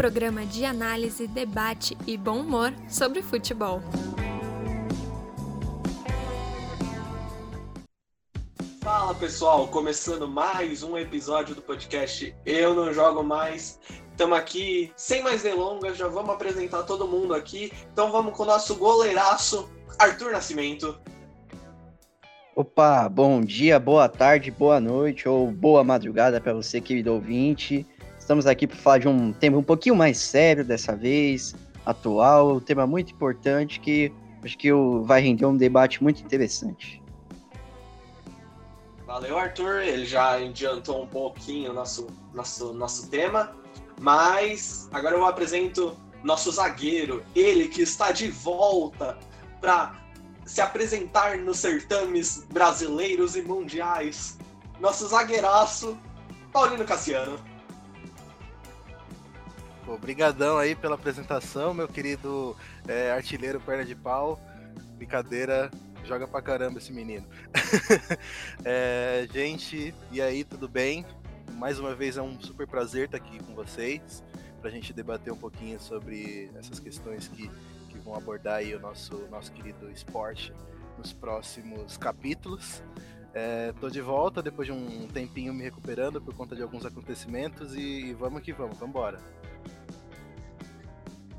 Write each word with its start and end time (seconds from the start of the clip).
programa 0.00 0.46
de 0.46 0.64
análise, 0.64 1.26
debate 1.26 1.94
e 2.06 2.16
bom 2.16 2.40
humor 2.40 2.72
sobre 2.88 3.20
futebol. 3.20 3.82
Fala 8.80 9.14
pessoal, 9.14 9.68
começando 9.68 10.26
mais 10.26 10.82
um 10.82 10.96
episódio 10.96 11.54
do 11.54 11.60
podcast 11.60 12.34
Eu 12.46 12.72
Não 12.72 12.94
Jogo 12.94 13.22
Mais. 13.22 13.78
Estamos 14.10 14.38
aqui, 14.38 14.90
sem 14.96 15.22
mais 15.22 15.42
delongas, 15.42 15.98
já 15.98 16.08
vamos 16.08 16.30
apresentar 16.30 16.84
todo 16.84 17.06
mundo 17.06 17.34
aqui. 17.34 17.70
Então 17.92 18.10
vamos 18.10 18.34
com 18.34 18.44
o 18.44 18.46
nosso 18.46 18.76
goleiraço, 18.76 19.68
Arthur 19.98 20.32
Nascimento. 20.32 20.98
Opa, 22.56 23.06
bom 23.06 23.42
dia, 23.42 23.78
boa 23.78 24.08
tarde, 24.08 24.50
boa 24.50 24.80
noite 24.80 25.28
ou 25.28 25.50
boa 25.50 25.84
madrugada 25.84 26.40
para 26.40 26.54
você, 26.54 26.80
querido 26.80 27.12
ouvinte. 27.12 27.86
Estamos 28.30 28.46
aqui 28.46 28.64
para 28.64 28.76
falar 28.76 28.98
de 28.98 29.08
um 29.08 29.32
tema 29.32 29.58
um 29.58 29.62
pouquinho 29.62 29.96
mais 29.96 30.16
sério 30.16 30.64
dessa 30.64 30.94
vez, 30.94 31.52
atual, 31.84 32.58
um 32.58 32.60
tema 32.60 32.86
muito 32.86 33.12
importante 33.12 33.80
que 33.80 34.12
acho 34.44 34.56
que 34.56 34.70
vai 35.02 35.20
render 35.20 35.46
um 35.46 35.56
debate 35.56 36.00
muito 36.00 36.22
interessante. 36.22 37.02
Valeu, 39.04 39.36
Arthur. 39.36 39.80
Ele 39.80 40.04
já 40.04 40.36
adiantou 40.36 41.02
um 41.02 41.08
pouquinho 41.08 41.72
nosso, 41.72 42.06
nosso, 42.32 42.72
nosso 42.72 43.10
tema. 43.10 43.52
Mas 44.00 44.88
agora 44.92 45.16
eu 45.16 45.26
apresento 45.26 45.96
nosso 46.22 46.52
zagueiro, 46.52 47.24
ele 47.34 47.66
que 47.66 47.82
está 47.82 48.12
de 48.12 48.30
volta 48.30 49.18
para 49.60 50.00
se 50.46 50.60
apresentar 50.60 51.36
nos 51.36 51.58
certames 51.58 52.46
brasileiros 52.52 53.34
e 53.34 53.42
mundiais. 53.42 54.38
Nosso 54.78 55.08
zagueiraço, 55.08 55.98
Paulino 56.52 56.84
Cassiano. 56.84 57.49
Obrigadão 59.90 60.56
aí 60.56 60.76
pela 60.76 60.94
apresentação, 60.94 61.74
meu 61.74 61.88
querido 61.88 62.56
é, 62.86 63.10
artilheiro 63.10 63.60
perna 63.60 63.84
de 63.84 63.96
pau. 63.96 64.40
Brincadeira, 64.96 65.68
joga 66.04 66.28
pra 66.28 66.40
caramba 66.40 66.78
esse 66.78 66.92
menino. 66.92 67.26
é, 68.64 69.26
gente, 69.32 69.92
e 70.12 70.22
aí, 70.22 70.44
tudo 70.44 70.68
bem? 70.68 71.04
Mais 71.54 71.80
uma 71.80 71.92
vez 71.92 72.16
é 72.16 72.22
um 72.22 72.40
super 72.40 72.68
prazer 72.68 73.06
estar 73.06 73.16
aqui 73.16 73.42
com 73.42 73.52
vocês 73.52 74.22
para 74.60 74.70
a 74.70 74.72
gente 74.72 74.92
debater 74.92 75.32
um 75.32 75.36
pouquinho 75.36 75.80
sobre 75.80 76.48
essas 76.54 76.78
questões 76.78 77.26
que, 77.26 77.50
que 77.88 77.98
vão 77.98 78.14
abordar 78.14 78.58
aí 78.58 78.72
o 78.76 78.78
nosso, 78.78 79.26
nosso 79.28 79.50
querido 79.50 79.90
esporte 79.90 80.52
nos 80.96 81.12
próximos 81.12 81.96
capítulos. 81.96 82.80
É, 83.34 83.72
tô 83.80 83.90
de 83.90 84.00
volta 84.00 84.40
depois 84.40 84.66
de 84.66 84.72
um 84.72 85.08
tempinho 85.08 85.52
me 85.52 85.64
recuperando 85.64 86.20
por 86.20 86.32
conta 86.34 86.54
de 86.54 86.62
alguns 86.62 86.86
acontecimentos 86.86 87.74
e 87.74 88.12
vamos 88.14 88.40
que 88.42 88.52
vamos, 88.52 88.78
vamos 88.78 88.90
embora. 88.90 89.39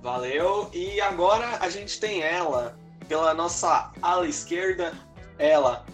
Valeu, 0.01 0.67
e 0.73 0.99
agora 0.99 1.59
a 1.59 1.69
gente 1.69 1.99
tem 1.99 2.23
ela, 2.23 2.75
pela 3.07 3.35
nossa 3.35 3.91
ala 4.01 4.27
esquerda, 4.27 4.93
ela, 5.37 5.85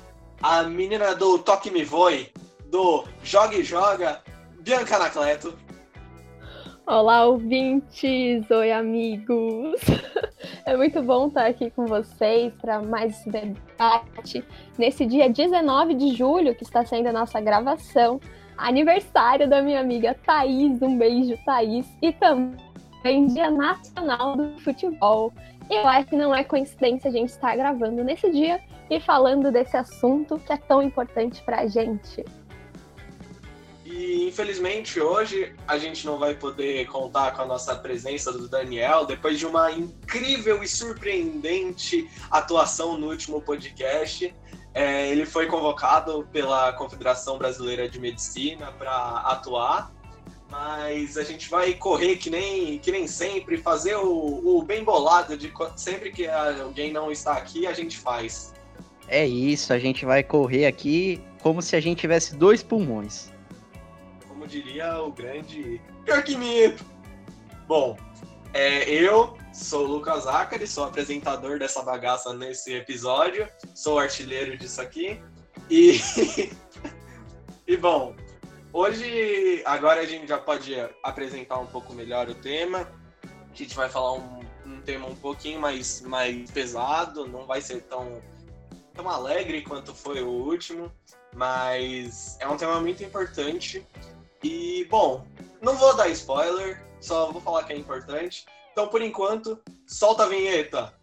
a 0.41 0.63
menina 0.63 1.13
do 1.13 1.37
Toque 1.39 1.69
Me 1.69 1.83
Voe, 1.83 2.31
do 2.67 3.03
Joga 3.21 3.57
e 3.57 3.63
Joga, 3.65 4.21
Bianca 4.61 4.95
Anacleto. 4.95 5.53
Olá, 6.85 7.25
ouvintes! 7.25 8.49
Oi, 8.49 8.71
amigos! 8.71 9.81
É 10.65 10.75
muito 10.75 11.01
bom 11.01 11.27
estar 11.27 11.45
aqui 11.45 11.69
com 11.71 11.85
vocês 11.85 12.53
para 12.61 12.81
mais 12.81 13.23
debate 13.25 14.43
nesse 14.77 15.05
dia 15.05 15.29
19 15.29 15.93
de 15.93 16.13
julho, 16.13 16.53
que 16.53 16.63
está 16.63 16.85
sendo 16.85 17.07
a 17.07 17.13
nossa 17.13 17.39
gravação, 17.39 18.19
aniversário 18.57 19.49
da 19.49 19.61
minha 19.61 19.79
amiga 19.79 20.13
Thaís. 20.25 20.81
Um 20.81 20.97
beijo, 20.97 21.37
Thaís! 21.45 21.87
E 22.01 22.11
também 22.11 22.66
Dia 23.27 23.49
Nacional 23.49 24.35
do 24.35 24.59
Futebol. 24.59 25.33
Eu 25.69 25.87
acho 25.87 26.07
que 26.07 26.15
não 26.15 26.33
é 26.33 26.43
coincidência 26.43 27.09
a 27.09 27.11
gente 27.11 27.29
estar 27.29 27.55
gravando 27.55 28.03
nesse 28.03 28.29
dia 28.31 28.61
e 28.89 28.99
falando 28.99 29.51
desse 29.51 29.75
assunto 29.75 30.39
que 30.39 30.51
é 30.51 30.57
tão 30.57 30.81
importante 30.81 31.41
para 31.43 31.61
a 31.61 31.67
gente. 31.67 32.23
E 33.85 34.27
infelizmente 34.27 34.99
hoje 34.99 35.55
a 35.65 35.77
gente 35.77 36.05
não 36.05 36.19
vai 36.19 36.35
poder 36.35 36.85
contar 36.87 37.31
com 37.31 37.41
a 37.41 37.45
nossa 37.45 37.73
presença 37.75 38.31
do 38.33 38.47
Daniel 38.47 39.05
depois 39.05 39.39
de 39.39 39.45
uma 39.45 39.71
incrível 39.71 40.61
e 40.61 40.67
surpreendente 40.67 42.09
atuação 42.29 42.97
no 42.97 43.07
último 43.07 43.41
podcast. 43.41 44.33
É, 44.73 45.09
ele 45.09 45.25
foi 45.25 45.47
convocado 45.47 46.27
pela 46.31 46.73
Confederação 46.73 47.37
Brasileira 47.37 47.89
de 47.89 47.99
Medicina 47.99 48.71
para 48.73 48.93
atuar 49.21 49.91
mas 50.49 51.17
a 51.17 51.23
gente 51.23 51.49
vai 51.49 51.73
correr 51.73 52.17
que 52.17 52.29
nem, 52.29 52.79
que 52.79 52.91
nem 52.91 53.07
sempre, 53.07 53.57
fazer 53.57 53.95
o, 53.95 54.57
o 54.57 54.63
bem 54.63 54.83
bolado 54.83 55.37
de 55.37 55.51
sempre 55.75 56.11
que 56.11 56.27
alguém 56.27 56.91
não 56.91 57.11
está 57.11 57.33
aqui, 57.33 57.67
a 57.67 57.73
gente 57.73 57.97
faz. 57.97 58.53
É 59.07 59.25
isso, 59.25 59.73
a 59.73 59.79
gente 59.79 60.05
vai 60.05 60.23
correr 60.23 60.65
aqui 60.65 61.21
como 61.41 61.61
se 61.61 61.75
a 61.75 61.79
gente 61.79 61.99
tivesse 61.99 62.35
dois 62.35 62.63
pulmões. 62.63 63.31
Como 64.27 64.47
diria 64.47 65.01
o 65.01 65.11
grande 65.11 65.81
Jorquimito. 66.05 66.85
Bom, 67.67 67.97
é, 68.53 68.89
eu 68.89 69.37
sou 69.53 69.85
o 69.85 69.87
Lucas 69.87 70.25
Acari, 70.25 70.65
sou 70.65 70.85
apresentador 70.85 71.59
dessa 71.59 71.81
bagaça 71.81 72.33
nesse 72.33 72.73
episódio, 72.73 73.47
sou 73.75 73.99
artilheiro 73.99 74.57
disso 74.57 74.81
aqui. 74.81 75.19
E, 75.69 75.99
e 77.67 77.75
bom, 77.75 78.15
Hoje, 78.73 79.63
agora 79.65 80.01
a 80.01 80.05
gente 80.05 80.27
já 80.27 80.37
pode 80.37 80.75
apresentar 81.01 81.57
um 81.57 81.65
pouco 81.65 81.93
melhor 81.93 82.29
o 82.29 82.35
tema. 82.35 82.87
A 83.23 83.55
gente 83.55 83.73
vai 83.73 83.89
falar 83.89 84.13
um, 84.13 84.41
um 84.65 84.81
tema 84.81 85.07
um 85.07 85.15
pouquinho 85.15 85.59
mais, 85.59 86.01
mais 86.01 86.51
pesado, 86.51 87.25
não 87.27 87.45
vai 87.45 87.61
ser 87.61 87.81
tão, 87.83 88.21
tão 88.93 89.09
alegre 89.09 89.61
quanto 89.61 89.95
foi 89.95 90.21
o 90.21 90.29
último, 90.29 90.91
mas 91.33 92.37
é 92.41 92.47
um 92.47 92.57
tema 92.57 92.79
muito 92.81 93.03
importante. 93.03 93.85
E, 94.43 94.85
bom, 94.89 95.25
não 95.61 95.75
vou 95.75 95.95
dar 95.95 96.09
spoiler, 96.09 96.85
só 96.99 97.31
vou 97.31 97.41
falar 97.41 97.63
que 97.63 97.73
é 97.73 97.77
importante. 97.77 98.45
Então, 98.73 98.89
por 98.89 99.01
enquanto, 99.01 99.59
solta 99.87 100.23
a 100.23 100.27
vinheta! 100.27 100.93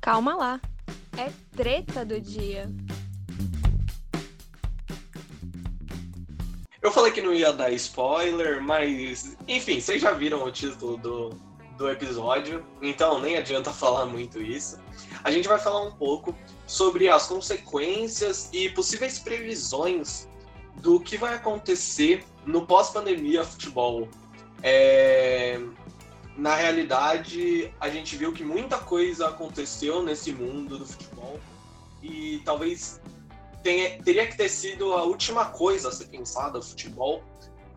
Calma 0.00 0.36
lá 0.36 0.60
é 1.18 1.30
treta 1.56 2.04
do 2.04 2.20
dia. 2.20 2.70
Eu 6.82 6.92
falei 6.92 7.10
que 7.10 7.20
não 7.20 7.34
ia 7.34 7.52
dar 7.52 7.72
spoiler, 7.72 8.62
mas 8.62 9.36
enfim, 9.48 9.80
vocês 9.80 10.00
já 10.00 10.12
viram 10.12 10.44
o 10.44 10.52
título 10.52 10.96
do, 10.96 11.30
do 11.76 11.90
episódio, 11.90 12.64
então 12.80 13.20
nem 13.20 13.36
adianta 13.36 13.72
falar 13.74 14.06
muito 14.06 14.40
isso. 14.40 14.78
A 15.24 15.30
gente 15.30 15.48
vai 15.48 15.58
falar 15.58 15.82
um 15.82 15.92
pouco 15.92 16.36
sobre 16.66 17.08
as 17.08 17.26
consequências 17.26 18.50
e 18.52 18.68
possíveis 18.70 19.18
previsões 19.18 20.28
do 20.76 21.00
que 21.00 21.16
vai 21.16 21.34
acontecer 21.34 22.24
no 22.44 22.66
pós-pandemia 22.66 23.42
futebol. 23.42 24.08
É, 24.62 25.60
na 26.36 26.54
realidade, 26.54 27.72
a 27.80 27.88
gente 27.88 28.14
viu 28.16 28.32
que 28.32 28.44
muita 28.44 28.78
coisa 28.78 29.28
aconteceu 29.28 30.02
nesse 30.02 30.32
mundo 30.32 30.78
do 30.78 30.86
futebol 30.86 31.40
e 32.02 32.42
talvez 32.44 33.00
tenha, 33.62 34.02
teria 34.02 34.26
que 34.26 34.36
ter 34.36 34.50
sido 34.50 34.92
a 34.92 35.02
última 35.02 35.46
coisa 35.46 35.88
a 35.88 35.92
ser 35.92 36.06
pensada, 36.06 36.58
o 36.58 36.62
futebol. 36.62 37.24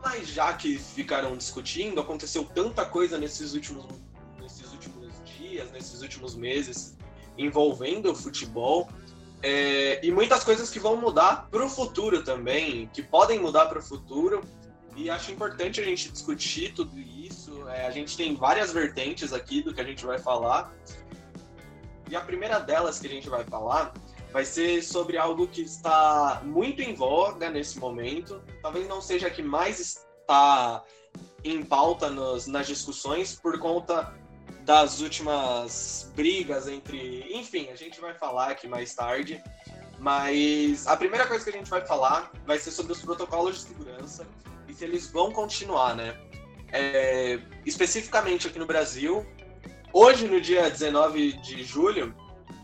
Mas 0.04 0.28
já 0.28 0.54
que 0.54 0.78
ficaram 0.78 1.36
discutindo, 1.38 2.02
aconteceu 2.02 2.44
tanta 2.44 2.86
coisa 2.86 3.18
nesses 3.18 3.54
últimos, 3.54 3.86
nesses 4.42 4.72
últimos 4.72 5.14
dias, 5.38 5.72
nesses 5.72 6.02
últimos 6.02 6.36
meses 6.36 6.98
envolvendo 7.38 8.12
o 8.12 8.16
futebol. 8.16 8.90
É, 9.42 10.06
e 10.06 10.12
muitas 10.12 10.44
coisas 10.44 10.70
que 10.70 10.80
vão 10.80 10.98
mudar 10.98 11.48
para 11.50 11.66
o 11.66 11.70
futuro 11.70 12.24
também, 12.26 12.90
que 12.94 13.02
podem 13.02 13.40
mudar 13.40 13.68
para 13.68 13.80
o 13.80 13.82
futuro. 13.82 14.42
E 14.98 15.10
acho 15.10 15.32
importante 15.32 15.80
a 15.80 15.84
gente 15.84 16.12
discutir 16.12 16.74
tudo 16.74 17.00
isso 17.00 17.49
é, 17.72 17.86
a 17.86 17.92
gente 17.92 18.16
tem 18.18 18.36
várias 18.36 18.72
vertentes 18.72 19.34
aqui 19.34 19.62
do 19.62 19.74
que 19.74 19.82
a 19.82 19.84
gente 19.84 20.06
vai 20.06 20.18
falar. 20.18 20.74
E 22.10 22.16
a 22.16 22.22
primeira 22.22 22.60
delas 22.60 23.00
que 23.00 23.08
a 23.08 23.10
gente 23.10 23.30
vai 23.30 23.44
falar 23.44 23.94
vai 24.32 24.46
ser 24.46 24.84
sobre 24.84 25.18
algo 25.18 25.48
que 25.48 25.62
está 25.62 26.42
muito 26.44 26.82
em 26.82 26.94
voga 26.94 27.50
nesse 27.50 27.80
momento. 27.80 28.42
Talvez 28.62 28.88
não 28.88 29.02
seja 29.02 29.28
a 29.28 29.30
que 29.30 29.42
mais 29.42 29.80
está 29.80 30.84
em 31.44 31.64
pauta 31.64 32.10
nos, 32.10 32.48
nas 32.48 32.68
discussões 32.68 33.36
por 33.36 33.60
conta 33.60 34.14
das 34.64 35.02
últimas 35.02 36.12
brigas 36.16 36.68
entre. 36.68 37.26
Enfim, 37.34 37.70
a 37.70 37.76
gente 37.76 38.00
vai 38.00 38.14
falar 38.14 38.52
aqui 38.52 38.68
mais 38.68 38.94
tarde. 38.94 39.42
Mas 40.00 40.88
a 40.88 40.96
primeira 40.96 41.28
coisa 41.28 41.44
que 41.44 41.50
a 41.50 41.54
gente 41.54 41.70
vai 41.70 41.86
falar 41.86 42.32
vai 42.46 42.58
ser 42.58 42.72
sobre 42.72 42.94
os 42.94 43.02
protocolos 43.02 43.56
de 43.56 43.62
segurança 43.64 44.26
e 44.68 44.74
se 44.74 44.86
eles 44.86 45.12
vão 45.12 45.32
continuar, 45.32 45.96
né? 45.96 46.18
É, 46.72 47.40
especificamente 47.66 48.48
aqui 48.48 48.60
no 48.60 48.66
Brasil, 48.66 49.26
hoje, 49.92 50.28
no 50.28 50.40
dia 50.40 50.70
19 50.70 51.34
de 51.34 51.64
julho, 51.64 52.16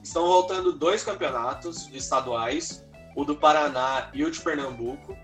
estão 0.03 0.25
voltando 0.27 0.71
dois 0.71 1.03
campeonatos 1.03 1.89
estaduais, 1.93 2.85
o 3.15 3.23
do 3.23 3.35
Paraná 3.35 4.09
e 4.13 4.23
o 4.23 4.29
de 4.29 4.39
Pernambuco. 4.39 5.17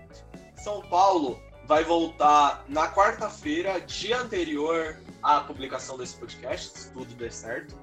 São 0.56 0.80
Paulo 0.82 1.40
vai 1.66 1.84
voltar 1.84 2.64
na 2.68 2.92
quarta-feira, 2.92 3.80
dia 3.80 4.20
anterior 4.20 4.96
à 5.22 5.40
publicação 5.40 5.96
desse 5.96 6.16
podcast, 6.16 6.78
se 6.78 6.90
tudo 6.90 7.14
der 7.14 7.32
certo. 7.32 7.76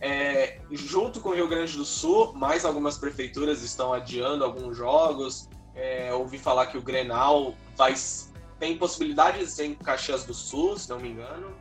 É, 0.00 0.58
junto 0.70 1.20
com 1.20 1.30
o 1.30 1.34
Rio 1.34 1.46
Grande 1.46 1.76
do 1.76 1.84
Sul, 1.84 2.32
mais 2.32 2.64
algumas 2.64 2.96
prefeituras 2.96 3.62
estão 3.62 3.92
adiando 3.92 4.44
alguns 4.44 4.76
jogos. 4.76 5.48
É, 5.74 6.12
ouvi 6.14 6.38
falar 6.38 6.66
que 6.66 6.78
o 6.78 6.82
Grenal 6.82 7.54
vai, 7.76 7.94
tem 8.60 8.76
possibilidades 8.76 9.58
em 9.58 9.74
Caxias 9.74 10.24
do 10.24 10.34
Sul, 10.34 10.78
se 10.78 10.88
não 10.90 11.00
me 11.00 11.08
engano. 11.08 11.56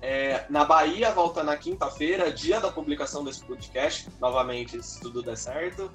É, 0.00 0.46
na 0.50 0.64
Bahia 0.64 1.12
volta 1.12 1.44
na 1.44 1.56
quinta-feira, 1.56 2.32
dia 2.32 2.58
da 2.60 2.70
publicação 2.70 3.22
desse 3.22 3.44
podcast, 3.44 4.08
novamente, 4.20 4.82
se 4.82 5.00
tudo 5.00 5.22
der 5.22 5.36
certo. 5.36 5.90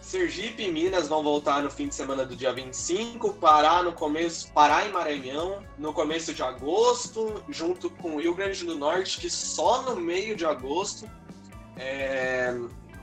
Sergipe 0.00 0.64
e 0.64 0.70
Minas 0.70 1.08
vão 1.08 1.22
voltar 1.22 1.62
no 1.62 1.70
fim 1.70 1.88
de 1.88 1.94
semana 1.94 2.24
do 2.24 2.36
dia 2.36 2.52
25, 2.52 3.34
Pará 3.34 3.82
no 3.82 3.92
começo, 3.92 4.52
Pará 4.52 4.84
e 4.84 4.92
Maranhão 4.92 5.64
no 5.78 5.92
começo 5.92 6.32
de 6.34 6.42
agosto, 6.42 7.42
junto 7.48 7.88
com 7.88 8.16
o 8.16 8.20
Rio 8.20 8.34
Grande 8.34 8.64
do 8.64 8.76
Norte, 8.76 9.18
que 9.18 9.30
só 9.30 9.82
no 9.82 9.96
meio 9.96 10.36
de 10.36 10.44
agosto, 10.44 11.08
é, 11.76 12.54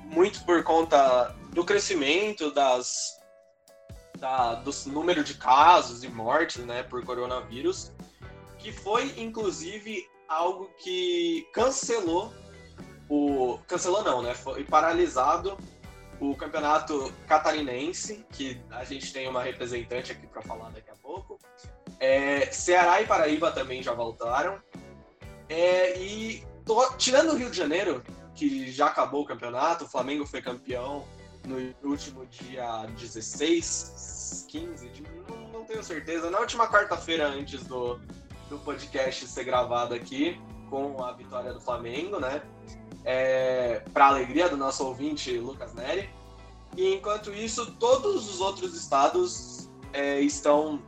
muito 0.06 0.45
por 0.45 0.63
conta 0.63 1.35
do 1.51 1.65
crescimento 1.65 2.51
das, 2.51 3.20
da, 4.21 4.53
do 4.53 4.71
número 4.85 5.23
de 5.23 5.33
casos 5.33 6.03
e 6.03 6.07
mortes 6.07 6.63
né, 6.63 6.83
por 6.83 7.03
coronavírus, 7.03 7.91
que 8.59 8.71
foi 8.71 9.19
inclusive 9.19 10.07
algo 10.29 10.69
que 10.77 11.50
cancelou 11.51 12.31
o. 13.09 13.57
Cancelou 13.68 14.03
não, 14.03 14.21
né? 14.21 14.33
Foi 14.35 14.63
paralisado 14.63 15.57
o 16.19 16.35
campeonato 16.35 17.12
catarinense, 17.27 18.23
que 18.31 18.62
a 18.69 18.83
gente 18.83 19.12
tem 19.12 19.27
uma 19.27 19.41
representante 19.41 20.12
aqui 20.12 20.27
para 20.27 20.44
falar 20.44 20.69
daqui 20.69 20.91
a 20.91 20.95
pouco. 20.95 21.39
É, 22.00 22.45
Ceará 22.51 23.01
e 23.01 23.07
Paraíba 23.07 23.51
também 23.51 23.81
já 23.81 23.91
voltaram. 23.91 24.62
É, 25.50 26.00
e 26.00 26.45
tô, 26.63 26.94
tirando 26.94 27.31
o 27.31 27.35
Rio 27.35 27.50
de 27.50 27.57
Janeiro, 27.57 28.03
que 28.35 28.71
já 28.71 28.85
acabou 28.85 29.24
o 29.24 29.25
campeonato, 29.25 29.85
o 29.85 29.89
Flamengo 29.89 30.25
foi 30.25 30.41
campeão 30.41 31.06
no 31.45 31.89
último 31.89 32.25
dia 32.25 32.85
16, 32.97 34.45
15, 34.47 34.89
de, 34.89 35.03
não, 35.27 35.38
não, 35.49 35.65
tenho 35.65 35.83
certeza, 35.83 36.29
na 36.29 36.39
última 36.39 36.67
quarta-feira 36.67 37.27
antes 37.27 37.63
do, 37.63 37.99
do 38.49 38.57
podcast 38.59 39.27
ser 39.27 39.43
gravado 39.43 39.93
aqui, 39.93 40.39
com 40.69 41.03
a 41.03 41.11
vitória 41.11 41.53
do 41.53 41.59
Flamengo, 41.59 42.19
né? 42.19 42.41
é, 43.03 43.83
para 43.93 44.07
alegria 44.07 44.49
do 44.49 44.57
nosso 44.57 44.85
ouvinte 44.85 45.38
Lucas 45.38 45.73
Neri. 45.73 46.09
E 46.77 46.95
enquanto 46.95 47.33
isso, 47.33 47.71
todos 47.73 48.29
os 48.29 48.39
outros 48.39 48.73
estados 48.75 49.69
é, 49.93 50.21
estão 50.21 50.81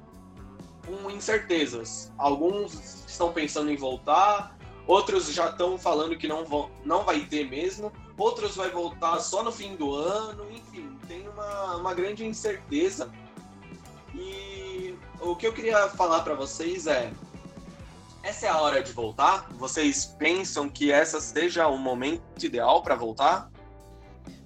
com 0.86 1.10
incertezas. 1.10 2.12
Alguns 2.18 3.06
estão 3.08 3.34
pensando 3.34 3.70
em 3.70 3.76
voltar, 3.76 4.58
outros 4.88 5.32
já 5.34 5.50
estão 5.50 5.78
falando 5.78 6.18
que 6.18 6.28
não, 6.28 6.46
vão, 6.46 6.70
não 6.86 7.04
vai 7.04 7.22
ter 7.22 7.50
mesmo, 7.50 7.92
outros 8.18 8.56
vai 8.56 8.70
voltar 8.70 9.20
só 9.20 9.44
no 9.44 9.52
fim 9.52 9.76
do 9.76 9.94
ano, 9.94 10.46
enfim, 10.52 10.98
tem 11.08 11.28
uma, 11.28 11.78
uma 11.78 11.94
grande 11.94 12.26
incerteza. 12.26 13.10
E 14.14 14.96
o 15.20 15.36
que 15.36 15.48
eu 15.48 15.54
queria 15.54 15.90
falar 15.90 16.22
para 16.22 16.36
vocês 16.36 16.88
é 16.88 17.12
essa 18.24 18.46
é 18.46 18.50
a 18.50 18.58
hora 18.58 18.82
de 18.82 18.94
voltar? 18.94 19.50
Vocês 19.60 20.06
pensam 20.18 20.70
que 20.70 20.92
essa 20.92 21.20
seja 21.20 21.68
o 21.68 21.78
momento 21.78 22.22
ideal 22.42 22.82
para 22.82 22.96
voltar? 22.96 23.52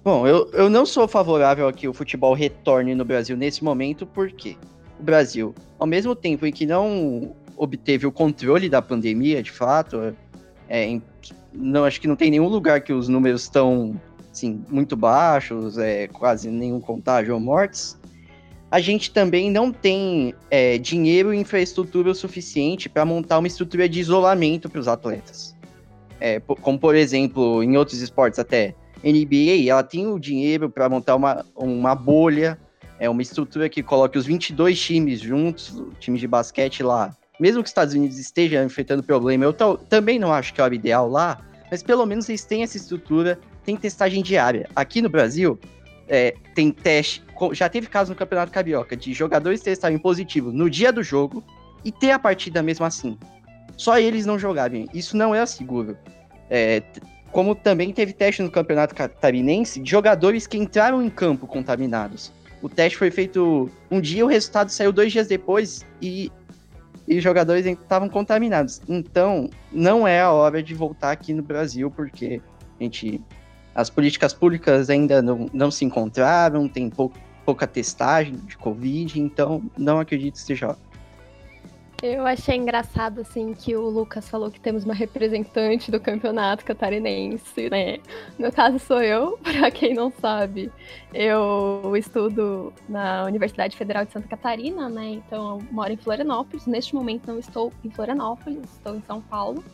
Bom, 0.02 0.26
eu, 0.26 0.50
eu 0.52 0.68
não 0.68 0.84
sou 0.84 1.06
favorável 1.06 1.68
a 1.68 1.72
que 1.72 1.86
o 1.86 1.94
futebol 1.94 2.34
retorne 2.34 2.94
no 2.94 3.04
Brasil 3.04 3.36
nesse 3.36 3.62
momento, 3.62 4.04
porque 4.04 4.56
o 4.98 5.02
Brasil, 5.02 5.54
ao 5.78 5.86
mesmo 5.86 6.16
tempo 6.16 6.44
em 6.44 6.52
que 6.52 6.66
não 6.66 7.36
obteve 7.56 8.04
o 8.04 8.10
controle 8.10 8.68
da 8.68 8.82
pandemia, 8.82 9.42
de 9.42 9.52
fato, 9.52 10.16
é, 10.68 10.98
não 11.52 11.84
acho 11.84 12.00
que 12.00 12.08
não 12.08 12.16
tem 12.16 12.30
nenhum 12.30 12.48
lugar 12.48 12.80
que 12.80 12.92
os 12.92 13.08
números 13.08 13.42
estão 13.42 14.00
assim, 14.30 14.62
muito 14.68 14.96
baixos, 14.96 15.78
é, 15.78 16.06
quase 16.08 16.50
nenhum 16.50 16.80
contágio 16.80 17.34
ou 17.34 17.40
mortes 17.40 17.98
a 18.70 18.80
gente 18.80 19.10
também 19.10 19.50
não 19.50 19.72
tem 19.72 20.34
é, 20.50 20.76
dinheiro 20.76 21.32
e 21.32 21.38
infraestrutura 21.38 22.10
o 22.10 22.14
suficiente 22.14 22.88
para 22.88 23.04
montar 23.04 23.38
uma 23.38 23.46
estrutura 23.46 23.88
de 23.88 24.00
isolamento 24.00 24.68
para 24.68 24.80
os 24.80 24.88
atletas. 24.88 25.56
É, 26.20 26.40
como, 26.40 26.78
por 26.78 26.94
exemplo, 26.94 27.62
em 27.62 27.76
outros 27.76 28.00
esportes 28.00 28.38
até, 28.38 28.74
NBA, 29.02 29.68
ela 29.68 29.82
tem 29.82 30.06
o 30.06 30.18
dinheiro 30.18 30.68
para 30.68 30.88
montar 30.88 31.14
uma, 31.14 31.44
uma 31.54 31.94
bolha, 31.94 32.58
é 32.98 33.08
uma 33.08 33.22
estrutura 33.22 33.68
que 33.68 33.82
coloque 33.82 34.18
os 34.18 34.26
22 34.26 34.78
times 34.78 35.20
juntos, 35.20 35.82
times 36.00 36.20
de 36.20 36.26
basquete 36.26 36.82
lá. 36.82 37.16
Mesmo 37.38 37.62
que 37.62 37.66
os 37.66 37.70
Estados 37.70 37.94
Unidos 37.94 38.18
estejam 38.18 38.64
enfrentando 38.64 39.02
problema, 39.02 39.44
eu 39.44 39.52
também 39.52 40.18
não 40.18 40.32
acho 40.32 40.52
que 40.52 40.60
é 40.60 40.64
o 40.64 40.72
ideal 40.72 41.08
lá, 41.08 41.40
mas 41.70 41.82
pelo 41.82 42.04
menos 42.04 42.28
eles 42.28 42.44
têm 42.44 42.62
essa 42.62 42.76
estrutura, 42.76 43.38
tem 43.64 43.76
testagem 43.76 44.22
diária. 44.22 44.68
Aqui 44.74 45.00
no 45.00 45.08
Brasil, 45.08 45.58
é, 46.08 46.34
tem 46.54 46.70
teste. 46.70 47.22
Já 47.52 47.68
teve 47.68 47.86
caso 47.86 48.10
no 48.10 48.16
Campeonato 48.16 48.50
Carioca 48.50 48.96
de 48.96 49.12
jogadores 49.12 49.60
testarem 49.60 49.98
positivo 49.98 50.50
no 50.50 50.68
dia 50.68 50.92
do 50.92 51.02
jogo 51.02 51.44
e 51.84 51.92
ter 51.92 52.10
a 52.10 52.18
partida 52.18 52.62
mesmo 52.62 52.84
assim. 52.84 53.16
Só 53.76 53.98
eles 53.98 54.26
não 54.26 54.38
jogarem. 54.38 54.88
Isso 54.92 55.16
não 55.16 55.34
é 55.34 55.44
seguro. 55.46 55.96
É, 56.50 56.82
como 57.30 57.54
também 57.54 57.92
teve 57.92 58.12
teste 58.12 58.42
no 58.42 58.50
Campeonato 58.50 58.94
Catarinense 58.94 59.80
de 59.80 59.90
jogadores 59.90 60.46
que 60.46 60.56
entraram 60.56 61.02
em 61.02 61.10
campo 61.10 61.46
contaminados. 61.46 62.32
O 62.60 62.68
teste 62.68 62.98
foi 62.98 63.10
feito 63.10 63.70
um 63.90 64.00
dia, 64.00 64.24
o 64.24 64.28
resultado 64.28 64.70
saiu 64.70 64.90
dois 64.90 65.12
dias 65.12 65.28
depois 65.28 65.86
e, 66.02 66.32
e 67.08 67.20
jogadores 67.20 67.64
estavam 67.64 68.08
contaminados. 68.08 68.82
Então, 68.88 69.48
não 69.72 70.06
é 70.06 70.20
a 70.20 70.30
hora 70.30 70.62
de 70.62 70.74
voltar 70.74 71.10
aqui 71.10 71.32
no 71.32 71.42
Brasil, 71.42 71.90
porque 71.90 72.40
a 72.78 72.82
gente 72.82 73.20
as 73.74 73.88
políticas 73.88 74.34
públicas 74.34 74.90
ainda 74.90 75.22
não, 75.22 75.48
não 75.52 75.70
se 75.70 75.84
encontraram, 75.84 76.68
tem 76.68 76.90
pou, 76.90 77.12
pouca 77.44 77.64
testagem 77.64 78.34
de 78.34 78.56
Covid, 78.58 79.20
então 79.20 79.62
não 79.76 80.00
acredito 80.00 80.34
que 80.34 80.40
seja. 80.40 80.76
Eu 82.00 82.24
achei 82.24 82.54
engraçado, 82.54 83.22
assim, 83.22 83.52
que 83.52 83.74
o 83.74 83.88
Lucas 83.88 84.28
falou 84.28 84.52
que 84.52 84.60
temos 84.60 84.84
uma 84.84 84.94
representante 84.94 85.90
do 85.90 85.98
campeonato 85.98 86.64
catarinense, 86.64 87.68
né? 87.68 87.98
No 88.38 88.52
caso 88.52 88.78
sou 88.78 89.02
eu, 89.02 89.36
para 89.42 89.68
quem 89.68 89.94
não 89.94 90.12
sabe. 90.12 90.70
Eu 91.12 91.96
estudo 91.96 92.72
na 92.88 93.24
Universidade 93.24 93.76
Federal 93.76 94.04
de 94.04 94.12
Santa 94.12 94.28
Catarina, 94.28 94.88
né? 94.88 95.06
Então 95.06 95.58
eu 95.58 95.66
moro 95.72 95.92
em 95.92 95.96
Florianópolis. 95.96 96.66
Neste 96.66 96.94
momento 96.94 97.26
não 97.26 97.40
estou 97.40 97.72
em 97.82 97.90
Florianópolis, 97.90 98.62
estou 98.74 98.94
em 98.94 99.02
São 99.02 99.20
Paulo. 99.20 99.64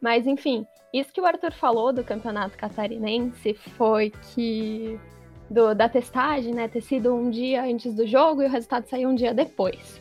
Mas, 0.00 0.26
enfim, 0.26 0.66
isso 0.90 1.12
que 1.12 1.20
o 1.20 1.26
Arthur 1.26 1.52
falou 1.52 1.92
do 1.92 2.02
campeonato 2.02 2.56
catarinense 2.56 3.52
foi 3.76 4.10
que 4.34 4.98
do, 5.50 5.74
da 5.74 5.86
testagem, 5.86 6.54
né, 6.54 6.66
ter 6.66 6.80
sido 6.80 7.14
um 7.14 7.28
dia 7.28 7.62
antes 7.62 7.94
do 7.94 8.06
jogo 8.06 8.42
e 8.42 8.46
o 8.46 8.50
resultado 8.50 8.88
saiu 8.88 9.10
um 9.10 9.14
dia 9.14 9.34
depois. 9.34 10.00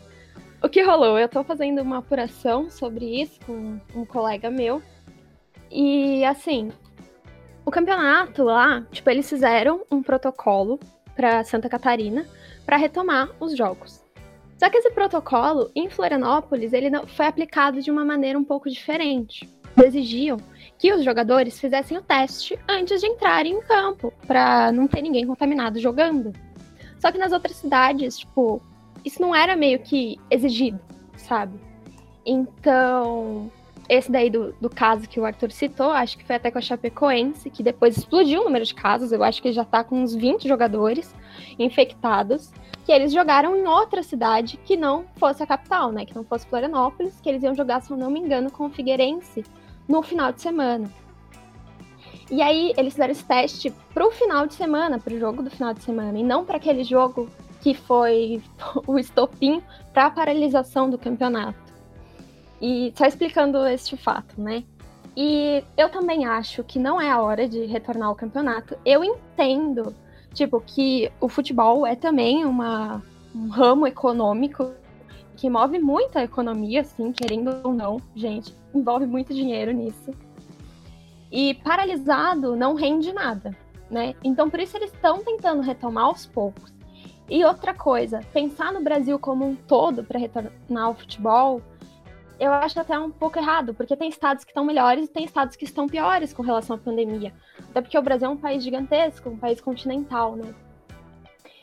O 0.63 0.69
que 0.69 0.81
rolou? 0.81 1.17
Eu 1.17 1.27
tô 1.27 1.43
fazendo 1.43 1.81
uma 1.81 1.97
apuração 1.97 2.69
sobre 2.69 3.21
isso 3.21 3.39
com 3.45 3.79
um 3.95 4.05
colega 4.05 4.49
meu. 4.51 4.81
E 5.71 6.23
assim, 6.25 6.71
o 7.65 7.71
campeonato 7.71 8.43
lá, 8.43 8.85
tipo, 8.91 9.09
eles 9.09 9.29
fizeram 9.29 9.85
um 9.89 10.03
protocolo 10.03 10.79
para 11.15 11.43
Santa 11.43 11.67
Catarina 11.67 12.25
para 12.65 12.77
retomar 12.77 13.29
os 13.39 13.57
jogos. 13.57 14.03
Só 14.57 14.69
que 14.69 14.77
esse 14.77 14.91
protocolo 14.91 15.71
em 15.75 15.89
Florianópolis, 15.89 16.73
ele 16.73 16.89
foi 17.07 17.25
aplicado 17.25 17.81
de 17.81 17.89
uma 17.89 18.05
maneira 18.05 18.37
um 18.37 18.43
pouco 18.43 18.69
diferente 18.69 19.49
exigiam 19.83 20.37
que 20.77 20.93
os 20.93 21.03
jogadores 21.03 21.59
fizessem 21.59 21.97
o 21.97 22.01
teste 22.01 22.59
antes 22.67 23.01
de 23.01 23.07
entrarem 23.07 23.53
em 23.53 23.61
campo, 23.61 24.13
para 24.25 24.71
não 24.71 24.87
ter 24.87 25.01
ninguém 25.01 25.25
contaminado 25.25 25.79
jogando. 25.79 26.33
Só 26.99 27.11
que 27.11 27.17
nas 27.17 27.31
outras 27.31 27.55
cidades, 27.55 28.19
tipo, 28.19 28.61
isso 29.03 29.21
não 29.21 29.35
era 29.35 29.55
meio 29.55 29.79
que 29.79 30.19
exigido, 30.29 30.79
sabe? 31.17 31.59
Então, 32.25 33.51
esse 33.89 34.11
daí 34.11 34.29
do, 34.29 34.53
do 34.61 34.69
caso 34.69 35.07
que 35.09 35.19
o 35.19 35.25
Arthur 35.25 35.51
citou, 35.51 35.91
acho 35.91 36.17
que 36.17 36.23
foi 36.23 36.35
até 36.35 36.49
com 36.49 36.57
a 36.57 36.61
Chapecoense, 36.61 37.49
que 37.49 37.63
depois 37.63 37.97
explodiu 37.97 38.41
o 38.41 38.43
número 38.45 38.65
de 38.65 38.73
casos, 38.73 39.11
eu 39.11 39.23
acho 39.23 39.41
que 39.41 39.51
já 39.51 39.65
tá 39.65 39.83
com 39.83 40.01
uns 40.01 40.15
20 40.15 40.47
jogadores 40.47 41.13
infectados, 41.57 42.51
que 42.85 42.91
eles 42.91 43.11
jogaram 43.11 43.55
em 43.55 43.67
outra 43.67 44.01
cidade 44.01 44.57
que 44.57 44.77
não 44.77 45.05
fosse 45.17 45.43
a 45.43 45.47
capital, 45.47 45.91
né? 45.91 46.05
Que 46.05 46.15
não 46.15 46.23
fosse 46.23 46.47
Florianópolis, 46.47 47.19
que 47.21 47.29
eles 47.29 47.43
iam 47.43 47.53
jogar, 47.53 47.81
se 47.81 47.91
eu 47.91 47.97
não 47.97 48.09
me 48.09 48.19
engano, 48.19 48.49
com 48.51 48.65
o 48.65 48.69
Figueirense 48.69 49.43
no 49.87 50.01
final 50.01 50.31
de 50.31 50.41
semana. 50.41 50.89
E 52.29 52.41
aí 52.41 52.73
eles 52.77 52.93
fizeram 52.93 53.11
esse 53.11 53.25
teste 53.25 53.73
pro 53.93 54.09
final 54.11 54.47
de 54.47 54.53
semana, 54.53 54.99
pro 54.99 55.19
jogo 55.19 55.43
do 55.43 55.49
final 55.49 55.73
de 55.73 55.83
semana, 55.83 56.17
e 56.17 56.23
não 56.23 56.45
para 56.45 56.57
aquele 56.57 56.83
jogo 56.83 57.29
que 57.61 57.73
foi 57.73 58.41
o 58.85 58.99
estopim 58.99 59.61
para 59.93 60.07
a 60.07 60.11
paralisação 60.11 60.89
do 60.89 60.97
campeonato. 60.97 61.71
E 62.61 62.93
só 62.95 63.05
explicando 63.05 63.65
este 63.65 63.95
fato, 63.95 64.39
né? 64.39 64.63
E 65.15 65.63
eu 65.77 65.89
também 65.89 66.25
acho 66.25 66.63
que 66.63 66.79
não 66.79 66.99
é 66.99 67.09
a 67.09 67.21
hora 67.21 67.47
de 67.47 67.65
retornar 67.65 68.09
ao 68.09 68.15
campeonato. 68.15 68.77
Eu 68.85 69.03
entendo, 69.03 69.95
tipo, 70.33 70.61
que 70.61 71.11
o 71.19 71.27
futebol 71.27 71.85
é 71.85 71.95
também 71.95 72.45
uma, 72.45 73.01
um 73.35 73.49
ramo 73.49 73.87
econômico 73.87 74.71
que 75.35 75.49
move 75.49 75.79
muita 75.79 76.23
economia, 76.23 76.81
assim, 76.81 77.11
querendo 77.11 77.61
ou 77.63 77.73
não, 77.73 77.99
gente, 78.15 78.55
envolve 78.73 79.05
muito 79.05 79.33
dinheiro 79.33 79.71
nisso. 79.71 80.11
E 81.31 81.55
paralisado 81.55 82.55
não 82.55 82.75
rende 82.75 83.11
nada, 83.11 83.57
né? 83.89 84.13
Então 84.23 84.49
por 84.49 84.59
isso 84.59 84.77
eles 84.77 84.93
estão 84.93 85.23
tentando 85.23 85.61
retomar 85.61 86.05
aos 86.05 86.25
poucos. 86.25 86.71
E 87.31 87.45
outra 87.45 87.73
coisa, 87.73 88.19
pensar 88.33 88.73
no 88.73 88.83
Brasil 88.83 89.17
como 89.17 89.47
um 89.47 89.55
todo 89.55 90.03
para 90.03 90.19
retornar 90.19 90.83
ao 90.83 90.93
futebol, 90.93 91.61
eu 92.37 92.51
acho 92.51 92.77
até 92.77 92.99
um 92.99 93.09
pouco 93.09 93.39
errado, 93.39 93.73
porque 93.73 93.95
tem 93.95 94.09
estados 94.09 94.43
que 94.43 94.51
estão 94.51 94.65
melhores 94.65 95.05
e 95.05 95.13
tem 95.13 95.23
estados 95.23 95.55
que 95.55 95.63
estão 95.63 95.87
piores 95.87 96.33
com 96.33 96.43
relação 96.43 96.75
à 96.75 96.79
pandemia. 96.79 97.33
Até 97.69 97.79
porque 97.79 97.97
o 97.97 98.01
Brasil 98.01 98.27
é 98.27 98.31
um 98.31 98.35
país 98.35 98.61
gigantesco, 98.61 99.29
um 99.29 99.37
país 99.37 99.61
continental, 99.61 100.35
né? 100.35 100.53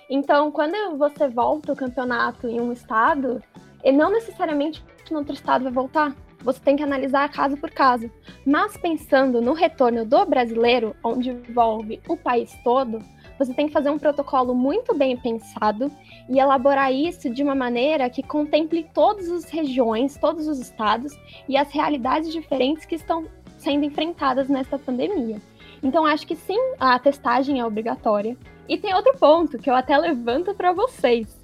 Então, 0.09 0.51
quando 0.51 0.97
você 0.97 1.29
volta 1.29 1.75
o 1.75 1.77
campeonato 1.77 2.49
em 2.49 2.59
um 2.63 2.73
estado, 2.73 3.43
e 3.85 3.93
não 3.93 4.11
necessariamente 4.11 4.83
no 5.11 5.19
outro 5.19 5.35
estado 5.35 5.65
vai 5.65 5.73
voltar. 5.73 6.17
Você 6.41 6.61
tem 6.61 6.77
que 6.77 6.83
analisar 6.83 7.29
caso 7.31 7.59
por 7.59 7.71
caso. 7.71 8.11
Mas 8.47 8.75
pensando 8.79 9.43
no 9.43 9.53
retorno 9.53 10.07
do 10.07 10.25
brasileiro, 10.25 10.97
onde 11.05 11.29
envolve 11.29 12.01
o 12.09 12.17
país 12.17 12.57
todo, 12.65 13.01
você 13.38 13.54
tem 13.54 13.68
que 13.68 13.73
fazer 13.73 13.90
um 13.90 13.99
protocolo 13.99 14.54
muito 14.54 14.95
bem 14.95 15.16
pensado 15.16 15.90
e 16.28 16.38
elaborar 16.38 16.92
isso 16.92 17.30
de 17.30 17.42
uma 17.42 17.54
maneira 17.54 18.11
que 18.11 18.23
contemple 18.23 18.88
todas 18.92 19.30
as 19.30 19.45
regiões, 19.45 20.16
todos 20.16 20.49
os 20.49 20.59
estados 20.59 21.16
e 21.49 21.57
as 21.57 21.71
realidades 21.71 22.33
diferentes 22.33 22.85
que 22.85 22.97
estão 22.97 23.26
sendo 23.57 23.85
enfrentadas 23.85 24.49
nesta 24.49 24.78
pandemia. 24.78 25.40
Então, 25.83 26.04
acho 26.04 26.26
que 26.26 26.35
sim, 26.35 26.59
a 26.80 26.99
testagem 26.99 27.61
é 27.61 27.64
obrigatória. 27.64 28.37
E 28.68 28.76
tem 28.76 28.92
outro 28.95 29.16
ponto 29.16 29.59
que 29.59 29.71
eu 29.71 29.75
até 29.75 29.97
levanto 29.97 30.54
para 30.54 30.73
vocês, 30.73 31.38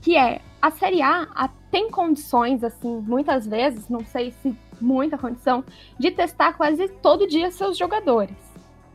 que 0.00 0.16
é 0.16 0.40
a 0.60 0.70
Série 0.70 1.02
A 1.02 1.50
tem 1.70 1.90
condições, 1.90 2.62
assim, 2.62 3.00
muitas 3.00 3.46
vezes, 3.46 3.88
não 3.88 4.04
sei 4.04 4.30
se 4.30 4.54
muita 4.80 5.16
condição, 5.16 5.64
de 5.98 6.10
testar 6.10 6.52
quase 6.52 6.88
todo 6.88 7.26
dia 7.26 7.50
seus 7.50 7.78
jogadores. 7.78 8.51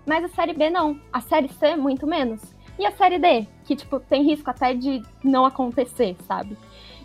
Mas 0.07 0.23
a 0.23 0.29
Série 0.29 0.53
B 0.53 0.69
não. 0.69 0.99
A 1.11 1.19
Série 1.19 1.49
C, 1.49 1.75
muito 1.75 2.07
menos. 2.07 2.41
E 2.79 2.85
a 2.85 2.91
Série 2.91 3.19
D, 3.19 3.45
que, 3.65 3.75
tipo, 3.75 3.99
tem 3.99 4.23
risco 4.23 4.49
até 4.49 4.73
de 4.73 5.01
não 5.23 5.45
acontecer, 5.45 6.15
sabe? 6.27 6.57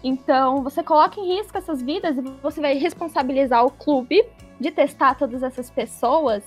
Então, 0.04 0.62
você 0.62 0.82
coloca 0.82 1.20
em 1.20 1.36
risco 1.36 1.58
essas 1.58 1.82
vidas 1.82 2.16
e 2.16 2.20
você 2.42 2.60
vai 2.60 2.74
responsabilizar 2.74 3.64
o 3.64 3.70
clube 3.70 4.24
de 4.60 4.70
testar 4.70 5.16
todas 5.16 5.42
essas 5.42 5.70
pessoas. 5.70 6.44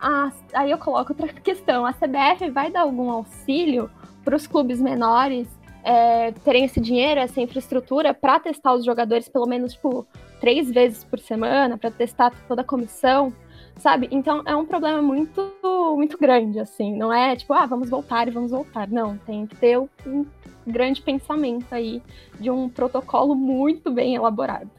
Ah, 0.00 0.30
aí 0.52 0.70
eu 0.70 0.78
coloco 0.78 1.12
outra 1.12 1.28
questão: 1.40 1.84
a 1.84 1.92
CBF 1.92 2.50
vai 2.50 2.70
dar 2.70 2.82
algum 2.82 3.10
auxílio 3.10 3.90
para 4.24 4.36
os 4.36 4.46
clubes 4.46 4.80
menores 4.80 5.48
é, 5.82 6.32
terem 6.44 6.64
esse 6.64 6.80
dinheiro, 6.80 7.20
essa 7.20 7.40
infraestrutura 7.40 8.12
para 8.12 8.40
testar 8.40 8.74
os 8.74 8.84
jogadores 8.84 9.28
pelo 9.28 9.46
menos 9.46 9.74
tipo, 9.74 10.06
três 10.40 10.70
vezes 10.70 11.04
por 11.04 11.20
semana, 11.20 11.78
para 11.78 11.90
testar 11.92 12.32
toda 12.48 12.62
a 12.62 12.64
comissão, 12.64 13.32
sabe? 13.78 14.08
Então 14.10 14.42
é 14.46 14.54
um 14.54 14.64
problema 14.64 15.02
muito, 15.02 15.52
muito 15.96 16.18
grande, 16.18 16.58
assim. 16.58 16.96
Não 16.96 17.12
é 17.12 17.36
tipo, 17.36 17.52
ah, 17.52 17.66
vamos 17.66 17.88
voltar 17.88 18.28
e 18.28 18.30
vamos 18.30 18.50
voltar. 18.50 18.88
Não, 18.88 19.16
tem 19.18 19.46
que 19.46 19.56
ter 19.56 19.78
um 19.78 20.26
grande 20.66 21.00
pensamento 21.00 21.72
aí 21.72 22.02
de 22.40 22.50
um 22.50 22.68
protocolo 22.68 23.34
muito 23.34 23.90
bem 23.90 24.14
elaborado. 24.14 24.70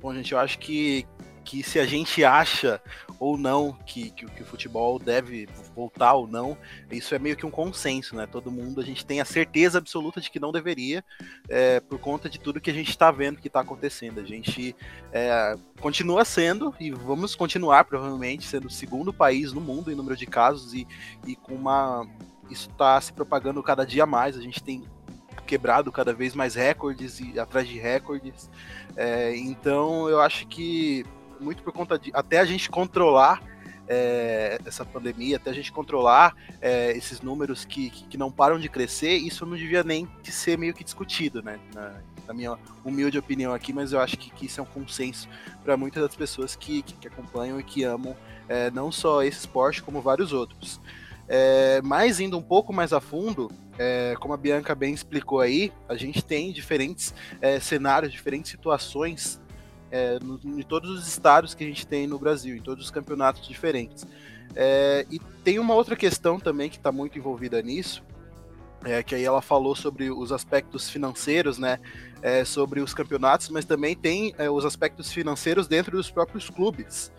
Bom, 0.00 0.14
gente, 0.14 0.32
eu 0.32 0.38
acho 0.38 0.58
que, 0.58 1.06
que 1.44 1.62
se 1.62 1.78
a 1.78 1.86
gente 1.86 2.24
acha 2.24 2.80
ou 3.18 3.36
não 3.36 3.72
que, 3.84 4.10
que, 4.10 4.26
que, 4.26 4.42
o 4.42 4.46
futebol 4.46 4.98
deve 4.98 5.48
voltar 5.74 6.14
ou 6.14 6.26
não, 6.26 6.56
isso 6.90 7.14
é 7.14 7.18
meio 7.18 7.36
que 7.36 7.44
um 7.44 7.50
consenso, 7.50 8.14
né? 8.14 8.26
Todo 8.26 8.50
mundo, 8.50 8.80
a 8.80 8.84
gente 8.84 9.04
tem 9.04 9.20
a 9.20 9.24
certeza 9.24 9.78
absoluta 9.78 10.20
de 10.20 10.30
que 10.30 10.38
não 10.38 10.52
deveria, 10.52 11.04
é, 11.48 11.80
por 11.80 11.98
conta 11.98 12.28
de 12.28 12.38
tudo 12.38 12.60
que 12.60 12.70
a 12.70 12.74
gente 12.74 12.90
está 12.90 13.10
vendo 13.10 13.40
que 13.40 13.48
está 13.48 13.60
acontecendo. 13.60 14.20
A 14.20 14.24
gente 14.24 14.74
é, 15.12 15.56
continua 15.80 16.24
sendo, 16.24 16.74
e 16.78 16.90
vamos 16.90 17.34
continuar 17.34 17.84
provavelmente, 17.84 18.46
sendo 18.46 18.66
o 18.66 18.70
segundo 18.70 19.12
país 19.12 19.52
no 19.52 19.60
mundo 19.60 19.90
em 19.90 19.94
número 19.94 20.16
de 20.16 20.26
casos, 20.26 20.74
e, 20.74 20.86
e 21.26 21.34
com 21.34 21.54
uma. 21.54 22.06
Isso 22.50 22.70
está 22.70 22.98
se 23.00 23.12
propagando 23.12 23.62
cada 23.62 23.84
dia 23.84 24.06
mais. 24.06 24.36
A 24.36 24.40
gente 24.40 24.62
tem 24.62 24.84
quebrado 25.46 25.90
cada 25.90 26.12
vez 26.12 26.34
mais 26.34 26.54
recordes 26.54 27.20
e 27.20 27.38
atrás 27.38 27.66
de 27.66 27.78
recordes. 27.78 28.50
É, 28.96 29.36
então 29.36 30.08
eu 30.08 30.20
acho 30.20 30.46
que 30.46 31.04
muito 31.40 31.62
por 31.62 31.72
conta 31.72 31.98
de 31.98 32.10
até 32.14 32.38
a 32.38 32.44
gente 32.44 32.70
controlar 32.70 33.42
é, 33.88 34.58
essa 34.66 34.84
pandemia, 34.84 35.36
até 35.36 35.50
a 35.50 35.54
gente 35.54 35.72
controlar 35.72 36.36
é, 36.60 36.92
esses 36.92 37.20
números 37.22 37.64
que, 37.64 37.90
que, 37.90 38.18
não 38.18 38.30
param 38.30 38.58
de 38.58 38.68
crescer, 38.68 39.16
isso 39.16 39.46
não 39.46 39.56
devia 39.56 39.82
nem 39.82 40.06
ser 40.24 40.58
meio 40.58 40.74
que 40.74 40.84
discutido, 40.84 41.42
né? 41.42 41.58
Na, 41.74 41.94
na 42.26 42.34
minha 42.34 42.58
humilde 42.84 43.18
opinião 43.18 43.54
aqui, 43.54 43.72
mas 43.72 43.92
eu 43.92 44.00
acho 44.00 44.18
que, 44.18 44.30
que 44.30 44.44
isso 44.44 44.60
é 44.60 44.62
um 44.62 44.66
consenso 44.66 45.26
para 45.64 45.76
muitas 45.78 46.02
das 46.02 46.14
pessoas 46.14 46.54
que, 46.54 46.82
que, 46.82 46.92
que 46.94 47.08
acompanham 47.08 47.58
e 47.58 47.62
que 47.62 47.82
amam 47.82 48.14
é, 48.46 48.70
não 48.70 48.92
só 48.92 49.22
esse 49.22 49.38
esporte, 49.38 49.82
como 49.82 50.02
vários 50.02 50.32
outros. 50.32 50.78
É, 51.26 51.80
mas 51.82 52.20
indo 52.20 52.36
um 52.36 52.42
pouco 52.42 52.72
mais 52.72 52.92
a 52.92 53.00
fundo, 53.00 53.50
é, 53.78 54.14
como 54.20 54.34
a 54.34 54.36
Bianca 54.36 54.74
bem 54.74 54.92
explicou 54.92 55.40
aí, 55.40 55.72
a 55.88 55.94
gente 55.94 56.22
tem 56.22 56.52
diferentes 56.52 57.14
é, 57.40 57.58
cenários, 57.60 58.12
diferentes 58.12 58.50
situações 58.50 59.40
é, 59.90 60.18
no, 60.20 60.40
em 60.44 60.62
todos 60.62 60.90
os 60.90 61.06
estados 61.06 61.54
que 61.54 61.64
a 61.64 61.66
gente 61.66 61.86
tem 61.86 62.06
no 62.06 62.18
Brasil, 62.18 62.56
em 62.56 62.60
todos 62.60 62.84
os 62.84 62.90
campeonatos 62.90 63.46
diferentes. 63.46 64.06
É, 64.54 65.06
e 65.10 65.18
tem 65.44 65.58
uma 65.58 65.74
outra 65.74 65.96
questão 65.96 66.38
também 66.38 66.70
que 66.70 66.76
está 66.76 66.90
muito 66.90 67.18
envolvida 67.18 67.60
nisso, 67.62 68.02
é, 68.84 69.02
que 69.02 69.14
aí 69.14 69.24
ela 69.24 69.42
falou 69.42 69.74
sobre 69.74 70.10
os 70.10 70.32
aspectos 70.32 70.88
financeiros, 70.88 71.58
né, 71.58 71.78
é, 72.22 72.44
sobre 72.44 72.80
os 72.80 72.94
campeonatos, 72.94 73.48
mas 73.48 73.64
também 73.64 73.94
tem 73.94 74.34
é, 74.38 74.48
os 74.50 74.64
aspectos 74.64 75.12
financeiros 75.12 75.66
dentro 75.66 75.96
dos 75.96 76.10
próprios 76.10 76.48
clubes, 76.48 77.12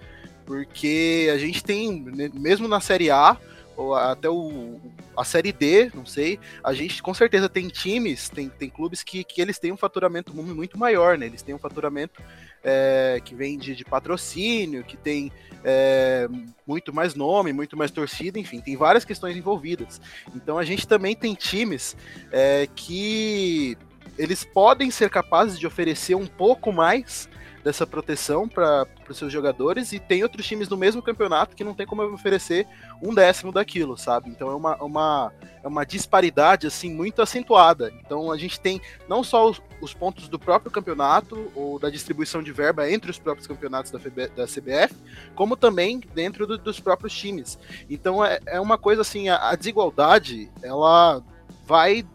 porque 0.45 1.29
a 1.33 1.37
gente 1.37 1.63
tem, 1.63 2.01
né, 2.01 2.29
mesmo 2.33 2.67
na 2.67 2.79
Série 2.79 3.11
A, 3.11 3.37
ou 3.79 3.95
até 3.95 4.29
o, 4.29 4.77
a 5.15 5.23
Série 5.23 5.53
D, 5.53 5.89
não 5.93 6.05
sei, 6.05 6.37
a 6.61 6.73
gente 6.73 7.01
com 7.01 7.13
certeza 7.13 7.47
tem 7.47 7.69
times, 7.69 8.27
tem, 8.27 8.49
tem 8.49 8.69
clubes 8.69 9.03
que, 9.03 9.23
que 9.23 9.41
eles 9.41 9.57
têm 9.57 9.71
um 9.71 9.77
faturamento 9.77 10.35
muito 10.35 10.77
maior, 10.77 11.17
né? 11.17 11.27
Eles 11.27 11.41
têm 11.41 11.55
um 11.55 11.59
faturamento 11.59 12.21
é, 12.63 13.21
que 13.23 13.35
vem 13.35 13.57
de, 13.57 13.75
de, 13.75 13.85
patrocínio, 13.85 14.83
que 14.83 14.97
tem 14.97 15.31
é, 15.63 16.27
muito 16.65 16.93
mais 16.93 17.15
nome, 17.15 17.53
muito 17.53 17.77
mais 17.77 17.91
torcida, 17.91 18.39
enfim, 18.39 18.59
tem 18.59 18.75
várias 18.75 19.05
questões 19.05 19.35
envolvidas. 19.35 20.01
Então 20.35 20.57
a 20.57 20.63
gente 20.63 20.87
também 20.87 21.15
tem 21.15 21.33
times 21.33 21.95
é, 22.31 22.67
que 22.75 23.77
eles 24.17 24.43
podem 24.43 24.91
ser 24.91 25.09
capazes 25.09 25.57
de 25.57 25.65
oferecer 25.65 26.15
um 26.15 26.27
pouco 26.27 26.71
mais 26.71 27.29
dessa 27.63 27.85
proteção 27.85 28.47
para 28.47 28.87
os 29.09 29.17
seus 29.17 29.31
jogadores 29.31 29.91
e 29.91 29.99
tem 29.99 30.23
outros 30.23 30.45
times 30.45 30.69
no 30.69 30.77
mesmo 30.77 31.01
campeonato 31.01 31.55
que 31.55 31.63
não 31.63 31.73
tem 31.73 31.85
como 31.85 32.03
oferecer 32.03 32.67
um 33.01 33.13
décimo 33.13 33.51
daquilo, 33.51 33.97
sabe? 33.97 34.29
Então 34.29 34.49
é 34.49 34.55
uma, 34.55 34.75
uma, 34.77 35.33
é 35.63 35.67
uma 35.67 35.85
disparidade 35.85 36.67
assim 36.67 36.93
muito 36.93 37.21
acentuada. 37.21 37.93
Então 37.99 38.31
a 38.31 38.37
gente 38.37 38.59
tem 38.59 38.81
não 39.07 39.23
só 39.23 39.49
os, 39.49 39.61
os 39.81 39.93
pontos 39.93 40.27
do 40.27 40.39
próprio 40.39 40.71
campeonato 40.71 41.51
ou 41.55 41.79
da 41.79 41.89
distribuição 41.89 42.41
de 42.41 42.51
verba 42.51 42.89
entre 42.89 43.11
os 43.11 43.19
próprios 43.19 43.47
campeonatos 43.47 43.91
da, 43.91 43.99
FB, 43.99 44.27
da 44.29 44.45
CBF, 44.45 44.95
como 45.35 45.55
também 45.55 45.99
dentro 46.13 46.47
do, 46.47 46.57
dos 46.57 46.79
próprios 46.79 47.13
times. 47.13 47.59
Então 47.89 48.23
é, 48.23 48.39
é 48.45 48.59
uma 48.59 48.77
coisa 48.77 49.01
assim, 49.01 49.29
a, 49.29 49.49
a 49.49 49.55
desigualdade 49.55 50.49
ela 50.61 51.21
vai 51.65 52.05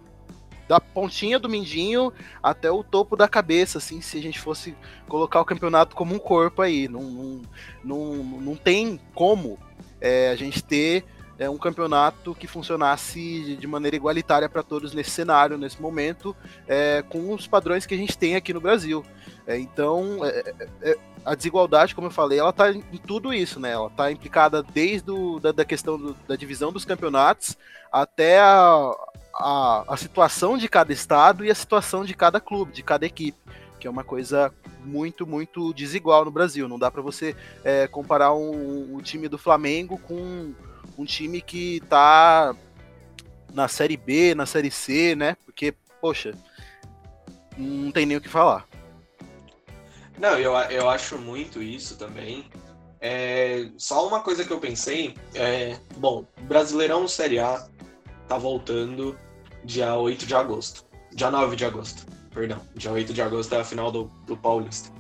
da 0.69 0.81
pontinha 0.81 1.39
do 1.39 1.49
mindinho 1.49 2.13
até 2.43 2.71
o 2.71 2.83
topo 2.83 3.17
da 3.17 3.29
cabeça, 3.29 3.79
assim, 3.79 4.01
se 4.01 4.19
a 4.19 4.23
gente 4.23 4.41
fosse 4.41 4.77
colocar 5.09 5.41
o 5.41 5.45
campeonato 5.45 5.95
como 5.95 6.15
um 6.15 6.19
corpo 6.19 6.63
aí. 6.63 6.89
Não, 6.89 7.03
não, 7.03 7.43
não, 7.83 8.15
não 8.15 8.57
tem 8.57 9.01
como 9.15 9.59
é, 10.01 10.31
a 10.31 10.37
gente 10.37 10.63
ter 10.63 11.05
é, 11.39 11.49
um 11.51 11.59
campeonato 11.59 12.35
que 12.35 12.47
funcionasse 12.47 13.57
de 13.57 13.67
maneira 13.67 13.97
igualitária 13.97 14.49
para 14.49 14.63
todos 14.63 14.95
nesse 14.95 15.11
cenário, 15.11 15.59
nesse 15.59 15.81
momento, 15.81 16.35
é, 16.67 17.03
com 17.09 17.33
os 17.33 17.47
padrões 17.47 17.87
que 17.87 17.95
a 17.95 17.99
gente 17.99 18.17
tem 18.17 18.37
aqui 18.37 18.53
no 18.53 18.61
Brasil. 18.61 19.05
É, 19.47 19.59
então, 19.59 20.25
é, 20.25 20.55
é, 20.59 20.91
é, 20.91 20.99
a 21.25 21.35
desigualdade, 21.35 21.95
como 21.95 22.09
eu 22.09 22.13
falei, 22.13 22.39
ela 22.39 22.51
está 22.51 22.71
em 22.71 22.83
tudo 23.07 23.33
isso, 23.33 23.59
né? 23.59 23.71
Ela 23.73 23.87
está 23.87 24.13
implicada 24.13 24.63
desde 24.63 25.11
o, 25.11 25.41
da, 25.41 25.53
da 25.53 25.65
questão 25.65 25.99
do, 25.99 26.15
da 26.29 26.37
divisão 26.37 26.71
dos 26.71 26.85
campeonatos 26.85 27.57
até 27.91 28.41
a, 28.41 28.93
a, 29.35 29.85
a 29.89 29.97
situação 29.97 30.59
de 30.59 30.69
cada 30.69 30.93
estado 30.93 31.45
e 31.45 31.51
a 31.51 31.55
situação 31.55 32.05
de 32.05 32.13
cada 32.15 32.41
clube, 32.41 32.73
de 32.73 32.83
cada 32.83 33.07
equipe, 33.07 33.39
que 33.81 33.87
é 33.87 33.91
uma 33.91 34.05
coisa 34.05 34.53
muito, 34.85 35.27
muito 35.27 35.73
desigual 35.73 36.25
no 36.25 36.31
Brasil. 36.31 36.69
Não 36.69 36.79
dá 36.79 36.91
para 36.91 37.01
você 37.01 37.35
é, 37.65 37.87
comparar 37.87 38.35
um, 38.35 38.97
um, 38.97 39.01
time 39.01 39.29
do 39.29 39.39
Flamengo 39.39 39.99
com 39.99 40.53
um 40.99 41.05
time 41.05 41.41
que 41.41 41.81
tá 41.89 42.55
na 43.53 43.67
Série 43.67 43.97
B, 43.97 44.35
na 44.35 44.45
Série 44.45 44.71
C, 44.71 45.15
né? 45.17 45.37
Porque, 45.47 45.73
poxa, 46.01 46.35
não 47.57 47.91
tem 47.91 48.05
nem 48.05 48.17
o 48.17 48.21
que 48.21 48.29
falar. 48.29 48.67
Não, 50.19 50.39
eu, 50.39 50.53
eu 50.71 50.89
acho 50.89 51.19
muito 51.19 51.63
isso 51.63 51.97
também. 51.97 52.49
É, 53.01 53.69
só 53.77 54.07
uma 54.07 54.21
coisa 54.21 54.45
que 54.45 54.53
eu 54.53 54.61
pensei, 54.61 55.15
é, 55.35 55.79
bom, 55.97 56.27
Brasileirão 56.43 57.07
Série 57.07 57.39
A 57.39 57.69
tá 58.29 58.39
voltando 58.39 59.19
dia 59.65 59.95
8 59.95 60.25
de 60.25 60.35
agosto. 60.35 60.85
Dia 61.13 61.31
9 61.31 61.57
de 61.57 61.65
agosto, 61.65 62.07
perdão. 62.33 62.61
Dia 62.75 62.93
8 62.93 63.13
de 63.13 63.23
agosto 63.23 63.55
é 63.55 63.61
a 63.61 63.65
final 63.65 63.93
do, 63.93 64.05
do 64.27 64.37
Paulista. 64.37 64.91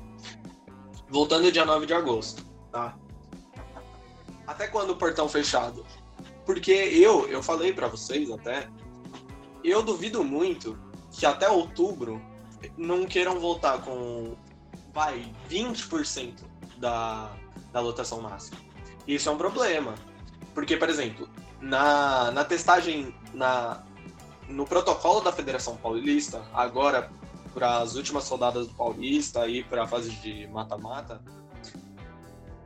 Voltando 1.08 1.50
dia 1.50 1.64
9 1.64 1.86
de 1.86 1.94
agosto, 1.94 2.44
tá? 2.70 2.96
Até 4.46 4.66
quando 4.66 4.90
o 4.90 4.96
portão 4.96 5.28
fechado? 5.28 5.84
Porque 6.44 6.72
eu, 6.72 7.26
eu 7.28 7.42
falei 7.42 7.72
para 7.72 7.88
vocês 7.88 8.30
até, 8.30 8.68
eu 9.62 9.82
duvido 9.82 10.22
muito 10.22 10.78
que 11.10 11.24
até 11.24 11.48
outubro 11.48 12.20
não 12.76 13.06
queiram 13.06 13.40
voltar 13.40 13.80
com, 13.82 14.36
vai, 14.94 15.34
20% 15.50 16.34
da, 16.78 17.30
da 17.72 17.80
lotação 17.80 18.20
máxima. 18.20 18.56
Isso 19.06 19.28
é 19.28 19.32
um 19.32 19.36
problema. 19.36 19.94
Porque, 20.54 20.76
por 20.76 20.88
exemplo, 20.88 21.28
na, 21.60 22.30
na 22.30 22.44
testagem, 22.44 23.14
na, 23.34 23.82
no 24.48 24.64
protocolo 24.64 25.20
da 25.20 25.32
Federação 25.32 25.76
Paulista, 25.76 26.42
agora 26.54 27.10
para 27.52 27.78
as 27.78 27.94
últimas 27.94 28.28
rodadas 28.28 28.66
do 28.66 28.74
Paulista 28.74 29.46
e 29.48 29.62
para 29.62 29.84
a 29.84 29.86
fase 29.86 30.10
de 30.10 30.46
mata-mata, 30.48 31.20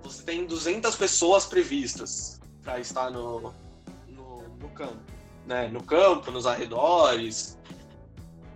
você 0.02 0.22
tem 0.22 0.46
200 0.46 0.96
pessoas 0.96 1.44
previstas 1.44 2.40
para 2.62 2.80
estar 2.80 3.10
no, 3.10 3.52
no, 4.08 4.42
no, 4.58 4.68
campo. 4.70 4.98
Né? 5.46 5.68
No 5.68 5.82
campo, 5.82 6.30
nos 6.30 6.46
arredores. 6.46 7.58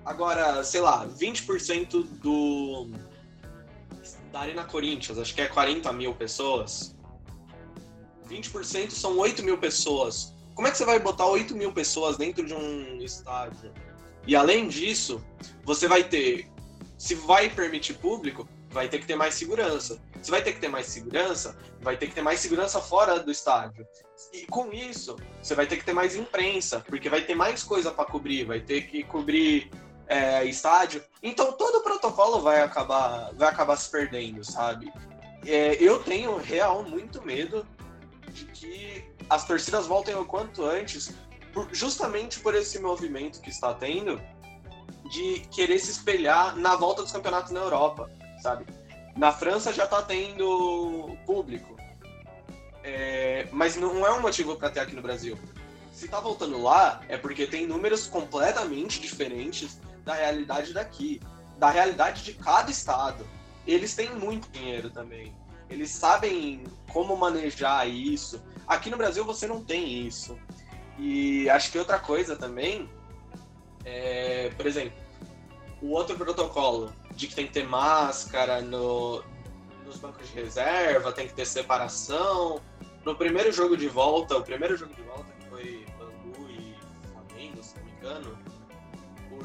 Agora, 0.05 0.65
sei 0.65 0.81
lá, 0.81 1.07
20% 1.07 2.03
do, 2.23 2.91
da 4.33 4.41
Arena 4.41 4.65
Corinthians, 4.65 5.19
acho 5.19 5.35
que 5.35 5.43
é 5.43 5.47
40 5.47 5.93
mil 5.93 6.15
pessoas. 6.15 6.97
20% 8.29 8.91
são 8.91 9.19
8 9.19 9.43
mil 9.43 9.59
pessoas. 9.59 10.35
Como 10.55 10.67
é 10.67 10.71
que 10.71 10.79
você 10.79 10.87
vai 10.87 10.99
botar 10.99 11.27
8 11.27 11.55
mil 11.55 11.73
pessoas 11.73 12.17
dentro 12.17 12.45
de 12.45 12.55
um 12.55 12.97
estádio? 12.99 13.73
E 14.27 14.35
além 14.35 14.69
disso, 14.69 15.23
você 15.65 15.87
vai 15.87 16.03
ter, 16.03 16.51
se 16.97 17.15
vai 17.15 17.51
permitir 17.51 17.95
público, 17.95 18.49
vai 18.71 18.89
ter 18.89 19.01
que 19.01 19.07
ter 19.07 19.17
mais 19.17 19.35
segurança. 19.35 20.01
Se 20.23 20.31
vai 20.31 20.43
ter 20.43 20.55
que 20.55 20.61
ter 20.61 20.69
mais 20.69 20.87
segurança, 20.87 21.57
vai 21.81 21.97
ter 21.97 22.07
que 22.07 22.15
ter 22.15 22.23
mais 22.23 22.41
segurança 22.41 22.81
fora 22.81 23.19
do 23.21 23.31
estádio. 23.31 23.87
E 24.33 24.47
com 24.47 24.73
isso, 24.73 25.17
você 25.43 25.55
vai 25.55 25.67
ter 25.67 25.77
que 25.77 25.85
ter 25.85 25.93
mais 25.93 26.17
imprensa, 26.17 26.81
porque 26.81 27.11
vai 27.11 27.23
ter 27.23 27.35
mais 27.35 27.63
coisa 27.63 27.91
para 27.91 28.05
cobrir, 28.05 28.45
vai 28.45 28.61
ter 28.61 28.87
que 28.87 29.03
cobrir 29.03 29.71
é, 30.13 30.45
estádio. 30.45 31.03
Então 31.23 31.53
todo 31.53 31.77
o 31.77 31.81
protocolo 31.81 32.41
vai 32.43 32.61
acabar, 32.61 33.33
vai 33.35 33.49
acabar 33.49 33.77
se 33.77 33.91
perdendo, 33.91 34.45
sabe? 34.45 34.93
É, 35.47 35.75
eu 35.83 36.03
tenho 36.03 36.37
real 36.37 36.85
muito 36.85 37.23
medo 37.23 37.67
de 38.29 38.45
que 38.47 39.05
as 39.31 39.47
torcidas 39.47 39.87
voltem 39.87 40.15
o 40.15 40.25
quanto 40.27 40.65
antes, 40.65 41.15
por, 41.55 41.67
justamente 41.73 42.41
por 42.41 42.55
esse 42.55 42.79
movimento 42.79 43.41
que 43.41 43.49
está 43.49 43.73
tendo 43.73 44.21
de 45.11 45.41
querer 45.51 45.79
se 45.79 45.91
espelhar 45.91 46.57
na 46.57 46.77
volta 46.77 47.03
dos 47.03 47.11
campeonatos 47.11 47.51
na 47.51 47.61
Europa, 47.61 48.11
sabe? 48.43 48.67
Na 49.17 49.33
França 49.33 49.73
já 49.73 49.85
está 49.85 50.03
tendo 50.03 51.17
público, 51.25 51.75
é, 52.85 53.47
mas 53.51 53.77
não 53.77 54.07
é 54.07 54.13
um 54.13 54.21
motivo 54.21 54.57
para 54.57 54.69
ter 54.69 54.81
aqui 54.81 54.95
no 54.95 55.03
Brasil. 55.03 55.39
Se 55.93 56.05
está 56.05 56.21
voltando 56.21 56.63
lá, 56.63 57.01
é 57.09 57.17
porque 57.17 57.47
tem 57.47 57.67
números 57.67 58.07
completamente 58.07 59.01
diferentes 59.01 59.79
da 60.05 60.15
realidade 60.15 60.73
daqui, 60.73 61.21
da 61.59 61.71
realidade 61.71 62.23
de 62.23 62.35
cada 62.35 62.71
estado. 62.71 63.27
Eles 63.67 63.95
têm 63.95 64.11
muito 64.15 64.51
dinheiro 64.51 64.91
também. 64.91 65.35
Eles 65.71 65.91
sabem 65.91 66.65
como 66.93 67.17
manejar 67.17 67.89
isso. 67.89 68.43
Aqui 68.67 68.91
no 68.91 68.97
Brasil 68.97 69.25
você 69.25 69.47
não 69.47 69.63
tem 69.65 70.07
isso. 70.07 70.39
E 70.99 71.49
acho 71.49 71.71
que 71.71 71.79
outra 71.79 71.99
coisa 71.99 72.37
também 72.37 72.91
é, 73.85 74.51
por 74.57 74.67
exemplo, 74.67 74.93
o 75.81 75.91
outro 75.91 76.17
protocolo 76.17 76.93
de 77.15 77.27
que 77.27 77.35
tem 77.35 77.47
que 77.47 77.53
ter 77.53 77.67
máscara 77.67 78.61
no, 78.61 79.23
nos 79.85 79.97
bancos 79.97 80.29
de 80.29 80.35
reserva, 80.35 81.13
tem 81.13 81.27
que 81.27 81.35
ter 81.35 81.47
separação. 81.47 82.61
No 83.05 83.17
primeiro 83.17 83.51
jogo 83.51 83.77
de 83.77 83.89
volta, 83.89 84.37
o 84.37 84.43
primeiro 84.43 84.77
jogo 84.77 84.95
de 84.95 85.03
volta 85.03 85.32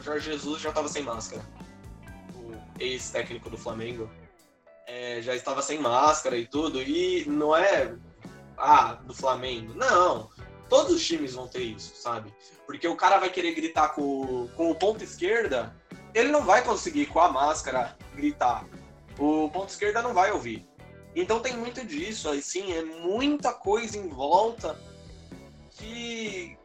Jorge 0.08 0.32
Jesus 0.32 0.62
já 0.62 0.70
estava 0.70 0.88
sem 0.88 1.04
máscara. 1.04 1.44
O 2.34 2.54
ex-técnico 2.80 3.50
do 3.50 3.58
Flamengo 3.58 4.10
é, 4.88 5.22
já 5.22 5.36
estava 5.36 5.62
sem 5.62 5.80
máscara 5.80 6.38
e 6.38 6.48
tudo. 6.48 6.82
E 6.82 7.26
não 7.28 7.54
é. 7.54 7.94
Ah, 8.58 8.94
do 9.04 9.14
Flamengo. 9.14 9.74
Não. 9.74 10.30
Todos 10.70 10.94
os 10.94 11.06
times 11.06 11.34
vão 11.34 11.50
ter 11.50 11.62
isso, 11.62 11.94
sabe? 12.02 12.34
Porque 12.66 12.88
o 12.88 12.96
cara 12.96 13.20
vai 13.20 13.30
querer 13.30 13.54
gritar 13.54 13.90
com, 13.90 14.48
com 14.56 14.72
o 14.72 14.76
ponto 14.76 15.04
esquerda, 15.04 15.76
ele 16.14 16.30
não 16.30 16.44
vai 16.44 16.64
conseguir 16.64 17.08
com 17.08 17.20
a 17.20 17.30
máscara 17.30 17.98
gritar. 18.16 18.66
O 19.20 19.50
ponto 19.50 19.70
esquerda 19.70 20.02
não 20.02 20.14
vai 20.14 20.32
ouvir. 20.32 20.66
Então 21.16 21.42
tem 21.42 21.56
muito 21.56 21.86
disso, 21.86 22.30
assim, 22.30 22.74
é 22.74 22.82
muita 22.82 23.54
coisa 23.54 23.98
em 23.98 24.08
volta 24.08 24.80
que, 25.72 26.58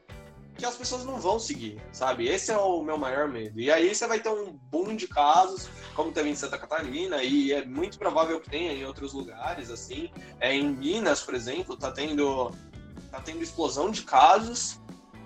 que 0.62 0.66
as 0.66 0.76
pessoas 0.76 1.04
não 1.04 1.18
vão 1.18 1.40
seguir, 1.40 1.82
sabe? 1.90 2.28
Esse 2.28 2.52
é 2.52 2.56
o 2.56 2.84
meu 2.84 2.96
maior 2.96 3.26
medo. 3.26 3.58
E 3.58 3.68
aí 3.68 3.92
você 3.92 4.06
vai 4.06 4.20
ter 4.20 4.28
um 4.28 4.52
boom 4.70 4.94
de 4.94 5.08
casos, 5.08 5.68
como 5.92 6.12
teve 6.12 6.28
em 6.28 6.36
Santa 6.36 6.56
Catarina, 6.56 7.20
e 7.20 7.52
é 7.52 7.66
muito 7.66 7.98
provável 7.98 8.40
que 8.40 8.48
tenha 8.48 8.72
em 8.72 8.84
outros 8.84 9.12
lugares, 9.12 9.70
assim. 9.70 10.08
É, 10.38 10.54
em 10.54 10.68
Minas, 10.72 11.20
por 11.20 11.34
exemplo, 11.34 11.76
tá 11.76 11.90
tendo, 11.90 12.52
tá 13.10 13.20
tendo 13.20 13.42
explosão 13.42 13.90
de 13.90 14.02
casos 14.02 14.80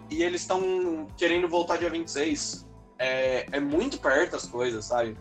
e 0.09 0.22
eles 0.22 0.40
estão 0.40 1.07
querendo 1.18 1.46
voltar 1.51 1.77
dia 1.77 1.90
26. 1.90 2.66
É, 2.99 3.46
é 3.53 3.61
muito 3.61 3.99
perto 3.99 4.37
as 4.37 4.46
coisas, 4.46 4.87
sabe? 4.87 5.18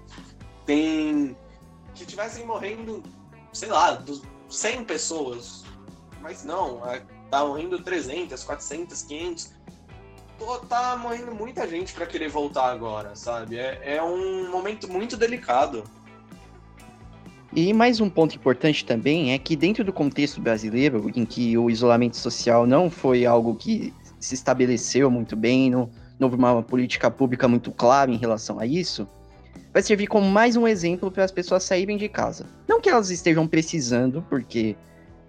Tem. 0.65 1.36
Que 1.93 2.06
tivessem 2.06 2.45
morrendo, 2.45 3.04
sei 3.51 3.67
lá, 3.67 4.01
100 4.47 4.86
pessoas. 4.86 5.65
Mas 6.21 6.45
não, 6.45 6.89
é, 6.89 7.06
tá 7.30 7.45
morrendo 7.45 7.84
300, 7.84 8.45
400, 8.45 9.01
500 9.01 9.54
tá 10.67 10.97
morrendo 10.97 11.33
muita 11.33 11.67
gente 11.67 11.93
para 11.93 12.05
querer 12.05 12.29
voltar 12.29 12.71
agora, 12.71 13.15
sabe? 13.15 13.57
É, 13.57 13.95
é 13.97 14.03
um 14.03 14.49
momento 14.51 14.91
muito 14.91 15.15
delicado. 15.15 15.83
E 17.53 17.73
mais 17.73 18.01
um 18.01 18.09
ponto 18.09 18.35
importante 18.35 18.83
também 18.83 19.31
é 19.31 19.37
que 19.37 19.55
dentro 19.55 19.83
do 19.83 19.93
contexto 19.93 20.41
brasileiro, 20.41 21.09
em 21.15 21.25
que 21.25 21.57
o 21.57 21.69
isolamento 21.69 22.17
social 22.17 22.67
não 22.67 22.89
foi 22.89 23.25
algo 23.25 23.55
que 23.55 23.93
se 24.19 24.35
estabeleceu 24.35 25.09
muito 25.09 25.35
bem, 25.35 25.69
não, 25.69 25.89
não 26.19 26.27
houve 26.27 26.35
uma 26.35 26.61
política 26.61 27.09
pública 27.09 27.47
muito 27.47 27.71
clara 27.71 28.11
em 28.11 28.17
relação 28.17 28.59
a 28.59 28.65
isso, 28.65 29.07
vai 29.71 29.81
servir 29.81 30.07
como 30.07 30.29
mais 30.29 30.57
um 30.57 30.67
exemplo 30.67 31.09
para 31.09 31.23
as 31.23 31.31
pessoas 31.31 31.63
saírem 31.63 31.95
de 31.95 32.09
casa. 32.09 32.45
Não 32.67 32.81
que 32.81 32.89
elas 32.89 33.09
estejam 33.09 33.47
precisando, 33.47 34.21
porque 34.29 34.75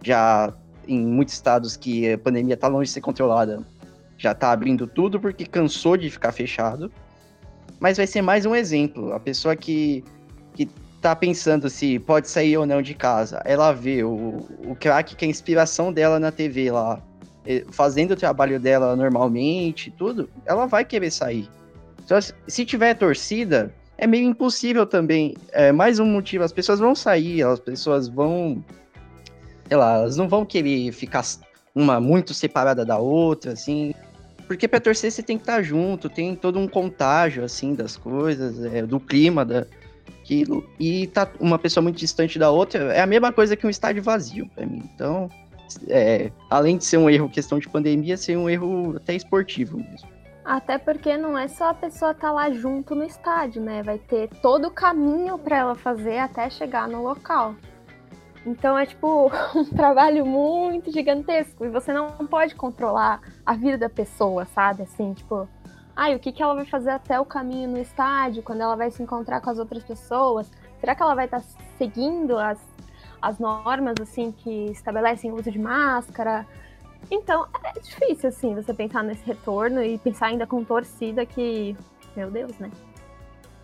já 0.03 0.53
em 0.89 1.05
muitos 1.07 1.35
estados 1.35 1.77
que 1.77 2.13
a 2.13 2.19
pandemia 2.19 2.55
está 2.55 2.69
longe 2.69 2.89
de 2.89 2.95
ser 2.95 3.01
controlada, 3.01 3.65
já 4.17 4.33
está 4.33 4.51
abrindo 4.51 4.87
tudo 4.87 5.21
porque 5.21 5.45
cansou 5.47 5.97
de 5.97 6.11
ficar 6.11 6.33
fechado. 6.33 6.91
Mas 7.79 7.97
vai 7.97 8.07
ser 8.07 8.23
mais 8.23 8.47
um 8.47 8.55
exemplo. 8.55 9.13
A 9.13 9.21
pessoa 9.21 9.55
que, 9.55 10.03
que 10.55 10.69
tá 11.01 11.15
pensando 11.15 11.69
se 11.69 11.99
pode 11.99 12.29
sair 12.29 12.57
ou 12.57 12.67
não 12.67 12.81
de 12.81 12.95
casa, 12.95 13.43
ela 13.45 13.73
vê 13.73 14.03
o, 14.03 14.47
o 14.67 14.77
craque 14.79 15.15
que 15.15 15.25
é 15.25 15.29
a 15.29 15.31
inspiração 15.31 15.93
dela 15.93 16.19
na 16.19 16.33
TV 16.33 16.71
lá, 16.71 17.03
fazendo 17.71 18.13
o 18.13 18.17
trabalho 18.17 18.59
dela 18.59 18.97
normalmente, 18.97 19.91
tudo, 19.91 20.29
ela 20.45 20.67
vai 20.67 20.85
querer 20.85 21.11
sair. 21.11 21.49
Então, 22.05 22.19
se 22.21 22.65
tiver 22.65 22.95
torcida, 22.95 23.73
é 23.99 24.07
meio 24.07 24.29
impossível 24.29 24.87
também. 24.87 25.37
É 25.53 25.73
mais 25.73 25.99
um 25.99 26.07
motivo, 26.07 26.45
as 26.45 26.53
pessoas 26.53 26.79
vão 26.79 26.95
sair, 26.95 27.43
as 27.43 27.61
pessoas 27.61 28.09
vão. 28.09 28.65
Sei 29.67 29.77
lá, 29.77 29.97
elas 29.97 30.17
não 30.17 30.29
vão 30.29 30.45
querer 30.45 30.93
ficar 30.93 31.25
uma 31.75 32.01
muito 32.01 32.33
separada 32.33 32.85
da 32.85 32.99
outra, 32.99 33.53
assim. 33.53 33.93
Porque 34.47 34.69
para 34.69 34.81
torcer 34.81 35.11
você 35.11 35.23
tem 35.23 35.37
que 35.37 35.43
estar 35.43 35.57
tá 35.57 35.63
junto, 35.63 36.09
tem 36.09 36.35
todo 36.35 36.59
um 36.59 36.69
contágio, 36.69 37.45
assim, 37.45 37.75
das 37.75 37.97
coisas, 37.97 38.65
é, 38.65 38.83
do 38.83 39.01
clima, 39.01 39.45
da, 39.45 39.67
aquilo. 40.21 40.69
E 40.79 41.07
tá 41.09 41.31
uma 41.39 41.59
pessoa 41.59 41.83
muito 41.83 41.97
distante 41.97 42.39
da 42.39 42.51
outra, 42.51 42.93
é 42.93 43.01
a 43.01 43.07
mesma 43.07 43.33
coisa 43.33 43.57
que 43.57 43.67
um 43.67 43.71
estádio 43.71 44.03
vazio 44.03 44.49
para 44.55 44.67
mim. 44.67 44.83
Então, 44.95 45.31
é, 45.89 46.31
além 46.51 46.77
de 46.77 46.85
ser 46.85 46.97
um 46.97 47.09
erro 47.09 47.29
questão 47.29 47.59
de 47.59 47.69
pandemia, 47.69 48.17
ser 48.17 48.37
um 48.37 48.49
erro 48.49 48.97
até 48.97 49.15
esportivo 49.15 49.79
mesmo. 49.79 50.09
Até 50.45 50.79
porque 50.79 51.17
não 51.17 51.37
é 51.37 51.49
só 51.49 51.71
a 51.71 51.75
pessoa 51.75 52.13
estar 52.13 52.29
tá 52.29 52.33
lá 52.33 52.51
junto 52.51 52.95
no 52.95 53.05
estádio, 53.05 53.61
né? 53.61 53.83
Vai 53.83 53.99
ter 53.99 54.29
todo 54.41 54.69
o 54.69 54.71
caminho 54.71 55.37
para 55.37 55.57
ela 55.57 55.75
fazer 55.75 56.19
até 56.19 56.49
chegar 56.49 56.89
no 56.89 57.03
local. 57.03 57.57
Então 58.47 58.79
é 58.79 58.87
tipo 58.87 59.31
um 59.55 59.65
trabalho 59.65 60.25
muito 60.25 60.91
gigantesco 60.91 61.65
e 61.65 61.69
você 61.69 61.93
não 61.93 62.09
pode 62.27 62.55
controlar 62.55 63.21
a 63.45 63.55
vida 63.55 63.77
da 63.77 63.91
pessoa, 63.91 64.47
sabe? 64.47 64.85
Assim, 64.85 65.13
tipo, 65.13 65.49
ai, 65.95 66.15
o 66.15 66.19
que, 66.19 66.33
que 66.33 66.43
ela 66.43 66.55
vai 66.55 66.65
fazer 66.65 66.91
até 66.91 67.21
o 67.21 67.25
caminho 67.25 67.69
no 67.69 67.79
estádio, 67.79 68.43
quando 68.43 68.61
ela 68.61 68.77
vai 68.77 68.91
se 68.91 69.03
encontrar 69.03 69.41
com 69.41 69.51
as 69.51 69.59
outras 69.59 69.83
pessoas? 69.83 70.51
Será 70.81 70.95
que 70.95 71.03
ela 71.03 71.15
vai 71.15 71.25
estar 71.25 71.41
tá 71.41 71.47
seguindo 71.77 72.39
as 72.39 72.59
as 73.21 73.39
normas 73.39 73.97
assim 74.01 74.31
que 74.31 74.67
estabelecem 74.71 75.31
o 75.31 75.35
uso 75.35 75.51
de 75.51 75.59
máscara. 75.59 76.47
Então 77.11 77.49
é 77.65 77.79
difícil 77.81 78.29
assim 78.29 78.55
você 78.55 78.73
pensar 78.75 79.03
nesse 79.03 79.25
retorno 79.25 79.83
e 79.83 79.99
pensar 79.99 80.27
ainda 80.27 80.47
com 80.47 80.65
torcida 80.65 81.25
que, 81.25 81.77
meu 82.17 82.31
Deus, 82.31 82.57
né? 82.59 82.71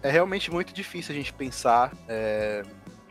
É 0.03 0.11
realmente 0.11 0.51
muito 0.51 0.73
difícil 0.73 1.12
a 1.12 1.16
gente 1.16 1.33
pensar 1.33 1.92
é, 2.09 2.62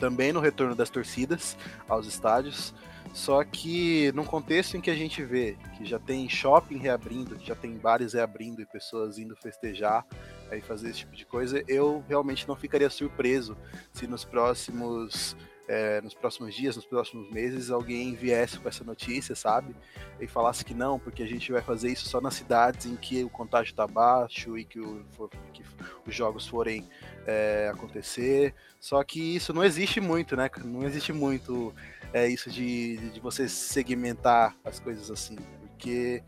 também 0.01 0.33
no 0.33 0.39
retorno 0.39 0.75
das 0.75 0.89
torcidas 0.89 1.55
aos 1.87 2.07
estádios. 2.07 2.73
Só 3.13 3.43
que 3.43 4.11
num 4.13 4.23
contexto 4.23 4.75
em 4.75 4.81
que 4.81 4.89
a 4.89 4.95
gente 4.95 5.23
vê 5.23 5.57
que 5.77 5.85
já 5.85 5.99
tem 5.99 6.27
shopping 6.27 6.77
reabrindo, 6.77 7.37
já 7.39 7.53
tem 7.53 7.77
bares 7.77 8.13
reabrindo 8.13 8.61
e 8.61 8.65
pessoas 8.65 9.19
indo 9.19 9.35
festejar 9.35 10.05
e 10.51 10.61
fazer 10.61 10.89
esse 10.89 10.99
tipo 10.99 11.15
de 11.15 11.25
coisa, 11.25 11.63
eu 11.67 12.03
realmente 12.07 12.47
não 12.47 12.55
ficaria 12.55 12.89
surpreso 12.89 13.55
se 13.93 14.07
nos 14.07 14.23
próximos 14.25 15.35
é, 15.71 16.01
nos 16.01 16.13
próximos 16.13 16.53
dias, 16.53 16.75
nos 16.75 16.86
próximos 16.86 17.31
meses, 17.31 17.71
alguém 17.71 18.13
viesse 18.13 18.60
com 18.60 18.67
essa 18.67 18.84
notícia, 18.84 19.34
sabe? 19.34 19.73
E 20.19 20.27
falasse 20.27 20.65
que 20.65 20.73
não, 20.73 20.99
porque 20.99 21.23
a 21.23 21.25
gente 21.25 21.49
vai 21.49 21.62
fazer 21.62 21.89
isso 21.89 22.10
só 22.10 22.19
nas 22.19 22.34
cidades 22.34 22.88
em 22.88 22.97
que 22.97 23.23
o 23.23 23.29
contágio 23.29 23.71
está 23.71 23.88
baixo 23.88 24.57
e 24.57 24.65
que, 24.65 24.81
o, 24.81 25.05
que 25.53 25.63
os 26.05 26.13
jogos 26.13 26.45
forem 26.45 26.89
é, 27.25 27.71
acontecer. 27.73 28.53
Só 28.81 29.01
que 29.01 29.38
isso 29.38 29.53
não 29.53 29.63
existe 29.63 30.01
muito, 30.01 30.36
né? 30.36 30.49
Não 30.62 30.84
existe 30.84 31.13
muito 31.13 31.73
é, 32.12 32.27
isso 32.27 32.49
de, 32.49 32.97
de 33.12 33.21
você 33.21 33.47
segmentar 33.47 34.53
as 34.65 34.77
coisas 34.77 35.10
assim, 35.10 35.38
porque 35.62 36.21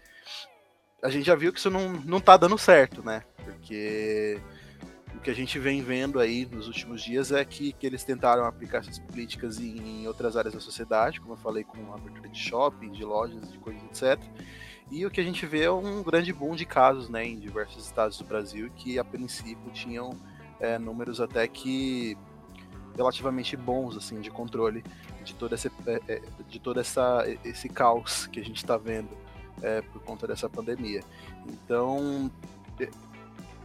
a 1.03 1.09
gente 1.09 1.25
já 1.25 1.35
viu 1.35 1.51
que 1.51 1.59
isso 1.59 1.69
não, 1.69 1.91
não 1.91 2.21
tá 2.21 2.37
dando 2.37 2.57
certo, 2.57 3.03
né? 3.03 3.25
Porque 3.43 4.39
que 5.23 5.31
a 5.31 5.33
gente 5.33 5.57
vem 5.57 5.81
vendo 5.81 6.19
aí 6.19 6.45
nos 6.51 6.67
últimos 6.67 7.01
dias 7.01 7.31
é 7.31 7.43
que, 7.45 7.71
que 7.73 7.87
eles 7.87 8.03
tentaram 8.03 8.45
aplicar 8.45 8.79
essas 8.79 8.99
políticas 8.99 9.57
em, 9.57 10.01
em 10.01 10.07
outras 10.07 10.35
áreas 10.35 10.53
da 10.53 10.59
sociedade, 10.59 11.21
como 11.21 11.33
eu 11.33 11.37
falei, 11.37 11.63
com 11.63 11.93
a 11.93 11.95
abertura 11.95 12.27
de 12.27 12.37
shopping, 12.37 12.91
de 12.91 13.05
lojas, 13.05 13.49
de 13.51 13.57
coisas, 13.57 13.81
etc. 13.83 14.21
E 14.91 15.05
o 15.05 15.09
que 15.09 15.21
a 15.21 15.23
gente 15.23 15.45
vê 15.45 15.63
é 15.63 15.71
um 15.71 16.03
grande 16.03 16.33
boom 16.33 16.55
de 16.55 16.65
casos 16.65 17.09
né, 17.09 17.25
em 17.25 17.39
diversos 17.39 17.85
estados 17.85 18.17
do 18.17 18.25
Brasil 18.25 18.69
que, 18.75 18.99
a 18.99 19.03
princípio, 19.03 19.71
tinham 19.71 20.11
é, 20.59 20.77
números 20.77 21.21
até 21.21 21.47
que 21.47 22.17
relativamente 22.95 23.57
bons 23.57 23.97
assim 23.97 24.21
de 24.21 24.29
controle 24.29 24.83
de 25.23 25.33
todo 25.33 25.55
esse, 25.55 25.71
é, 25.87 26.01
é, 26.07 26.21
de 26.47 26.59
todo 26.59 26.79
essa, 26.79 27.25
esse 27.43 27.69
caos 27.69 28.27
que 28.27 28.39
a 28.39 28.45
gente 28.45 28.57
está 28.57 28.77
vendo 28.77 29.09
é, 29.61 29.81
por 29.81 30.01
conta 30.03 30.27
dessa 30.27 30.49
pandemia. 30.49 31.01
Então, 31.47 32.29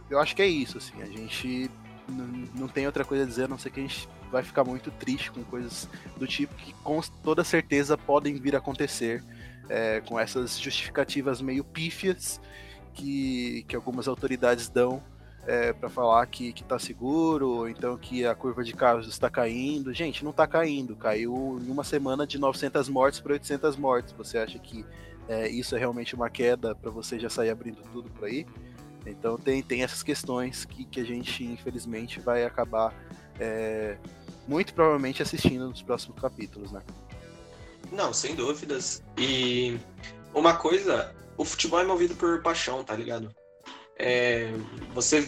eu 0.09 0.19
acho 0.19 0.35
que 0.35 0.41
é 0.41 0.47
isso, 0.47 0.77
assim, 0.77 1.01
a 1.01 1.05
gente 1.05 1.69
não 2.55 2.67
tem 2.67 2.87
outra 2.87 3.05
coisa 3.05 3.23
a 3.23 3.27
dizer, 3.27 3.43
a 3.43 3.47
não 3.47 3.57
ser 3.57 3.69
que 3.69 3.79
a 3.79 3.83
gente 3.83 4.09
vai 4.31 4.43
ficar 4.43 4.63
muito 4.63 4.89
triste 4.91 5.31
com 5.31 5.43
coisas 5.43 5.87
do 6.17 6.25
tipo 6.25 6.55
que 6.55 6.73
com 6.83 6.99
toda 7.23 7.43
certeza 7.43 7.97
podem 7.97 8.35
vir 8.35 8.55
a 8.55 8.57
acontecer 8.59 9.23
é, 9.69 10.01
com 10.01 10.19
essas 10.19 10.59
justificativas 10.59 11.41
meio 11.41 11.63
pífias 11.63 12.41
que, 12.93 13.63
que 13.67 13.75
algumas 13.75 14.07
autoridades 14.07 14.69
dão 14.69 15.03
é, 15.45 15.73
para 15.73 15.89
falar 15.89 16.25
que, 16.27 16.51
que 16.51 16.63
tá 16.63 16.77
seguro, 16.77 17.49
ou 17.49 17.69
então 17.69 17.97
que 17.97 18.25
a 18.25 18.35
curva 18.35 18.63
de 18.63 18.73
casos 18.73 19.07
está 19.07 19.29
caindo. 19.29 19.93
Gente, 19.93 20.23
não 20.23 20.31
está 20.31 20.45
caindo, 20.45 20.95
caiu 20.95 21.59
em 21.61 21.71
uma 21.71 21.83
semana 21.83 22.27
de 22.27 22.37
900 22.37 22.89
mortes 22.89 23.19
para 23.19 23.33
800 23.33 23.75
mortes. 23.75 24.13
Você 24.13 24.37
acha 24.37 24.59
que 24.59 24.85
é, 25.27 25.47
isso 25.49 25.75
é 25.75 25.79
realmente 25.79 26.13
uma 26.13 26.29
queda 26.29 26.75
para 26.75 26.91
você 26.91 27.17
já 27.17 27.29
sair 27.29 27.49
abrindo 27.49 27.81
tudo 27.91 28.09
por 28.09 28.25
aí? 28.25 28.45
Então 29.05 29.37
tem, 29.37 29.61
tem 29.61 29.83
essas 29.83 30.03
questões 30.03 30.65
que, 30.65 30.85
que 30.85 30.99
a 30.99 31.03
gente, 31.03 31.43
infelizmente, 31.43 32.19
vai 32.19 32.43
acabar 32.43 32.93
é, 33.39 33.97
muito 34.47 34.73
provavelmente 34.73 35.21
assistindo 35.21 35.67
nos 35.69 35.81
próximos 35.81 36.19
capítulos, 36.19 36.71
né? 36.71 36.81
Não, 37.91 38.13
sem 38.13 38.35
dúvidas. 38.35 39.03
E 39.17 39.79
uma 40.33 40.55
coisa, 40.55 41.15
o 41.37 41.45
futebol 41.45 41.79
é 41.79 41.83
movido 41.83 42.15
por 42.15 42.41
paixão, 42.41 42.83
tá 42.83 42.95
ligado? 42.95 43.33
É, 43.97 44.51
você 44.93 45.27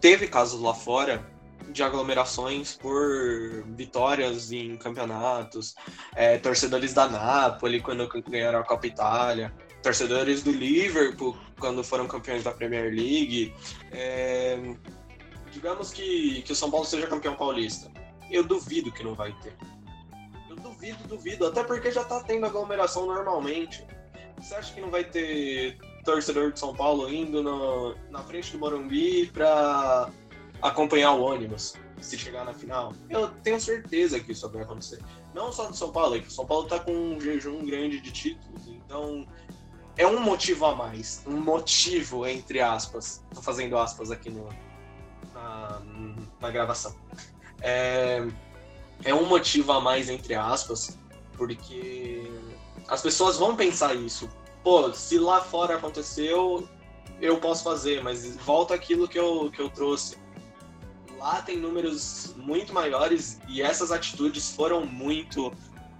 teve 0.00 0.26
casos 0.26 0.60
lá 0.60 0.74
fora 0.74 1.24
de 1.70 1.82
aglomerações 1.82 2.76
por 2.76 3.64
vitórias 3.76 4.50
em 4.50 4.76
campeonatos, 4.76 5.74
é, 6.14 6.38
torcedores 6.38 6.94
da 6.94 7.08
Napoli 7.08 7.80
quando 7.80 8.08
ganharam 8.28 8.58
a 8.58 8.64
Copa 8.64 8.86
Itália, 8.86 9.54
torcedores 9.82 10.42
do 10.42 10.50
Liverpool 10.50 11.36
quando 11.58 11.82
foram 11.84 12.06
campeões 12.06 12.44
da 12.44 12.52
Premier 12.52 12.92
League. 12.92 13.54
É, 13.92 14.58
digamos 15.50 15.92
que, 15.92 16.42
que 16.42 16.52
o 16.52 16.56
São 16.56 16.70
Paulo 16.70 16.86
seja 16.86 17.06
campeão 17.06 17.34
paulista. 17.34 17.90
Eu 18.30 18.44
duvido 18.44 18.92
que 18.92 19.02
não 19.02 19.14
vai 19.14 19.32
ter. 19.40 19.56
Eu 20.48 20.56
duvido, 20.56 21.08
duvido. 21.08 21.46
Até 21.46 21.64
porque 21.64 21.90
já 21.90 22.04
tá 22.04 22.22
tendo 22.22 22.46
aglomeração 22.46 23.06
normalmente. 23.06 23.84
Você 24.38 24.54
acha 24.54 24.72
que 24.72 24.80
não 24.80 24.90
vai 24.90 25.04
ter 25.04 25.78
torcedor 26.04 26.52
de 26.52 26.60
São 26.60 26.74
Paulo 26.74 27.12
indo 27.12 27.42
no, 27.42 27.94
na 28.10 28.22
frente 28.22 28.52
do 28.52 28.58
Morumbi 28.58 29.26
para 29.26 30.10
acompanhar 30.62 31.12
o 31.12 31.22
ônibus 31.22 31.74
se 32.00 32.16
chegar 32.16 32.44
na 32.44 32.54
final? 32.54 32.92
Eu 33.10 33.28
tenho 33.42 33.60
certeza 33.60 34.20
que 34.20 34.32
isso 34.32 34.48
vai 34.48 34.62
acontecer. 34.62 35.00
Não 35.34 35.52
só 35.52 35.66
do 35.66 35.76
São 35.76 35.90
Paulo, 35.90 36.16
é 36.16 36.20
que 36.20 36.28
o 36.28 36.30
São 36.30 36.46
Paulo 36.46 36.68
tá 36.68 36.78
com 36.78 36.92
um 36.92 37.20
jejum 37.20 37.64
grande 37.64 38.00
de 38.00 38.12
títulos, 38.12 38.68
então 38.68 39.26
é 39.98 40.06
um 40.06 40.20
motivo 40.20 40.64
a 40.64 40.76
mais, 40.76 41.24
um 41.26 41.40
motivo, 41.40 42.24
entre 42.24 42.60
aspas, 42.60 43.20
tô 43.34 43.42
fazendo 43.42 43.76
aspas 43.76 44.12
aqui 44.12 44.30
no, 44.30 44.48
na, 45.34 45.82
na 46.40 46.50
gravação. 46.52 46.94
É, 47.60 48.24
é 49.04 49.12
um 49.12 49.26
motivo 49.26 49.72
a 49.72 49.80
mais, 49.80 50.08
entre 50.08 50.36
aspas, 50.36 50.96
porque 51.36 52.30
as 52.86 53.02
pessoas 53.02 53.36
vão 53.36 53.56
pensar 53.56 53.96
isso. 53.96 54.30
Pô, 54.62 54.92
se 54.92 55.18
lá 55.18 55.40
fora 55.40 55.74
aconteceu, 55.74 56.68
eu 57.20 57.40
posso 57.40 57.64
fazer, 57.64 58.00
mas 58.00 58.36
volta 58.36 58.74
aquilo 58.74 59.08
que 59.08 59.18
eu, 59.18 59.50
que 59.50 59.60
eu 59.60 59.68
trouxe. 59.68 60.16
Lá 61.18 61.42
tem 61.42 61.56
números 61.56 62.34
muito 62.36 62.72
maiores 62.72 63.40
e 63.48 63.60
essas 63.60 63.90
atitudes 63.90 64.52
foram 64.52 64.86
muito 64.86 65.52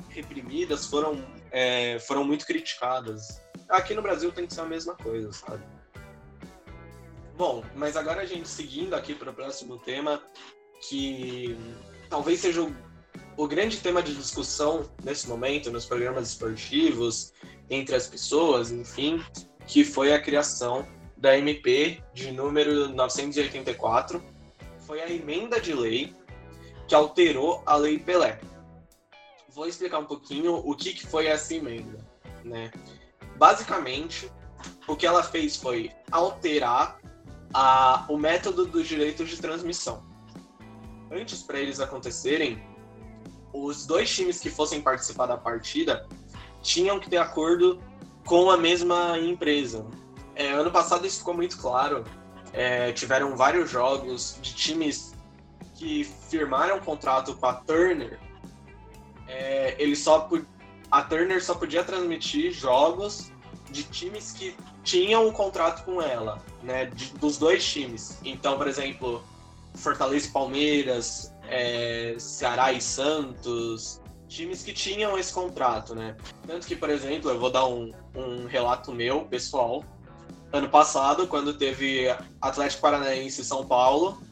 reprimidas, 0.08 0.87
foram, 0.87 1.24
é, 1.50 1.98
foram 1.98 2.22
muito 2.22 2.46
criticadas 2.46 3.40
aqui 3.68 3.94
no 3.94 4.02
Brasil 4.02 4.33
tem 4.33 4.46
que 4.46 4.54
ser 4.54 4.62
a 4.62 4.66
mesma 4.66 4.94
coisa, 4.94 5.33
sabe? 5.33 5.62
Bom, 7.37 7.62
mas 7.76 7.96
agora 7.96 8.22
a 8.22 8.26
gente 8.26 8.48
seguindo 8.48 8.94
aqui 8.94 9.14
para 9.14 9.31
o 9.31 9.35
próximo 9.35 9.78
tema, 9.78 10.22
que 10.88 11.57
talvez 12.11 12.40
seja 12.40 12.62
o, 12.62 12.74
o, 13.37 13.46
grande 13.46 13.78
tema 13.78 14.02
de 14.02 14.14
discussão 14.14 14.90
nesse 15.04 15.28
momento 15.28 15.70
nos 15.70 15.87
programas 15.87 16.31
esportivos, 16.31 17.33
entre 17.70 17.94
as 17.94 18.09
pessoas, 18.09 18.72
enfim, 18.72 19.22
que 19.66 19.85
foi 19.85 20.12
a 20.12 20.20
criação 20.20 20.87
da 21.16 21.37
MP 21.37 22.02
de 22.12 22.33
número 22.33 22.88
984, 22.88 24.22
foi 24.78 25.00
a 25.00 25.09
emenda 25.09 25.61
de 25.61 25.74
lei 25.74 26.14
que 26.88 26.94
alterou 26.94 27.62
a 27.66 27.76
Lei 27.76 27.98
Pelé. 27.98 28.40
Vou 29.50 29.68
explicar 29.68 29.98
um 29.98 30.07
pouquinho 30.07 30.54
o 30.54 30.74
que, 30.74 30.94
que 30.94 31.07
foi 31.07 31.26
essa 31.26 31.54
emenda, 31.54 31.98
né? 32.44 32.70
Basicamente, 33.38 34.31
o 34.87 34.96
que 34.96 35.07
ela 35.07 35.22
fez 35.22 35.57
foi 35.57 35.92
alterar 36.11 36.98
a, 37.55 38.05
o 38.09 38.18
método 38.18 38.66
dos 38.66 38.87
direitos 38.87 39.29
de 39.29 39.37
transmissão. 39.37 40.03
Antes, 41.11 41.42
para 41.42 41.59
eles 41.59 41.81
acontecerem, 41.81 42.62
os 43.53 43.87
dois 43.87 44.14
times 44.14 44.40
que 44.40 44.51
fossem 44.51 44.83
participar 44.83 45.27
da 45.27 45.37
partida 45.37 46.07
tinham 46.61 46.98
que 46.98 47.09
ter 47.09 47.18
acordo 47.18 47.81
com 48.27 48.51
a 48.51 48.57
mesma 48.57 49.18
empresa. 49.18 49.87
É, 50.35 50.53
ano 50.53 50.70
passado 50.70 51.07
isso 51.07 51.18
ficou 51.18 51.35
muito 51.35 51.57
claro. 51.59 52.05
É, 52.53 52.92
tiveram 52.92 53.37
vários 53.37 53.70
jogos 53.70 54.38
de 54.42 54.55
times 54.55 55.14
que 55.74 56.05
firmaram 56.05 56.81
contrato 56.81 57.35
com 57.37 57.46
a 57.46 57.55
Turner. 57.55 58.18
É, 59.27 59.77
eles 59.79 60.01
só 60.01 60.29
a 60.90 61.03
Turner 61.03 61.42
só 61.42 61.55
podia 61.55 61.85
transmitir 61.85 62.53
jogos 62.53 63.31
de 63.70 63.83
times 63.85 64.33
que 64.33 64.57
tinham 64.83 65.29
um 65.29 65.33
contrato 65.33 65.85
com 65.85 66.01
ela, 66.01 66.42
né? 66.62 66.87
De, 66.87 67.12
dos 67.14 67.37
dois 67.37 67.64
times. 67.64 68.18
Então, 68.24 68.57
por 68.57 68.66
exemplo, 68.66 69.22
Fortaleza 69.74 70.29
e 70.29 70.31
Palmeiras, 70.31 71.35
é, 71.46 72.14
Ceará 72.18 72.72
e 72.72 72.81
Santos, 72.81 74.01
times 74.29 74.62
que 74.62 74.72
tinham 74.72 75.18
esse 75.18 75.33
contrato, 75.33 75.94
né? 75.94 76.16
Tanto 76.46 76.66
que, 76.66 76.77
por 76.77 76.90
exemplo, 76.90 77.31
eu 77.31 77.38
vou 77.38 77.51
dar 77.51 77.66
um, 77.66 77.92
um 78.14 78.46
relato 78.46 78.92
meu, 78.92 79.24
pessoal. 79.27 79.85
Ano 80.53 80.68
passado, 80.68 81.27
quando 81.27 81.53
teve 81.53 82.09
Atlético 82.40 82.81
Paranaense 82.81 83.42
e 83.42 83.44
São 83.44 83.66
Paulo, 83.66 84.22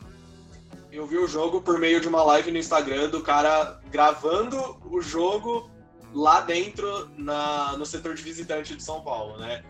eu 0.91 1.07
vi 1.07 1.19
o 1.19 1.29
jogo 1.29 1.61
por 1.61 1.79
meio 1.79 2.01
de 2.01 2.09
uma 2.09 2.23
live 2.23 2.51
no 2.51 2.59
Instagram 2.59 3.11
do 3.11 3.21
cara 3.21 3.79
gravando 3.91 4.79
o 4.91 5.03
jogo 5.03 5.71
lá 6.17 6.41
dentro 6.41 7.11
na, 7.19 7.77
no 7.77 7.85
setor 7.85 8.15
de 8.15 8.23
visitante 8.23 8.75
de 8.75 8.83
São 8.83 9.03
Paulo, 9.03 9.37
né? 9.37 9.63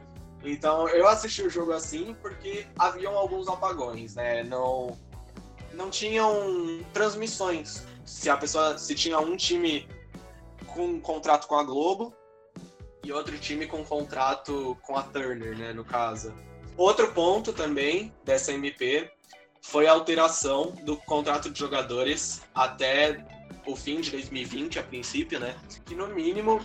Então 0.44 0.88
eu 0.88 1.08
assisti 1.08 1.42
o 1.42 1.50
jogo 1.50 1.72
assim 1.72 2.14
porque 2.22 2.68
haviam 2.78 3.18
alguns 3.18 3.48
apagões, 3.48 4.14
né? 4.14 4.44
Não, 4.44 4.96
não 5.72 5.90
tinham 5.90 6.80
transmissões. 6.92 7.84
Se 8.04 8.30
a 8.30 8.36
pessoa, 8.36 8.78
se 8.78 8.94
tinha 8.94 9.18
um 9.18 9.36
time 9.36 9.88
com 10.68 10.86
um 10.86 11.00
contrato 11.00 11.48
com 11.48 11.56
a 11.56 11.64
Globo 11.64 12.14
e 13.04 13.10
outro 13.10 13.36
time 13.38 13.66
com 13.66 13.78
um 13.78 13.84
contrato 13.84 14.78
com 14.82 14.96
a 14.96 15.02
Turner, 15.02 15.58
né, 15.58 15.72
no 15.72 15.84
caso. 15.84 16.32
Outro 16.76 17.12
ponto 17.12 17.52
também 17.52 18.14
dessa 18.24 18.52
MP 18.52 19.10
foi 19.60 19.88
a 19.88 19.92
alteração 19.92 20.70
do 20.84 20.96
contrato 20.96 21.50
de 21.50 21.58
jogadores 21.58 22.42
até 22.54 23.26
o 23.66 23.74
fim 23.74 24.00
de 24.00 24.10
2020, 24.10 24.78
a 24.78 24.82
princípio, 24.82 25.40
né? 25.40 25.54
Que 25.84 25.94
no 25.94 26.08
mínimo 26.08 26.60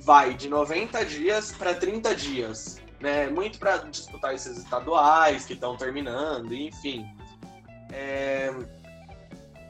vai 0.00 0.34
de 0.34 0.48
90 0.48 1.04
dias 1.04 1.52
para 1.52 1.74
30 1.74 2.14
dias, 2.14 2.80
né? 3.00 3.28
Muito 3.28 3.58
para 3.58 3.78
disputar 3.78 4.34
esses 4.34 4.58
estaduais 4.58 5.44
que 5.44 5.54
estão 5.54 5.76
terminando, 5.76 6.52
enfim. 6.52 7.06
É... 7.92 8.52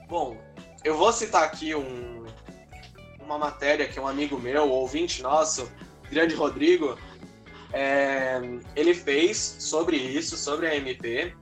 Bom, 0.08 0.36
eu 0.84 0.96
vou 0.96 1.12
citar 1.12 1.44
aqui 1.44 1.74
um, 1.74 2.24
uma 3.20 3.38
matéria 3.38 3.88
que 3.88 3.98
um 3.98 4.06
amigo 4.06 4.38
meu, 4.38 4.68
ouvinte 4.68 5.22
nosso, 5.22 5.70
grande 6.10 6.34
Rodrigo, 6.34 6.98
é, 7.72 8.40
ele 8.76 8.94
fez 8.94 9.56
sobre 9.58 9.96
isso, 9.96 10.36
sobre 10.36 10.66
a 10.66 10.76
MP, 10.76 11.34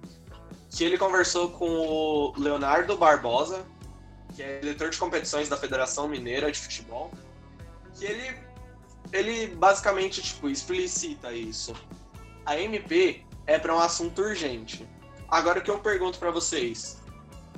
que 0.71 0.85
ele 0.85 0.97
conversou 0.97 1.51
com 1.51 1.69
o 1.69 2.33
Leonardo 2.39 2.97
Barbosa, 2.97 3.67
que 4.35 4.43
é 4.43 4.59
diretor 4.59 4.91
de 4.91 4.99
competições 4.99 5.49
da 5.49 5.57
Federação 5.57 6.09
Mineira 6.09 6.51
de 6.51 6.59
Futebol, 6.59 7.11
que 7.95 8.05
ele, 8.05 8.39
ele 9.13 9.47
basicamente 9.55 10.23
tipo, 10.23 10.49
explicita 10.49 11.33
isso. 11.33 11.75
A 12.45 12.59
MP 12.59 13.25
é 13.47 13.59
para 13.59 13.75
um 13.75 13.81
assunto 13.81 14.23
urgente. 14.23 14.89
Agora 15.29 15.61
o 15.61 15.63
que 15.63 15.71
eu 15.71 15.79
pergunto 15.79 16.19
para 16.19 16.31
vocês, 16.31 17.01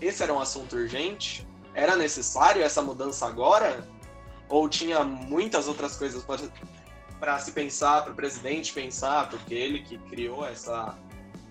esse 0.01 0.23
era 0.23 0.33
um 0.33 0.41
assunto 0.41 0.77
urgente? 0.77 1.47
Era 1.75 1.97
necessário 1.97 2.63
essa 2.63 2.83
mudança 2.83 3.27
agora? 3.27 3.89
Ou 4.49 4.69
tinha 4.69 5.05
muitas 5.05 5.69
outras 5.69 5.97
coisas 5.97 6.25
para 7.19 7.39
se 7.39 7.53
pensar, 7.53 8.03
para 8.03 8.13
o 8.13 8.17
presidente 8.17 8.73
pensar, 8.73 9.31
porque 9.31 9.55
ele 9.55 9.83
que 9.83 9.97
criou 9.99 10.45
essa, 10.45 10.99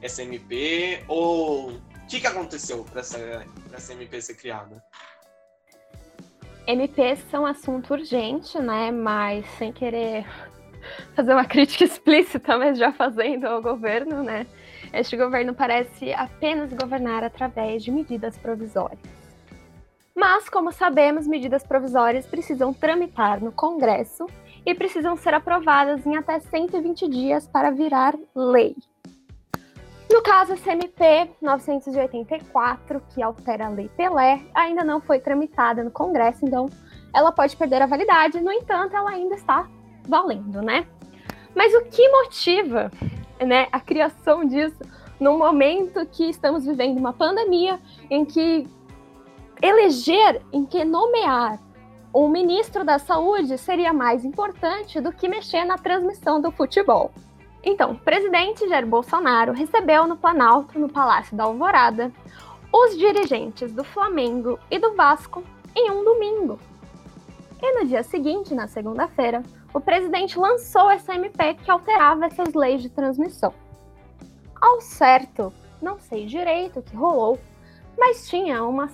essa 0.02 0.22
MP? 0.22 1.04
Ou 1.08 1.80
que, 2.12 2.19
que 2.19 2.28
aconteceu 2.28 2.84
para 2.84 3.00
essa, 3.00 3.45
essa 3.74 3.93
MP 3.93 4.21
ser 4.21 4.36
criada? 4.36 4.84
MPs 6.67 7.19
são 7.32 7.45
assunto 7.45 7.93
urgente, 7.93 8.60
né? 8.60 8.91
Mas 8.91 9.45
sem 9.58 9.71
querer 9.71 10.26
fazer 11.15 11.32
uma 11.32 11.45
crítica 11.45 11.86
explícita, 11.86 12.58
mas 12.58 12.78
já 12.78 12.91
fazendo 12.91 13.45
ao 13.45 13.62
governo, 13.62 14.21
né? 14.24 14.45
Este 14.91 15.15
governo 15.15 15.54
parece 15.56 16.12
apenas 16.12 16.74
governar 16.74 17.24
através 17.24 17.82
de 17.82 17.91
medidas 17.91 18.38
provisórias. 18.38 19.00
Mas, 20.13 20.50
como 20.50 20.74
sabemos, 20.74 21.26
medidas 21.26 21.63
provisórias 21.63 22.26
precisam 22.26 22.74
tramitar 22.74 23.41
no 23.41 23.54
Congresso 23.54 24.28
e 24.65 24.76
precisam 24.76 25.15
ser 25.15 25.34
aprovadas 25.34 26.06
em 26.06 26.17
até 26.17 26.41
120 26.41 27.08
dias 27.08 27.47
para 27.47 27.71
virar 27.71 28.15
lei. 28.36 28.76
No 30.12 30.21
caso, 30.21 30.52
a 30.52 30.58
CMP 30.58 31.32
984, 31.41 33.02
que 33.10 33.24
altera 33.24 33.67
a 33.67 33.69
Lei 33.69 33.89
Pelé, 33.95 34.41
ainda 34.54 34.84
não 34.84 35.00
foi 35.00 35.21
tramitada 35.21 35.86
no 35.86 35.89
Congresso, 35.89 36.43
então 36.45 36.69
ela 37.13 37.32
pode 37.32 37.56
perder 37.56 37.82
a 37.82 37.86
validade, 37.86 38.41
no 38.41 38.52
entanto, 38.52 38.93
ela 38.93 39.10
ainda 39.10 39.36
está 39.36 39.69
valendo, 40.06 40.62
né? 40.62 40.86
Mas 41.56 41.74
o 41.74 41.86
que 41.86 42.10
motiva 42.10 42.91
né, 43.39 43.67
a 43.71 43.80
criação 43.80 44.43
disso 44.43 44.80
num 45.17 45.38
momento 45.38 46.06
que 46.06 46.30
estamos 46.30 46.65
vivendo 46.65 46.97
uma 46.97 47.13
pandemia 47.13 47.80
em 48.10 48.26
que 48.26 48.67
eleger, 49.62 50.41
em 50.52 50.65
que 50.65 50.84
nomear 50.84 51.58
um 52.13 52.28
ministro 52.28 52.84
da 52.84 53.00
saúde 53.00 53.58
seria 53.58 53.93
mais 53.93 54.26
importante 54.26 55.00
do 55.00 55.13
que 55.13 55.30
mexer 55.30 55.63
na 55.63 55.78
transmissão 55.78 56.41
do 56.41 56.52
futebol. 56.52 57.12
Então, 57.63 57.91
o 57.91 58.00
presidente 58.00 58.67
Jair 58.67 58.88
Bolsonaro 58.88 59.54
recebeu 59.54 60.08
no 60.08 60.17
Planalto, 60.17 60.80
no 60.80 60.89
Palácio 60.89 61.36
da 61.38 61.43
Alvorada, 61.43 62.12
os 62.74 62.97
dirigentes 62.97 63.71
do 63.71 63.84
Flamengo 63.84 64.58
e 64.69 64.80
do 64.80 64.95
Vasco 64.95 65.43
em 65.76 65.91
um 65.91 66.04
domingo. 66.04 66.60
E 67.62 67.80
no 67.80 67.86
dia 67.86 68.02
seguinte, 68.02 68.56
na 68.56 68.67
segunda-feira, 68.67 69.43
o 69.74 69.80
presidente 69.80 70.39
lançou 70.39 70.89
essa 70.89 71.13
MP 71.13 71.54
que 71.56 71.69
alterava 71.69 72.26
essas 72.26 72.54
leis 72.54 72.82
de 72.82 72.89
transmissão. 72.89 73.54
Ao 74.60 74.82
certo, 74.82 75.54
não 75.82 76.00
sei 76.00 76.26
direito 76.26 76.80
o 76.80 76.84
que 76.84 76.95
rolou, 76.95 77.38
mas 77.97 78.28
tinha 78.28 78.63
uma, 78.63 78.89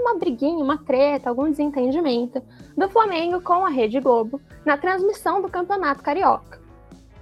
uma 0.00 0.18
briguinha, 0.18 0.62
uma 0.62 0.78
treta, 0.78 1.28
algum 1.28 1.48
desentendimento 1.48 2.42
do 2.76 2.88
Flamengo 2.88 3.40
com 3.40 3.64
a 3.64 3.68
Rede 3.68 4.00
Globo 4.00 4.40
na 4.64 4.76
transmissão 4.76 5.40
do 5.40 5.48
Campeonato 5.48 6.02
Carioca. 6.02 6.65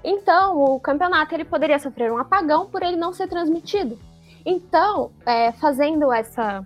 Então, 0.05 0.63
o 0.63 0.79
campeonato 0.79 1.35
ele 1.35 1.45
poderia 1.45 1.79
sofrer 1.79 2.13
um 2.13 2.19
apagão 2.19 2.67
por 2.67 2.83
ele 2.83 2.97
não 2.97 3.13
ser 3.13 3.27
transmitido. 3.27 3.99
Então, 4.45 5.11
é, 5.25 5.51
fazendo 5.53 6.13
essa 6.13 6.63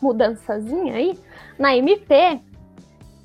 mudançazinha 0.00 0.94
aí, 0.94 1.18
na 1.58 1.76
MP, 1.76 2.40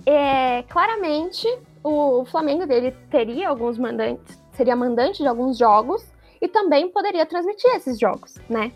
é, 0.05 0.63
claramente 0.63 1.47
o 1.83 2.25
Flamengo 2.25 2.65
dele 2.65 2.91
teria 3.11 3.49
alguns 3.49 3.77
mandantes, 3.77 4.41
seria 4.53 4.75
mandante 4.75 5.21
de 5.21 5.27
alguns 5.27 5.57
jogos 5.57 6.03
e 6.41 6.47
também 6.47 6.89
poderia 6.89 7.25
transmitir 7.25 7.69
esses 7.75 7.99
jogos, 7.99 8.35
né? 8.49 8.71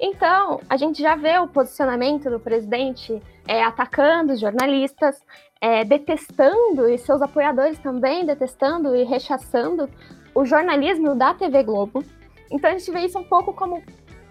Então, 0.00 0.60
a 0.68 0.76
gente 0.76 1.00
já 1.00 1.14
vê 1.14 1.38
o 1.38 1.46
posicionamento 1.46 2.28
do 2.28 2.40
presidente 2.40 3.22
é, 3.46 3.62
atacando 3.62 4.32
os 4.32 4.40
jornalistas, 4.40 5.22
é, 5.62 5.84
detestando, 5.84 6.88
e 6.88 6.98
seus 6.98 7.22
apoiadores 7.22 7.78
também 7.78 8.26
detestando 8.26 8.96
e 8.96 9.04
rechaçando 9.04 9.88
o 10.34 10.44
jornalismo 10.44 11.14
da 11.14 11.32
TV 11.32 11.62
Globo. 11.62 12.04
Então, 12.50 12.68
a 12.68 12.76
gente 12.76 12.90
vê 12.90 13.06
isso 13.06 13.16
um 13.16 13.22
pouco 13.22 13.52
como 13.54 13.80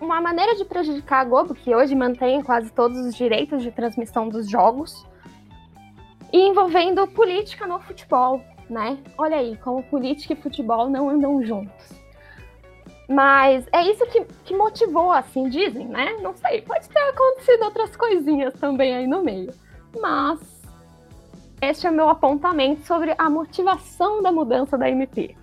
uma 0.02 0.20
maneira 0.20 0.56
de 0.56 0.65
prejudicar 0.65 1.22
a 1.22 1.24
Globo, 1.24 1.56
que 1.56 1.74
hoje 1.74 1.96
mantém 1.96 2.44
quase 2.44 2.70
todos 2.74 2.98
os 2.98 3.15
direitos 3.15 3.63
de 3.63 3.72
transmissão 3.72 4.28
dos 4.28 4.50
jogos, 4.50 5.08
e 6.34 6.38
envolvendo 6.38 7.08
política 7.08 7.65
no 7.65 7.80
futebol, 7.80 8.41
né? 8.70 8.98
Olha 9.17 9.38
aí, 9.38 9.56
como 9.56 9.84
política 9.84 10.34
e 10.34 10.36
futebol 10.36 10.89
não 10.89 11.10
andam 11.10 11.41
juntos. 11.41 11.94
Mas 13.08 13.65
é 13.72 13.84
isso 13.84 14.06
que, 14.08 14.26
que 14.44 14.56
motivou, 14.56 15.12
assim, 15.12 15.48
dizem, 15.48 15.88
né? 15.88 16.17
Não 16.22 16.36
sei, 16.36 16.62
pode 16.62 16.89
ter 16.89 17.00
acontecido 17.00 17.63
outras 17.63 17.96
coisinhas 17.96 18.54
também 18.56 18.94
aí 18.94 19.08
no 19.08 19.24
meio. 19.24 19.54
Mas 20.00 20.61
este 21.62 21.86
é 21.86 21.91
meu 21.91 22.10
apontamento 22.10 22.86
sobre 22.86 23.13
a 23.17 23.30
motivação 23.30 24.21
da 24.21 24.32
mudança 24.32 24.78
da 24.78 24.89
MP. 24.89 25.36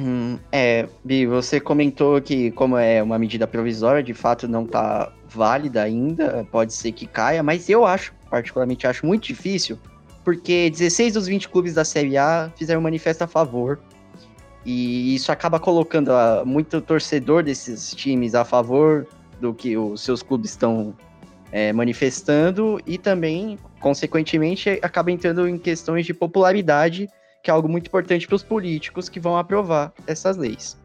Hum, 0.00 0.38
é, 0.52 0.88
Bi, 1.04 1.26
você 1.26 1.60
comentou 1.60 2.20
que, 2.20 2.50
como 2.52 2.76
é 2.76 3.02
uma 3.02 3.18
medida 3.18 3.46
provisória, 3.46 4.02
de 4.02 4.14
fato 4.14 4.46
não 4.46 4.64
está 4.64 5.12
válida 5.28 5.82
ainda, 5.82 6.46
pode 6.50 6.72
ser 6.72 6.92
que 6.92 7.06
caia, 7.06 7.42
mas 7.42 7.68
eu 7.68 7.84
acho, 7.84 8.14
particularmente 8.30 8.86
acho 8.86 9.04
muito 9.04 9.26
difícil, 9.26 9.78
porque 10.24 10.70
16 10.70 11.14
dos 11.14 11.26
20 11.26 11.48
clubes 11.48 11.74
da 11.74 11.84
Série 11.84 12.16
A 12.16 12.50
fizeram 12.56 12.80
um 12.80 12.84
manifesto 12.84 13.24
a 13.24 13.26
favor 13.26 13.80
e 14.64 15.14
isso 15.14 15.32
acaba 15.32 15.58
colocando 15.58 16.08
uh, 16.08 16.46
muito 16.46 16.80
torcedor 16.80 17.42
desses 17.42 17.90
times 17.94 18.34
a 18.34 18.44
favor 18.44 19.06
do 19.40 19.52
que 19.52 19.76
os 19.76 20.00
seus 20.00 20.22
clubes 20.22 20.50
estão 20.50 20.94
é, 21.50 21.72
manifestando 21.72 22.80
e 22.86 22.98
também, 22.98 23.58
consequentemente, 23.80 24.78
acaba 24.82 25.10
entrando 25.10 25.48
em 25.48 25.58
questões 25.58 26.06
de 26.06 26.14
popularidade, 26.14 27.08
que 27.42 27.50
é 27.50 27.54
algo 27.54 27.68
muito 27.68 27.86
importante 27.86 28.26
para 28.26 28.36
os 28.36 28.42
políticos 28.42 29.08
que 29.08 29.20
vão 29.20 29.36
aprovar 29.36 29.92
essas 30.06 30.36
leis. 30.36 30.76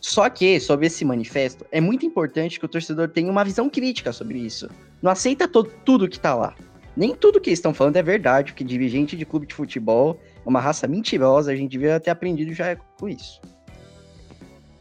Só 0.00 0.28
que, 0.30 0.60
sobre 0.60 0.86
esse 0.86 1.04
manifesto, 1.04 1.66
é 1.72 1.80
muito 1.80 2.06
importante 2.06 2.58
que 2.58 2.64
o 2.64 2.68
torcedor 2.68 3.08
tenha 3.08 3.30
uma 3.30 3.44
visão 3.44 3.68
crítica 3.68 4.12
sobre 4.12 4.38
isso. 4.38 4.68
Não 5.02 5.10
aceita 5.10 5.48
tudo 5.48 6.08
que 6.08 6.16
está 6.16 6.34
lá. 6.34 6.54
Nem 6.96 7.14
tudo 7.14 7.40
que 7.40 7.50
eles 7.50 7.58
estão 7.58 7.74
falando 7.74 7.96
é 7.96 8.02
verdade, 8.02 8.52
porque 8.52 8.64
dirigente 8.64 9.16
de 9.16 9.24
clube 9.24 9.46
de 9.46 9.54
futebol 9.54 10.18
uma 10.44 10.60
raça 10.60 10.88
mentirosa, 10.88 11.52
a 11.52 11.56
gente 11.56 11.70
devia 11.70 12.00
ter 12.00 12.10
aprendido 12.10 12.52
já 12.52 12.74
com 12.74 13.08
isso. 13.08 13.40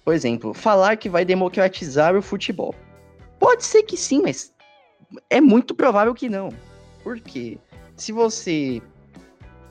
Por 0.04 0.14
exemplo, 0.14 0.54
falar 0.54 0.96
que 0.96 1.10
vai 1.10 1.26
democratizar 1.26 2.16
o 2.16 2.22
futebol. 2.22 2.74
Pode 3.38 3.66
ser 3.66 3.84
que 3.84 3.98
sim, 3.98 4.22
mas 4.22 4.54
é 5.30 5.42
muito 5.42 5.76
provável 5.76 6.14
que 6.14 6.30
não. 6.30 6.50
Por 7.08 7.22
quê? 7.22 7.58
Se 7.96 8.12
você, 8.12 8.82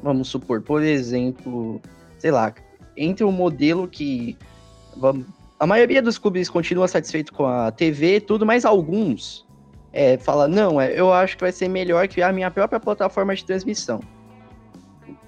vamos 0.03 0.29
supor, 0.29 0.63
por 0.63 0.83
exemplo, 0.83 1.83
sei 2.17 2.31
lá, 2.31 2.55
entre 2.97 3.25
um 3.25 3.31
modelo 3.31 3.87
que 3.87 4.39
vamos, 4.97 5.27
a 5.61 5.67
maioria 5.67 6.01
dos 6.01 6.17
clubes 6.17 6.49
continua 6.49 6.89
satisfeito 6.89 7.35
com 7.35 7.45
a 7.45 7.71
TV, 7.71 8.23
tudo, 8.23 8.47
mas 8.47 8.65
alguns 8.65 9.47
é, 9.93 10.17
fala, 10.17 10.49
não, 10.49 10.81
é, 10.81 10.99
eu 10.99 11.13
acho 11.13 11.37
que 11.37 11.43
vai 11.43 11.53
ser 11.53 11.69
melhor 11.69 12.09
criar 12.09 12.33
minha 12.33 12.51
própria 12.51 12.81
plataforma 12.81 13.37
de 13.37 13.45
transmissão. 13.45 14.01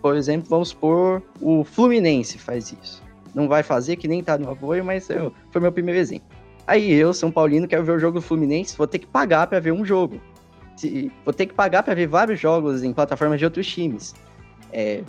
Por 0.00 0.16
exemplo, 0.16 0.48
vamos 0.48 0.72
por 0.72 1.22
o 1.42 1.62
Fluminense 1.62 2.38
faz 2.38 2.72
isso. 2.72 3.02
Não 3.34 3.46
vai 3.46 3.62
fazer 3.62 3.96
que 3.96 4.08
nem 4.08 4.24
tá 4.24 4.38
no 4.38 4.50
apoio, 4.50 4.82
mas 4.82 5.10
eu, 5.10 5.30
foi 5.50 5.60
meu 5.60 5.72
primeiro 5.72 6.00
exemplo. 6.00 6.26
Aí 6.66 6.90
eu, 6.90 7.12
São 7.12 7.30
Paulino, 7.30 7.68
quero 7.68 7.84
ver 7.84 7.92
o 7.92 7.98
jogo 7.98 8.18
do 8.18 8.22
Fluminense, 8.22 8.78
vou 8.78 8.86
ter 8.86 8.98
que 8.98 9.06
pagar 9.06 9.46
para 9.46 9.60
ver 9.60 9.72
um 9.72 9.84
jogo. 9.84 10.18
Se, 10.78 11.10
vou 11.24 11.34
ter 11.34 11.46
que 11.46 11.54
pagar 11.54 11.82
para 11.82 11.94
ver 11.94 12.06
vários 12.06 12.38
jogos 12.40 12.82
em 12.82 12.92
plataformas 12.92 13.38
de 13.38 13.44
outros 13.44 13.66
times. 13.66 14.14
É, 14.72 15.02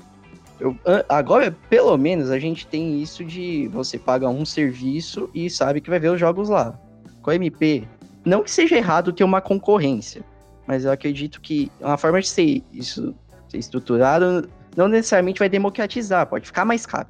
eu, 0.59 0.75
agora, 1.07 1.55
pelo 1.69 1.95
menos, 1.97 2.31
a 2.31 2.39
gente 2.39 2.67
tem 2.67 3.01
isso 3.01 3.23
de 3.23 3.67
você 3.69 3.97
paga 3.97 4.27
um 4.27 4.43
serviço 4.43 5.29
e 5.33 5.49
sabe 5.49 5.79
que 5.79 5.89
vai 5.89 5.99
ver 5.99 6.09
os 6.09 6.19
jogos 6.19 6.49
lá. 6.49 6.77
Com 7.21 7.29
a 7.29 7.35
MP, 7.35 7.87
não 8.25 8.43
que 8.43 8.51
seja 8.51 8.75
errado 8.75 9.13
ter 9.13 9.23
uma 9.23 9.41
concorrência, 9.41 10.23
mas 10.67 10.85
eu 10.85 10.91
acredito 10.91 11.39
que 11.39 11.71
uma 11.79 11.97
forma 11.97 12.19
de 12.19 12.27
ser 12.27 12.63
isso 12.73 13.15
ser 13.47 13.57
estruturado 13.57 14.49
não 14.75 14.87
necessariamente 14.87 15.39
vai 15.39 15.49
democratizar, 15.49 16.27
pode 16.27 16.45
ficar 16.45 16.65
mais 16.65 16.85
caro. 16.85 17.07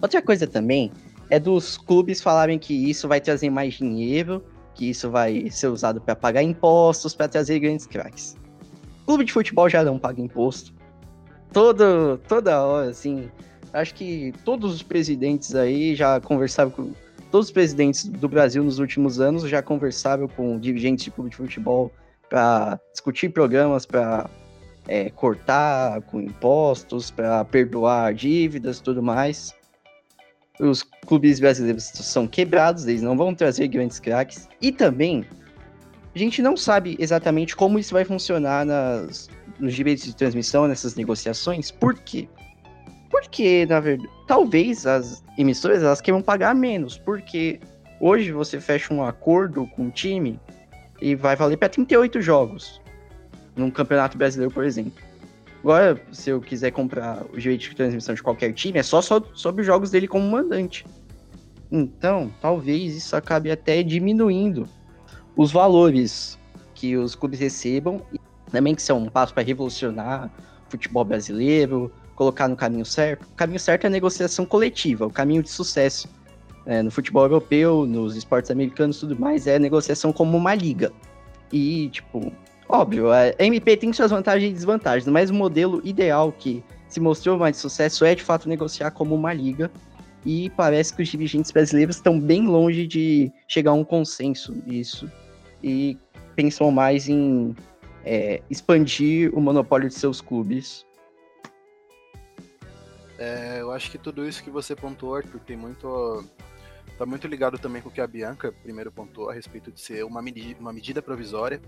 Outra 0.00 0.22
coisa 0.22 0.46
também 0.46 0.92
é 1.30 1.38
dos 1.38 1.76
clubes 1.76 2.22
falarem 2.22 2.58
que 2.58 2.72
isso 2.88 3.08
vai 3.08 3.20
trazer 3.20 3.50
mais 3.50 3.74
dinheiro, 3.74 4.44
que 4.74 4.90
isso 4.90 5.10
vai 5.10 5.50
ser 5.50 5.68
usado 5.68 6.00
para 6.00 6.14
pagar 6.16 6.42
impostos, 6.42 7.14
para 7.14 7.28
trazer 7.28 7.58
grandes 7.60 7.86
craques. 7.86 8.36
Clube 9.06 9.24
de 9.24 9.32
futebol 9.32 9.68
já 9.68 9.84
não 9.84 9.98
paga 9.98 10.20
imposto. 10.20 10.72
Todo, 11.52 12.18
toda 12.28 12.62
hora, 12.62 12.90
assim. 12.90 13.30
Acho 13.72 13.94
que 13.94 14.32
todos 14.44 14.74
os 14.74 14.82
presidentes 14.82 15.54
aí 15.54 15.94
já 15.94 16.20
conversaram 16.20 16.70
com. 16.70 16.92
Todos 17.30 17.48
os 17.48 17.52
presidentes 17.52 18.06
do 18.06 18.28
Brasil 18.28 18.62
nos 18.62 18.78
últimos 18.78 19.20
anos 19.20 19.48
já 19.48 19.60
conversaram 19.60 20.28
com 20.28 20.58
dirigentes 20.58 21.04
de 21.04 21.10
clube 21.10 21.30
de 21.30 21.36
futebol 21.36 21.90
para 22.28 22.78
discutir 22.92 23.30
programas 23.30 23.84
para 23.84 24.30
é, 24.86 25.10
cortar 25.10 26.00
com 26.02 26.20
impostos, 26.20 27.10
para 27.10 27.44
perdoar 27.44 28.14
dívidas 28.14 28.78
tudo 28.78 29.02
mais 29.02 29.52
os 30.58 30.82
clubes 30.82 31.40
brasileiros 31.40 31.84
são 31.84 32.26
quebrados, 32.26 32.86
eles 32.86 33.02
não 33.02 33.16
vão 33.16 33.34
trazer 33.34 33.68
grandes 33.68 33.98
craques. 33.98 34.48
E 34.60 34.70
também, 34.70 35.24
a 36.14 36.18
gente 36.18 36.40
não 36.40 36.56
sabe 36.56 36.96
exatamente 36.98 37.56
como 37.56 37.78
isso 37.78 37.92
vai 37.92 38.04
funcionar 38.04 38.64
nas, 38.64 39.28
nos 39.58 39.74
direitos 39.74 40.04
de 40.04 40.14
transmissão, 40.14 40.68
nessas 40.68 40.94
negociações. 40.94 41.70
Por 41.70 41.94
quê? 41.94 42.28
Porque, 43.10 43.66
na 43.66 43.80
verdade, 43.80 44.10
talvez 44.26 44.86
as 44.86 45.22
emissoras 45.36 45.82
elas 45.82 46.00
queiram 46.00 46.22
pagar 46.22 46.54
menos, 46.54 46.98
porque 46.98 47.60
hoje 48.00 48.32
você 48.32 48.60
fecha 48.60 48.92
um 48.92 49.04
acordo 49.04 49.66
com 49.68 49.84
um 49.84 49.90
time 49.90 50.38
e 51.00 51.14
vai 51.14 51.36
valer 51.36 51.56
para 51.56 51.68
38 51.68 52.20
jogos 52.22 52.80
num 53.56 53.70
campeonato 53.70 54.16
brasileiro, 54.16 54.52
por 54.52 54.64
exemplo. 54.64 55.03
Agora, 55.64 55.98
se 56.12 56.28
eu 56.28 56.42
quiser 56.42 56.72
comprar 56.72 57.24
o 57.32 57.38
direito 57.38 57.62
de 57.62 57.74
transmissão 57.74 58.14
de 58.14 58.22
qualquer 58.22 58.52
time, 58.52 58.78
é 58.78 58.82
só, 58.82 59.00
só 59.00 59.18
sobre 59.32 59.62
os 59.62 59.66
jogos 59.66 59.90
dele 59.90 60.06
como 60.06 60.30
mandante. 60.30 60.84
Então, 61.72 62.30
talvez 62.38 62.94
isso 62.94 63.16
acabe 63.16 63.50
até 63.50 63.82
diminuindo 63.82 64.68
os 65.34 65.50
valores 65.50 66.38
que 66.74 66.98
os 66.98 67.14
clubes 67.14 67.40
recebam. 67.40 68.02
Também 68.52 68.74
que 68.74 68.92
é 68.92 68.94
um 68.94 69.06
passo 69.06 69.32
para 69.32 69.42
revolucionar 69.42 70.30
o 70.68 70.70
futebol 70.70 71.02
brasileiro, 71.02 71.90
colocar 72.14 72.46
no 72.46 72.56
caminho 72.56 72.84
certo. 72.84 73.22
O 73.22 73.34
caminho 73.34 73.58
certo 73.58 73.84
é 73.84 73.86
a 73.86 73.90
negociação 73.90 74.44
coletiva, 74.44 75.06
o 75.06 75.10
caminho 75.10 75.42
de 75.42 75.48
sucesso. 75.48 76.10
É, 76.66 76.82
no 76.82 76.90
futebol 76.90 77.22
europeu, 77.22 77.86
nos 77.86 78.16
esportes 78.16 78.50
americanos 78.50 79.00
tudo 79.00 79.18
mais, 79.18 79.46
é 79.46 79.58
negociação 79.58 80.12
como 80.12 80.36
uma 80.36 80.54
liga. 80.54 80.92
E, 81.50 81.88
tipo, 81.88 82.30
Óbvio, 82.74 83.12
a 83.12 83.32
MP 83.38 83.76
tem 83.76 83.92
suas 83.92 84.10
vantagens 84.10 84.50
e 84.50 84.52
desvantagens, 84.52 85.06
mas 85.06 85.30
o 85.30 85.34
modelo 85.34 85.80
ideal 85.84 86.32
que 86.32 86.64
se 86.88 86.98
mostrou 86.98 87.38
mais 87.38 87.56
sucesso 87.56 88.04
é 88.04 88.16
de 88.16 88.22
fato 88.24 88.48
negociar 88.48 88.90
como 88.90 89.14
uma 89.14 89.32
liga. 89.32 89.70
E 90.26 90.50
parece 90.50 90.92
que 90.92 91.00
os 91.00 91.08
dirigentes 91.08 91.52
brasileiros 91.52 91.96
estão 91.96 92.18
bem 92.18 92.48
longe 92.48 92.84
de 92.84 93.30
chegar 93.46 93.70
a 93.70 93.74
um 93.74 93.84
consenso 93.84 94.52
nisso. 94.66 95.08
E 95.62 95.96
pensam 96.34 96.72
mais 96.72 97.08
em 97.08 97.54
é, 98.04 98.42
expandir 98.50 99.32
o 99.32 99.40
monopólio 99.40 99.88
de 99.88 99.94
seus 99.94 100.20
clubes. 100.20 100.84
É, 103.16 103.58
eu 103.60 103.70
acho 103.70 103.88
que 103.88 103.98
tudo 103.98 104.26
isso 104.26 104.42
que 104.42 104.50
você 104.50 104.74
pontuou, 104.74 105.14
Arthur, 105.14 105.38
tem 105.46 105.56
muito 105.56 106.24
Tá 106.96 107.04
muito 107.04 107.26
ligado 107.26 107.58
também 107.58 107.82
com 107.82 107.88
o 107.88 107.92
que 107.92 108.00
a 108.00 108.06
Bianca 108.06 108.52
primeiro 108.62 108.92
pontuou 108.92 109.28
a 109.28 109.34
respeito 109.34 109.72
de 109.72 109.80
ser 109.80 110.04
uma, 110.04 110.22
medida, 110.22 110.60
uma 110.60 110.72
medida 110.72 111.02
provisória 111.02 111.60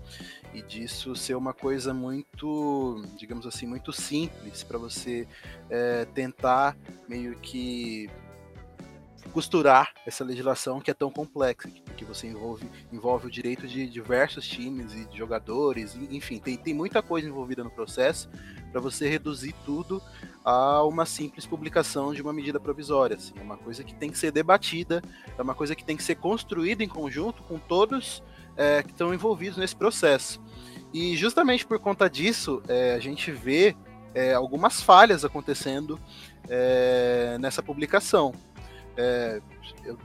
e 0.53 0.61
disso 0.61 1.15
ser 1.17 1.35
uma 1.35 1.53
coisa 1.53 1.93
muito, 1.93 3.03
digamos 3.17 3.45
assim, 3.45 3.67
muito 3.67 3.91
simples 3.91 4.63
para 4.63 4.77
você 4.77 5.27
é, 5.69 6.05
tentar 6.05 6.77
meio 7.09 7.35
que 7.39 8.09
costurar 9.27 9.93
essa 10.05 10.23
legislação 10.23 10.79
que 10.79 10.89
é 10.89 10.93
tão 10.93 11.11
complexa, 11.11 11.69
que 11.95 12.05
você 12.05 12.27
envolve, 12.27 12.69
envolve 12.91 13.27
o 13.27 13.31
direito 13.31 13.67
de 13.67 13.87
diversos 13.87 14.47
times 14.47 14.93
e 14.93 15.05
de 15.05 15.17
jogadores, 15.17 15.95
enfim, 16.09 16.39
tem, 16.39 16.57
tem 16.57 16.73
muita 16.73 17.01
coisa 17.01 17.27
envolvida 17.27 17.63
no 17.63 17.69
processo 17.69 18.29
para 18.71 18.81
você 18.81 19.07
reduzir 19.07 19.53
tudo 19.65 20.01
a 20.43 20.83
uma 20.83 21.05
simples 21.05 21.45
publicação 21.45 22.13
de 22.13 22.21
uma 22.21 22.31
medida 22.31 22.59
provisória. 22.59 23.17
Assim, 23.17 23.33
é 23.37 23.41
uma 23.41 23.57
coisa 23.57 23.83
que 23.83 23.93
tem 23.93 24.09
que 24.09 24.17
ser 24.17 24.31
debatida, 24.31 25.01
é 25.37 25.41
uma 25.41 25.55
coisa 25.55 25.75
que 25.75 25.83
tem 25.83 25.97
que 25.97 26.03
ser 26.03 26.15
construída 26.15 26.83
em 26.83 26.87
conjunto 26.87 27.43
com 27.43 27.57
todos 27.57 28.23
é, 28.55 28.81
que 28.83 28.91
estão 28.91 29.13
envolvidos 29.13 29.57
nesse 29.57 29.75
processo. 29.75 30.41
E 30.93 31.15
justamente 31.15 31.65
por 31.65 31.79
conta 31.79 32.09
disso, 32.09 32.61
é, 32.67 32.93
a 32.93 32.99
gente 32.99 33.31
vê 33.31 33.75
é, 34.13 34.33
algumas 34.33 34.81
falhas 34.81 35.23
acontecendo 35.23 35.99
é, 36.49 37.37
nessa 37.39 37.61
publicação. 37.61 38.33
É, 38.97 39.41
eu, 39.85 39.97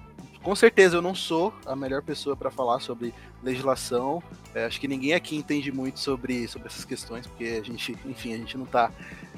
com 0.43 0.55
certeza 0.55 0.97
eu 0.97 1.03
não 1.03 1.15
sou 1.15 1.55
a 1.65 1.77
melhor 1.77 2.03
pessoa 2.03 2.37
para 2.37 2.51
falar 2.51 2.81
sobre 2.81 3.15
legislação. 3.43 4.23
É, 4.55 4.65
acho 4.65 4.81
que 4.81 4.89
ninguém 4.89 5.15
aqui 5.15 5.37
entende 5.37 5.71
muito 5.71 6.01
sobre, 6.01 6.47
sobre 6.49 6.69
essas 6.69 6.85
questões, 6.85 7.27
porque 7.27 7.45
a 7.45 7.63
gente, 7.63 7.97
enfim, 8.05 8.35
a 8.35 8.37
gente 8.37 8.59
não 8.59 8.67
tá. 8.67 8.91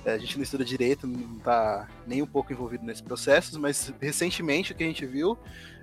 É, 0.04 0.12
a 0.12 0.18
gente 0.18 0.36
não 0.36 0.42
estuda 0.42 0.64
direito, 0.64 1.06
não 1.06 1.38
está 1.38 1.88
nem 2.06 2.20
um 2.20 2.26
pouco 2.26 2.52
envolvido 2.52 2.84
nesse 2.84 3.02
processo, 3.02 3.58
mas 3.58 3.92
recentemente 4.00 4.72
o 4.72 4.74
que 4.74 4.84
a 4.84 4.86
gente 4.86 5.06
viu 5.06 5.38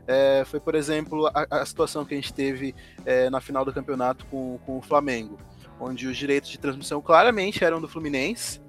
é, 0.07 0.43
foi, 0.45 0.59
por 0.59 0.75
exemplo, 0.75 1.25
a, 1.27 1.47
a, 1.49 1.65
situação 1.65 2.05
que 2.05 2.13
a 2.13 2.17
gente 2.17 2.31
teve 2.31 2.75
é, 3.03 3.31
na 3.31 3.41
final 3.41 3.65
do 3.65 3.73
campeonato 3.73 4.25
com, 4.27 4.59
com 4.63 4.77
o 4.77 4.81
Flamengo, 4.81 5.39
onde 5.79 6.05
os 6.05 6.15
direitos 6.15 6.51
de 6.51 6.59
transmissão 6.59 7.01
claramente 7.01 7.63
eram 7.63 7.81
do 7.81 7.87
Fluminense, 7.87 8.60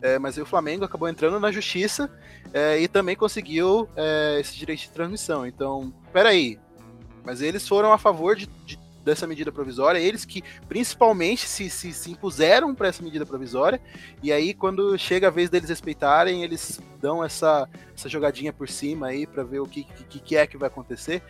é, 0.00 0.18
mas 0.18 0.36
aí 0.36 0.42
o 0.42 0.46
Flamengo 0.46 0.84
acabou 0.84 1.08
entrando 1.08 1.40
na 1.40 1.50
justiça 1.50 2.10
é, 2.52 2.80
e 2.80 2.88
também 2.88 3.16
conseguiu 3.16 3.88
é, 3.96 4.38
esse 4.40 4.56
direito 4.56 4.80
de 4.80 4.90
transmissão. 4.90 5.46
Então, 5.46 5.92
peraí, 6.12 6.58
mas 7.24 7.42
eles 7.42 7.66
foram 7.66 7.92
a 7.92 7.98
favor 7.98 8.36
de, 8.36 8.46
de, 8.64 8.78
dessa 9.04 9.26
medida 9.26 9.50
provisória, 9.50 9.98
eles 9.98 10.24
que 10.24 10.42
principalmente 10.68 11.48
se, 11.48 11.68
se, 11.68 11.92
se 11.92 12.10
impuseram 12.10 12.74
para 12.74 12.88
essa 12.88 13.02
medida 13.02 13.26
provisória, 13.26 13.80
e 14.22 14.32
aí 14.32 14.54
quando 14.54 14.96
chega 14.98 15.28
a 15.28 15.30
vez 15.30 15.50
deles 15.50 15.68
respeitarem, 15.68 16.44
eles 16.44 16.80
dão 17.00 17.24
essa, 17.24 17.68
essa 17.96 18.08
jogadinha 18.08 18.52
por 18.52 18.68
cima 18.68 19.08
aí 19.08 19.26
para 19.26 19.42
ver 19.42 19.60
o 19.60 19.66
que, 19.66 19.84
que, 19.84 20.20
que, 20.20 20.36
é 20.36 20.46
que 20.46 20.56
vai 20.56 20.68
acontecer. 20.68 21.22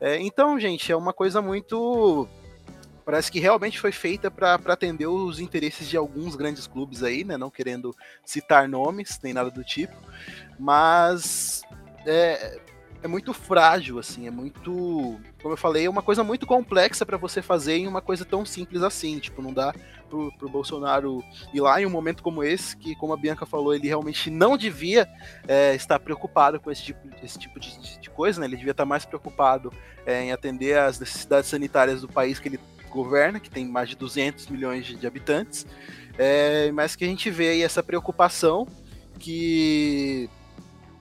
É, 0.00 0.18
então, 0.18 0.58
gente, 0.58 0.90
é 0.90 0.96
uma 0.96 1.12
coisa 1.12 1.42
muito 1.42 2.26
parece 3.10 3.32
que 3.32 3.40
realmente 3.40 3.80
foi 3.80 3.90
feita 3.90 4.30
para 4.30 4.54
atender 4.54 5.08
os 5.08 5.40
interesses 5.40 5.88
de 5.88 5.96
alguns 5.96 6.36
grandes 6.36 6.68
clubes 6.68 7.02
aí, 7.02 7.24
né? 7.24 7.36
Não 7.36 7.50
querendo 7.50 7.92
citar 8.24 8.68
nomes, 8.68 9.18
nem 9.20 9.32
nada 9.32 9.50
do 9.50 9.64
tipo, 9.64 9.96
mas 10.56 11.62
é, 12.06 12.60
é 13.02 13.08
muito 13.08 13.34
frágil, 13.34 13.98
assim, 13.98 14.28
é 14.28 14.30
muito, 14.30 15.18
como 15.42 15.54
eu 15.54 15.56
falei, 15.56 15.86
é 15.86 15.90
uma 15.90 16.02
coisa 16.02 16.22
muito 16.22 16.46
complexa 16.46 17.04
para 17.04 17.16
você 17.16 17.42
fazer 17.42 17.78
em 17.78 17.88
uma 17.88 18.00
coisa 18.00 18.24
tão 18.24 18.46
simples 18.46 18.80
assim, 18.80 19.18
tipo, 19.18 19.42
não 19.42 19.52
dá 19.52 19.74
pro, 20.08 20.32
pro 20.38 20.48
Bolsonaro 20.48 21.20
ir 21.52 21.60
lá 21.60 21.82
em 21.82 21.86
um 21.86 21.90
momento 21.90 22.22
como 22.22 22.44
esse, 22.44 22.76
que, 22.76 22.94
como 22.94 23.12
a 23.12 23.16
Bianca 23.16 23.44
falou, 23.44 23.74
ele 23.74 23.88
realmente 23.88 24.30
não 24.30 24.56
devia 24.56 25.08
é, 25.48 25.74
estar 25.74 25.98
preocupado 25.98 26.60
com 26.60 26.70
esse 26.70 26.84
tipo, 26.84 27.00
esse 27.24 27.36
tipo 27.36 27.58
de, 27.58 27.98
de, 27.98 28.08
coisa, 28.08 28.38
né? 28.38 28.46
Ele 28.46 28.56
devia 28.56 28.70
estar 28.70 28.84
mais 28.84 29.04
preocupado 29.04 29.72
é, 30.06 30.22
em 30.22 30.30
atender 30.30 30.78
às 30.78 31.00
necessidades 31.00 31.50
sanitárias 31.50 32.02
do 32.02 32.08
país 32.08 32.38
que 32.38 32.46
ele 32.46 32.60
governa, 32.90 33.40
que 33.40 33.48
tem 33.48 33.66
mais 33.66 33.88
de 33.88 33.96
200 33.96 34.48
milhões 34.48 34.86
de, 34.86 35.06
habitantes, 35.06 35.66
é, 36.18 36.70
mas 36.72 36.96
que 36.96 37.04
a 37.04 37.08
gente 37.08 37.30
vê 37.30 37.50
aí 37.50 37.62
essa 37.62 37.82
preocupação 37.82 38.66
que 39.18 40.28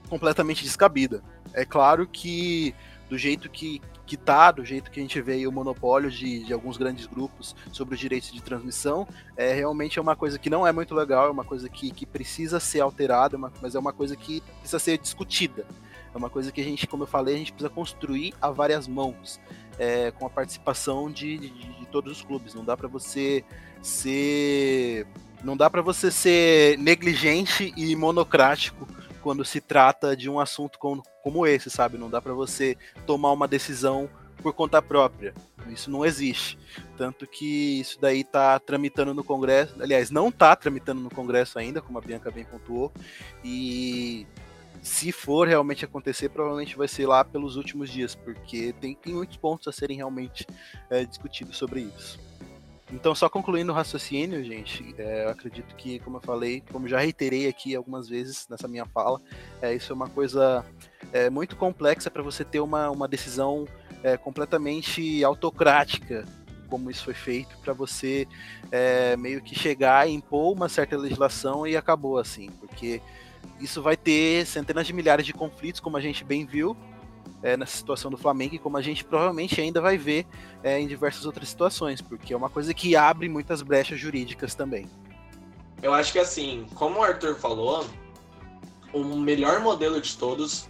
completamente 0.10 0.64
descabida. 0.64 1.22
É 1.54 1.66
claro 1.66 2.08
que 2.08 2.74
do 3.10 3.18
jeito 3.18 3.50
que, 3.50 3.82
que 4.06 4.16
tá, 4.16 4.52
do 4.52 4.64
jeito 4.64 4.92
que 4.92 5.00
a 5.00 5.04
gente 5.04 5.20
vê 5.22 5.46
o 5.48 5.52
monopólio 5.52 6.12
de, 6.12 6.44
de 6.44 6.54
alguns 6.54 6.78
grandes 6.78 7.06
grupos 7.06 7.56
sobre 7.72 7.96
os 7.96 8.00
direitos 8.00 8.32
de 8.32 8.42
transmissão, 8.42 9.08
é 9.36 9.54
realmente 9.54 9.98
é 9.98 10.02
uma 10.02 10.16
coisa 10.16 10.38
que 10.38 10.50
não 10.50 10.66
é 10.66 10.72
muito 10.72 10.94
legal, 10.94 11.28
é 11.28 11.32
uma 11.32 11.44
coisa 11.44 11.68
que, 11.68 11.92
que 11.92 12.06
precisa 12.06 12.60
ser 12.60 12.82
alterada, 12.82 13.38
mas 13.38 13.76
é 13.76 13.80
uma 13.80 13.94
coisa 13.94 14.16
que 14.16 14.42
precisa 14.60 14.80
ser 14.80 14.98
discutida. 14.98 15.66
É 16.14 16.18
uma 16.18 16.30
coisa 16.30 16.51
que 16.51 16.62
a 16.62 16.64
gente, 16.64 16.88
como 16.88 17.03
eu 17.03 17.07
falei, 17.07 17.36
a 17.36 17.38
gente 17.38 17.53
precisa 17.53 17.70
construir 17.70 18.34
a 18.41 18.49
várias 18.49 18.88
mãos 18.88 19.39
é, 19.78 20.12
com 20.12 20.26
a 20.26 20.30
participação 20.30 21.10
de, 21.10 21.38
de, 21.38 21.49
de, 21.49 21.86
todos 21.88 22.12
os 22.12 22.22
clubes. 22.22 22.53
Não 22.53 22.66
dá 22.66 22.76
para 22.76 22.88
você 22.88 23.43
ser, 23.82 25.07
não 25.43 25.55
dá 25.55 25.70
para 25.70 25.82
você 25.82 26.12
ser 26.12 26.78
negligente 26.78 27.74
e 27.78 27.95
monocrático 27.95 28.88
quando 29.22 29.45
se 29.45 29.62
trata 29.62 30.16
de 30.16 30.30
um 30.30 30.39
assunto 30.39 30.80
como, 30.80 31.03
como 31.24 31.45
esse, 31.45 31.70
sabe? 31.70 31.97
Não 31.97 32.10
dá 32.10 32.22
para 32.22 32.34
você 32.34 32.78
tomar 33.05 33.32
uma 33.32 33.47
decisão 33.47 34.10
por 34.41 34.53
conta 34.53 34.82
própria. 34.82 35.34
Isso 35.68 35.91
não 35.91 36.05
existe. 36.05 36.57
Tanto 36.97 37.28
que 37.28 37.80
isso 37.80 37.99
daí 37.99 38.22
está 38.22 38.57
tramitando 38.60 39.14
no 39.14 39.24
Congresso. 39.24 39.76
Aliás, 39.82 40.10
não 40.10 40.30
está 40.30 40.55
tramitando 40.55 41.01
no 41.01 41.10
Congresso 41.10 41.60
ainda, 41.60 41.82
como 41.82 41.97
a 41.97 42.01
Bianca 42.01 42.32
bem 42.32 42.45
pontuou. 42.45 42.91
E 43.43 44.26
se 44.82 45.12
for 45.12 45.48
realmente 45.48 45.86
acontecer, 45.86 46.30
provavelmente 46.30 46.78
vai 46.78 46.88
ser 46.88 47.08
lá 47.08 47.24
pelos 47.24 47.56
últimos 47.56 47.90
dias, 47.90 48.16
porque 48.16 48.74
tem, 48.80 48.96
tem 48.96 49.14
muitos 49.14 49.38
pontos 49.38 49.68
a 49.68 49.72
serem 49.72 49.98
realmente 49.98 50.46
é, 50.90 51.04
discutidos 51.06 51.58
sobre 51.58 51.82
isso. 51.82 52.20
Então, 52.92 53.14
só 53.14 53.30
concluindo 53.30 53.72
o 53.72 53.76
raciocínio, 53.76 54.44
gente, 54.44 54.96
é, 54.98 55.26
eu 55.26 55.30
acredito 55.30 55.76
que, 55.76 56.00
como 56.00 56.18
eu 56.18 56.22
falei, 56.22 56.64
como 56.72 56.88
já 56.88 57.00
reiterei 57.00 57.48
aqui 57.48 57.76
algumas 57.76 58.10
vezes 58.10 58.48
nessa 58.50 58.68
minha 58.68 58.86
fala, 58.86 59.22
é, 59.62 59.74
isso 59.76 59.92
é 59.92 59.96
uma 59.96 60.10
coisa 60.10 60.66
é, 61.14 61.30
muito 61.30 61.56
complexa 61.56 62.10
para 62.10 62.24
você 62.24 62.44
ter 62.44 62.60
uma, 62.60 62.90
uma 62.90 63.08
decisão 63.08 63.68
é, 64.04 64.18
completamente 64.18 65.24
autocrática, 65.24 66.26
como 66.68 66.90
isso 66.90 67.04
foi 67.04 67.14
feito, 67.14 67.56
para 67.60 67.74
você 67.74 68.28
é, 68.72 69.16
meio 69.18 69.42
que 69.42 69.54
chegar 69.58 70.08
e 70.08 70.14
impor 70.14 70.54
uma 70.54 70.68
certa 70.68 70.98
legislação 70.98 71.68
e 71.68 71.78
acabou 71.78 72.18
assim, 72.18 72.50
porque 72.60 73.02
isso 73.60 73.82
vai 73.82 73.97
ter 73.97 74.45
centenas 74.45 74.88
de 74.88 74.93
milhares 74.93 75.26
de 75.26 75.34
conflitos, 75.34 75.80
como 75.80 75.97
a 75.97 76.01
gente 76.01 76.24
bem 76.24 76.45
viu, 76.45 76.76
é, 77.41 77.55
nessa 77.55 77.78
situação 77.78 78.12
do 78.12 78.18
Flamengo 78.18 78.55
e 78.55 78.60
como 78.60 78.78
a 78.78 78.82
gente 78.82 79.03
provavelmente 79.03 79.60
ainda 79.60 79.82
vai 79.82 79.97
ver 79.97 80.26
é, 80.64 80.80
em 80.80 80.88
diversas 80.88 81.26
outras 81.26 81.49
situações, 81.49 82.01
porque 82.01 82.34
é 82.34 82.38
uma 82.38 82.49
coisa 82.49 82.74
que 82.74 82.95
abre 82.95 83.30
muitas 83.30 83.62
brechas 83.62 83.99
jurídicas 83.99 84.55
também. 84.55 84.89
Eu 85.82 85.93
acho 85.93 86.12
que 86.12 86.20
assim, 86.20 86.66
como 86.76 86.99
o 86.99 87.03
Arthur 87.03 87.36
falou, 87.36 87.86
o 88.91 89.03
melhor 89.03 89.62
modelo 89.62 90.01
de 90.01 90.18
todos 90.18 90.68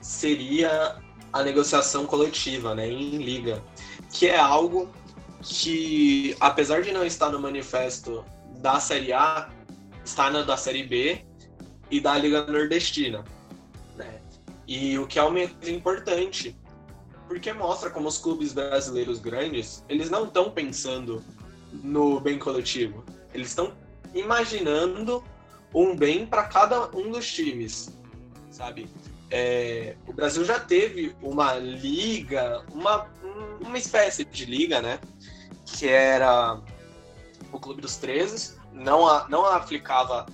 seria 0.00 0.96
a 1.32 1.42
negociação 1.42 2.06
coletiva, 2.06 2.74
né, 2.74 2.88
em 2.88 3.18
liga, 3.18 3.62
que 4.10 4.26
é 4.26 4.38
algo 4.38 4.88
que, 5.40 6.36
apesar 6.40 6.82
de 6.82 6.90
não 6.90 7.04
estar 7.04 7.30
no 7.30 7.38
manifesto 7.38 8.24
da 8.56 8.80
Série 8.80 9.12
A, 9.12 9.48
está 10.04 10.30
na 10.30 10.42
da 10.42 10.56
Série 10.56 10.82
B 10.82 11.27
e 11.90 12.00
da 12.00 12.16
Liga 12.16 12.46
Nordestina. 12.46 13.24
E 14.68 14.98
o 14.98 15.06
que 15.06 15.18
é 15.18 15.22
uma 15.22 15.48
coisa 15.48 15.70
importante, 15.70 16.54
porque 17.26 17.50
mostra 17.54 17.88
como 17.88 18.06
os 18.06 18.18
clubes 18.18 18.52
brasileiros 18.52 19.18
grandes, 19.18 19.82
eles 19.88 20.10
não 20.10 20.24
estão 20.24 20.50
pensando 20.50 21.24
no 21.72 22.20
bem 22.20 22.38
coletivo. 22.38 23.02
Eles 23.32 23.48
estão 23.48 23.72
imaginando 24.14 25.24
um 25.74 25.96
bem 25.96 26.26
para 26.26 26.44
cada 26.44 26.94
um 26.94 27.10
dos 27.10 27.32
times, 27.32 27.88
sabe? 28.50 28.90
É, 29.30 29.96
o 30.06 30.12
Brasil 30.12 30.44
já 30.44 30.60
teve 30.60 31.16
uma 31.22 31.54
liga, 31.54 32.62
uma, 32.70 33.06
uma 33.60 33.78
espécie 33.78 34.22
de 34.22 34.44
liga, 34.44 34.82
né? 34.82 35.00
Que 35.64 35.88
era 35.88 36.60
o 37.50 37.58
Clube 37.58 37.80
dos 37.80 37.96
13, 37.96 38.58
não, 38.72 39.28
não 39.28 39.46
aplicava 39.46 40.26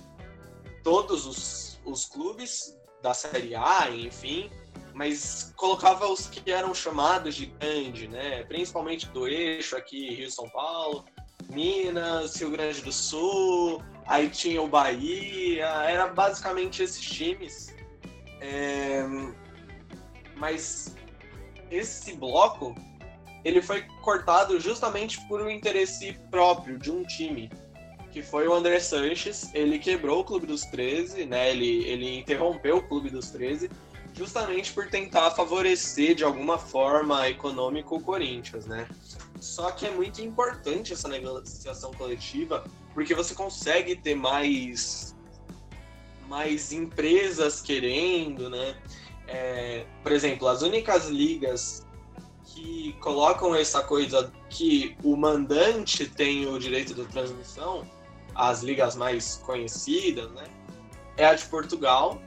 todos 0.85 1.25
os, 1.25 1.81
os 1.83 2.05
clubes, 2.05 2.77
da 3.01 3.11
Série 3.11 3.55
A, 3.55 3.89
enfim, 3.89 4.51
mas 4.93 5.51
colocava 5.55 6.07
os 6.07 6.27
que 6.27 6.51
eram 6.51 6.73
chamados 6.73 7.35
de 7.35 7.47
grande, 7.47 8.07
né? 8.07 8.43
Principalmente 8.43 9.07
do 9.09 9.27
eixo 9.27 9.75
aqui, 9.75 10.13
Rio 10.13 10.29
São 10.29 10.47
Paulo, 10.49 11.03
Minas, 11.49 12.35
Rio 12.37 12.51
Grande 12.51 12.81
do 12.81 12.91
Sul, 12.91 13.81
aí 14.05 14.29
tinha 14.29 14.61
o 14.61 14.67
Bahia, 14.67 15.65
era 15.65 16.07
basicamente 16.07 16.83
esses 16.83 17.03
times. 17.03 17.75
É... 18.39 19.03
Mas 20.35 20.95
esse 21.71 22.13
bloco 22.13 22.75
ele 23.43 23.61
foi 23.61 23.83
cortado 24.03 24.59
justamente 24.59 25.19
por 25.27 25.41
um 25.41 25.49
interesse 25.49 26.13
próprio 26.29 26.77
de 26.77 26.91
um 26.91 27.03
time 27.03 27.49
que 28.15 28.21
foi 28.21 28.47
o 28.47 28.53
André 28.53 28.79
Sanches. 28.79 29.53
Ele 29.53 29.77
quebrou 29.77 30.21
o 30.21 30.23
Clube 30.23 30.47
dos 30.47 30.61
13, 30.61 31.25
né? 31.25 31.51
Ele, 31.51 31.83
ele 31.83 32.17
interrompeu 32.17 32.77
o 32.77 32.81
Clube 32.81 33.09
dos 33.09 33.29
13 33.29 33.69
justamente 34.13 34.71
por 34.71 34.87
tentar 34.87 35.31
favorecer 35.31 36.15
de 36.15 36.23
alguma 36.23 36.57
forma 36.57 37.27
econômico 37.27 37.97
o 37.97 38.01
Corinthians, 38.01 38.65
né? 38.67 38.87
Só 39.41 39.69
que 39.71 39.85
é 39.85 39.91
muito 39.91 40.21
importante 40.21 40.93
essa 40.93 41.09
negociação 41.09 41.91
coletiva 41.91 42.63
porque 42.93 43.13
você 43.13 43.35
consegue 43.35 43.97
ter 43.97 44.15
mais 44.15 45.13
mais 46.29 46.71
empresas 46.71 47.59
querendo, 47.59 48.49
né? 48.49 48.77
É, 49.27 49.85
por 50.01 50.13
exemplo, 50.13 50.47
as 50.47 50.61
únicas 50.61 51.09
ligas 51.09 51.85
que 52.45 52.93
colocam 53.01 53.53
essa 53.53 53.83
coisa 53.83 54.31
que 54.49 54.95
o 55.03 55.17
mandante 55.17 56.07
tem 56.07 56.47
o 56.47 56.57
direito 56.57 56.93
de 56.93 57.03
transmissão 57.07 57.85
as 58.35 58.61
ligas 58.61 58.95
mais 58.95 59.37
conhecidas, 59.37 60.29
né? 60.31 60.43
É 61.17 61.25
a 61.25 61.33
de 61.33 61.45
Portugal 61.45 62.21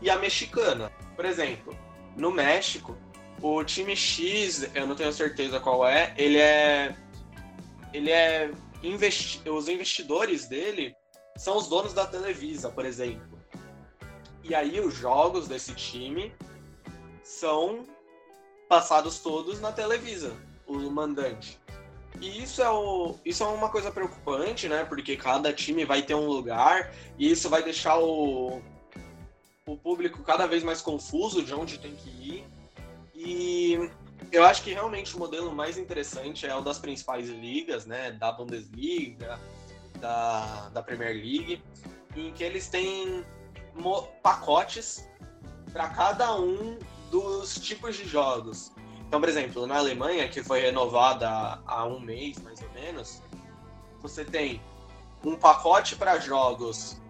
e 0.00 0.08
a 0.08 0.18
mexicana. 0.18 0.90
Por 1.14 1.24
exemplo, 1.24 1.76
no 2.16 2.30
México, 2.30 2.96
o 3.42 3.62
time 3.62 3.94
X, 3.94 4.68
eu 4.74 4.86
não 4.86 4.96
tenho 4.96 5.12
certeza 5.12 5.60
qual 5.60 5.86
é, 5.86 6.14
ele 6.16 6.38
é 6.38 6.96
ele 7.92 8.10
é 8.10 8.50
investi 8.82 9.48
os 9.48 9.68
investidores 9.68 10.46
dele 10.46 10.94
são 11.36 11.56
os 11.56 11.68
donos 11.68 11.92
da 11.92 12.06
Televisa, 12.06 12.70
por 12.70 12.84
exemplo. 12.84 13.38
E 14.42 14.54
aí 14.54 14.80
os 14.80 14.94
jogos 14.94 15.48
desse 15.48 15.74
time 15.74 16.34
são 17.22 17.86
passados 18.68 19.18
todos 19.18 19.60
na 19.60 19.72
Televisa, 19.72 20.34
o 20.66 20.78
mandante. 20.90 21.60
E 22.20 22.42
isso 22.42 22.62
é, 22.62 22.70
o, 22.70 23.16
isso 23.24 23.42
é 23.42 23.46
uma 23.46 23.68
coisa 23.68 23.90
preocupante, 23.90 24.68
né? 24.68 24.84
Porque 24.84 25.16
cada 25.16 25.52
time 25.52 25.84
vai 25.84 26.02
ter 26.02 26.14
um 26.14 26.26
lugar 26.26 26.92
e 27.18 27.30
isso 27.30 27.48
vai 27.48 27.62
deixar 27.62 27.98
o, 27.98 28.60
o 29.66 29.76
público 29.76 30.22
cada 30.22 30.46
vez 30.46 30.62
mais 30.62 30.80
confuso 30.80 31.42
de 31.42 31.54
onde 31.54 31.78
tem 31.78 31.94
que 31.94 32.08
ir. 32.08 32.44
E 33.14 33.90
eu 34.32 34.44
acho 34.44 34.62
que 34.62 34.72
realmente 34.72 35.14
o 35.14 35.18
modelo 35.18 35.54
mais 35.54 35.76
interessante 35.78 36.46
é 36.46 36.54
o 36.54 36.60
das 36.60 36.78
principais 36.78 37.28
ligas, 37.28 37.86
né? 37.86 38.12
Da 38.12 38.32
Bundesliga, 38.32 39.38
da, 40.00 40.68
da 40.70 40.82
Premier 40.82 41.14
League, 41.14 41.62
em 42.16 42.32
que 42.32 42.42
eles 42.42 42.68
têm 42.68 43.24
pacotes 44.22 45.06
para 45.72 45.88
cada 45.90 46.38
um 46.40 46.78
dos 47.10 47.54
tipos 47.56 47.96
de 47.96 48.04
jogos. 48.04 48.72
Então, 49.06 49.20
por 49.20 49.28
exemplo, 49.28 49.66
na 49.66 49.76
Alemanha, 49.76 50.28
que 50.28 50.42
foi 50.42 50.60
renovada 50.60 51.60
há 51.64 51.84
um 51.84 52.00
mês 52.00 52.38
mais 52.42 52.60
ou 52.60 52.68
menos, 52.70 53.22
você 54.02 54.24
tem 54.24 54.60
um 55.24 55.36
pacote 55.36 55.96
para 55.96 56.18
jogos 56.18 57.00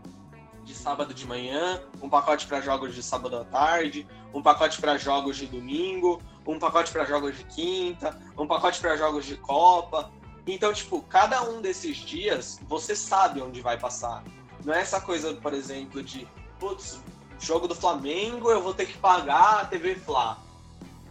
de 0.62 0.74
sábado 0.74 1.14
de 1.14 1.26
manhã, 1.26 1.82
um 2.02 2.08
pacote 2.08 2.46
para 2.46 2.60
jogos 2.60 2.94
de 2.94 3.02
sábado 3.02 3.36
à 3.36 3.44
tarde, 3.44 4.06
um 4.34 4.42
pacote 4.42 4.80
para 4.80 4.98
jogos 4.98 5.36
de 5.36 5.46
domingo, 5.46 6.20
um 6.46 6.58
pacote 6.58 6.92
para 6.92 7.04
jogos 7.04 7.36
de 7.36 7.44
quinta, 7.44 8.20
um 8.36 8.46
pacote 8.46 8.80
para 8.80 8.96
jogos 8.96 9.24
de 9.24 9.36
Copa. 9.36 10.10
Então, 10.46 10.72
tipo, 10.72 11.00
cada 11.02 11.42
um 11.44 11.62
desses 11.62 11.96
dias 11.96 12.60
você 12.68 12.94
sabe 12.94 13.40
onde 13.40 13.60
vai 13.60 13.78
passar. 13.78 14.22
Não 14.64 14.74
é 14.74 14.80
essa 14.80 15.00
coisa, 15.00 15.34
por 15.34 15.54
exemplo, 15.54 16.02
de, 16.02 16.28
putz, 16.58 17.00
jogo 17.38 17.66
do 17.66 17.74
Flamengo 17.74 18.50
eu 18.50 18.62
vou 18.62 18.74
ter 18.74 18.86
que 18.86 18.98
pagar 18.98 19.60
a 19.60 19.64
TV 19.64 19.94
Fla 19.94 20.45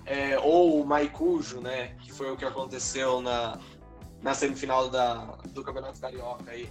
é, 0.05 0.37
ou 0.39 0.81
o 0.81 0.85
Maicujo, 0.85 1.59
né? 1.59 1.95
Que 2.03 2.11
foi 2.11 2.31
o 2.31 2.37
que 2.37 2.45
aconteceu 2.45 3.21
na, 3.21 3.57
na 4.21 4.33
semifinal 4.33 4.89
da, 4.89 5.37
do 5.49 5.63
Campeonato 5.63 5.99
Carioca 5.99 6.51
aí. 6.51 6.69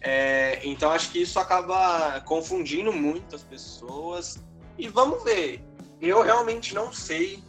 É, 0.00 0.60
então 0.66 0.90
acho 0.90 1.10
que 1.10 1.22
isso 1.22 1.38
acaba 1.38 2.20
confundindo 2.22 2.92
muitas 2.92 3.42
pessoas. 3.42 4.44
E 4.76 4.88
vamos 4.88 5.22
ver. 5.22 5.64
Eu 6.00 6.22
realmente 6.22 6.74
não 6.74 6.92
sei 6.92 7.42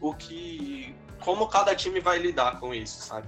o 0.00 0.14
que. 0.14 0.94
como 1.20 1.48
cada 1.48 1.74
time 1.74 1.98
vai 1.98 2.18
lidar 2.18 2.60
com 2.60 2.72
isso, 2.72 3.02
sabe? 3.02 3.26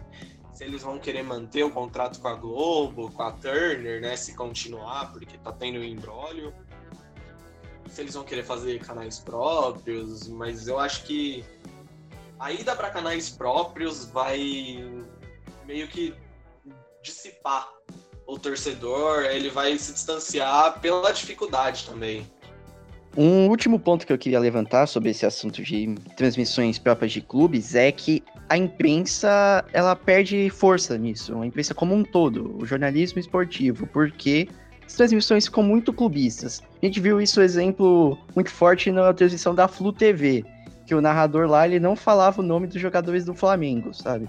Se 0.54 0.64
eles 0.64 0.82
vão 0.82 0.98
querer 0.98 1.22
manter 1.22 1.64
o 1.64 1.70
contrato 1.70 2.20
com 2.20 2.28
a 2.28 2.34
Globo, 2.34 3.10
com 3.10 3.22
a 3.22 3.32
Turner, 3.32 4.00
né? 4.00 4.14
Se 4.14 4.34
continuar, 4.34 5.10
porque 5.10 5.38
tá 5.38 5.50
tendo 5.52 5.80
um 5.80 5.84
embrólio 5.84 6.54
se 7.88 8.00
eles 8.00 8.14
vão 8.14 8.24
querer 8.24 8.44
fazer 8.44 8.78
canais 8.80 9.18
próprios, 9.18 10.28
mas 10.28 10.68
eu 10.68 10.78
acho 10.78 11.04
que 11.04 11.44
a 12.38 12.52
ida 12.52 12.74
para 12.74 12.90
canais 12.90 13.28
próprios 13.28 14.06
vai 14.06 15.02
meio 15.66 15.88
que 15.88 16.14
dissipar 17.02 17.68
o 18.26 18.38
torcedor, 18.38 19.24
ele 19.24 19.50
vai 19.50 19.76
se 19.76 19.92
distanciar 19.92 20.80
pela 20.80 21.12
dificuldade 21.12 21.84
também. 21.84 22.26
Um 23.16 23.48
último 23.48 23.78
ponto 23.78 24.06
que 24.06 24.12
eu 24.12 24.18
queria 24.18 24.38
levantar 24.38 24.86
sobre 24.86 25.10
esse 25.10 25.26
assunto 25.26 25.62
de 25.62 25.94
transmissões 26.16 26.78
próprias 26.78 27.10
de 27.10 27.20
clubes 27.20 27.74
é 27.74 27.90
que 27.90 28.22
a 28.48 28.56
imprensa 28.56 29.64
ela 29.72 29.96
perde 29.96 30.48
força 30.48 30.96
nisso, 30.96 31.40
a 31.40 31.46
imprensa 31.46 31.74
como 31.74 31.92
um 31.92 32.04
todo, 32.04 32.56
o 32.56 32.64
jornalismo 32.64 33.18
esportivo, 33.18 33.86
porque 33.88 34.48
as 34.90 34.96
transmissões 34.96 35.44
ficam 35.44 35.62
muito 35.62 35.92
clubistas. 35.92 36.60
A 36.82 36.84
gente 36.84 36.98
viu 36.98 37.20
isso, 37.20 37.40
exemplo, 37.40 38.18
muito 38.34 38.50
forte 38.50 38.90
na 38.90 39.14
transmissão 39.14 39.54
da 39.54 39.68
Flu 39.68 39.92
TV, 39.92 40.44
que 40.84 40.96
o 40.96 41.00
narrador 41.00 41.48
lá 41.48 41.64
ele 41.64 41.78
não 41.78 41.94
falava 41.94 42.40
o 42.40 42.44
nome 42.44 42.66
dos 42.66 42.80
jogadores 42.80 43.24
do 43.24 43.32
Flamengo, 43.32 43.94
sabe? 43.94 44.28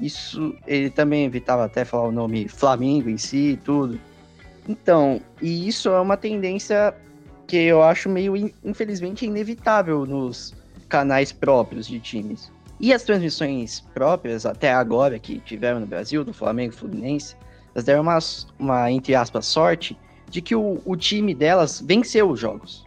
Isso 0.00 0.56
ele 0.66 0.90
também 0.90 1.24
evitava 1.24 1.64
até 1.64 1.84
falar 1.84 2.08
o 2.08 2.12
nome 2.12 2.48
Flamengo 2.48 3.08
em 3.08 3.16
si 3.16 3.52
e 3.52 3.56
tudo. 3.58 4.00
Então, 4.68 5.20
e 5.40 5.68
isso 5.68 5.88
é 5.88 6.00
uma 6.00 6.16
tendência 6.16 6.92
que 7.46 7.56
eu 7.56 7.80
acho 7.80 8.08
meio, 8.08 8.52
infelizmente, 8.64 9.24
inevitável 9.24 10.04
nos 10.04 10.52
canais 10.88 11.30
próprios 11.30 11.86
de 11.86 12.00
times. 12.00 12.50
E 12.80 12.92
as 12.92 13.04
transmissões 13.04 13.84
próprias, 13.94 14.44
até 14.44 14.72
agora, 14.72 15.16
que 15.16 15.38
tiveram 15.38 15.78
no 15.78 15.86
Brasil, 15.86 16.24
do 16.24 16.34
Flamengo 16.34 16.74
e 16.74 16.76
Fluminense, 16.76 17.36
elas 17.76 17.84
deram 17.84 18.02
uma, 18.02 18.18
uma, 18.58 18.90
entre 18.90 19.14
aspas, 19.14 19.44
sorte 19.44 19.98
de 20.30 20.40
que 20.40 20.56
o, 20.56 20.80
o 20.82 20.96
time 20.96 21.34
delas 21.34 21.78
venceu 21.78 22.30
os 22.30 22.40
jogos. 22.40 22.86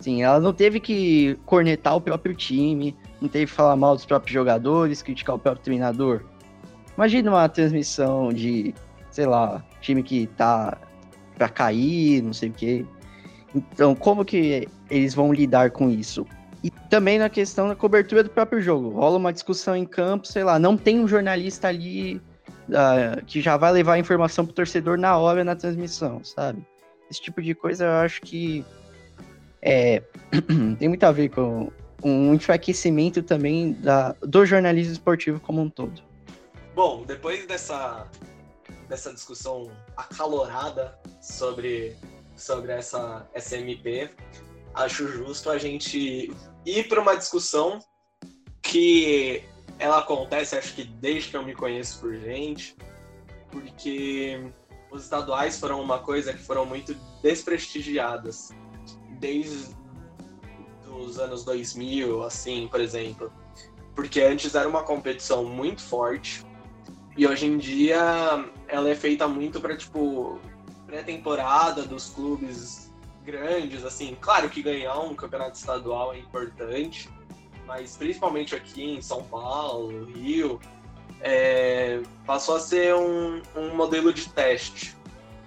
Sim, 0.00 0.22
ela 0.22 0.40
não 0.40 0.52
teve 0.52 0.80
que 0.80 1.38
cornetar 1.46 1.94
o 1.94 2.00
próprio 2.00 2.34
time, 2.34 2.96
não 3.20 3.28
teve 3.28 3.46
que 3.46 3.52
falar 3.52 3.76
mal 3.76 3.94
dos 3.94 4.04
próprios 4.04 4.32
jogadores, 4.32 5.02
criticar 5.02 5.36
o 5.36 5.38
próprio 5.38 5.62
treinador. 5.62 6.22
Imagina 6.96 7.30
uma 7.30 7.48
transmissão 7.48 8.32
de, 8.32 8.74
sei 9.08 9.24
lá, 9.24 9.64
time 9.80 10.02
que 10.02 10.26
tá 10.36 10.76
para 11.36 11.48
cair, 11.48 12.20
não 12.20 12.32
sei 12.32 12.48
o 12.48 12.52
quê. 12.52 12.84
Então, 13.54 13.94
como 13.94 14.24
que 14.24 14.68
eles 14.90 15.14
vão 15.14 15.32
lidar 15.32 15.70
com 15.70 15.88
isso? 15.88 16.26
E 16.64 16.70
também 16.70 17.20
na 17.20 17.28
questão 17.28 17.68
da 17.68 17.76
cobertura 17.76 18.24
do 18.24 18.30
próprio 18.30 18.60
jogo. 18.60 18.90
Rola 18.90 19.16
uma 19.16 19.32
discussão 19.32 19.76
em 19.76 19.86
campo, 19.86 20.26
sei 20.26 20.42
lá, 20.42 20.58
não 20.58 20.76
tem 20.76 20.98
um 20.98 21.06
jornalista 21.06 21.68
ali 21.68 22.20
uh, 22.68 23.24
que 23.24 23.40
já 23.40 23.56
vai 23.56 23.72
levar 23.72 23.94
a 23.94 23.98
informação 23.98 24.44
pro 24.44 24.54
torcedor 24.54 24.98
na 24.98 25.16
hora 25.16 25.44
na 25.44 25.56
transmissão, 25.56 26.22
sabe? 26.24 26.66
Esse 27.10 27.22
tipo 27.22 27.40
de 27.42 27.54
coisa 27.54 27.84
eu 27.84 27.92
acho 27.92 28.20
que 28.22 28.64
é, 29.62 30.02
tem 30.78 30.88
muito 30.88 31.04
a 31.04 31.12
ver 31.12 31.30
com 31.30 31.70
um 32.02 32.34
enfraquecimento 32.34 33.22
também 33.22 33.72
da, 33.72 34.14
do 34.20 34.46
jornalismo 34.46 34.92
esportivo 34.92 35.40
como 35.40 35.60
um 35.60 35.68
todo. 35.68 36.02
Bom, 36.74 37.04
depois 37.04 37.44
dessa, 37.46 38.06
dessa 38.88 39.12
discussão 39.12 39.70
acalorada 39.96 40.96
sobre, 41.20 41.96
sobre 42.36 42.72
essa 42.72 43.28
SMP, 43.34 44.10
acho 44.74 45.08
justo 45.08 45.50
a 45.50 45.58
gente 45.58 46.32
ir 46.64 46.88
para 46.88 47.00
uma 47.00 47.16
discussão 47.16 47.80
que 48.62 49.42
ela 49.78 49.98
acontece, 49.98 50.56
acho 50.56 50.74
que 50.74 50.84
desde 50.84 51.30
que 51.30 51.36
eu 51.36 51.44
me 51.44 51.54
conheço 51.54 52.00
por 52.00 52.14
gente, 52.14 52.76
porque 53.50 54.52
os 54.90 55.04
estaduais 55.04 55.58
foram 55.58 55.80
uma 55.80 55.98
coisa 55.98 56.32
que 56.32 56.42
foram 56.42 56.66
muito 56.66 56.94
desprestigiadas 57.22 58.50
desde 59.18 59.76
os 60.90 61.18
anos 61.18 61.44
2000, 61.44 62.22
assim, 62.24 62.68
por 62.68 62.80
exemplo. 62.80 63.32
Porque 63.94 64.20
antes 64.20 64.54
era 64.54 64.68
uma 64.68 64.82
competição 64.82 65.44
muito 65.44 65.82
forte 65.82 66.44
e 67.16 67.26
hoje 67.26 67.46
em 67.46 67.58
dia 67.58 67.98
ela 68.68 68.88
é 68.88 68.94
feita 68.94 69.26
muito 69.26 69.60
para 69.60 69.76
tipo 69.76 70.38
pré-temporada 70.86 71.82
dos 71.82 72.10
clubes 72.10 72.92
grandes, 73.24 73.84
assim. 73.84 74.16
Claro 74.20 74.48
que 74.48 74.62
ganhar 74.62 74.98
um 75.00 75.14
campeonato 75.14 75.58
estadual 75.58 76.14
é 76.14 76.18
importante, 76.18 77.10
mas 77.68 77.98
principalmente 77.98 78.56
aqui 78.56 78.82
em 78.82 79.02
São 79.02 79.22
Paulo, 79.22 80.06
Rio, 80.06 80.58
é, 81.20 82.00
passou 82.24 82.56
a 82.56 82.60
ser 82.60 82.94
um, 82.94 83.42
um 83.54 83.76
modelo 83.76 84.10
de 84.10 84.26
teste 84.30 84.96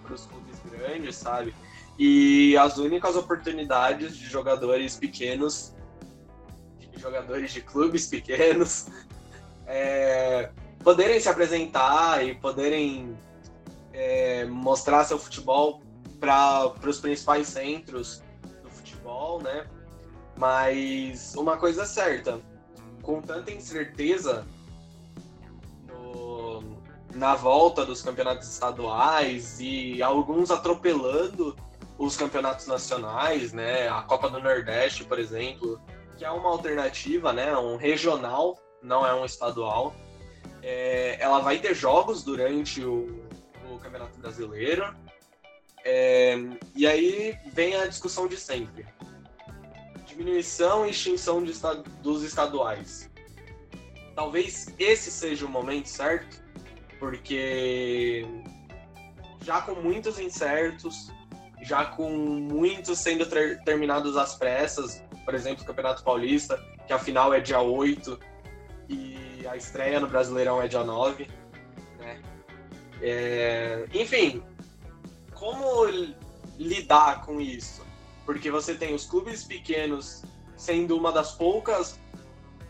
para 0.04 0.14
os 0.14 0.28
clubes 0.28 0.56
grandes, 0.72 1.16
sabe? 1.16 1.54
E 1.98 2.56
as 2.58 2.78
únicas 2.78 3.16
oportunidades 3.16 4.16
de 4.16 4.28
jogadores 4.28 4.96
pequenos, 4.96 5.74
de 6.78 7.00
jogadores 7.00 7.52
de 7.52 7.62
clubes 7.62 8.06
pequenos, 8.06 8.86
é, 9.66 10.52
poderem 10.84 11.20
se 11.20 11.28
apresentar 11.28 12.24
e 12.24 12.36
poderem 12.36 13.18
é, 13.94 14.46
mostrar 14.46 15.06
seu 15.06 15.18
futebol 15.18 15.82
para 16.20 16.72
os 16.86 17.00
principais 17.00 17.48
centros 17.48 18.22
do 18.62 18.70
futebol, 18.70 19.42
né? 19.42 19.66
Mas 20.42 21.36
uma 21.36 21.56
coisa 21.56 21.86
certa, 21.86 22.42
com 23.04 23.22
tanta 23.22 23.52
incerteza 23.52 24.44
no, 25.88 26.64
na 27.14 27.36
volta 27.36 27.86
dos 27.86 28.02
campeonatos 28.02 28.48
estaduais 28.50 29.60
e 29.60 30.02
alguns 30.02 30.50
atropelando 30.50 31.56
os 31.96 32.18
campeonatos 32.18 32.66
nacionais, 32.66 33.54
né? 33.54 33.88
A 33.88 34.02
Copa 34.02 34.32
do 34.32 34.40
Nordeste, 34.40 35.04
por 35.04 35.20
exemplo, 35.20 35.80
que 36.18 36.26
é 36.26 36.32
uma 36.32 36.50
alternativa, 36.50 37.32
né? 37.32 37.56
Um 37.56 37.76
regional, 37.76 38.58
não 38.82 39.06
é 39.06 39.14
um 39.14 39.24
estadual. 39.24 39.94
É, 40.64 41.18
ela 41.22 41.38
vai 41.38 41.60
ter 41.60 41.76
jogos 41.76 42.24
durante 42.24 42.84
o, 42.84 43.28
o 43.72 43.78
Campeonato 43.78 44.18
Brasileiro. 44.18 44.92
É, 45.86 46.36
e 46.76 46.88
aí 46.88 47.38
vem 47.54 47.76
a 47.76 47.86
discussão 47.86 48.28
de 48.28 48.38
sempre: 48.38 48.88
diminuição 50.22 50.86
e 50.86 50.92
extinção 50.92 51.44
de, 51.44 51.54
dos 52.02 52.24
estaduais. 52.24 53.10
Talvez 54.16 54.68
esse 54.78 55.12
seja 55.12 55.46
o 55.46 55.50
momento 55.50 55.88
certo, 55.88 56.42
porque 57.00 58.26
já 59.44 59.62
com 59.62 59.74
muitos 59.76 60.20
incertos, 60.20 61.12
já 61.62 61.86
com 61.86 62.10
muitos 62.12 63.00
sendo 63.00 63.26
ter, 63.26 63.64
terminados 63.64 64.16
às 64.16 64.36
pressas, 64.36 65.04
por 65.26 65.34
exemplo, 65.34 65.64
o 65.64 65.68
Campeonato 65.68 66.04
Paulista, 66.04 66.62
que 66.86 66.94
a 66.94 67.00
final 67.00 67.34
é 67.34 67.40
dia 67.40 67.60
8 67.60 68.20
e 68.90 69.48
a 69.48 69.56
estreia 69.56 70.00
no 70.00 70.08
Brasileirão 70.08 70.62
é 70.62 70.68
dia 70.68 70.84
9. 70.84 71.28
Né? 72.00 72.22
É, 73.02 73.86
enfim, 73.94 74.44
como 75.34 75.86
lidar 76.58 77.26
com 77.26 77.42
isso? 77.42 77.91
Porque 78.32 78.50
você 78.50 78.74
tem 78.74 78.96
os 78.96 79.06
clubes 79.06 79.44
pequenos 79.44 80.24
sendo 80.56 80.96
uma 80.96 81.12
das 81.12 81.34
poucas, 81.34 82.00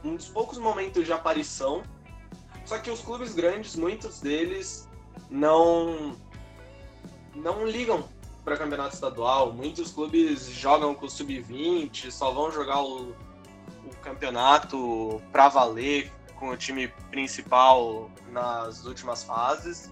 um 0.03 0.15
dos 0.15 0.27
poucos 0.27 0.57
momentos 0.57 1.05
de 1.05 1.13
aparição, 1.13 1.83
só 2.65 2.79
que 2.79 2.89
os 2.89 2.99
clubes 2.99 3.35
grandes, 3.35 3.75
muitos 3.75 4.19
deles, 4.19 4.89
não 5.29 6.17
não 7.35 7.63
ligam 7.63 8.09
para 8.43 8.57
campeonato 8.57 8.95
estadual. 8.95 9.53
Muitos 9.53 9.91
clubes 9.91 10.47
jogam 10.49 10.95
com 10.95 11.05
o 11.05 11.09
sub-20, 11.11 12.09
só 12.09 12.31
vão 12.31 12.51
jogar 12.51 12.81
o, 12.81 13.11
o 13.85 13.95
campeonato 14.01 15.21
para 15.31 15.47
valer 15.47 16.11
com 16.37 16.49
o 16.49 16.57
time 16.57 16.87
principal 17.11 18.09
nas 18.31 18.83
últimas 18.83 19.23
fases. 19.23 19.91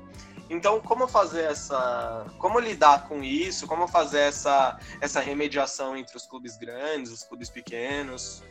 Então, 0.49 0.81
como 0.81 1.07
fazer 1.07 1.43
essa, 1.43 2.25
como 2.39 2.59
lidar 2.59 3.07
com 3.07 3.23
isso? 3.23 3.67
Como 3.67 3.87
fazer 3.87 4.21
essa 4.21 4.79
essa 4.99 5.19
remediação 5.19 5.95
entre 5.95 6.17
os 6.17 6.25
clubes 6.25 6.57
grandes, 6.57 7.11
os 7.11 7.23
clubes 7.23 7.49
pequenos? 7.49 8.43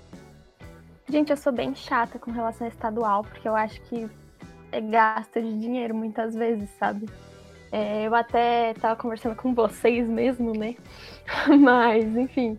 Gente, 1.08 1.30
eu 1.30 1.36
sou 1.36 1.52
bem 1.52 1.74
chata 1.74 2.18
com 2.18 2.30
relação 2.30 2.66
ao 2.66 2.72
estadual, 2.72 3.22
porque 3.24 3.48
eu 3.48 3.56
acho 3.56 3.80
que 3.82 4.08
é 4.70 4.80
gasto 4.80 5.40
de 5.40 5.58
dinheiro 5.58 5.94
muitas 5.94 6.34
vezes, 6.34 6.68
sabe? 6.78 7.08
É, 7.72 8.06
eu 8.06 8.14
até 8.14 8.74
tava 8.74 8.94
conversando 9.00 9.34
com 9.34 9.54
vocês 9.54 10.06
mesmo, 10.06 10.52
né? 10.52 10.76
Mas, 11.60 12.04
enfim. 12.16 12.58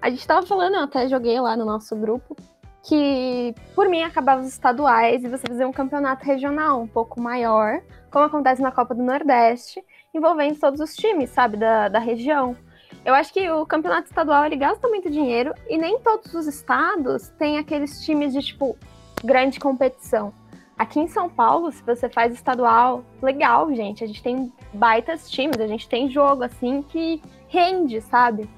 A 0.00 0.08
gente 0.08 0.26
tava 0.26 0.46
falando, 0.46 0.74
eu 0.74 0.84
até 0.84 1.08
joguei 1.08 1.38
lá 1.40 1.56
no 1.56 1.64
nosso 1.64 1.94
grupo, 1.94 2.36
que 2.82 3.54
por 3.74 3.88
mim 3.88 4.02
acabava 4.02 4.40
os 4.40 4.48
estaduais 4.48 5.22
e 5.22 5.28
você 5.28 5.46
fazer 5.46 5.64
um 5.64 5.72
campeonato 5.72 6.24
regional 6.24 6.80
um 6.80 6.86
pouco 6.86 7.20
maior, 7.20 7.80
como 8.10 8.24
acontece 8.24 8.62
na 8.62 8.72
Copa 8.72 8.94
do 8.94 9.02
Nordeste, 9.02 9.82
envolvendo 10.14 10.58
todos 10.58 10.80
os 10.80 10.94
times, 10.94 11.30
sabe, 11.30 11.56
da, 11.56 11.88
da 11.88 11.98
região. 11.98 12.56
Eu 13.04 13.14
acho 13.14 13.32
que 13.32 13.48
o 13.50 13.64
campeonato 13.64 14.08
estadual 14.08 14.44
ele 14.44 14.56
gasta 14.56 14.88
muito 14.88 15.10
dinheiro 15.10 15.54
e 15.68 15.78
nem 15.78 15.98
todos 16.00 16.34
os 16.34 16.46
estados 16.46 17.28
têm 17.38 17.58
aqueles 17.58 18.04
times 18.04 18.32
de 18.32 18.40
tipo 18.40 18.76
grande 19.22 19.60
competição. 19.60 20.32
Aqui 20.76 20.98
em 20.98 21.08
São 21.08 21.28
Paulo, 21.28 21.70
se 21.70 21.82
você 21.82 22.08
faz 22.08 22.32
estadual, 22.32 23.04
legal, 23.22 23.72
gente. 23.74 24.02
A 24.02 24.06
gente 24.06 24.22
tem 24.22 24.52
baitas 24.72 25.30
times, 25.30 25.60
a 25.60 25.66
gente 25.66 25.86
tem 25.88 26.08
jogo 26.08 26.42
assim 26.42 26.82
que 26.82 27.22
rende, 27.48 28.00
sabe? 28.00 28.48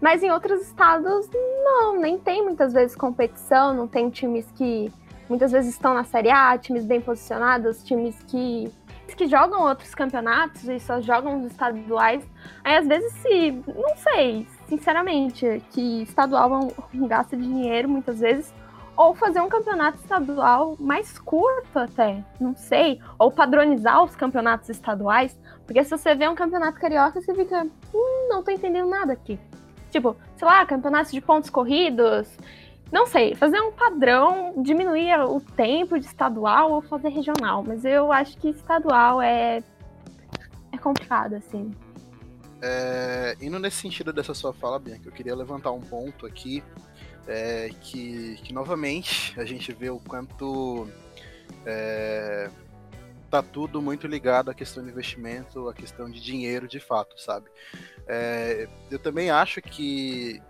Mas 0.00 0.22
em 0.22 0.30
outros 0.30 0.62
estados, 0.62 1.28
não, 1.64 1.98
nem 1.98 2.18
tem 2.18 2.42
muitas 2.42 2.72
vezes 2.72 2.94
competição, 2.94 3.74
não 3.74 3.88
tem 3.88 4.08
times 4.10 4.50
que 4.52 4.92
muitas 5.28 5.52
vezes 5.52 5.74
estão 5.74 5.92
na 5.92 6.04
Série 6.04 6.30
A, 6.30 6.56
times 6.56 6.84
bem 6.84 7.00
posicionados, 7.00 7.82
times 7.82 8.16
que, 8.22 8.72
que 9.16 9.26
jogam 9.26 9.62
outros 9.62 9.94
campeonatos 9.94 10.68
e 10.68 10.78
só 10.78 11.00
jogam 11.00 11.40
os 11.40 11.46
estaduais. 11.50 12.24
Aí 12.62 12.76
às 12.76 12.86
vezes 12.86 13.12
se, 13.14 13.50
não 13.50 13.96
sei, 13.96 14.46
sinceramente, 14.68 15.62
que 15.70 16.02
estadual 16.02 16.54
é 16.54 16.96
um 16.96 17.06
gasto 17.08 17.36
de 17.36 17.42
dinheiro 17.42 17.88
muitas 17.88 18.20
vezes 18.20 18.54
ou 18.96 19.14
fazer 19.14 19.40
um 19.40 19.48
campeonato 19.48 19.98
estadual 19.98 20.76
mais 20.80 21.20
curto 21.20 21.78
até, 21.78 22.24
não 22.40 22.56
sei, 22.56 23.00
ou 23.16 23.30
padronizar 23.30 24.02
os 24.02 24.16
campeonatos 24.16 24.68
estaduais, 24.68 25.38
porque 25.64 25.84
se 25.84 25.90
você 25.90 26.16
vê 26.16 26.26
um 26.28 26.34
campeonato 26.34 26.80
carioca, 26.80 27.20
você 27.20 27.32
fica, 27.32 27.64
hum, 27.94 28.26
não 28.28 28.42
tô 28.42 28.50
entendendo 28.50 28.88
nada 28.88 29.12
aqui. 29.12 29.38
Tipo, 29.90 30.16
sei 30.36 30.46
lá, 30.46 30.64
campeonatos 30.66 31.12
de 31.12 31.20
pontos 31.20 31.50
corridos, 31.50 32.28
não 32.90 33.06
sei, 33.06 33.34
fazer 33.34 33.60
um 33.60 33.72
padrão, 33.72 34.54
diminuir 34.62 35.18
o 35.20 35.40
tempo 35.40 35.98
de 35.98 36.06
estadual 36.06 36.72
ou 36.72 36.82
fazer 36.82 37.08
regional, 37.08 37.62
mas 37.66 37.84
eu 37.84 38.10
acho 38.10 38.36
que 38.38 38.48
estadual 38.48 39.20
é, 39.20 39.62
é 40.72 40.78
complicado, 40.78 41.34
assim. 41.34 41.70
É, 42.60 43.36
indo 43.40 43.58
nesse 43.58 43.76
sentido 43.76 44.12
dessa 44.12 44.34
sua 44.34 44.52
fala, 44.52 44.78
Bianca, 44.78 45.06
eu 45.06 45.12
queria 45.12 45.34
levantar 45.34 45.70
um 45.70 45.80
ponto 45.80 46.26
aqui 46.26 46.62
é, 47.26 47.70
que, 47.80 48.36
que, 48.42 48.52
novamente, 48.52 49.38
a 49.38 49.44
gente 49.44 49.70
vê 49.72 49.90
o 49.90 49.98
quanto 50.00 50.88
é, 51.66 52.50
tá 53.30 53.42
tudo 53.42 53.80
muito 53.82 54.06
ligado 54.06 54.50
à 54.50 54.54
questão 54.54 54.82
de 54.82 54.90
investimento, 54.90 55.68
à 55.68 55.74
questão 55.74 56.10
de 56.10 56.20
dinheiro 56.20 56.66
de 56.66 56.80
fato, 56.80 57.20
sabe? 57.20 57.48
É, 58.06 58.68
eu 58.90 58.98
também 58.98 59.30
acho 59.30 59.60
que 59.60 60.40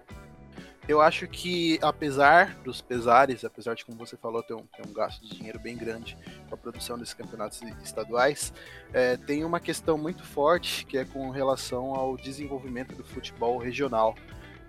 eu 0.88 1.02
acho 1.02 1.28
que, 1.28 1.78
apesar 1.82 2.54
dos 2.64 2.80
pesares, 2.80 3.44
apesar 3.44 3.74
de, 3.74 3.84
como 3.84 3.98
você 3.98 4.16
falou, 4.16 4.42
ter 4.42 4.54
um, 4.54 4.64
ter 4.64 4.88
um 4.88 4.92
gasto 4.92 5.20
de 5.20 5.36
dinheiro 5.36 5.60
bem 5.60 5.76
grande 5.76 6.16
com 6.48 6.54
a 6.54 6.56
produção 6.56 6.96
desses 6.96 7.12
campeonatos 7.12 7.60
estaduais, 7.84 8.54
é, 8.90 9.18
tem 9.18 9.44
uma 9.44 9.60
questão 9.60 9.98
muito 9.98 10.24
forte 10.24 10.86
que 10.86 10.96
é 10.96 11.04
com 11.04 11.28
relação 11.28 11.94
ao 11.94 12.16
desenvolvimento 12.16 12.94
do 12.96 13.04
futebol 13.04 13.58
regional. 13.58 14.14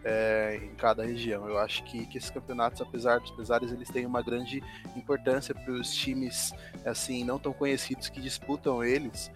É, 0.01 0.57
em 0.63 0.73
cada 0.75 1.03
região. 1.03 1.45
Eu 1.45 1.59
acho 1.59 1.83
que, 1.83 2.05
que 2.05 2.17
esses 2.17 2.29
campeonatos, 2.29 2.79
apesar 2.79 3.19
dos 3.19 3.31
pesares, 3.31 3.69
eles 3.69 3.89
têm 3.89 4.05
uma 4.05 4.21
grande 4.21 4.63
importância 4.95 5.53
para 5.53 5.73
os 5.73 5.93
times 5.93 6.53
assim 6.85 7.25
não 7.25 7.37
tão 7.37 7.51
conhecidos 7.51 8.07
que 8.07 8.21
disputam 8.21 8.81
eles, 8.81 9.29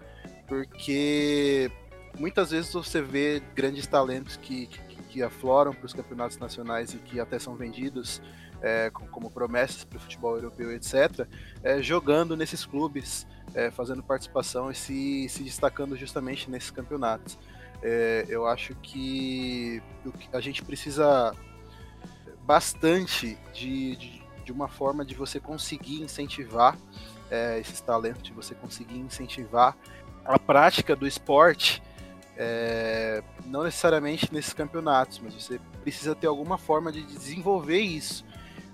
porque 0.47 1.69
muitas 2.17 2.51
vezes 2.51 2.71
você 2.71 3.01
vê 3.01 3.43
grandes 3.53 3.85
talentos 3.85 4.37
que, 4.37 4.67
que 4.67 4.93
que 5.13 5.21
afloram 5.21 5.71
para 5.75 5.85
os 5.85 5.93
campeonatos 5.93 6.39
nacionais 6.39 6.91
e 6.95 6.97
que 6.97 7.19
até 7.19 7.37
são 7.37 7.55
vendidos 7.55 8.19
é, 8.63 8.89
como 8.89 9.29
promessas 9.29 9.83
para 9.83 9.97
o 9.97 10.01
futebol 10.01 10.35
europeu, 10.35 10.71
etc., 10.71 11.27
é, 11.61 11.83
jogando 11.83 12.35
nesses 12.35 12.65
clubes, 12.65 13.27
é, 13.53 13.69
fazendo 13.69 14.01
participação 14.01 14.71
e 14.71 14.75
se, 14.75 15.29
se 15.29 15.43
destacando 15.43 15.95
justamente 15.95 16.49
nesses 16.49 16.71
campeonatos. 16.71 17.37
É, 17.83 18.25
eu 18.29 18.47
acho 18.47 18.73
que 18.75 19.81
a 20.31 20.39
gente 20.39 20.63
precisa 20.63 21.35
bastante 22.43 23.37
de, 23.53 23.95
de, 23.97 24.23
de 24.45 24.51
uma 24.51 24.69
forma 24.69 25.03
de 25.03 25.13
você 25.13 25.39
conseguir 25.39 26.01
incentivar 26.01 26.77
é, 27.29 27.59
esses 27.59 27.81
talentos, 27.81 28.23
de 28.23 28.31
você 28.31 28.55
conseguir 28.55 28.97
incentivar 28.97 29.77
a 30.23 30.39
prática 30.39 30.95
do 30.95 31.05
esporte 31.05 31.83
é, 32.37 33.21
não 33.45 33.63
necessariamente 33.63 34.33
nesses 34.33 34.53
campeonatos, 34.53 35.19
mas 35.19 35.33
você 35.33 35.59
precisa 35.81 36.15
ter 36.15 36.27
alguma 36.27 36.57
forma 36.57 36.91
de 36.91 37.03
desenvolver 37.03 37.79
isso. 37.79 38.25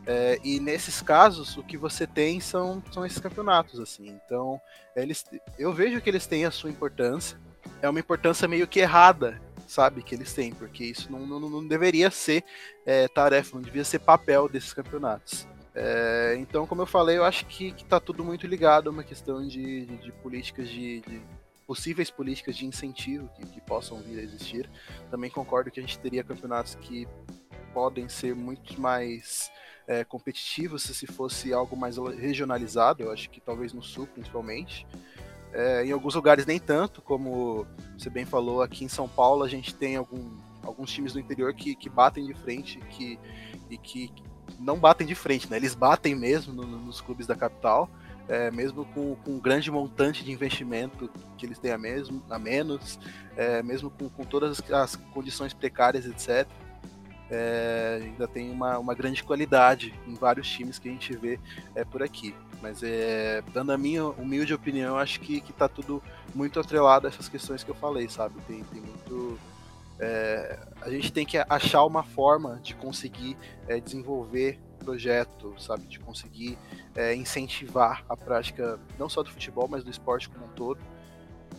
É, 0.06 0.40
e 0.44 0.60
nesses 0.60 1.02
casos, 1.02 1.58
o 1.58 1.64
que 1.64 1.78
você 1.78 2.08
tem 2.08 2.40
são, 2.40 2.82
são 2.92 3.06
esses 3.06 3.20
campeonatos, 3.20 3.80
assim. 3.80 4.08
Então, 4.08 4.60
eles, 4.96 5.26
eu 5.58 5.74
vejo 5.74 6.02
que 6.02 6.10
eles 6.10 6.26
têm 6.26 6.46
a 6.46 6.52
sua 6.52 6.70
importância. 6.70 7.38
É 7.82 7.90
uma 7.90 8.00
importância 8.00 8.48
meio 8.48 8.68
que 8.68 8.80
errada, 8.80 9.42
sabe, 9.68 10.04
que 10.04 10.16
eles 10.16 10.34
têm, 10.34 10.54
porque 10.54 10.84
isso 10.84 11.12
não, 11.12 11.26
não, 11.26 11.40
não 11.40 11.68
deveria 11.68 12.12
ser 12.12 12.44
é, 12.86 13.08
tarefa, 13.08 13.56
não 13.56 13.62
devia 13.62 13.84
ser 13.84 14.00
papel 14.00 14.50
desses 14.50 14.74
campeonatos. 14.74 15.48
É, 15.76 16.36
então, 16.40 16.66
como 16.66 16.82
eu 16.82 16.86
falei, 16.86 17.18
eu 17.18 17.24
acho 17.24 17.46
que, 17.46 17.68
está 17.68 18.00
tudo 18.00 18.24
muito 18.24 18.48
ligado 18.48 18.90
a 18.90 18.92
uma 18.92 19.04
questão 19.04 19.48
de, 19.48 19.86
de, 19.86 19.98
de 19.98 20.12
políticas 20.12 20.68
de, 20.68 21.02
de 21.02 21.22
possíveis 21.66 22.10
políticas 22.10 22.58
de 22.58 22.66
incentivo 22.66 23.30
que, 23.36 23.46
que, 23.46 23.62
possam 23.62 24.02
vir 24.02 24.20
a 24.20 24.24
existir. 24.24 24.70
Também 25.12 25.30
concordo 25.30 25.70
que 25.70 25.80
a 25.80 25.84
gente 25.84 26.00
teria 26.00 26.24
campeonatos 26.24 26.76
que 26.76 27.08
podem 27.74 28.10
ser 28.10 28.36
muito 28.36 28.82
mais 28.82 29.52
é, 29.88 30.04
competitivos 30.04 30.84
se 30.84 31.08
fosse 31.08 31.54
algo 31.54 31.78
mais 31.78 31.98
regionalizado, 31.98 33.04
eu 33.04 33.12
acho 33.12 33.30
que 33.30 33.40
talvez 33.40 33.72
no 33.72 33.82
sul 33.82 34.08
principalmente. 34.08 34.86
É, 35.54 35.86
em 35.86 35.92
alguns 35.92 36.16
lugares 36.16 36.46
nem 36.46 36.60
tanto, 36.60 37.02
como 37.02 37.66
você 37.98 38.10
bem 38.10 38.26
falou, 38.26 38.62
aqui 38.62 38.86
em 38.86 38.90
São 38.90 39.08
Paulo 39.08 39.44
a 39.44 39.48
gente 39.48 39.74
tem 39.74 39.96
algum, 39.96 40.30
alguns 40.64 40.92
times 40.92 41.14
do 41.14 41.20
interior 41.20 41.54
que, 41.54 41.76
que 41.76 41.90
batem 41.90 42.26
de 42.26 42.34
frente 42.34 42.80
que, 42.90 43.20
e 43.70 43.78
que 43.78 44.12
não 44.60 44.78
batem 44.78 45.08
de 45.08 45.16
frente, 45.16 45.50
né? 45.50 45.58
Eles 45.58 45.74
batem 45.74 46.16
mesmo 46.16 46.54
no, 46.54 46.66
nos 46.66 47.02
clubes 47.02 47.26
da 47.26 47.36
capital 47.36 47.90
é, 48.30 48.52
mesmo 48.52 48.86
com, 48.86 49.16
com 49.16 49.32
um 49.32 49.40
grande 49.40 49.72
montante 49.72 50.24
de 50.24 50.32
investimento 50.32 51.10
que 51.36 51.46
eles 51.46 51.58
têm 51.58 51.72
a, 51.72 51.78
mesmo, 51.78 52.22
a 52.30 52.38
menos, 52.38 53.00
é, 53.36 53.64
mesmo 53.64 53.90
com, 53.90 54.08
com 54.08 54.24
todas 54.24 54.62
as 54.72 54.96
condições 54.96 55.52
precárias, 55.52 56.06
etc. 56.06 56.48
É, 57.32 58.00
ainda 58.04 58.28
tem 58.28 58.52
uma, 58.52 58.78
uma 58.78 58.94
grande 58.94 59.24
qualidade 59.24 59.94
em 60.08 60.14
vários 60.14 60.48
times 60.48 60.78
que 60.78 60.88
a 60.88 60.92
gente 60.92 61.18
vê 61.18 61.40
é, 61.74 61.84
por 61.84 62.04
aqui. 62.04 62.36
Mas 62.62 62.84
é, 62.84 63.42
dando 63.54 63.72
a 63.72 63.78
minha 63.78 64.06
humilde 64.06 64.54
opinião, 64.54 64.98
acho 64.98 65.20
que, 65.22 65.40
que 65.40 65.54
tá 65.54 65.68
tudo 65.68 66.04
muito 66.36 66.60
atrelado 66.60 67.08
a 67.08 67.10
essas 67.10 67.30
questões 67.30 67.64
que 67.64 67.72
eu 67.72 67.76
falei, 67.76 68.10
sabe? 68.10 68.36
Tem, 68.48 68.64
tem 68.64 68.82
muito. 68.82 69.40
É, 70.00 70.60
a 70.82 70.90
gente 70.90 71.12
tem 71.12 71.26
que 71.26 71.38
achar 71.38 71.84
uma 71.84 72.04
forma 72.04 72.60
de 72.62 72.74
conseguir 72.76 73.38
é, 73.68 73.80
desenvolver 73.80 74.60
projeto, 74.80 75.54
sabe? 75.60 75.86
De 75.88 76.00
conseguir 76.00 76.58
é, 76.96 77.14
incentivar 77.16 78.04
a 78.10 78.16
prática 78.16 78.80
não 78.98 79.10
só 79.10 79.24
do 79.24 79.30
futebol, 79.30 79.68
mas 79.70 79.84
do 79.84 79.92
esporte 79.92 80.30
como 80.30 80.46
um 80.46 80.50
todo. 80.50 80.80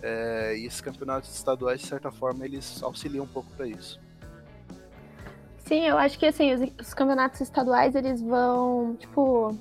É, 0.02 0.56
e 0.56 0.66
esses 0.66 0.80
campeonatos 0.80 1.34
estaduais, 1.34 1.80
de 1.80 1.86
certa 1.86 2.10
forma, 2.10 2.44
eles 2.44 2.82
auxiliam 2.82 3.24
um 3.24 3.28
pouco 3.28 3.50
para 3.52 3.66
isso. 3.66 4.00
Sim, 5.58 5.86
eu 5.86 5.96
acho 5.98 6.18
que 6.18 6.26
assim, 6.26 6.52
os, 6.52 6.60
os, 6.80 6.94
campeonatos 6.94 7.40
estaduais 7.40 7.94
eles 7.94 8.20
vão, 8.20 8.96
tipo, 8.96 9.56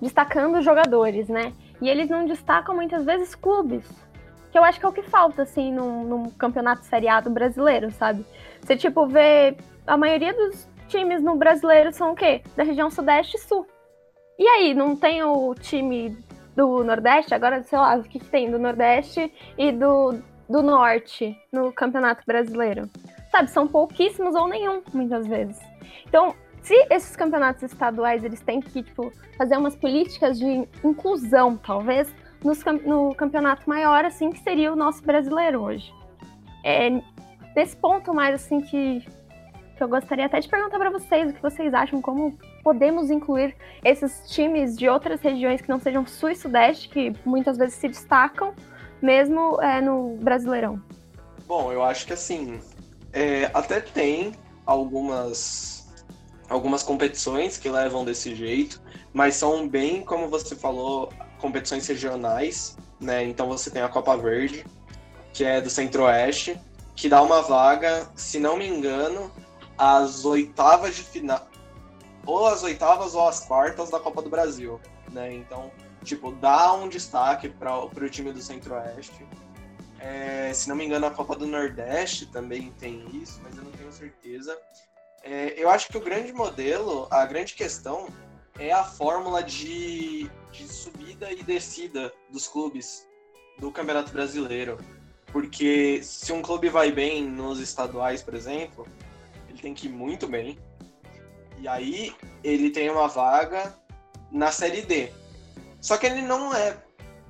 destacando 0.00 0.62
jogadores, 0.62 1.28
né? 1.28 1.52
E 1.80 1.88
eles 1.88 2.08
não 2.08 2.26
destacam 2.26 2.74
muitas 2.74 3.04
vezes 3.04 3.34
clubes. 3.34 3.84
Que 4.50 4.58
eu 4.58 4.64
acho 4.64 4.80
que 4.80 4.86
é 4.86 4.88
o 4.88 4.92
que 4.92 5.02
falta, 5.02 5.42
assim, 5.42 5.72
num, 5.72 6.04
num 6.04 6.30
campeonato 6.30 6.84
seriado 6.84 7.30
brasileiro, 7.30 7.90
sabe? 7.92 8.24
Você, 8.60 8.76
tipo, 8.76 9.06
vê 9.06 9.56
a 9.86 9.96
maioria 9.96 10.34
dos, 10.34 10.68
times 10.90 11.22
no 11.22 11.36
brasileiro 11.36 11.92
são 11.92 12.12
o 12.12 12.14
quê? 12.14 12.42
Da 12.56 12.64
região 12.64 12.90
Sudeste 12.90 13.36
e 13.36 13.40
Sul. 13.40 13.66
E 14.38 14.46
aí, 14.46 14.74
não 14.74 14.96
tem 14.96 15.22
o 15.22 15.54
time 15.54 16.16
do 16.56 16.82
Nordeste? 16.82 17.34
Agora, 17.34 17.62
sei 17.62 17.78
lá, 17.78 17.96
o 17.96 18.02
que 18.02 18.18
tem 18.18 18.50
do 18.50 18.58
Nordeste 18.58 19.32
e 19.56 19.70
do, 19.70 20.18
do 20.48 20.62
Norte 20.62 21.36
no 21.52 21.72
Campeonato 21.72 22.24
Brasileiro? 22.26 22.90
Sabe, 23.30 23.50
são 23.50 23.68
pouquíssimos 23.68 24.34
ou 24.34 24.48
nenhum, 24.48 24.82
muitas 24.92 25.26
vezes. 25.26 25.58
Então, 26.06 26.34
se 26.62 26.74
esses 26.90 27.16
campeonatos 27.16 27.62
estaduais 27.62 28.24
eles 28.24 28.40
têm 28.40 28.60
que 28.60 28.82
tipo, 28.82 29.12
fazer 29.36 29.56
umas 29.56 29.74
políticas 29.76 30.38
de 30.38 30.68
inclusão, 30.84 31.56
talvez, 31.56 32.12
nos, 32.44 32.62
no 32.84 33.14
campeonato 33.14 33.68
maior, 33.68 34.04
assim, 34.04 34.30
que 34.30 34.40
seria 34.40 34.72
o 34.72 34.76
nosso 34.76 35.02
brasileiro 35.02 35.62
hoje. 35.62 35.92
É 36.64 37.00
nesse 37.54 37.76
ponto 37.76 38.14
mais 38.14 38.34
assim 38.34 38.60
que 38.60 39.04
que 39.80 39.84
eu 39.84 39.88
gostaria 39.88 40.26
até 40.26 40.38
de 40.38 40.46
perguntar 40.46 40.78
para 40.78 40.90
vocês 40.90 41.30
o 41.30 41.32
que 41.32 41.40
vocês 41.40 41.72
acham, 41.72 42.02
como 42.02 42.38
podemos 42.62 43.10
incluir 43.10 43.56
esses 43.82 44.28
times 44.28 44.76
de 44.76 44.86
outras 44.86 45.22
regiões 45.22 45.62
que 45.62 45.70
não 45.70 45.80
sejam 45.80 46.06
Sul 46.06 46.28
e 46.28 46.36
Sudeste, 46.36 46.86
que 46.90 47.14
muitas 47.24 47.56
vezes 47.56 47.76
se 47.76 47.88
destacam, 47.88 48.52
mesmo 49.00 49.58
é, 49.62 49.80
no 49.80 50.18
Brasileirão. 50.20 50.82
Bom, 51.46 51.72
eu 51.72 51.82
acho 51.82 52.06
que 52.06 52.12
assim, 52.12 52.60
é, 53.10 53.50
até 53.54 53.80
tem 53.80 54.32
algumas, 54.66 55.79
algumas 56.50 56.82
competições 56.82 57.56
que 57.56 57.70
levam 57.70 58.04
desse 58.04 58.34
jeito, 58.34 58.82
mas 59.12 59.36
são 59.36 59.68
bem, 59.68 60.04
como 60.04 60.28
você 60.28 60.56
falou, 60.56 61.08
competições 61.38 61.86
regionais, 61.86 62.76
né? 63.00 63.24
Então 63.24 63.46
você 63.46 63.70
tem 63.70 63.80
a 63.80 63.88
Copa 63.88 64.16
Verde, 64.16 64.66
que 65.32 65.44
é 65.44 65.60
do 65.60 65.70
Centro-Oeste, 65.70 66.60
que 66.96 67.08
dá 67.08 67.22
uma 67.22 67.40
vaga, 67.40 68.10
se 68.16 68.40
não 68.40 68.56
me 68.56 68.66
engano, 68.66 69.32
as 69.78 70.24
oitavas 70.24 70.96
de 70.96 71.04
final. 71.04 71.48
Ou 72.26 72.46
as 72.46 72.62
oitavas 72.64 73.14
ou 73.14 73.26
as 73.26 73.40
quartas 73.40 73.88
da 73.88 74.00
Copa 74.00 74.20
do 74.20 74.28
Brasil. 74.28 74.80
Né? 75.10 75.32
Então, 75.32 75.70
tipo, 76.04 76.32
dá 76.32 76.72
um 76.74 76.88
destaque 76.88 77.48
para 77.48 77.78
o 77.78 78.08
time 78.10 78.32
do 78.32 78.42
Centro-Oeste. 78.42 79.24
É, 80.00 80.52
se 80.52 80.68
não 80.68 80.74
me 80.74 80.84
engano, 80.84 81.06
a 81.06 81.10
Copa 81.10 81.36
do 81.36 81.46
Nordeste 81.46 82.26
também 82.26 82.72
tem 82.72 83.06
isso, 83.16 83.40
mas 83.42 83.56
eu 83.56 83.62
não 83.62 83.70
tenho 83.70 83.92
certeza. 83.92 84.58
É, 85.22 85.54
eu 85.56 85.68
acho 85.68 85.88
que 85.88 85.96
o 85.96 86.00
grande 86.00 86.32
modelo, 86.32 87.06
a 87.10 87.24
grande 87.26 87.54
questão 87.54 88.08
é 88.58 88.72
a 88.72 88.84
fórmula 88.84 89.42
de, 89.42 90.30
de 90.50 90.68
subida 90.68 91.30
e 91.32 91.42
descida 91.42 92.12
dos 92.30 92.48
clubes 92.48 93.06
do 93.58 93.70
Campeonato 93.70 94.12
Brasileiro. 94.12 94.78
Porque 95.32 96.02
se 96.02 96.32
um 96.32 96.42
clube 96.42 96.68
vai 96.68 96.90
bem 96.90 97.22
nos 97.22 97.60
estaduais, 97.60 98.22
por 98.22 98.34
exemplo, 98.34 98.86
tem 99.60 99.74
que 99.74 99.86
ir 99.86 99.90
muito 99.90 100.26
bem. 100.26 100.58
E 101.58 101.68
aí 101.68 102.14
ele 102.42 102.70
tem 102.70 102.90
uma 102.90 103.06
vaga 103.06 103.74
na 104.30 104.50
Série 104.50 104.82
D. 104.82 105.12
Só 105.80 105.96
que 105.96 106.06
ele 106.06 106.22
não 106.22 106.54
é. 106.54 106.76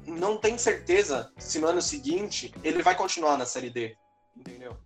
Não 0.07 0.39
tem 0.39 0.57
certeza 0.57 1.31
se 1.37 1.59
no 1.59 1.67
ano 1.67 1.83
seguinte 1.83 2.53
ele 2.65 2.83
vai 2.83 2.95
continuar 2.95 3.37
na 3.37 3.45
Série 3.45 3.71
D. 3.71 3.97
Entendeu? 4.37 4.77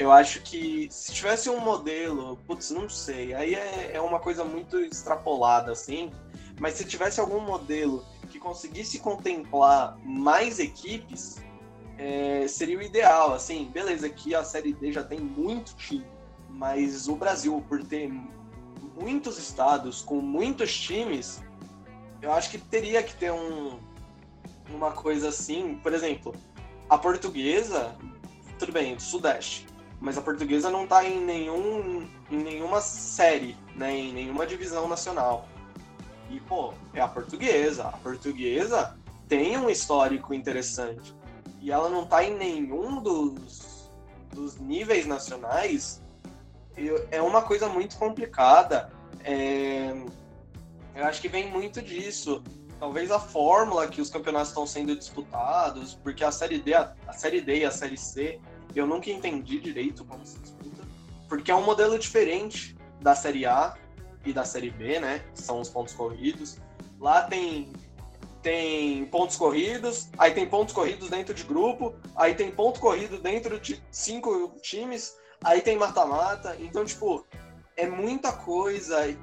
Eu 0.00 0.10
acho 0.10 0.40
que 0.40 0.88
se 0.90 1.12
tivesse 1.12 1.50
um 1.50 1.60
modelo, 1.60 2.38
putz, 2.46 2.70
não 2.70 2.88
sei, 2.88 3.34
aí 3.34 3.54
é, 3.54 3.90
é 3.92 4.00
uma 4.00 4.18
coisa 4.18 4.42
muito 4.42 4.80
extrapolada, 4.80 5.72
assim, 5.72 6.10
mas 6.58 6.72
se 6.72 6.86
tivesse 6.86 7.20
algum 7.20 7.38
modelo 7.38 8.02
que 8.30 8.38
conseguisse 8.38 8.98
contemplar 8.98 9.98
mais 10.02 10.58
equipes, 10.58 11.44
é, 11.98 12.48
seria 12.48 12.78
o 12.78 12.82
ideal, 12.82 13.34
assim, 13.34 13.66
beleza, 13.66 14.06
aqui 14.06 14.34
a 14.34 14.42
Série 14.42 14.72
D 14.72 14.90
já 14.90 15.04
tem 15.04 15.20
muito 15.20 15.76
time, 15.76 16.06
mas 16.48 17.06
o 17.06 17.14
Brasil, 17.14 17.62
por 17.68 17.84
ter 17.84 18.10
muitos 18.98 19.36
estados 19.36 20.00
com 20.00 20.18
muitos 20.22 20.74
times, 20.80 21.42
eu 22.22 22.32
acho 22.32 22.50
que 22.50 22.56
teria 22.56 23.02
que 23.02 23.14
ter 23.16 23.32
um, 23.32 23.78
uma 24.70 24.92
coisa 24.92 25.28
assim, 25.28 25.78
por 25.82 25.92
exemplo, 25.92 26.34
a 26.88 26.96
portuguesa, 26.96 27.94
tudo 28.58 28.72
bem, 28.72 28.98
Sudeste, 28.98 29.69
mas 30.00 30.16
a 30.16 30.22
portuguesa 30.22 30.70
não 30.70 30.84
está 30.84 31.04
em, 31.04 31.20
nenhum, 31.20 32.08
em 32.30 32.38
nenhuma 32.38 32.80
série, 32.80 33.56
né, 33.76 33.94
em 33.94 34.12
nenhuma 34.12 34.46
divisão 34.46 34.88
nacional. 34.88 35.46
E, 36.30 36.40
pô, 36.40 36.72
é 36.94 37.00
a 37.00 37.08
portuguesa. 37.08 37.84
A 37.84 37.96
portuguesa 37.98 38.96
tem 39.28 39.58
um 39.58 39.68
histórico 39.68 40.32
interessante. 40.32 41.14
E 41.60 41.70
ela 41.70 41.90
não 41.90 42.04
está 42.04 42.24
em 42.24 42.34
nenhum 42.34 43.02
dos, 43.02 43.92
dos 44.32 44.58
níveis 44.58 45.06
nacionais. 45.06 46.02
É 47.10 47.20
uma 47.20 47.42
coisa 47.42 47.68
muito 47.68 47.98
complicada. 47.98 48.90
É, 49.22 49.92
eu 50.94 51.04
acho 51.04 51.20
que 51.20 51.28
vem 51.28 51.50
muito 51.50 51.82
disso. 51.82 52.42
Talvez 52.78 53.10
a 53.10 53.18
fórmula 53.18 53.86
que 53.88 54.00
os 54.00 54.08
campeonatos 54.08 54.48
estão 54.48 54.66
sendo 54.66 54.96
disputados, 54.96 55.94
porque 56.02 56.24
a 56.24 56.32
série 56.32 56.58
D, 56.58 56.72
a, 56.72 56.94
a 57.06 57.12
série 57.12 57.42
D 57.42 57.58
e 57.58 57.64
a 57.66 57.70
série 57.70 57.98
C 57.98 58.40
eu 58.74 58.86
nunca 58.86 59.10
entendi 59.10 59.58
direito 59.58 60.04
como 60.04 60.24
se 60.24 60.38
disputa, 60.38 60.82
porque 61.28 61.50
é 61.50 61.54
um 61.54 61.62
modelo 61.62 61.98
diferente 61.98 62.76
da 63.00 63.14
Série 63.14 63.46
A 63.46 63.76
e 64.24 64.32
da 64.32 64.44
Série 64.44 64.70
B, 64.70 65.00
né? 65.00 65.24
Que 65.34 65.42
são 65.42 65.60
os 65.60 65.68
pontos 65.68 65.94
corridos. 65.94 66.58
Lá 66.98 67.22
tem 67.22 67.72
tem 68.42 69.04
pontos 69.06 69.36
corridos, 69.36 70.08
aí 70.16 70.32
tem 70.32 70.48
pontos 70.48 70.74
corridos 70.74 71.10
dentro 71.10 71.34
de 71.34 71.44
grupo, 71.44 71.94
aí 72.16 72.34
tem 72.34 72.50
ponto 72.50 72.80
corrido 72.80 73.18
dentro 73.18 73.60
de 73.60 73.82
cinco 73.90 74.54
times, 74.62 75.14
aí 75.44 75.60
tem 75.60 75.76
mata-mata. 75.76 76.56
Então, 76.58 76.84
tipo, 76.84 77.26
é 77.76 77.86
muita 77.86 78.32
coisa 78.32 79.14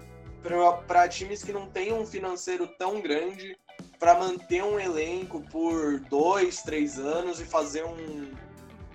para 0.87 1.07
times 1.07 1.43
que 1.43 1.51
não 1.51 1.67
têm 1.67 1.93
um 1.93 2.05
financeiro 2.05 2.67
tão 2.77 3.01
grande 3.01 3.57
para 3.99 4.19
manter 4.19 4.63
um 4.63 4.79
elenco 4.79 5.41
por 5.49 5.99
dois, 6.01 6.61
três 6.61 6.99
anos 6.99 7.39
e 7.41 7.45
fazer 7.45 7.83
um, 7.85 8.31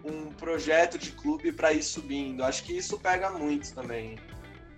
um 0.05 0.33
projeto 0.33 0.99
de 0.99 1.13
clube 1.13 1.53
para 1.53 1.73
ir 1.73 1.83
subindo. 1.83 2.43
Acho 2.45 2.65
que 2.65 2.77
isso 2.77 2.99
pega 2.99 3.31
muito 3.31 3.73
também. 3.75 4.19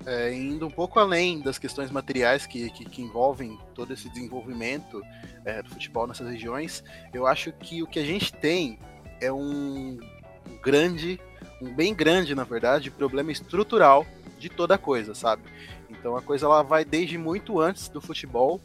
É, 0.07 0.33
indo 0.35 0.66
um 0.66 0.70
pouco 0.70 1.01
além 1.01 1.41
das 1.41 1.59
questões 1.59 1.91
materiais 1.91 2.47
que, 2.47 2.68
que, 2.70 2.85
que 2.85 3.03
envolvem 3.03 3.59
todo 3.75 3.93
esse 3.93 4.09
desenvolvimento 4.11 5.03
é, 5.45 5.62
do 5.62 5.70
futebol 5.70 6.07
nessas 6.07 6.29
regiões, 6.29 6.85
eu 7.12 7.27
acho 7.27 7.53
que 7.53 7.83
o 7.83 7.87
que 7.87 7.99
a 7.99 8.05
gente 8.05 8.33
tem 8.33 8.79
é 9.20 9.33
um 9.33 9.99
grande, 10.62 11.18
um 11.61 11.72
bem 11.72 11.95
grande, 11.95 12.35
na 12.35 12.45
verdade, 12.45 12.91
problema 12.91 13.33
estrutural 13.33 14.07
de 14.39 14.51
toda 14.51 14.77
coisa, 14.77 15.14
sabe? 15.14 15.43
Então 15.89 16.16
a 16.16 16.22
coisa 16.22 16.45
ela 16.45 16.62
vai 16.62 16.85
desde 16.85 17.16
muito 17.16 17.59
antes 17.59 17.89
do 17.89 18.01
futebol, 18.01 18.61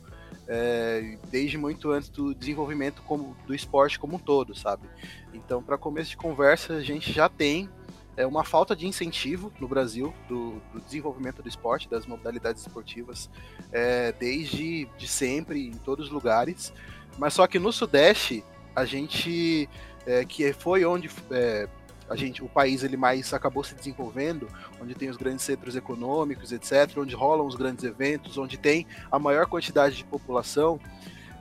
é, 0.49 1.15
desde 1.29 1.57
muito 1.57 1.91
antes 1.91 2.09
do 2.09 2.33
desenvolvimento 2.33 3.03
como, 3.03 3.37
do 3.45 3.53
esporte 3.53 3.99
como 3.99 4.15
um 4.15 4.19
todo, 4.19 4.55
sabe? 4.55 4.89
Então, 5.31 5.61
para 5.61 5.77
começo 5.77 6.09
de 6.09 6.17
conversa, 6.17 6.73
a 6.73 6.81
gente 6.81 7.13
já 7.13 7.29
tem 7.29 7.69
é, 8.17 8.25
uma 8.25 8.43
falta 8.43 8.75
de 8.75 8.87
incentivo 8.87 9.53
no 9.59 9.67
Brasil 9.67 10.11
do, 10.27 10.59
do 10.73 10.81
desenvolvimento 10.81 11.43
do 11.43 11.47
esporte, 11.47 11.87
das 11.87 12.07
modalidades 12.07 12.63
esportivas, 12.63 13.29
é, 13.71 14.11
desde 14.11 14.89
de 14.97 15.07
sempre, 15.07 15.67
em 15.67 15.77
todos 15.77 16.07
os 16.07 16.11
lugares. 16.11 16.73
Mas 17.19 17.35
só 17.35 17.45
que 17.45 17.59
no 17.59 17.71
Sudeste, 17.71 18.43
a 18.75 18.85
gente, 18.85 19.69
é, 20.07 20.25
que 20.25 20.51
foi 20.51 20.83
onde 20.83 21.11
é, 21.29 21.69
a 22.09 22.15
gente, 22.15 22.43
o 22.43 22.49
país 22.49 22.83
ele 22.83 22.97
mais 22.97 23.33
acabou 23.33 23.63
se 23.63 23.75
desenvolvendo, 23.75 24.49
onde 24.81 24.95
tem 24.95 25.09
os 25.09 25.17
grandes 25.17 25.45
centros 25.45 25.75
econômicos, 25.75 26.51
etc., 26.51 26.97
onde 26.97 27.15
rolam 27.15 27.45
os 27.45 27.55
grandes 27.55 27.83
eventos, 27.83 28.37
onde 28.37 28.57
tem 28.57 28.87
a 29.11 29.19
maior 29.19 29.45
quantidade 29.45 29.95
de 29.95 30.03
população, 30.03 30.79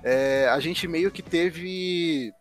é, 0.02 0.48
a 0.48 0.60
gente 0.60 0.86
meio 0.86 1.10
que 1.10 1.22
teve 1.22 2.32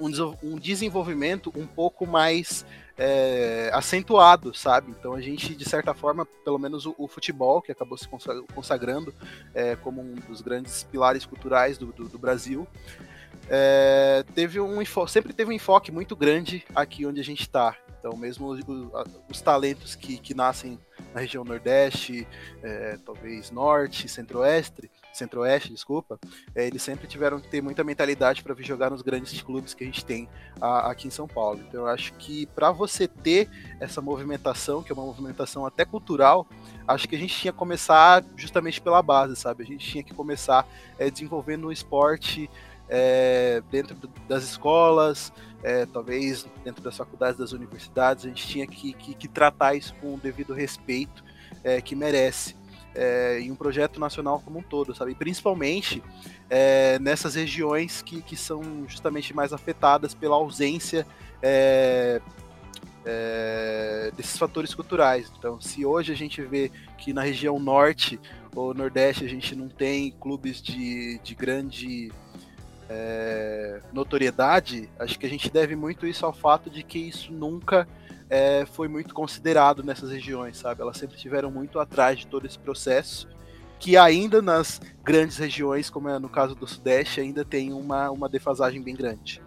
um, 0.00 0.56
desenvolvimento 0.56 1.52
um 1.56 1.66
pouco 1.66 2.06
mais 2.06 2.64
é, 2.96 3.70
acentuado, 3.72 4.54
sabe? 4.54 4.92
Então 4.92 5.14
a 5.14 5.20
gente, 5.20 5.54
de 5.54 5.68
certa 5.68 5.92
forma, 5.92 6.24
pelo 6.44 6.58
menos 6.58 6.86
o, 6.86 6.94
o 6.96 7.08
futebol, 7.08 7.60
que 7.60 7.72
acabou 7.72 7.98
se 7.98 8.08
consagrando 8.54 9.12
é, 9.52 9.74
como 9.76 10.00
um 10.00 10.14
dos 10.14 10.40
grandes 10.40 10.84
pilares 10.84 11.26
culturais 11.26 11.76
do, 11.76 11.86
do, 11.86 12.08
do 12.08 12.18
Brasil, 12.18 12.66
é, 13.48 14.24
teve 14.34 14.60
um 14.60 14.84
sempre 15.06 15.32
teve 15.32 15.50
um 15.50 15.54
enfoque 15.54 15.90
muito 15.90 16.14
grande 16.14 16.64
aqui 16.74 17.06
onde 17.06 17.20
a 17.20 17.24
gente 17.24 17.40
está. 17.40 17.76
Então, 17.98 18.16
mesmo 18.16 18.46
os, 18.46 18.60
os 19.28 19.40
talentos 19.40 19.96
que, 19.96 20.18
que, 20.18 20.32
nascem 20.32 20.78
na 21.12 21.20
região 21.20 21.42
Nordeste, 21.44 22.28
é, 22.62 22.96
talvez 23.04 23.50
Norte, 23.50 24.08
Centro-Oeste, 24.08 24.88
Centro-Oeste, 25.12 25.72
desculpa, 25.72 26.18
é, 26.54 26.66
eles 26.66 26.80
sempre 26.80 27.08
tiveram 27.08 27.40
que 27.40 27.48
ter 27.48 27.60
muita 27.60 27.82
mentalidade 27.82 28.42
para 28.42 28.54
vir 28.54 28.64
jogar 28.64 28.90
nos 28.90 29.02
grandes 29.02 29.42
clubes 29.42 29.74
que 29.74 29.82
a 29.82 29.86
gente 29.86 30.04
tem 30.04 30.28
a, 30.60 30.90
aqui 30.90 31.08
em 31.08 31.10
São 31.10 31.26
Paulo. 31.26 31.60
Então 31.66 31.82
eu 31.82 31.86
acho 31.88 32.12
que 32.14 32.46
para 32.46 32.70
você 32.70 33.08
ter 33.08 33.50
essa 33.80 34.00
movimentação, 34.00 34.82
que 34.82 34.92
é 34.92 34.94
uma 34.94 35.04
movimentação 35.04 35.66
até 35.66 35.84
cultural, 35.84 36.46
acho 36.86 37.08
que 37.08 37.16
a 37.16 37.18
gente 37.18 37.36
tinha 37.36 37.52
que 37.52 37.58
começar 37.58 38.24
justamente 38.36 38.80
pela 38.80 39.02
base, 39.02 39.34
sabe? 39.34 39.64
A 39.64 39.66
gente 39.66 39.86
tinha 39.86 40.04
que 40.04 40.14
começar 40.14 40.66
é, 40.98 41.10
desenvolvendo 41.10 41.66
o 41.66 41.72
esporte 41.72 42.48
é, 42.88 43.62
dentro 43.70 43.96
das 44.28 44.44
escolas, 44.44 45.32
é, 45.62 45.86
talvez 45.86 46.46
dentro 46.64 46.82
das 46.82 46.96
faculdades, 46.96 47.38
das 47.38 47.52
universidades, 47.52 48.24
a 48.24 48.28
gente 48.28 48.46
tinha 48.46 48.66
que, 48.66 48.92
que, 48.92 49.14
que 49.14 49.28
tratar 49.28 49.74
isso 49.74 49.94
com 50.00 50.14
o 50.14 50.18
devido 50.18 50.54
respeito 50.54 51.24
é, 51.64 51.80
que 51.80 51.94
merece 51.94 52.56
é, 52.94 53.40
em 53.40 53.50
um 53.50 53.54
projeto 53.54 54.00
nacional 54.00 54.40
como 54.44 54.58
um 54.58 54.62
todo, 54.62 54.94
sabe? 54.94 55.14
Principalmente 55.14 56.02
é, 56.48 56.98
nessas 56.98 57.34
regiões 57.34 58.02
que, 58.02 58.22
que 58.22 58.36
são 58.36 58.62
justamente 58.88 59.34
mais 59.34 59.52
afetadas 59.52 60.14
pela 60.14 60.36
ausência 60.36 61.06
é, 61.42 62.20
é, 63.04 64.12
desses 64.16 64.36
fatores 64.36 64.74
culturais. 64.74 65.30
Então, 65.38 65.60
se 65.60 65.84
hoje 65.84 66.12
a 66.12 66.16
gente 66.16 66.42
vê 66.42 66.70
que 66.96 67.12
na 67.12 67.22
região 67.22 67.58
norte 67.58 68.18
ou 68.54 68.74
nordeste 68.74 69.24
a 69.24 69.28
gente 69.28 69.54
não 69.54 69.68
tem 69.68 70.10
clubes 70.12 70.60
de, 70.60 71.18
de 71.22 71.34
grande 71.34 72.10
é, 72.88 73.80
notoriedade, 73.92 74.88
acho 74.98 75.18
que 75.18 75.26
a 75.26 75.28
gente 75.28 75.50
deve 75.50 75.76
muito 75.76 76.06
isso 76.06 76.24
ao 76.24 76.32
fato 76.32 76.70
de 76.70 76.82
que 76.82 76.98
isso 76.98 77.32
nunca 77.32 77.86
é, 78.30 78.64
foi 78.66 78.88
muito 78.88 79.14
considerado 79.14 79.82
nessas 79.82 80.10
regiões, 80.10 80.56
sabe? 80.56 80.82
Elas 80.82 80.96
sempre 80.96 81.16
estiveram 81.16 81.50
muito 81.50 81.78
atrás 81.78 82.18
de 82.18 82.26
todo 82.26 82.46
esse 82.46 82.58
processo, 82.58 83.28
que 83.78 83.96
ainda 83.96 84.42
nas 84.42 84.80
grandes 85.04 85.36
regiões, 85.36 85.88
como 85.88 86.08
é 86.08 86.18
no 86.18 86.28
caso 86.28 86.54
do 86.54 86.66
Sudeste, 86.66 87.20
ainda 87.20 87.44
tem 87.44 87.72
uma, 87.72 88.10
uma 88.10 88.28
defasagem 88.28 88.82
bem 88.82 88.94
grande. 88.94 89.42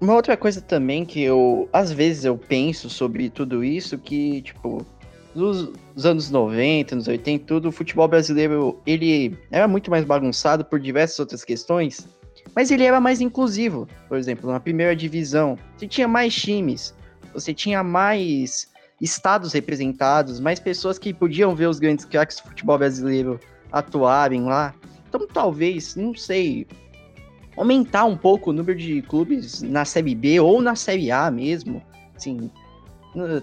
Uma 0.00 0.14
outra 0.14 0.34
coisa 0.34 0.62
também 0.62 1.04
que 1.04 1.22
eu, 1.22 1.68
às 1.70 1.92
vezes, 1.92 2.24
eu 2.24 2.38
penso 2.38 2.88
sobre 2.88 3.28
tudo 3.28 3.62
isso, 3.62 3.98
que, 3.98 4.40
tipo, 4.40 4.86
nos 5.34 6.06
anos 6.06 6.30
90, 6.30 6.94
anos 6.94 7.06
80, 7.06 7.44
tudo, 7.44 7.68
o 7.68 7.72
futebol 7.72 8.08
brasileiro, 8.08 8.80
ele 8.86 9.38
era 9.50 9.68
muito 9.68 9.90
mais 9.90 10.06
bagunçado 10.06 10.64
por 10.64 10.80
diversas 10.80 11.18
outras 11.18 11.44
questões, 11.44 12.08
mas 12.54 12.70
ele 12.70 12.84
era 12.84 13.00
mais 13.00 13.20
inclusivo. 13.20 13.88
Por 14.08 14.18
exemplo, 14.18 14.50
na 14.50 14.60
primeira 14.60 14.94
divisão, 14.94 15.58
você 15.76 15.86
tinha 15.86 16.08
mais 16.08 16.34
times, 16.34 16.94
você 17.32 17.54
tinha 17.54 17.82
mais 17.82 18.68
estados 19.00 19.52
representados, 19.52 20.40
mais 20.40 20.58
pessoas 20.58 20.98
que 20.98 21.14
podiam 21.14 21.54
ver 21.54 21.66
os 21.66 21.78
grandes 21.78 22.04
craques 22.04 22.40
do 22.40 22.48
futebol 22.48 22.78
brasileiro 22.78 23.38
atuarem 23.70 24.44
lá. 24.44 24.74
Então, 25.08 25.26
talvez, 25.26 25.94
não 25.94 26.14
sei, 26.14 26.66
aumentar 27.56 28.04
um 28.04 28.16
pouco 28.16 28.50
o 28.50 28.52
número 28.52 28.78
de 28.78 29.02
clubes 29.02 29.62
na 29.62 29.84
Série 29.84 30.14
B 30.14 30.40
ou 30.40 30.60
na 30.60 30.74
Série 30.74 31.10
A 31.10 31.30
mesmo. 31.30 31.82
Assim, 32.16 32.50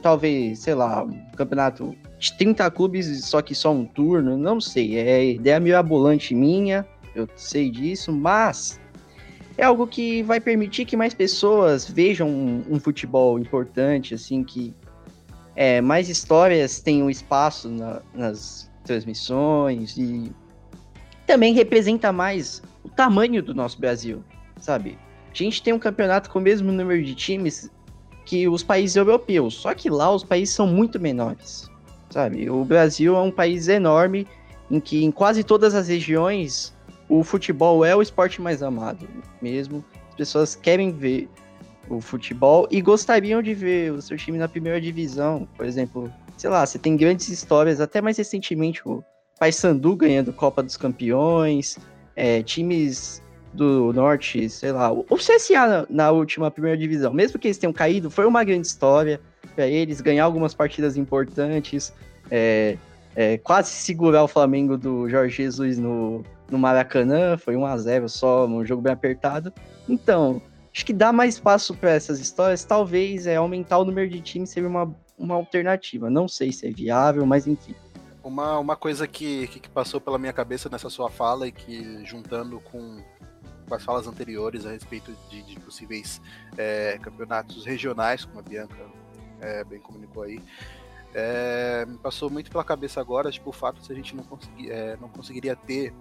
talvez, 0.01 0.59
sei 0.59 0.75
lá, 0.75 1.03
um 1.03 1.31
campeonato 1.35 1.95
de 2.19 2.37
30 2.37 2.69
clubes, 2.71 3.25
só 3.25 3.41
que 3.41 3.55
só 3.55 3.71
um 3.71 3.85
turno, 3.85 4.37
não 4.37 4.59
sei. 4.59 4.97
É 4.97 5.25
ideia 5.25 5.59
mirabolante 5.59 6.35
minha, 6.35 6.85
eu 7.13 7.27
sei 7.35 7.69
disso, 7.69 8.11
mas 8.11 8.79
é 9.57 9.63
algo 9.63 9.87
que 9.87 10.21
vai 10.23 10.39
permitir 10.39 10.85
que 10.85 10.97
mais 10.97 11.13
pessoas 11.13 11.89
vejam 11.89 12.29
um, 12.29 12.63
um 12.69 12.79
futebol 12.79 13.39
importante, 13.39 14.13
assim, 14.13 14.43
que 14.43 14.73
é, 15.55 15.79
mais 15.79 16.09
histórias 16.09 16.79
tenham 16.79 17.09
espaço 17.09 17.69
na, 17.69 18.01
nas 18.13 18.69
transmissões 18.83 19.95
e 19.97 20.31
também 21.25 21.53
representa 21.53 22.11
mais 22.11 22.61
o 22.83 22.89
tamanho 22.89 23.41
do 23.41 23.53
nosso 23.53 23.79
Brasil, 23.79 24.23
sabe? 24.59 24.97
A 25.31 25.33
gente 25.33 25.63
tem 25.63 25.73
um 25.73 25.79
campeonato 25.79 26.29
com 26.29 26.39
o 26.39 26.41
mesmo 26.41 26.71
número 26.71 27.03
de 27.03 27.15
times 27.15 27.69
que 28.25 28.47
os 28.47 28.63
países 28.63 28.95
europeus. 28.95 29.53
Só 29.53 29.73
que 29.73 29.89
lá 29.89 30.13
os 30.13 30.23
países 30.23 30.53
são 30.53 30.67
muito 30.67 30.99
menores, 30.99 31.69
sabe? 32.09 32.49
O 32.49 32.65
Brasil 32.65 33.15
é 33.15 33.21
um 33.21 33.31
país 33.31 33.67
enorme 33.67 34.27
em 34.69 34.79
que 34.79 35.03
em 35.03 35.11
quase 35.11 35.43
todas 35.43 35.75
as 35.75 35.87
regiões 35.87 36.74
o 37.07 37.23
futebol 37.23 37.85
é 37.85 37.95
o 37.95 38.01
esporte 38.01 38.41
mais 38.41 38.63
amado 38.63 39.07
mesmo. 39.41 39.83
As 40.09 40.15
pessoas 40.15 40.55
querem 40.55 40.91
ver 40.91 41.29
o 41.89 42.01
futebol 42.01 42.67
e 42.71 42.81
gostariam 42.81 43.41
de 43.41 43.53
ver 43.53 43.91
o 43.91 44.01
seu 44.01 44.17
time 44.17 44.37
na 44.37 44.47
primeira 44.47 44.81
divisão. 44.81 45.47
Por 45.55 45.65
exemplo, 45.65 46.11
sei 46.37 46.49
lá, 46.49 46.65
você 46.65 46.79
tem 46.79 46.97
grandes 46.97 47.29
histórias, 47.29 47.79
até 47.79 48.01
mais 48.01 48.17
recentemente 48.17 48.81
o 48.85 49.03
Paysandu 49.39 49.95
ganhando 49.95 50.33
Copa 50.33 50.63
dos 50.63 50.77
Campeões, 50.77 51.77
é, 52.15 52.41
times 52.41 53.21
do 53.53 53.93
Norte, 53.93 54.49
sei 54.49 54.71
lá, 54.71 54.91
o 54.91 55.15
CSA 55.15 55.67
na, 55.67 55.85
na, 55.89 56.11
última 56.11 56.51
primeira 56.51 56.77
divisão, 56.77 57.13
mesmo 57.13 57.39
que 57.39 57.47
eles 57.47 57.57
tenham 57.57 57.71
caído, 57.71 58.11
foi 58.11 58.25
uma 58.25 58.43
grande 58.43 58.67
história 58.67 59.21
para 59.55 59.65
eles 59.65 60.01
ganhar 60.01 60.25
algumas 60.25 60.53
partidas 60.53 60.97
importantes, 60.97 61.93
é, 62.29 62.77
é, 63.15 63.37
quase 63.37 63.69
segurar 63.69 64.23
o 64.23 64.27
Flamengo 64.27 64.77
do 64.77 65.09
Jorge 65.09 65.37
Jesus 65.37 65.77
no, 65.77 66.21
no 66.49 66.57
Maracanã, 66.57 67.37
foi 67.37 67.55
1 67.55 67.65
a 67.65 67.77
0 67.77 68.09
só, 68.09 68.45
um 68.45 68.65
jogo 68.65 68.81
bem 68.81 68.93
apertado. 68.93 69.53
Então, 69.87 70.41
acho 70.73 70.85
que 70.85 70.93
dá 70.93 71.11
mais 71.11 71.35
espaço 71.35 71.73
para 71.75 71.91
essas 71.91 72.19
histórias, 72.19 72.63
talvez 72.63 73.27
é 73.27 73.35
aumentar 73.35 73.77
o 73.77 73.85
número 73.85 74.09
de 74.09 74.21
times 74.21 74.49
seria 74.49 74.69
uma, 74.69 74.93
uma 75.17 75.35
alternativa. 75.35 76.09
Não 76.09 76.27
sei 76.27 76.51
se 76.51 76.67
é 76.67 76.71
viável, 76.71 77.25
mas 77.25 77.47
enfim. 77.47 77.75
Uma, 78.23 78.57
uma 78.57 78.75
coisa 78.75 79.07
que, 79.07 79.47
que 79.47 79.69
passou 79.69 80.01
pela 80.01 80.17
minha 80.17 80.33
cabeça 80.33 80.67
nessa 80.69 80.89
sua 80.89 81.09
fala 81.09 81.47
e 81.47 81.51
que 81.51 82.03
juntando 82.05 82.59
com 82.59 82.99
com 83.67 83.75
as 83.75 83.83
falas 83.83 84.07
anteriores 84.07 84.65
a 84.65 84.71
respeito 84.71 85.15
de, 85.29 85.41
de 85.41 85.59
possíveis 85.59 86.21
é, 86.57 86.97
campeonatos 87.01 87.65
regionais, 87.65 88.23
como 88.23 88.39
a 88.39 88.41
Bianca 88.41 88.75
é, 89.41 89.63
bem 89.63 89.79
comunicou 89.79 90.23
aí. 90.23 90.41
É, 91.13 91.87
passou 92.03 92.29
muito 92.29 92.51
pela 92.51 92.63
cabeça 92.63 92.99
agora, 92.99 93.31
tipo, 93.31 93.49
o 93.49 93.53
fato 93.53 93.81
de 93.81 93.91
a 93.91 93.95
gente 93.95 94.15
não, 94.15 94.23
conseguir, 94.23 94.69
é, 94.69 94.97
não 94.99 95.07
conseguiria 95.07 95.55
ter 95.55 95.93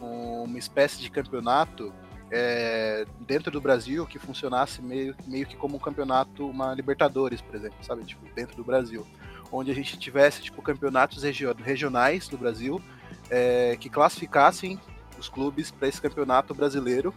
uma 0.00 0.58
espécie 0.58 1.00
de 1.00 1.10
campeonato 1.10 1.92
é, 2.30 3.06
dentro 3.20 3.50
do 3.50 3.60
Brasil 3.60 4.06
que 4.06 4.18
funcionasse 4.18 4.82
meio, 4.82 5.14
meio 5.26 5.46
que 5.46 5.56
como 5.56 5.76
um 5.76 5.80
campeonato, 5.80 6.48
uma 6.48 6.74
Libertadores, 6.74 7.40
por 7.40 7.54
exemplo, 7.54 7.78
sabe? 7.82 8.04
Tipo, 8.04 8.26
dentro 8.34 8.56
do 8.56 8.64
Brasil. 8.64 9.06
Onde 9.50 9.70
a 9.70 9.74
gente 9.74 9.96
tivesse, 9.98 10.42
tipo, 10.42 10.60
campeonatos 10.60 11.22
regionais 11.22 12.28
do 12.28 12.36
Brasil 12.36 12.82
é, 13.30 13.76
que 13.78 13.88
classificassem 13.88 14.80
os 15.18 15.28
clubes 15.28 15.70
para 15.70 15.88
esse 15.88 16.00
campeonato 16.00 16.54
brasileiro. 16.54 17.14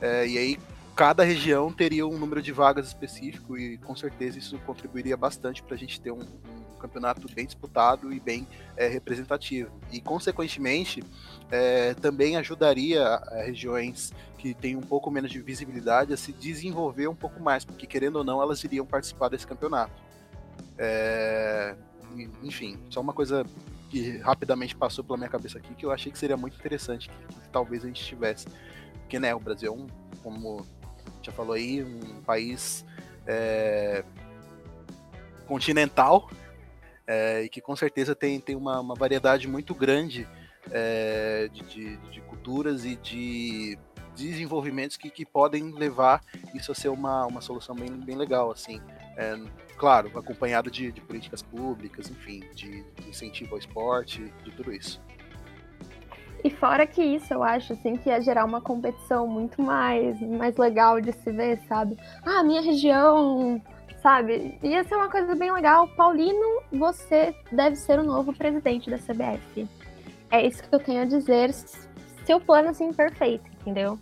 É, 0.00 0.26
e 0.26 0.38
aí 0.38 0.58
cada 0.94 1.24
região 1.24 1.70
teria 1.70 2.06
um 2.06 2.18
número 2.18 2.40
de 2.40 2.52
vagas 2.52 2.86
específico 2.86 3.56
e 3.58 3.76
com 3.78 3.94
certeza 3.94 4.38
isso 4.38 4.58
contribuiria 4.60 5.16
bastante 5.16 5.62
para 5.62 5.74
a 5.74 5.78
gente 5.78 6.00
ter 6.00 6.10
um, 6.10 6.20
um, 6.20 6.55
campeonato 6.76 7.26
bem 7.32 7.46
disputado 7.46 8.12
e 8.12 8.20
bem 8.20 8.46
é, 8.76 8.86
representativo. 8.86 9.70
E 9.92 10.00
consequentemente 10.00 11.02
é, 11.50 11.94
também 11.94 12.36
ajudaria 12.36 13.20
regiões 13.44 14.12
que 14.38 14.54
têm 14.54 14.76
um 14.76 14.80
pouco 14.80 15.10
menos 15.10 15.30
de 15.30 15.40
visibilidade 15.40 16.12
a 16.12 16.16
se 16.16 16.32
desenvolver 16.32 17.08
um 17.08 17.14
pouco 17.14 17.42
mais, 17.42 17.64
porque 17.64 17.86
querendo 17.86 18.16
ou 18.16 18.24
não 18.24 18.40
elas 18.40 18.62
iriam 18.64 18.86
participar 18.86 19.28
desse 19.28 19.46
campeonato. 19.46 20.02
É, 20.78 21.74
enfim, 22.42 22.78
só 22.90 23.00
uma 23.00 23.12
coisa 23.12 23.44
que 23.90 24.18
rapidamente 24.18 24.76
passou 24.76 25.04
pela 25.04 25.16
minha 25.16 25.30
cabeça 25.30 25.58
aqui, 25.58 25.74
que 25.74 25.86
eu 25.86 25.90
achei 25.90 26.10
que 26.10 26.18
seria 26.18 26.36
muito 26.36 26.56
interessante 26.56 27.08
que, 27.08 27.34
que 27.34 27.48
talvez 27.50 27.84
a 27.84 27.86
gente 27.86 28.04
tivesse. 28.04 28.46
Porque, 29.00 29.18
né, 29.18 29.34
o 29.34 29.40
Brasil 29.40 29.72
é 29.72 29.76
um, 29.76 29.86
como 30.22 30.66
já 31.22 31.32
falou 31.32 31.54
aí, 31.54 31.82
um 31.82 32.20
país 32.22 32.84
é, 33.26 34.04
continental 35.46 36.30
é, 37.06 37.42
e 37.42 37.48
que 37.48 37.60
com 37.60 37.76
certeza 37.76 38.14
tem, 38.14 38.40
tem 38.40 38.56
uma, 38.56 38.80
uma 38.80 38.94
variedade 38.94 39.46
muito 39.46 39.74
grande 39.74 40.28
é, 40.70 41.48
de, 41.52 41.62
de, 41.62 41.96
de, 42.10 42.20
culturas 42.22 42.84
e 42.84 42.96
de 42.96 43.78
desenvolvimentos 44.16 44.96
que, 44.96 45.10
que 45.10 45.24
podem 45.24 45.70
levar 45.70 46.20
isso 46.54 46.72
a 46.72 46.74
ser 46.74 46.88
uma, 46.88 47.26
uma 47.26 47.40
solução 47.40 47.74
bem, 47.74 47.90
bem 47.90 48.16
legal, 48.16 48.50
assim. 48.50 48.80
É, 49.16 49.38
claro, 49.76 50.10
acompanhado 50.18 50.70
de, 50.70 50.90
de, 50.90 51.00
políticas 51.00 51.42
públicas, 51.42 52.10
enfim, 52.10 52.42
de, 52.54 52.82
de, 52.82 53.08
incentivo 53.08 53.54
ao 53.54 53.58
esporte, 53.58 54.32
de 54.42 54.50
tudo 54.52 54.72
isso. 54.72 55.00
E 56.42 56.50
fora 56.50 56.86
que 56.86 57.02
isso, 57.02 57.32
eu 57.32 57.42
acho 57.42 57.72
assim 57.72 57.96
que 57.96 58.08
ia 58.08 58.20
gerar 58.20 58.44
uma 58.44 58.60
competição 58.60 59.26
muito 59.26 59.60
mais, 59.60 60.20
mais 60.20 60.56
legal 60.56 61.00
de 61.00 61.12
se 61.12 61.30
ver, 61.32 61.60
sabe? 61.66 61.96
Ah, 62.22 62.42
minha 62.42 62.60
região, 62.60 63.60
sabe? 64.02 64.58
Ia 64.62 64.84
ser 64.84 64.94
uma 64.94 65.10
coisa 65.10 65.34
bem 65.34 65.52
legal. 65.52 65.88
Paulino, 65.88 66.62
você 66.72 67.34
deve 67.50 67.76
ser 67.76 67.98
o 67.98 68.04
novo 68.04 68.32
presidente 68.32 68.90
da 68.90 68.98
CBF. 68.98 69.68
É 70.30 70.46
isso 70.46 70.62
que 70.62 70.74
eu 70.74 70.80
tenho 70.80 71.02
a 71.02 71.06
dizer. 71.06 71.52
Seu 72.24 72.40
plano 72.40 72.70
assim 72.70 72.92
perfeito, 72.92 73.48
entendeu? 73.60 73.98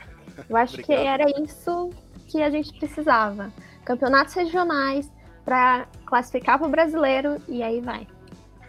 Eu 0.49 0.57
acho 0.57 0.78
que 0.78 0.92
era 0.92 1.24
isso 1.40 1.90
que 2.26 2.42
a 2.42 2.51
gente 2.51 2.72
precisava. 2.78 3.53
Campeonatos 3.84 4.34
regionais, 4.34 5.11
para 5.45 5.86
classificar 6.07 6.59
para 6.59 6.66
o 6.66 6.70
brasileiro 6.70 7.36
e 7.47 7.62
aí 7.62 7.80
vai. 7.80 8.07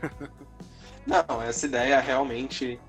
Não, 1.07 1.41
essa 1.41 1.65
ideia 1.65 1.99
realmente 1.99 2.79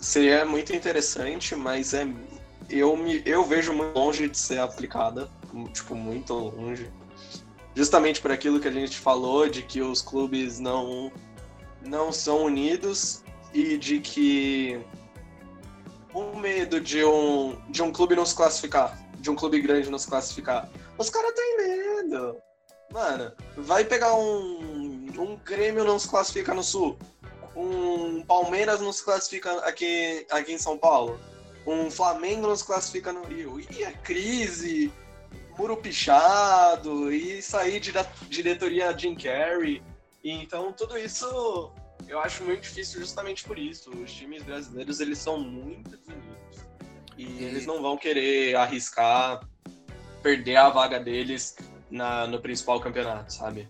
seria 0.00 0.44
muito 0.44 0.74
interessante, 0.74 1.54
mas 1.56 1.94
é 1.94 2.06
eu 2.68 2.96
me 2.96 3.22
eu 3.24 3.44
vejo 3.44 3.72
muito 3.72 3.96
longe 3.96 4.28
de 4.28 4.36
ser 4.36 4.58
aplicada, 4.58 5.28
tipo 5.72 5.94
muito 5.94 6.34
longe. 6.34 6.90
Justamente 7.78 8.20
por 8.20 8.32
aquilo 8.32 8.58
que 8.58 8.66
a 8.66 8.72
gente 8.72 8.98
falou 8.98 9.48
de 9.48 9.62
que 9.62 9.80
os 9.80 10.02
clubes 10.02 10.58
não 10.58 11.12
não 11.80 12.10
são 12.10 12.42
unidos 12.42 13.22
e 13.54 13.78
de 13.78 14.00
que 14.00 14.84
o 16.12 16.36
medo 16.36 16.80
de 16.80 17.04
um 17.04 17.56
de 17.70 17.80
um 17.80 17.92
clube 17.92 18.16
não 18.16 18.26
se 18.26 18.34
classificar, 18.34 18.98
de 19.20 19.30
um 19.30 19.36
clube 19.36 19.60
grande 19.60 19.88
não 19.90 19.98
se 19.98 20.08
classificar. 20.08 20.68
Os 20.98 21.08
caras 21.08 21.32
têm 21.34 21.56
medo. 21.56 22.36
Mano, 22.92 23.32
vai 23.56 23.84
pegar 23.84 24.12
um. 24.12 25.06
Um 25.16 25.36
Grêmio 25.36 25.84
não 25.84 26.00
se 26.00 26.08
classifica 26.08 26.52
no 26.52 26.64
Sul. 26.64 26.98
Um 27.54 28.24
Palmeiras 28.24 28.80
não 28.80 28.92
se 28.92 29.04
classifica 29.04 29.52
aqui, 29.60 30.26
aqui 30.32 30.52
em 30.52 30.58
São 30.58 30.76
Paulo. 30.76 31.20
Um 31.64 31.92
Flamengo 31.92 32.48
não 32.48 32.56
se 32.56 32.64
classifica 32.64 33.12
no 33.12 33.22
Rio. 33.22 33.60
E 33.70 33.84
a 33.84 33.92
crise, 33.92 34.92
muro 35.58 35.76
pichado, 35.76 37.12
e 37.12 37.42
sair 37.42 37.80
de 37.80 37.92
diretoria 38.28 38.96
Jim 38.96 39.16
Carrey. 39.16 39.82
E, 40.22 40.30
então, 40.30 40.72
tudo 40.72 40.96
isso 40.96 41.72
eu 42.06 42.20
acho 42.20 42.44
muito 42.44 42.62
difícil 42.62 43.00
justamente 43.00 43.44
por 43.44 43.58
isso. 43.58 43.90
Os 43.90 44.12
times 44.12 44.42
brasileiros, 44.44 45.00
eles 45.00 45.18
são 45.18 45.38
muito 45.38 45.90
desunidos. 45.90 46.66
E 47.16 47.44
eles 47.44 47.66
não 47.66 47.82
vão 47.82 47.96
querer 47.96 48.54
arriscar 48.54 49.40
perder 50.22 50.56
a 50.56 50.68
vaga 50.68 51.00
deles 51.00 51.56
na, 51.90 52.26
no 52.26 52.40
principal 52.40 52.80
campeonato, 52.80 53.32
sabe? 53.32 53.68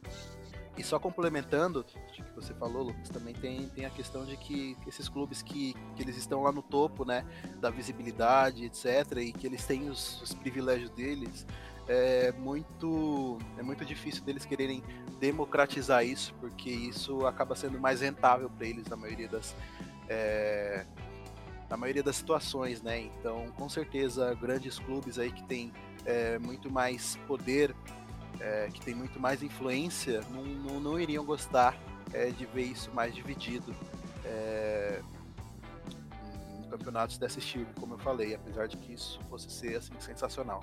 E 0.76 0.84
só 0.84 0.99
complementando 0.99 1.80
o 1.80 1.84
que 1.84 2.22
você 2.36 2.55
falou, 2.55 2.84
Lucas, 2.84 3.09
também 3.09 3.34
tem, 3.34 3.68
tem 3.70 3.84
a 3.84 3.91
questão 3.91 4.24
de 4.24 4.36
que 4.36 4.76
esses 4.86 5.09
clubes 5.09 5.43
que, 5.43 5.74
que 5.97 6.03
eles 6.03 6.16
estão 6.16 6.43
lá 6.43 6.53
no 6.53 6.62
topo, 6.62 7.05
né, 7.05 7.26
da 7.57 7.68
visibilidade, 7.68 8.64
etc., 8.64 9.18
e 9.18 9.32
que 9.32 9.47
eles 9.47 9.64
têm 9.64 9.89
os, 9.89 10.22
os 10.22 10.34
privilégios 10.34 10.91
deles, 10.91 11.45
é 11.89 12.32
muito, 12.32 13.39
é 13.57 13.62
muito 13.62 13.84
difícil 13.84 14.22
deles 14.22 14.45
quererem 14.45 14.82
democratizar 15.18 16.05
isso, 16.05 16.34
porque 16.41 16.70
isso 16.70 17.26
acaba 17.26 17.57
sendo 17.57 17.80
mais 17.80 18.01
rentável 18.01 18.51
para 18.51 18.66
eles 18.66 18.86
na 18.86 18.97
maioria 18.97 19.28
das, 19.28 19.55
é, 20.09 20.84
na 21.68 21.76
maioria 21.76 22.03
das 22.03 22.16
situações, 22.16 22.82
né? 22.82 23.01
Então, 23.01 23.47
com 23.57 23.68
certeza, 23.68 24.34
grandes 24.34 24.78
clubes 24.78 25.18
aí 25.18 25.32
que 25.32 25.43
têm 25.45 25.72
é, 26.05 26.39
muito 26.39 26.70
mais 26.70 27.16
poder 27.26 27.74
é, 28.41 28.68
que 28.72 28.80
tem 28.80 28.95
muito 28.95 29.18
mais 29.18 29.43
influência, 29.43 30.20
não, 30.30 30.45
não, 30.45 30.80
não 30.80 31.01
iriam 31.01 31.24
gostar 31.24 31.76
é, 32.12 32.30
de 32.30 32.47
ver 32.47 32.62
isso 32.62 32.91
mais 32.93 33.14
dividido 33.14 33.74
é, 34.24 35.01
em 36.61 36.68
campeonatos 36.68 37.18
desse 37.18 37.39
estilo, 37.39 37.66
como 37.78 37.95
eu 37.95 37.99
falei, 37.99 38.34
apesar 38.34 38.68
de 38.68 38.76
que 38.76 38.93
isso 38.93 39.20
fosse 39.28 39.51
ser 39.51 39.76
assim, 39.76 39.93
sensacional. 39.99 40.62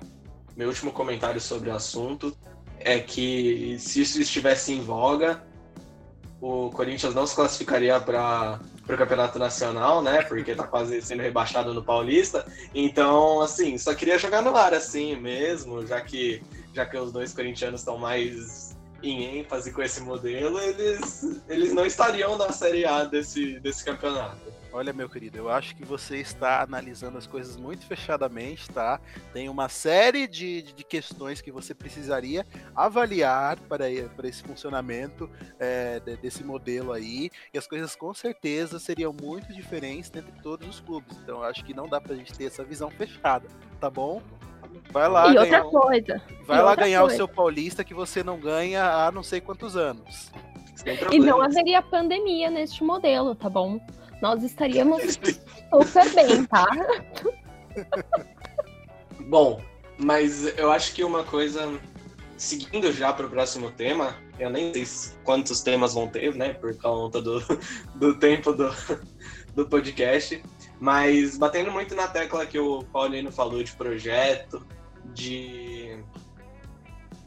Meu 0.56 0.68
último 0.68 0.90
comentário 0.90 1.40
sobre 1.40 1.68
o 1.68 1.74
assunto 1.74 2.34
é 2.80 2.98
que 2.98 3.76
se 3.78 4.00
isso 4.00 4.20
estivesse 4.20 4.72
em 4.72 4.80
voga, 4.80 5.44
o 6.40 6.70
Corinthians 6.70 7.14
não 7.14 7.26
se 7.26 7.34
classificaria 7.34 8.00
para 8.00 8.58
o 8.88 8.96
campeonato 8.96 9.38
nacional, 9.38 10.02
né? 10.02 10.22
Porque 10.22 10.54
tá 10.54 10.66
quase 10.66 11.02
sendo 11.02 11.22
rebaixado 11.22 11.74
no 11.74 11.84
Paulista. 11.84 12.46
Então, 12.74 13.42
assim, 13.42 13.76
só 13.76 13.94
queria 13.94 14.18
jogar 14.18 14.40
no 14.40 14.56
ar 14.56 14.72
assim 14.72 15.14
mesmo, 15.16 15.86
já 15.86 16.00
que 16.00 16.42
já 16.72 16.84
que 16.84 16.96
os 16.96 17.10
dois 17.10 17.32
corintianos 17.32 17.80
estão 17.80 17.96
mais 17.96 18.65
em 19.10 19.40
ênfase 19.40 19.72
com 19.72 19.82
esse 19.82 20.00
modelo, 20.00 20.58
eles, 20.58 21.42
eles 21.48 21.72
não 21.72 21.86
estariam 21.86 22.36
na 22.36 22.52
Série 22.52 22.84
A 22.84 23.04
desse, 23.04 23.58
desse 23.60 23.84
campeonato. 23.84 24.56
Olha, 24.76 24.92
meu 24.92 25.08
querido, 25.08 25.38
eu 25.38 25.48
acho 25.48 25.74
que 25.74 25.86
você 25.86 26.18
está 26.18 26.60
analisando 26.60 27.16
as 27.16 27.26
coisas 27.26 27.56
muito 27.56 27.86
fechadamente, 27.86 28.68
tá? 28.68 29.00
Tem 29.32 29.48
uma 29.48 29.70
série 29.70 30.28
de, 30.28 30.60
de 30.60 30.84
questões 30.84 31.40
que 31.40 31.50
você 31.50 31.74
precisaria 31.74 32.46
avaliar 32.74 33.58
para, 33.60 33.86
para 34.14 34.28
esse 34.28 34.42
funcionamento 34.42 35.30
é, 35.58 35.98
desse 36.20 36.44
modelo 36.44 36.92
aí, 36.92 37.30
e 37.54 37.56
as 37.56 37.66
coisas 37.66 37.96
com 37.96 38.12
certeza 38.12 38.78
seriam 38.78 39.14
muito 39.18 39.50
diferentes 39.50 40.10
entre 40.14 40.42
todos 40.42 40.68
os 40.68 40.80
clubes. 40.80 41.16
Então, 41.22 41.38
eu 41.38 41.44
acho 41.44 41.64
que 41.64 41.72
não 41.72 41.88
dá 41.88 41.98
para 41.98 42.12
a 42.12 42.16
gente 42.16 42.34
ter 42.34 42.44
essa 42.44 42.62
visão 42.62 42.90
fechada, 42.90 43.48
tá 43.80 43.88
bom? 43.88 44.22
Vai 44.90 45.08
lá 45.08 45.32
e 45.32 45.38
outra 45.38 45.62
coisa. 45.62 46.22
Vai 46.46 46.58
e 46.58 46.62
lá 46.62 46.74
ganhar 46.74 47.00
coisa. 47.00 47.14
o 47.14 47.16
seu 47.16 47.28
paulista 47.28 47.84
que 47.84 47.94
você 47.94 48.22
não 48.22 48.38
ganha 48.38 48.84
há 48.84 49.10
não 49.12 49.22
sei 49.22 49.40
quantos 49.40 49.76
anos. 49.76 50.30
E 51.10 51.18
não 51.18 51.40
haveria 51.40 51.82
pandemia 51.82 52.50
neste 52.50 52.84
modelo, 52.84 53.34
tá 53.34 53.48
bom? 53.48 53.80
Nós 54.22 54.42
estaríamos 54.42 55.02
super 55.70 56.14
bem, 56.14 56.44
tá? 56.44 56.66
Bom, 59.28 59.60
mas 59.98 60.56
eu 60.56 60.70
acho 60.70 60.94
que 60.94 61.02
uma 61.02 61.24
coisa, 61.24 61.68
seguindo 62.36 62.92
já 62.92 63.12
para 63.12 63.26
o 63.26 63.30
próximo 63.30 63.70
tema, 63.72 64.14
eu 64.38 64.48
nem 64.48 64.72
sei 64.72 65.16
quantos 65.24 65.62
temas 65.62 65.94
vão 65.94 66.06
ter, 66.06 66.34
né, 66.34 66.52
por 66.54 66.76
conta 66.78 67.20
do, 67.20 67.42
do 67.96 68.18
tempo 68.18 68.52
do, 68.52 68.70
do 69.54 69.66
podcast, 69.66 70.40
mas 70.80 71.36
batendo 71.36 71.70
muito 71.70 71.94
na 71.94 72.08
tecla 72.08 72.46
que 72.46 72.58
o 72.58 72.84
Paulino 72.84 73.32
falou 73.32 73.62
de 73.62 73.72
projeto, 73.72 74.66
de, 75.14 75.98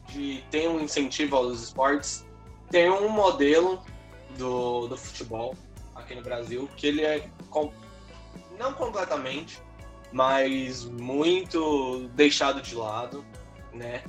de 0.08 0.44
ter 0.50 0.68
um 0.68 0.80
incentivo 0.80 1.36
aos 1.36 1.62
esportes, 1.62 2.26
tem 2.70 2.90
um 2.90 3.08
modelo 3.08 3.82
do, 4.38 4.86
do 4.86 4.96
futebol 4.96 5.54
aqui 5.94 6.14
no 6.14 6.22
Brasil 6.22 6.68
que 6.76 6.86
ele 6.86 7.02
é 7.02 7.28
com, 7.48 7.72
não 8.58 8.72
completamente, 8.72 9.60
mas 10.12 10.84
muito 10.84 12.08
deixado 12.14 12.60
de 12.60 12.74
lado, 12.74 13.24
né? 13.72 14.02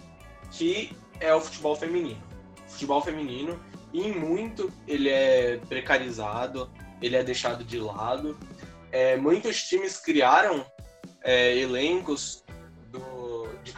Que 0.51 0.95
é 1.19 1.33
o 1.33 1.41
futebol 1.41 1.75
feminino. 1.75 2.21
O 2.67 2.71
futebol 2.71 3.01
feminino, 3.01 3.59
em 3.93 4.11
muito, 4.11 4.71
ele 4.87 5.09
é 5.09 5.57
precarizado, 5.69 6.69
ele 7.01 7.15
é 7.15 7.23
deixado 7.23 7.63
de 7.63 7.79
lado. 7.79 8.37
É, 8.91 9.15
muitos 9.17 9.63
times 9.63 9.97
criaram 9.97 10.65
é, 11.23 11.57
elencos 11.57 12.43
do, 12.89 13.47
de, 13.63 13.73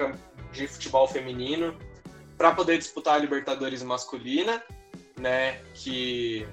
de 0.51 0.67
futebol 0.67 1.07
feminino 1.07 1.77
para 2.37 2.53
poder 2.53 2.77
disputar 2.77 3.15
a 3.15 3.17
Libertadores 3.17 3.83
masculina, 3.83 4.63
né? 5.19 5.61
Que 5.73 6.47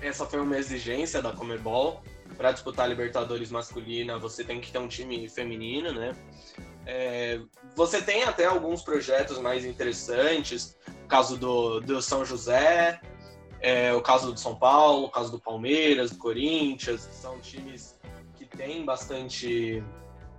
essa 0.00 0.26
foi 0.26 0.40
uma 0.40 0.58
exigência 0.58 1.22
da 1.22 1.32
Comebol 1.32 2.02
para 2.36 2.52
disputar 2.52 2.86
a 2.86 2.88
Libertadores 2.88 3.50
masculina, 3.50 4.18
você 4.18 4.44
tem 4.44 4.60
que 4.60 4.70
ter 4.70 4.78
um 4.78 4.88
time 4.88 5.28
feminino, 5.28 5.92
né? 5.92 6.14
É, 6.84 7.40
você 7.74 8.00
tem 8.00 8.22
até 8.24 8.44
alguns 8.44 8.82
projetos 8.82 9.38
mais 9.38 9.64
interessantes, 9.64 10.76
caso 11.08 11.36
do, 11.36 11.80
do 11.80 12.00
São 12.00 12.24
José, 12.24 13.00
é, 13.60 13.92
o 13.92 14.00
caso 14.00 14.32
do 14.32 14.38
São 14.38 14.54
Paulo, 14.54 15.06
o 15.06 15.10
caso 15.10 15.30
do 15.30 15.38
Palmeiras, 15.38 16.10
do 16.10 16.18
Corinthians, 16.18 17.06
que 17.06 17.14
são 17.14 17.38
times 17.40 17.96
que 18.36 18.44
têm 18.44 18.84
bastante, 18.84 19.82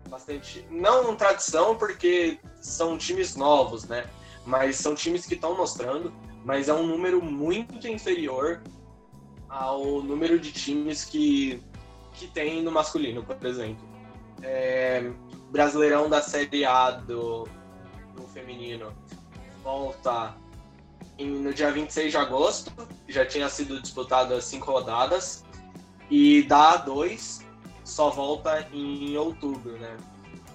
bastante, 0.09 0.65
não 0.69 1.15
tradição, 1.15 1.75
porque 1.75 2.39
são 2.61 2.97
times 2.97 3.35
novos, 3.35 3.85
né? 3.85 4.05
Mas 4.45 4.77
são 4.77 4.95
times 4.95 5.25
que 5.25 5.33
estão 5.33 5.55
mostrando, 5.57 6.13
mas 6.45 6.69
é 6.69 6.73
um 6.73 6.85
número 6.85 7.21
muito 7.21 7.87
inferior 7.87 8.61
ao 9.49 10.01
número 10.01 10.39
de 10.39 10.51
times 10.51 11.03
que 11.03 11.61
que 12.17 12.27
tem 12.27 12.63
no 12.63 12.71
masculino, 12.71 13.23
por 13.23 13.45
exemplo. 13.45 13.87
É, 14.41 15.11
Brasileirão 15.51 16.09
da 16.09 16.21
Série 16.21 16.65
A 16.65 16.91
do, 16.91 17.47
do 18.15 18.23
feminino 18.33 18.91
volta 19.63 20.35
no 21.25 21.53
dia 21.53 21.71
26 21.71 22.11
de 22.11 22.17
agosto, 22.17 22.71
já 23.07 23.25
tinha 23.25 23.49
sido 23.49 23.81
disputado 23.81 24.33
as 24.33 24.45
cinco 24.45 24.71
rodadas, 24.71 25.43
e 26.09 26.43
da 26.43 26.85
A2 26.85 27.43
só 27.83 28.09
volta 28.09 28.67
em 28.71 29.15
outubro, 29.17 29.77
né? 29.77 29.97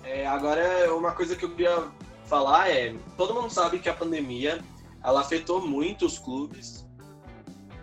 É, 0.04 0.26
agora, 0.26 0.94
uma 0.94 1.12
coisa 1.12 1.36
que 1.36 1.44
eu 1.44 1.50
queria 1.50 1.88
falar 2.26 2.70
é, 2.70 2.94
todo 3.16 3.34
mundo 3.34 3.50
sabe 3.50 3.78
que 3.78 3.88
a 3.88 3.94
pandemia, 3.94 4.62
ela 5.02 5.20
afetou 5.20 5.66
muito 5.66 6.06
os 6.06 6.18
clubes. 6.18 6.86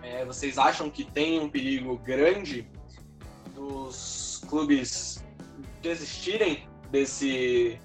É, 0.01 0.25
vocês 0.25 0.57
acham 0.57 0.89
que 0.89 1.03
tem 1.03 1.39
um 1.39 1.49
perigo 1.49 1.97
grande 1.97 2.67
dos 3.53 4.41
clubes 4.47 5.23
desistirem 5.81 6.67
desse 6.89 7.79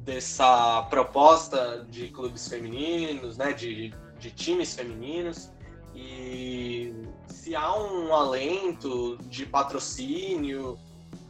dessa 0.00 0.82
proposta 0.88 1.84
de 1.90 2.08
clubes 2.08 2.46
femininos, 2.46 3.36
né, 3.36 3.52
de, 3.52 3.92
de 4.18 4.30
times 4.30 4.74
femininos 4.74 5.50
e 5.94 6.92
se 7.26 7.54
há 7.56 7.74
um 7.74 8.14
alento 8.14 9.16
de 9.22 9.46
patrocínio, 9.46 10.78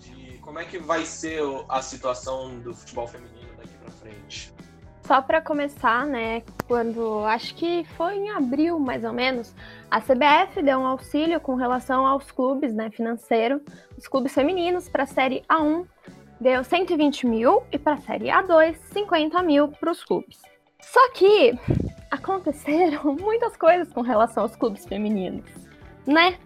de 0.01 0.39
como 0.39 0.59
é 0.59 0.65
que 0.65 0.79
vai 0.79 1.05
ser 1.05 1.43
a 1.69 1.81
situação 1.81 2.59
do 2.61 2.75
futebol 2.75 3.07
feminino 3.07 3.55
daqui 3.57 3.75
para 3.79 3.91
frente? 3.93 4.53
Só 5.07 5.23
para 5.23 5.41
começar, 5.41 6.05
né, 6.05 6.43
quando 6.67 7.25
acho 7.25 7.55
que 7.55 7.85
foi 7.97 8.17
em 8.17 8.31
abril 8.31 8.81
mais 8.81 9.05
ou 9.05 9.13
menos, 9.13 9.55
a 9.89 10.01
CBF 10.01 10.61
deu 10.63 10.81
um 10.81 10.87
auxílio 10.87 11.41
com 11.41 11.55
relação 11.55 12.05
aos 12.05 12.33
clubes, 12.33 12.75
né, 12.75 12.91
financeiro, 12.91 13.61
os 13.97 14.09
clubes 14.09 14.35
femininos 14.35 14.89
para 14.89 15.05
a 15.05 15.07
série 15.07 15.45
A1 15.49 15.87
deu 16.41 16.65
120 16.65 17.25
mil 17.25 17.63
e 17.71 17.79
para 17.79 17.95
a 17.95 17.99
série 17.99 18.27
A2 18.27 18.75
50 18.93 19.43
mil 19.45 19.69
para 19.69 19.93
os 19.93 20.03
clubes. 20.03 20.41
Só 20.87 21.11
que 21.11 21.59
aconteceram 22.11 23.13
muitas 23.21 23.57
coisas 23.57 23.93
com 23.93 24.03
relação 24.03 24.45
aos 24.45 24.55
clubes 24.55 24.87
femininos, 24.87 25.45
né? 26.07 26.39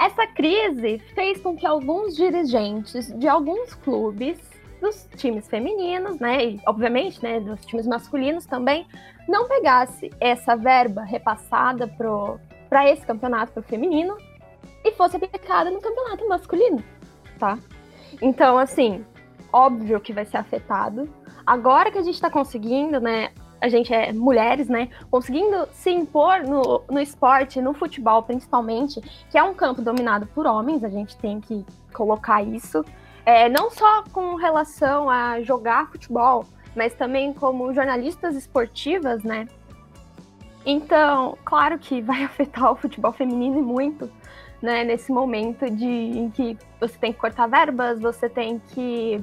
Essa 0.00 0.26
crise 0.28 0.98
fez 1.14 1.40
com 1.40 1.56
que 1.56 1.66
alguns 1.66 2.16
dirigentes 2.16 3.12
de 3.18 3.28
alguns 3.28 3.74
clubes 3.74 4.38
dos 4.80 5.08
times 5.16 5.48
femininos, 5.48 6.18
né, 6.18 6.44
e 6.44 6.60
obviamente, 6.66 7.22
né, 7.22 7.38
dos 7.38 7.64
times 7.64 7.86
masculinos 7.86 8.46
também, 8.46 8.86
não 9.28 9.46
pegasse 9.46 10.10
essa 10.18 10.56
verba 10.56 11.02
repassada 11.02 11.86
para 11.86 12.90
esse 12.90 13.06
campeonato 13.06 13.52
pro 13.52 13.62
feminino 13.62 14.16
e 14.84 14.90
fosse 14.92 15.16
aplicada 15.16 15.70
no 15.70 15.80
campeonato 15.80 16.28
masculino, 16.28 16.82
tá? 17.38 17.58
Então, 18.20 18.58
assim, 18.58 19.04
óbvio 19.52 20.00
que 20.00 20.12
vai 20.12 20.24
ser 20.24 20.38
afetado. 20.38 21.08
Agora 21.46 21.90
que 21.92 21.98
a 21.98 22.02
gente 22.02 22.14
está 22.14 22.30
conseguindo, 22.30 23.00
né, 23.00 23.30
a 23.62 23.68
gente 23.68 23.94
é 23.94 24.12
mulheres, 24.12 24.68
né, 24.68 24.88
conseguindo 25.08 25.68
se 25.72 25.88
impor 25.88 26.42
no, 26.42 26.82
no 26.90 27.00
esporte, 27.00 27.60
no 27.60 27.72
futebol 27.72 28.20
principalmente, 28.24 29.00
que 29.30 29.38
é 29.38 29.42
um 29.42 29.54
campo 29.54 29.80
dominado 29.80 30.26
por 30.26 30.46
homens, 30.46 30.82
a 30.82 30.88
gente 30.88 31.16
tem 31.16 31.40
que 31.40 31.64
colocar 31.94 32.42
isso. 32.42 32.84
É, 33.24 33.48
não 33.48 33.70
só 33.70 34.02
com 34.12 34.34
relação 34.34 35.08
a 35.08 35.40
jogar 35.42 35.88
futebol, 35.92 36.44
mas 36.74 36.92
também 36.92 37.32
como 37.32 37.72
jornalistas 37.72 38.34
esportivas, 38.34 39.22
né? 39.22 39.46
Então, 40.66 41.38
claro 41.44 41.78
que 41.78 42.00
vai 42.00 42.24
afetar 42.24 42.72
o 42.72 42.74
futebol 42.74 43.12
feminino 43.12 43.60
e 43.60 43.62
muito, 43.62 44.10
né? 44.60 44.82
Nesse 44.82 45.12
momento 45.12 45.70
de 45.70 45.86
em 45.86 46.30
que 46.30 46.58
você 46.80 46.98
tem 46.98 47.12
que 47.12 47.20
cortar 47.20 47.46
verbas, 47.46 48.00
você 48.00 48.28
tem 48.28 48.60
que 48.74 49.22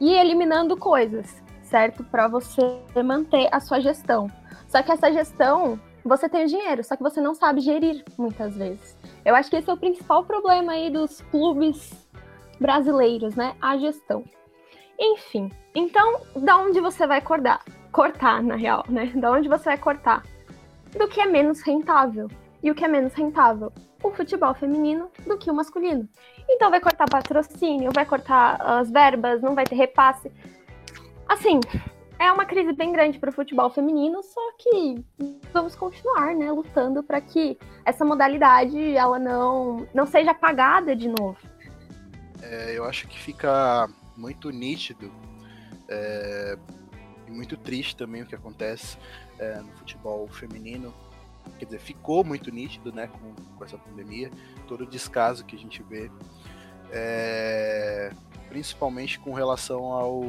ir 0.00 0.12
eliminando 0.14 0.76
coisas, 0.76 1.40
certo? 1.68 2.02
Para 2.04 2.28
você 2.28 2.80
manter 3.04 3.48
a 3.52 3.60
sua 3.60 3.80
gestão. 3.80 4.30
Só 4.66 4.82
que 4.82 4.92
essa 4.92 5.12
gestão, 5.12 5.80
você 6.04 6.28
tem 6.28 6.44
o 6.44 6.48
dinheiro, 6.48 6.82
só 6.84 6.96
que 6.96 7.02
você 7.02 7.20
não 7.20 7.34
sabe 7.34 7.60
gerir 7.60 8.04
muitas 8.18 8.56
vezes. 8.56 8.96
Eu 9.24 9.34
acho 9.34 9.48
que 9.48 9.56
esse 9.56 9.68
é 9.68 9.72
o 9.72 9.76
principal 9.76 10.24
problema 10.24 10.72
aí 10.72 10.90
dos 10.90 11.20
clubes 11.30 12.08
brasileiros, 12.60 13.34
né? 13.34 13.54
A 13.60 13.76
gestão. 13.78 14.24
Enfim, 14.98 15.50
então, 15.74 16.20
da 16.34 16.56
onde 16.58 16.80
você 16.80 17.06
vai 17.06 17.20
cortar? 17.20 17.62
Cortar, 17.92 18.42
na 18.42 18.56
real, 18.56 18.84
né? 18.88 19.12
Da 19.14 19.30
onde 19.30 19.48
você 19.48 19.64
vai 19.64 19.78
cortar? 19.78 20.24
Do 20.98 21.06
que 21.06 21.20
é 21.20 21.26
menos 21.26 21.60
rentável. 21.60 22.28
E 22.62 22.70
o 22.70 22.74
que 22.74 22.84
é 22.84 22.88
menos 22.88 23.14
rentável? 23.14 23.72
O 24.02 24.10
futebol 24.10 24.54
feminino 24.54 25.10
do 25.26 25.38
que 25.38 25.50
o 25.50 25.54
masculino. 25.54 26.08
Então 26.48 26.70
vai 26.70 26.80
cortar 26.80 27.08
patrocínio, 27.08 27.92
vai 27.94 28.04
cortar 28.04 28.60
as 28.60 28.90
verbas, 28.90 29.40
não 29.40 29.54
vai 29.54 29.64
ter 29.64 29.76
repasse. 29.76 30.32
Assim, 31.28 31.60
é 32.18 32.32
uma 32.32 32.44
crise 32.44 32.72
bem 32.72 32.92
grande 32.92 33.18
para 33.18 33.30
o 33.30 33.32
futebol 33.32 33.70
feminino, 33.70 34.22
só 34.22 34.40
que 34.58 35.04
vamos 35.52 35.76
continuar, 35.76 36.34
né, 36.34 36.50
lutando 36.50 37.02
para 37.02 37.20
que 37.20 37.58
essa 37.84 38.04
modalidade 38.04 38.96
ela 38.96 39.18
não, 39.18 39.86
não 39.94 40.06
seja 40.06 40.32
apagada 40.32 40.96
de 40.96 41.08
novo. 41.08 41.38
É, 42.42 42.76
eu 42.76 42.84
acho 42.84 43.06
que 43.06 43.18
fica 43.18 43.88
muito 44.16 44.50
nítido 44.50 45.12
é, 45.88 46.58
e 47.26 47.30
muito 47.30 47.56
triste 47.56 47.94
também 47.94 48.22
o 48.22 48.26
que 48.26 48.34
acontece 48.34 48.98
é, 49.38 49.60
no 49.60 49.70
futebol 49.72 50.26
feminino. 50.28 50.92
Quer 51.58 51.66
dizer, 51.66 51.78
ficou 51.78 52.24
muito 52.24 52.50
nítido 52.50 52.92
né, 52.92 53.06
com, 53.06 53.34
com 53.56 53.64
essa 53.64 53.78
pandemia, 53.78 54.30
todo 54.66 54.82
o 54.82 54.86
descaso 54.86 55.44
que 55.44 55.56
a 55.56 55.58
gente 55.58 55.82
vê, 55.82 56.10
é, 56.90 58.10
principalmente 58.48 59.18
com 59.18 59.32
relação 59.32 59.84
ao, 59.86 60.22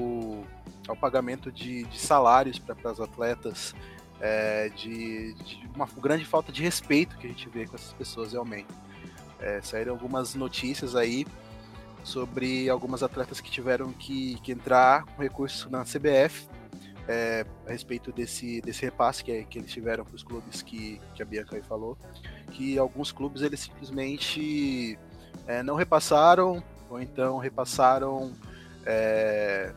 ao 0.90 0.96
pagamento 0.96 1.52
de, 1.52 1.84
de 1.84 2.00
salários 2.00 2.58
para 2.58 2.76
as 2.90 3.00
atletas, 3.00 3.76
é, 4.20 4.70
de, 4.70 5.34
de, 5.36 5.70
uma 5.76 5.88
grande 6.02 6.26
falta 6.26 6.52
de 6.52 6.62
respeito 6.62 7.18
que 7.18 7.28
a 7.28 7.30
gente 7.30 7.48
vê 7.48 7.66
com 7.66 7.76
essas 7.76 7.94
pessoas 7.94 8.34
realmente. 8.34 8.68
É, 9.40 9.62
saíram 9.62 9.94
algumas 9.94 10.36
notícias 10.36 10.96
aí 10.96 11.26
sobre 12.04 12.70
algumas 12.70 13.04
atletas 13.04 13.40
que 13.40 13.50
tiveram 13.50 13.94
que, 13.94 14.36
que 14.42 14.52
entrar 14.52 15.06
com 15.06 15.22
recurso 15.22 15.70
na 15.70 15.86
CBF 15.86 16.50
é, 17.08 17.46
a 17.66 17.72
respeito 17.72 18.12
desse, 18.12 18.60
desse 18.62 18.82
repasse 18.82 19.24
que, 19.24 19.46
que 19.46 19.60
eles 19.60 19.72
tiveram 19.72 20.04
para 20.04 20.16
os 20.16 20.24
clubes 20.24 20.62
que, 20.62 21.00
que 21.16 21.22
a 21.22 21.26
Bianca 21.26 21.56
aí 21.56 21.62
falou, 21.62 21.98
que 22.52 22.78
alguns 22.78 23.12
clubes 23.12 23.42
eles 23.42 23.62
simplesmente 23.62 25.00
é, 25.48 25.64
não 25.64 25.76
repassaram 25.76 26.62
ou 26.90 27.00
então 27.00 27.38
repassaram 27.38 28.34
é, 28.86 29.74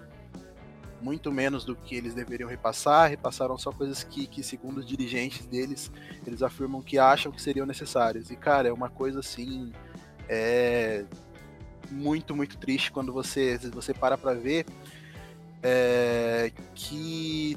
muito 1.02 1.32
menos 1.32 1.64
do 1.64 1.74
que 1.74 1.94
eles 1.94 2.14
deveriam 2.14 2.48
repassar, 2.48 3.10
repassaram 3.10 3.58
só 3.58 3.72
coisas 3.72 4.04
que, 4.04 4.26
que, 4.26 4.42
segundo 4.42 4.78
os 4.78 4.86
dirigentes 4.86 5.46
deles, 5.46 5.90
eles 6.26 6.42
afirmam 6.42 6.80
que 6.80 6.98
acham 6.98 7.32
que 7.32 7.42
seriam 7.42 7.66
necessárias. 7.66 8.30
E, 8.30 8.36
cara, 8.36 8.68
é 8.68 8.72
uma 8.72 8.88
coisa 8.88 9.20
assim. 9.20 9.72
É, 10.28 11.04
muito, 11.90 12.34
muito 12.34 12.56
triste 12.56 12.90
quando 12.90 13.12
você, 13.12 13.58
você 13.58 13.92
para 13.92 14.16
para 14.16 14.32
ver 14.32 14.64
é, 15.62 16.50
que 16.74 17.56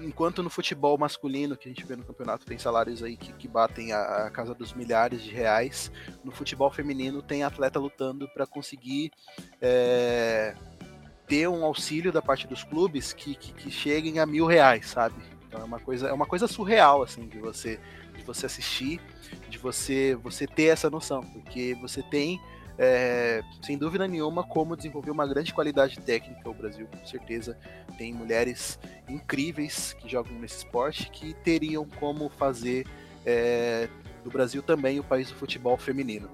enquanto 0.00 0.42
no 0.42 0.48
futebol 0.48 0.96
masculino 0.96 1.56
que 1.56 1.68
a 1.68 1.72
gente 1.72 1.84
vê 1.84 1.96
no 1.96 2.04
campeonato 2.04 2.46
tem 2.46 2.56
salários 2.56 3.02
aí 3.02 3.16
que, 3.16 3.32
que 3.32 3.48
batem 3.48 3.92
a, 3.92 4.26
a, 4.26 4.30
casa 4.30 4.54
dos 4.54 4.72
milhares 4.72 5.22
de 5.22 5.30
reais, 5.30 5.90
no 6.22 6.30
futebol 6.30 6.70
feminino 6.70 7.20
tem 7.20 7.42
atleta 7.42 7.78
lutando 7.78 8.28
para 8.28 8.46
conseguir 8.46 9.10
é, 9.60 10.54
ter 11.28 11.48
um 11.48 11.64
auxílio 11.64 12.10
da 12.10 12.22
parte 12.22 12.46
dos 12.46 12.64
clubes 12.64 13.12
que, 13.12 13.34
que, 13.34 13.52
que, 13.52 13.70
cheguem 13.70 14.18
a 14.18 14.26
mil 14.26 14.46
reais, 14.46 14.86
sabe? 14.86 15.14
Então 15.46 15.60
é 15.60 15.64
uma 15.64 15.78
coisa, 15.78 16.08
é 16.08 16.12
uma 16.12 16.26
coisa 16.26 16.46
surreal 16.48 17.02
assim 17.02 17.26
de 17.28 17.38
você 17.38 17.78
de 18.16 18.24
você 18.24 18.46
assistir, 18.46 19.00
de 19.48 19.58
você 19.58 20.16
você 20.16 20.46
ter 20.46 20.64
essa 20.64 20.90
noção, 20.90 21.22
porque 21.22 21.76
você 21.80 22.02
tem 22.02 22.40
é, 22.78 23.42
sem 23.60 23.76
dúvida 23.76 24.06
nenhuma, 24.06 24.44
como 24.44 24.76
desenvolver 24.76 25.10
uma 25.10 25.26
grande 25.26 25.52
qualidade 25.52 25.98
técnica. 25.98 26.48
O 26.48 26.54
Brasil, 26.54 26.86
com 26.86 27.04
certeza, 27.04 27.58
tem 27.98 28.14
mulheres 28.14 28.78
incríveis 29.08 29.92
que 29.94 30.08
jogam 30.08 30.32
nesse 30.38 30.58
esporte 30.58 31.10
que 31.10 31.34
teriam 31.34 31.84
como 31.98 32.28
fazer 32.28 32.86
é, 33.26 33.88
do 34.22 34.30
Brasil 34.30 34.62
também 34.62 35.00
o 35.00 35.04
país 35.04 35.28
do 35.28 35.34
futebol 35.34 35.76
feminino. 35.76 36.30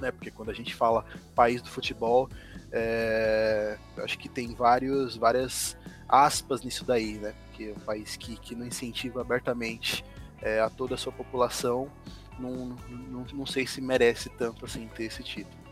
Né? 0.00 0.10
Porque 0.10 0.30
quando 0.30 0.50
a 0.50 0.54
gente 0.54 0.74
fala 0.74 1.04
país 1.34 1.62
do 1.62 1.68
futebol, 1.68 2.28
é, 2.72 3.78
acho 3.98 4.18
que 4.18 4.28
tem 4.28 4.54
vários, 4.54 5.16
várias 5.16 5.76
aspas 6.08 6.62
nisso 6.62 6.84
daí, 6.84 7.14
né? 7.14 7.34
Porque 7.46 7.64
é 7.64 7.72
um 7.72 7.84
país 7.84 8.16
que, 8.16 8.36
que 8.36 8.54
não 8.54 8.66
incentiva 8.66 9.20
abertamente 9.20 10.04
é, 10.42 10.60
a 10.60 10.68
toda 10.68 10.94
a 10.94 10.98
sua 10.98 11.12
população 11.12 11.90
não, 12.38 12.76
não, 12.88 13.24
não 13.32 13.46
sei 13.46 13.66
se 13.66 13.80
merece 13.80 14.28
tanto 14.28 14.64
assim 14.64 14.88
ter 14.88 15.04
esse 15.04 15.22
título. 15.22 15.64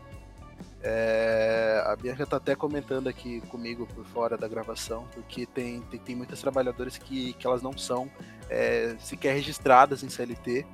É, 0.81 1.81
a 1.85 1.95
Bianca 1.95 2.25
tá 2.25 2.37
até 2.37 2.55
comentando 2.55 3.07
aqui 3.07 3.39
comigo 3.47 3.87
por 3.87 4.03
fora 4.05 4.37
da 4.37 4.47
gravação, 4.47 5.07
porque 5.13 5.45
tem, 5.45 5.81
tem, 5.83 5.99
tem 5.99 6.15
muitas 6.15 6.41
trabalhadoras 6.41 6.97
que, 6.97 7.33
que 7.33 7.47
elas 7.47 7.61
não 7.61 7.77
são 7.77 8.09
é, 8.49 8.95
sequer 8.99 9.33
registradas 9.33 10.03
em 10.03 10.09
CLT, 10.09 10.65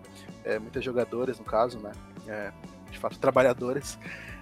é, 0.44 0.58
muitas 0.58 0.84
jogadoras 0.84 1.38
no 1.38 1.46
caso, 1.46 1.80
né? 1.80 1.92
De 2.90 2.98
fato, 2.98 3.20
trabalhadoras, 3.20 3.98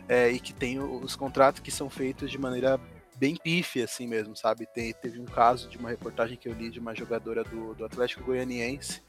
é, 0.08 0.30
e 0.30 0.40
que 0.40 0.54
tem 0.54 0.80
os 0.80 1.16
contratos 1.16 1.62
que 1.62 1.72
são 1.72 1.90
feitos 1.90 2.32
de 2.32 2.38
maneira 2.38 2.80
bem 3.18 3.36
pífia, 3.36 3.86
assim 3.86 4.08
mesmo, 4.08 4.36
sabe? 4.36 4.66
Tem, 4.66 4.94
teve 4.94 5.20
um 5.20 5.26
caso 5.26 5.68
de 5.70 5.78
uma 5.78 5.90
reportagem 5.90 6.38
que 6.38 6.48
eu 6.48 6.54
li 6.54 6.70
de 6.70 6.80
uma 6.80 6.96
jogadora 6.96 7.44
do, 7.44 7.74
do 7.74 7.86
Atlético 7.86 8.24
Goianiense 8.24 9.02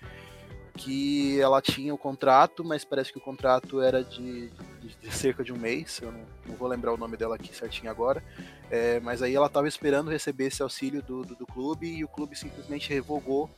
que 0.79 1.41
ela 1.41 1.61
tinha 1.61 1.93
o 1.93 1.99
contrato, 1.99 2.65
mas 2.65 2.85
parece 2.85 3.13
que 3.13 3.19
o 3.19 3.21
contrato 3.21 3.83
era 3.83 4.03
de, 4.03 4.49
de, 4.81 4.97
de 5.01 5.13
cerca 5.13 5.43
de 5.43 5.53
um 5.53 5.59
mês, 5.59 6.01
eu 6.01 6.13
não, 6.13 6.21
não, 6.47 6.55
vou 6.55 6.69
lembrar 6.69 6.93
o 6.93 6.97
nome 6.97 7.17
dela 7.17 7.35
aqui 7.35 7.55
certinho 7.55 7.91
agora, 7.91 8.23
é, 8.71 9.01
mas 9.01 9.21
aí 9.21 9.35
ela 9.35 9.49
estava 9.49 9.67
esperando 9.67 10.09
receber 10.09 10.47
esse 10.47 10.63
auxílio 10.63 11.03
do, 11.03 11.23
do, 11.25 11.35
do, 11.35 11.47
clube 11.47 11.89
e 11.89 12.05
o 12.05 12.09
clube 12.09 12.37
simplesmente 12.37 12.89
revogou, 12.89 13.51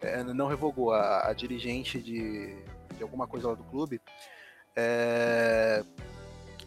é, 0.00 0.22
não 0.22 0.46
revogou, 0.46 0.92
a, 0.92 1.28
a 1.28 1.32
dirigente 1.32 2.00
de, 2.00 2.54
de, 2.96 3.02
alguma 3.02 3.26
coisa 3.26 3.48
lá 3.48 3.54
do 3.54 3.64
clube 3.64 4.00
é, 4.76 5.84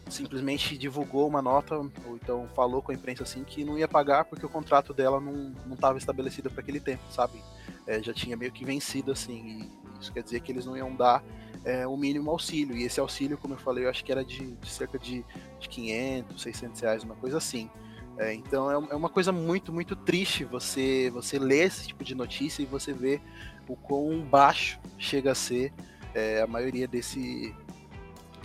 simplesmente 0.08 0.76
divulgou 0.76 1.26
uma 1.26 1.42
nota, 1.42 1.76
ou 1.76 1.90
então 2.14 2.48
falou 2.54 2.82
com 2.82 2.92
a 2.92 2.94
imprensa 2.94 3.22
assim 3.22 3.44
que 3.44 3.64
não 3.64 3.78
ia 3.78 3.88
pagar 3.88 4.24
porque 4.24 4.44
o 4.44 4.48
contrato 4.48 4.92
dela 4.92 5.20
não 5.20 5.52
estava 5.72 5.98
estabelecido 5.98 6.50
para 6.50 6.60
aquele 6.60 6.80
tempo, 6.80 7.02
sabe? 7.10 7.42
É, 7.86 8.02
já 8.02 8.12
tinha 8.12 8.36
meio 8.36 8.52
que 8.52 8.64
vencido 8.64 9.12
assim, 9.12 9.70
isso 10.00 10.12
quer 10.12 10.22
dizer 10.22 10.40
que 10.40 10.52
eles 10.52 10.66
não 10.66 10.76
iam 10.76 10.94
dar 10.94 11.22
é, 11.64 11.86
o 11.86 11.96
mínimo 11.96 12.30
auxílio. 12.30 12.76
E 12.76 12.84
esse 12.84 13.00
auxílio, 13.00 13.38
como 13.38 13.54
eu 13.54 13.58
falei, 13.58 13.84
eu 13.84 13.90
acho 13.90 14.04
que 14.04 14.12
era 14.12 14.24
de, 14.24 14.52
de 14.52 14.70
cerca 14.70 14.98
de, 14.98 15.24
de 15.58 15.68
500, 15.68 16.42
600 16.42 16.80
reais, 16.80 17.02
uma 17.02 17.16
coisa 17.16 17.38
assim. 17.38 17.70
É, 18.16 18.32
então 18.32 18.70
é, 18.70 18.74
é, 18.74 18.94
uma 18.94 19.08
coisa 19.08 19.32
muito, 19.32 19.72
muito 19.72 19.96
triste 19.96 20.44
você, 20.44 21.10
você 21.10 21.38
ler 21.38 21.66
esse 21.66 21.88
tipo 21.88 22.04
de 22.04 22.14
notícia 22.14 22.62
e 22.62 22.66
você 22.66 22.92
ver 22.92 23.20
o 23.66 23.74
quão 23.74 24.20
baixo 24.20 24.78
chega 24.98 25.32
a 25.32 25.34
ser 25.34 25.72
é, 26.14 26.40
a 26.40 26.46
maioria 26.46 26.86
desse, 26.86 27.52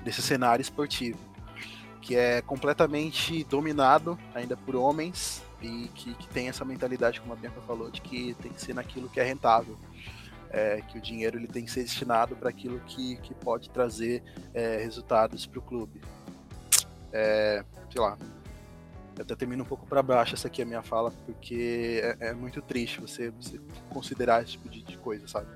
desse 0.04 0.22
cenário 0.22 0.62
esportivo, 0.62 1.20
que 2.02 2.16
é 2.16 2.42
completamente 2.42 3.44
dominado 3.44 4.18
ainda 4.34 4.56
por 4.56 4.76
homens 4.76 5.44
e 5.62 5.90
que, 5.94 6.14
que 6.16 6.28
tem 6.30 6.48
essa 6.48 6.64
mentalidade, 6.64 7.20
como 7.20 7.34
a 7.34 7.36
Bianca 7.36 7.62
falou, 7.62 7.92
de 7.92 8.02
que 8.02 8.34
tem 8.36 8.52
que 8.52 8.62
ser 8.62 8.74
naquilo 8.74 9.10
que 9.10 9.20
é 9.20 9.24
rentável 9.24 9.78
é, 10.50 10.82
que 10.88 10.98
o 10.98 11.02
dinheiro 11.02 11.38
ele 11.38 11.48
tem 11.48 11.64
que 11.64 11.72
ser 11.72 11.84
destinado 11.84 12.36
para 12.36 12.50
aquilo 12.50 12.80
que, 12.82 13.18
que 13.18 13.34
pode 13.36 13.70
trazer 13.70 14.24
é, 14.54 14.78
resultados 14.78 15.46
para 15.46 15.60
o 15.60 15.62
clube. 15.62 16.02
É, 17.12 17.64
sei 17.92 18.02
lá, 18.02 18.18
eu 19.16 19.24
até 19.24 19.36
termino 19.36 19.64
um 19.64 19.68
pouco 19.68 19.86
para 19.86 20.02
baixo 20.02 20.34
essa 20.34 20.48
aqui 20.48 20.62
a 20.62 20.66
minha 20.66 20.82
fala, 20.82 21.12
porque 21.26 22.02
é, 22.04 22.30
é 22.30 22.34
muito 22.34 22.62
triste 22.62 23.00
você, 23.00 23.30
você, 23.32 23.60
considerar 23.90 24.42
esse 24.44 24.54
tipo 24.54 24.70
de, 24.70 24.82
de 24.82 24.98
coisa, 24.98 25.28
sabe? 25.28 25.48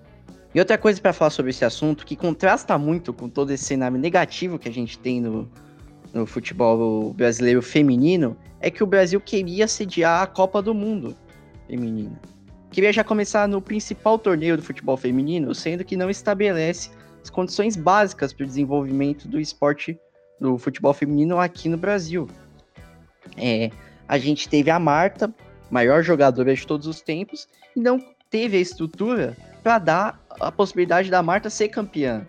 E 0.54 0.60
outra 0.60 0.78
coisa 0.78 1.02
para 1.02 1.14
falar 1.14 1.32
sobre 1.32 1.50
esse 1.50 1.66
assunto, 1.66 2.06
que 2.06 2.16
contrasta 2.16 2.78
muito 2.78 3.12
com 3.12 3.28
todo 3.28 3.52
esse 3.52 3.64
cenário 3.64 3.98
negativo 3.98 4.60
que 4.60 4.70
a 4.70 4.74
gente 4.74 5.00
tem 5.00 5.20
no, 5.20 5.50
no 6.14 6.26
futebol 6.26 7.12
brasileiro 7.14 7.62
feminino, 7.62 8.38
é 8.60 8.70
que 8.70 8.84
o 8.84 8.88
Brasil 8.88 9.20
queria 9.20 9.68
sediar 9.68 10.22
a 10.22 10.28
Copa 10.28 10.62
do 10.62 10.74
Mundo 10.74 11.16
feminina 11.68 12.20
queria 12.74 12.92
já 12.92 13.04
começar 13.04 13.48
no 13.48 13.62
principal 13.62 14.18
torneio 14.18 14.58
do 14.58 14.64
futebol 14.64 14.98
feminino, 14.98 15.54
sendo 15.54 15.86
que 15.86 15.96
não 15.96 16.10
estabelece 16.10 16.90
as 17.22 17.30
condições 17.30 17.76
básicas 17.76 18.34
para 18.34 18.44
o 18.44 18.48
desenvolvimento 18.48 19.28
do 19.28 19.40
esporte 19.40 19.98
do 20.40 20.58
futebol 20.58 20.92
feminino 20.92 21.40
aqui 21.40 21.70
no 21.70 21.78
Brasil. 21.78 22.28
É, 23.38 23.70
a 24.08 24.18
gente 24.18 24.50
teve 24.50 24.72
a 24.72 24.80
Marta, 24.80 25.34
maior 25.70 26.02
jogadora 26.02 26.54
de 26.54 26.66
todos 26.66 26.88
os 26.88 27.00
tempos, 27.00 27.48
e 27.76 27.80
não 27.80 28.04
teve 28.32 28.58
a 28.58 28.60
estrutura 28.60 29.38
para 29.64 29.80
dar 29.80 30.26
a 30.42 30.52
possibilidade 30.52 31.10
da 31.10 31.24
Marta 31.24 31.50
ser 31.50 31.70
campeã. 31.70 32.26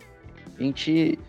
A 0.57 0.63
gente, 0.63 1.19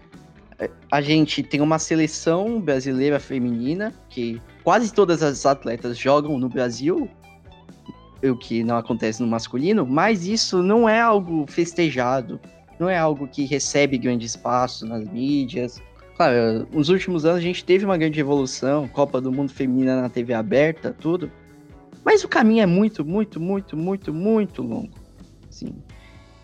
a 0.90 1.00
gente 1.00 1.42
tem 1.42 1.60
uma 1.60 1.78
seleção 1.78 2.60
brasileira 2.60 3.18
feminina 3.18 3.92
que 4.08 4.40
quase 4.62 4.92
todas 4.92 5.22
as 5.22 5.44
atletas 5.44 5.98
jogam 5.98 6.38
no 6.38 6.48
Brasil, 6.48 7.10
o 8.22 8.36
que 8.36 8.62
não 8.64 8.76
acontece 8.76 9.20
no 9.20 9.28
masculino, 9.28 9.84
mas 9.84 10.26
isso 10.26 10.62
não 10.62 10.88
é 10.88 11.00
algo 11.00 11.44
festejado, 11.48 12.40
não 12.78 12.88
é 12.88 12.96
algo 12.96 13.26
que 13.26 13.44
recebe 13.44 13.98
grande 13.98 14.26
espaço 14.26 14.86
nas 14.86 15.04
mídias. 15.08 15.82
Claro, 16.16 16.66
nos 16.72 16.88
últimos 16.88 17.26
anos 17.26 17.38
a 17.38 17.42
gente 17.42 17.64
teve 17.64 17.84
uma 17.84 17.98
grande 17.98 18.18
evolução, 18.18 18.88
Copa 18.88 19.20
do 19.20 19.30
Mundo 19.30 19.52
Feminina 19.52 20.00
na 20.00 20.08
TV 20.08 20.32
aberta, 20.32 20.96
tudo. 20.98 21.30
Mas 22.04 22.22
o 22.24 22.28
caminho 22.28 22.62
é 22.62 22.66
muito, 22.66 23.04
muito, 23.04 23.40
muito, 23.40 23.76
muito, 23.76 24.14
muito 24.14 24.62
longo. 24.62 24.94
Sim. 25.50 25.74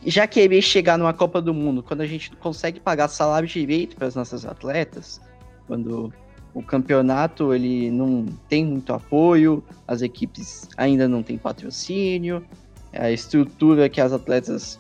Já 0.04 0.26
querer 0.26 0.60
chegar 0.62 0.98
numa 0.98 1.12
Copa 1.12 1.40
do 1.40 1.54
Mundo, 1.54 1.82
quando 1.82 2.00
a 2.00 2.06
gente 2.06 2.30
consegue 2.36 2.80
pagar 2.80 3.08
salário 3.08 3.46
direito 3.46 3.94
para 3.96 4.08
as 4.08 4.16
nossas 4.16 4.44
atletas, 4.44 5.20
quando 5.66 6.12
o 6.52 6.62
campeonato 6.62 7.54
ele 7.54 7.90
não 7.90 8.26
tem 8.48 8.64
muito 8.64 8.92
apoio, 8.92 9.62
as 9.86 10.02
equipes 10.02 10.68
ainda 10.76 11.08
não 11.08 11.22
têm 11.22 11.38
patrocínio, 11.38 12.44
a 12.92 13.10
estrutura 13.10 13.88
que 13.88 14.00
as 14.00 14.12
atletas 14.12 14.78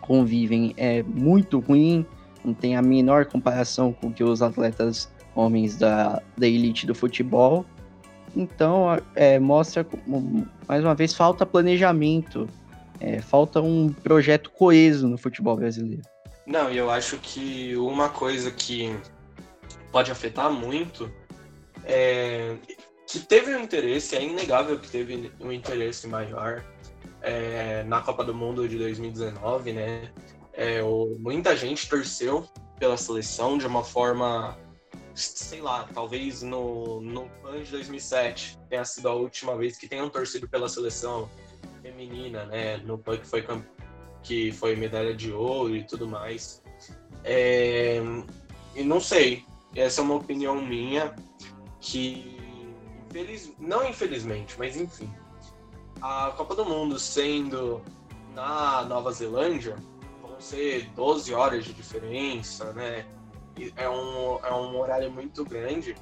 convivem 0.00 0.74
é 0.76 1.02
muito 1.02 1.58
ruim, 1.60 2.04
não 2.44 2.54
tem 2.54 2.76
a 2.76 2.82
menor 2.82 3.26
comparação 3.26 3.92
com 3.92 4.10
que 4.10 4.24
os 4.24 4.42
atletas 4.42 5.08
homens 5.34 5.76
da, 5.76 6.20
da 6.36 6.46
elite 6.46 6.86
do 6.86 6.94
futebol. 6.94 7.64
Então, 8.34 8.98
é, 9.14 9.38
mostra, 9.38 9.86
mais 10.66 10.82
uma 10.82 10.94
vez, 10.94 11.14
falta 11.14 11.44
planejamento, 11.44 12.48
é, 13.00 13.20
falta 13.20 13.60
um 13.60 13.92
projeto 13.92 14.50
coeso 14.50 15.08
no 15.08 15.16
futebol 15.16 15.56
brasileiro. 15.56 16.02
Não, 16.46 16.70
e 16.70 16.76
eu 16.76 16.90
acho 16.90 17.16
que 17.18 17.76
uma 17.76 18.08
coisa 18.08 18.50
que 18.50 18.94
pode 19.90 20.10
afetar 20.10 20.50
muito 20.52 21.10
é 21.84 22.56
que 23.06 23.18
teve 23.18 23.54
um 23.56 23.60
interesse, 23.60 24.14
é 24.14 24.22
inegável 24.22 24.78
que 24.78 24.88
teve 24.88 25.32
um 25.40 25.50
interesse 25.50 26.06
maior 26.06 26.64
é, 27.20 27.82
na 27.84 28.00
Copa 28.00 28.22
do 28.22 28.32
Mundo 28.32 28.68
de 28.68 28.78
2019, 28.78 29.72
né? 29.72 30.12
É, 30.52 30.80
o, 30.82 31.16
muita 31.18 31.56
gente 31.56 31.88
torceu 31.88 32.46
pela 32.78 32.96
seleção 32.96 33.58
de 33.58 33.66
uma 33.66 33.82
forma, 33.82 34.56
sei 35.12 35.60
lá, 35.60 35.88
talvez 35.92 36.42
no, 36.42 37.00
no 37.00 37.28
PAN 37.42 37.62
de 37.62 37.70
2007 37.72 38.58
tenha 38.68 38.84
sido 38.84 39.08
a 39.08 39.14
última 39.14 39.56
vez 39.56 39.76
que 39.76 39.88
tenham 39.88 40.08
torcido 40.08 40.48
pela 40.48 40.68
seleção 40.68 41.28
feminina, 41.80 42.44
né? 42.44 42.78
No 42.78 42.98
PAN 42.98 43.18
que 43.18 43.26
foi, 43.26 43.44
que 44.22 44.52
foi 44.52 44.76
medalha 44.76 45.14
de 45.14 45.32
ouro 45.32 45.74
e 45.74 45.84
tudo 45.84 46.08
mais. 46.08 46.62
É, 47.24 48.00
e 48.74 48.82
não 48.82 49.00
sei, 49.00 49.44
essa 49.74 50.00
é 50.00 50.04
uma 50.04 50.14
opinião 50.14 50.60
minha 50.60 51.14
que, 51.80 52.38
infeliz, 53.08 53.52
não 53.58 53.86
infelizmente, 53.88 54.56
mas 54.58 54.76
enfim, 54.76 55.12
a 56.00 56.32
Copa 56.36 56.54
do 56.54 56.64
Mundo 56.64 56.98
sendo 56.98 57.82
na 58.34 58.84
Nova 58.84 59.12
Zelândia, 59.12 59.76
vão 60.22 60.40
ser 60.40 60.88
12 60.94 61.34
horas 61.34 61.64
de 61.64 61.72
diferença, 61.72 62.72
né? 62.72 63.06
É 63.76 63.88
um, 63.88 64.38
é 64.38 64.54
um 64.54 64.78
horário 64.78 65.10
muito 65.10 65.44
grande. 65.44 65.94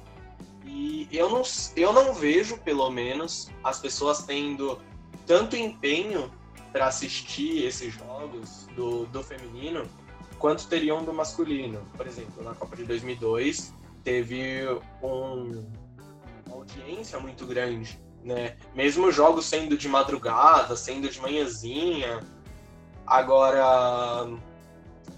E 0.65 1.07
eu 1.11 1.29
não, 1.29 1.41
eu 1.75 1.91
não 1.91 2.13
vejo, 2.13 2.57
pelo 2.59 2.89
menos, 2.89 3.49
as 3.63 3.79
pessoas 3.79 4.23
tendo 4.23 4.79
tanto 5.29 5.55
empenho 5.55 6.33
para 6.71 6.87
assistir 6.87 7.63
esses 7.63 7.93
jogos 7.93 8.67
do, 8.75 9.05
do 9.05 9.23
feminino 9.23 9.87
quanto 10.39 10.67
teriam 10.67 11.05
do 11.05 11.13
masculino. 11.13 11.85
Por 11.95 12.07
exemplo, 12.07 12.43
na 12.43 12.55
Copa 12.55 12.75
de 12.75 12.83
2002 12.85 13.71
teve 14.03 14.65
um, 15.03 15.63
uma 16.47 16.55
audiência 16.55 17.19
muito 17.19 17.45
grande 17.45 18.01
né? 18.23 18.57
Mesmo 18.73 19.11
jogos 19.11 19.45
sendo 19.45 19.77
de 19.77 19.87
madrugada, 19.87 20.75
sendo 20.75 21.07
de 21.07 21.21
manhãzinha. 21.21 22.19
Agora, 23.05 24.27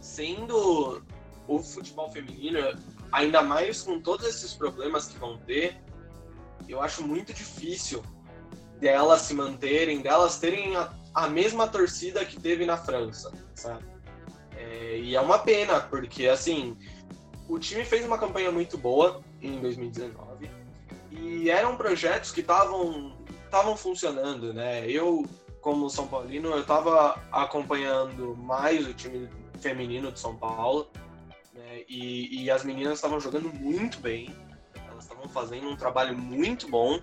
sendo 0.02 1.02
o 1.48 1.60
futebol 1.60 2.12
feminino, 2.12 2.60
ainda 3.12 3.42
mais 3.42 3.82
com 3.82 4.00
todos 4.00 4.28
esses 4.28 4.54
problemas 4.54 5.08
que 5.08 5.18
vão 5.18 5.38
ter, 5.38 5.82
eu 6.68 6.82
acho 6.82 7.02
muito 7.02 7.34
difícil 7.34 8.04
delas 8.82 9.22
se 9.22 9.34
manterem, 9.36 10.02
delas 10.02 10.40
terem 10.40 10.76
a, 10.76 10.92
a 11.14 11.30
mesma 11.30 11.68
torcida 11.68 12.26
que 12.26 12.40
teve 12.40 12.66
na 12.66 12.76
França, 12.76 13.32
sabe? 13.54 13.86
É, 14.58 14.98
e 14.98 15.16
é 15.16 15.22
uma 15.22 15.38
pena, 15.38 15.80
porque 15.80 16.28
assim, 16.28 16.76
o 17.48 17.60
time 17.60 17.86
fez 17.86 18.04
uma 18.04 18.18
campanha 18.18 18.52
muito 18.52 18.78
boa 18.78 19.22
em 19.40 19.62
2019 19.62 20.50
e 21.12 21.50
eram 21.50 21.78
projetos 21.78 22.32
que 22.32 22.42
estavam 22.42 23.16
estavam 23.46 23.76
funcionando, 23.76 24.54
né? 24.54 24.90
Eu, 24.90 25.26
como 25.60 25.90
São 25.90 26.08
Paulino, 26.08 26.52
eu 26.52 26.62
estava 26.62 27.22
acompanhando 27.32 28.34
mais 28.38 28.88
o 28.88 28.94
time 28.94 29.30
feminino 29.60 30.10
de 30.10 30.20
São 30.22 30.38
Paulo, 30.38 30.90
né? 31.54 31.84
E, 31.88 32.44
e 32.44 32.50
as 32.50 32.64
meninas 32.64 32.94
estavam 32.94 33.20
jogando 33.20 33.54
muito 33.54 34.00
bem, 34.00 34.34
elas 34.88 35.04
estavam 35.04 35.28
fazendo 35.28 35.68
um 35.68 35.76
trabalho 35.76 36.18
muito 36.18 36.70
bom 36.70 36.98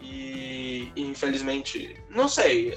e, 0.00 0.92
infelizmente, 0.96 2.02
não 2.10 2.28
sei, 2.28 2.74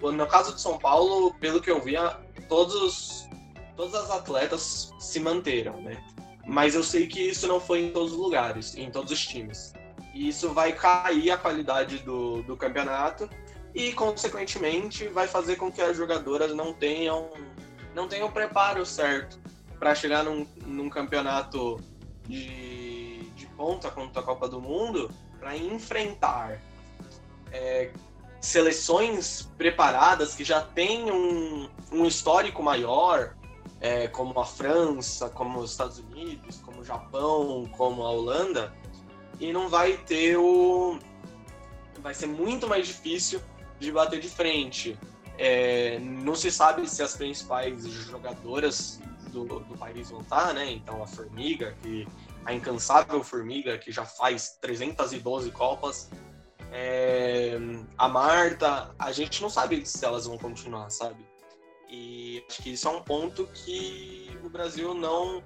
no 0.00 0.26
caso 0.26 0.54
de 0.54 0.60
São 0.60 0.78
Paulo, 0.78 1.34
pelo 1.34 1.60
que 1.60 1.70
eu 1.70 1.80
via, 1.80 2.18
todos 2.48 3.28
todas 3.76 3.94
as 3.94 4.10
atletas 4.10 4.92
se 4.98 5.18
manteram, 5.18 5.80
né? 5.80 6.02
Mas 6.46 6.74
eu 6.74 6.82
sei 6.82 7.06
que 7.06 7.20
isso 7.20 7.46
não 7.46 7.58
foi 7.58 7.86
em 7.86 7.90
todos 7.90 8.12
os 8.12 8.18
lugares, 8.18 8.76
em 8.76 8.90
todos 8.90 9.10
os 9.10 9.26
times. 9.26 9.72
E 10.14 10.28
isso 10.28 10.52
vai 10.52 10.72
cair 10.72 11.30
a 11.30 11.36
qualidade 11.36 11.98
do, 11.98 12.42
do 12.42 12.56
campeonato 12.56 13.28
e, 13.74 13.92
consequentemente, 13.92 15.08
vai 15.08 15.26
fazer 15.26 15.56
com 15.56 15.72
que 15.72 15.80
as 15.82 15.96
jogadoras 15.96 16.54
não 16.54 16.72
tenham 16.72 17.30
não 17.94 18.08
tenham 18.08 18.30
preparo 18.30 18.84
certo 18.84 19.38
para 19.78 19.94
chegar 19.94 20.24
num, 20.24 20.46
num 20.66 20.90
campeonato 20.90 21.80
de, 22.26 23.20
de 23.36 23.46
ponta 23.56 23.88
contra 23.88 24.20
a 24.20 24.24
Copa 24.24 24.48
do 24.48 24.60
Mundo 24.60 25.10
para 25.44 25.58
enfrentar 25.58 26.58
é, 27.52 27.90
seleções 28.40 29.46
preparadas 29.58 30.34
que 30.34 30.42
já 30.42 30.62
têm 30.62 31.12
um, 31.12 31.68
um 31.92 32.06
histórico 32.06 32.62
maior, 32.62 33.36
é, 33.78 34.08
como 34.08 34.40
a 34.40 34.46
França, 34.46 35.28
como 35.28 35.60
os 35.60 35.72
Estados 35.72 35.98
Unidos, 35.98 36.62
como 36.64 36.80
o 36.80 36.84
Japão, 36.84 37.70
como 37.76 38.04
a 38.04 38.10
Holanda, 38.10 38.72
e 39.38 39.52
não 39.52 39.68
vai 39.68 39.98
ter 39.98 40.38
o. 40.38 40.98
Vai 41.98 42.14
ser 42.14 42.26
muito 42.26 42.66
mais 42.66 42.86
difícil 42.86 43.42
de 43.78 43.92
bater 43.92 44.20
de 44.20 44.30
frente. 44.30 44.98
É, 45.36 45.98
não 45.98 46.34
se 46.34 46.50
sabe 46.50 46.88
se 46.88 47.02
as 47.02 47.16
principais 47.16 47.84
jogadoras 47.84 48.98
do, 49.28 49.44
do 49.44 49.76
país 49.76 50.08
vão 50.08 50.22
estar, 50.22 50.54
né? 50.54 50.70
Então 50.72 51.02
a 51.02 51.06
Formiga, 51.06 51.76
que 51.82 52.08
a 52.44 52.52
incansável 52.52 53.22
Formiga, 53.22 53.78
que 53.78 53.90
já 53.90 54.04
faz 54.04 54.58
312 54.60 55.50
Copas, 55.50 56.10
é, 56.72 57.56
a 57.96 58.08
Marta, 58.08 58.90
a 58.98 59.12
gente 59.12 59.40
não 59.40 59.48
sabe 59.48 59.86
se 59.86 60.04
elas 60.04 60.26
vão 60.26 60.36
continuar, 60.36 60.90
sabe? 60.90 61.24
E 61.88 62.44
acho 62.48 62.62
que 62.62 62.72
isso 62.72 62.88
é 62.88 62.90
um 62.90 63.00
ponto 63.00 63.46
que 63.54 64.36
o 64.42 64.48
Brasil 64.48 64.92
não 64.92 65.42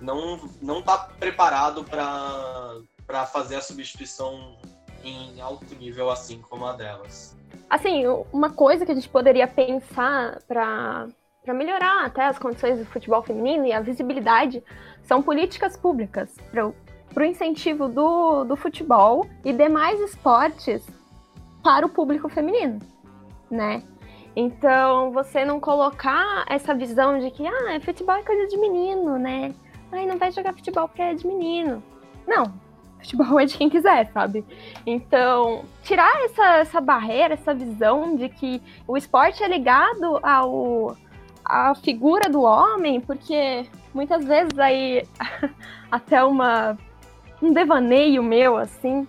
não 0.00 0.50
não 0.60 0.80
está 0.80 0.98
preparado 0.98 1.84
para 1.84 3.26
fazer 3.26 3.56
a 3.56 3.62
substituição 3.62 4.58
em 5.02 5.40
alto 5.40 5.74
nível 5.76 6.10
assim 6.10 6.42
como 6.42 6.66
a 6.66 6.72
delas. 6.74 7.36
Assim, 7.68 8.04
uma 8.32 8.50
coisa 8.50 8.84
que 8.84 8.92
a 8.92 8.94
gente 8.94 9.08
poderia 9.08 9.48
pensar 9.48 10.42
para 10.46 11.08
para 11.42 11.54
melhorar 11.54 12.04
até 12.04 12.26
as 12.26 12.38
condições 12.38 12.78
do 12.78 12.84
futebol 12.84 13.22
feminino 13.22 13.64
e 13.64 13.72
a 13.72 13.80
visibilidade 13.80 14.62
são 15.02 15.22
políticas 15.22 15.76
públicas 15.76 16.34
para 16.52 16.66
o 16.66 17.26
incentivo 17.26 17.88
do, 17.88 18.44
do 18.44 18.56
futebol 18.56 19.26
e 19.44 19.52
demais 19.52 20.00
esportes 20.00 20.86
para 21.62 21.84
o 21.84 21.88
público 21.88 22.28
feminino, 22.28 22.78
né? 23.50 23.82
Então, 24.34 25.10
você 25.12 25.44
não 25.44 25.58
colocar 25.58 26.44
essa 26.48 26.74
visão 26.74 27.18
de 27.18 27.30
que, 27.30 27.46
ah, 27.46 27.80
futebol 27.80 28.16
é 28.16 28.22
coisa 28.22 28.46
de 28.46 28.56
menino, 28.56 29.18
né? 29.18 29.52
Ai, 29.90 30.06
não 30.06 30.16
vai 30.18 30.30
jogar 30.30 30.54
futebol 30.54 30.86
porque 30.86 31.02
é 31.02 31.14
de 31.14 31.26
menino. 31.26 31.82
Não, 32.26 32.44
futebol 33.00 33.40
é 33.40 33.44
de 33.44 33.58
quem 33.58 33.68
quiser, 33.68 34.10
sabe? 34.12 34.44
Então, 34.86 35.64
tirar 35.82 36.24
essa, 36.24 36.56
essa 36.58 36.80
barreira, 36.80 37.34
essa 37.34 37.52
visão 37.52 38.14
de 38.16 38.28
que 38.28 38.62
o 38.86 38.96
esporte 38.96 39.42
é 39.42 39.48
ligado 39.48 40.20
ao 40.22 40.96
a 41.44 41.74
figura 41.74 42.28
do 42.30 42.42
homem, 42.42 43.00
porque 43.00 43.66
muitas 43.94 44.24
vezes 44.24 44.58
aí 44.58 45.02
até 45.90 46.22
uma 46.24 46.76
um 47.42 47.52
devaneio 47.52 48.22
meu 48.22 48.56
assim, 48.56 49.06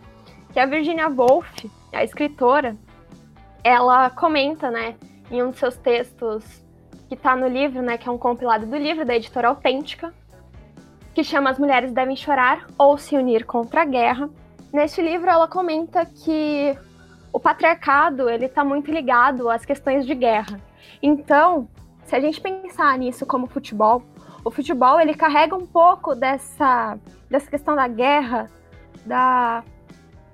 que 0.53 0.59
a 0.59 0.65
Virginia 0.65 1.09
Woolf, 1.09 1.65
a 1.91 2.03
escritora, 2.03 2.77
ela 3.63 4.09
comenta, 4.09 4.71
né, 4.71 4.95
em 5.29 5.43
um 5.43 5.49
dos 5.49 5.59
seus 5.59 5.75
textos 5.77 6.63
que 7.07 7.15
está 7.15 7.35
no 7.35 7.47
livro, 7.47 7.81
né, 7.81 7.97
que 7.97 8.07
é 8.07 8.11
um 8.11 8.17
compilado 8.17 8.65
do 8.65 8.77
livro 8.77 9.05
da 9.05 9.15
editora 9.15 9.49
Autêntica, 9.49 10.13
que 11.13 11.23
chama 11.23 11.49
As 11.49 11.59
Mulheres 11.59 11.91
Devem 11.91 12.15
Chorar 12.15 12.67
ou 12.77 12.97
Se 12.97 13.17
Unir 13.17 13.45
contra 13.45 13.81
a 13.81 13.85
Guerra. 13.85 14.29
Neste 14.71 15.01
livro 15.01 15.29
ela 15.29 15.47
comenta 15.47 16.05
que 16.05 16.77
o 17.33 17.39
patriarcado 17.39 18.29
ele 18.29 18.45
está 18.45 18.63
muito 18.63 18.89
ligado 18.89 19.49
às 19.49 19.65
questões 19.65 20.05
de 20.05 20.15
guerra. 20.15 20.59
Então, 21.03 21.67
se 22.05 22.15
a 22.15 22.19
gente 22.19 22.39
pensar 22.39 22.97
nisso 22.97 23.25
como 23.25 23.47
futebol, 23.47 24.03
o 24.43 24.51
futebol 24.51 24.99
ele 24.99 25.13
carrega 25.13 25.55
um 25.55 25.65
pouco 25.65 26.15
dessa, 26.15 26.97
dessa 27.29 27.49
questão 27.49 27.75
da 27.75 27.87
guerra, 27.87 28.49
da 29.05 29.63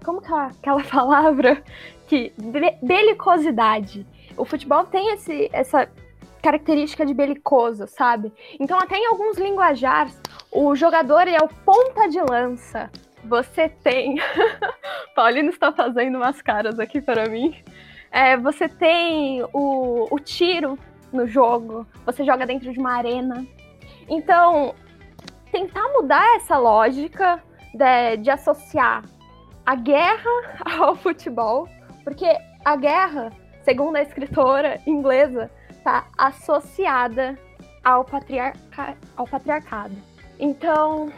como 0.03 0.21
que 0.21 0.31
é 0.31 0.35
aquela 0.35 0.83
palavra 0.89 1.63
que 2.07 2.33
belicosidade 2.81 4.05
o 4.37 4.45
futebol 4.45 4.85
tem 4.85 5.13
esse, 5.13 5.49
essa 5.51 5.89
característica 6.41 7.05
de 7.05 7.13
belicoso, 7.13 7.87
sabe? 7.87 8.31
Então, 8.59 8.77
até 8.77 8.95
em 8.95 9.07
alguns 9.07 9.37
linguajares, 9.37 10.21
o 10.51 10.75
jogador 10.75 11.27
é 11.27 11.37
o 11.37 11.49
ponta 11.65 12.07
de 12.07 12.21
lança. 12.21 12.89
Você 13.25 13.67
tem. 13.67 14.17
Paulino 15.15 15.49
está 15.49 15.71
fazendo 15.71 16.17
umas 16.17 16.41
caras 16.41 16.79
aqui 16.79 17.01
para 17.01 17.27
mim. 17.27 17.55
É, 18.11 18.37
você 18.37 18.69
tem 18.69 19.43
o, 19.51 20.07
o 20.09 20.19
tiro 20.19 20.77
no 21.11 21.27
jogo, 21.27 21.85
você 22.05 22.23
joga 22.23 22.45
dentro 22.45 22.71
de 22.71 22.79
uma 22.79 22.93
arena. 22.93 23.45
Então, 24.07 24.73
tentar 25.51 25.87
mudar 25.89 26.35
essa 26.35 26.57
lógica 26.57 27.41
de, 27.73 28.17
de 28.17 28.29
associar 28.29 29.03
a 29.65 29.75
guerra 29.75 30.29
ao 30.79 30.95
futebol, 30.95 31.67
porque 32.03 32.25
a 32.63 32.75
guerra, 32.75 33.31
segundo 33.63 33.97
a 33.97 34.01
escritora 34.01 34.79
inglesa, 34.85 35.51
está 35.69 36.07
associada 36.17 37.37
ao, 37.83 38.03
patriarca, 38.03 38.97
ao 39.15 39.27
patriarcado. 39.27 39.95
Então, 40.39 41.11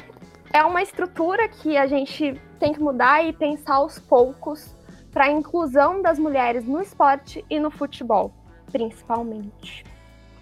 é 0.51 0.63
uma 0.63 0.81
estrutura 0.81 1.47
que 1.47 1.77
a 1.77 1.85
gente 1.85 2.39
tem 2.59 2.73
que 2.73 2.79
mudar 2.79 3.23
e 3.23 3.33
pensar 3.33 3.75
aos 3.75 3.99
poucos 3.99 4.75
para 5.11 5.25
a 5.25 5.31
inclusão 5.31 6.01
das 6.01 6.19
mulheres 6.19 6.65
no 6.65 6.81
esporte 6.81 7.43
e 7.49 7.59
no 7.59 7.71
futebol, 7.71 8.33
principalmente. 8.71 9.83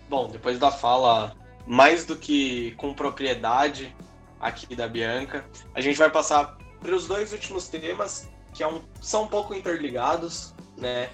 Bom, 0.10 0.28
depois 0.28 0.60
da 0.60 0.72
fala 0.72 1.34
mais 1.68 2.06
do 2.06 2.16
que 2.16 2.72
com 2.78 2.94
propriedade 2.94 3.96
aqui 4.40 4.76
da 4.76 4.88
Bianca, 4.88 5.46
a 5.76 5.82
gente 5.82 5.98
vai 5.98 6.10
passar 6.10 6.58
para 6.80 6.96
os 6.96 7.08
dois 7.08 7.34
últimos 7.34 7.68
temas 7.68 8.30
que 8.54 8.64
é 8.64 8.68
um, 8.68 8.82
são 9.02 9.24
um 9.24 9.28
pouco 9.28 9.54
interligados, 9.54 10.56
né? 10.76 11.10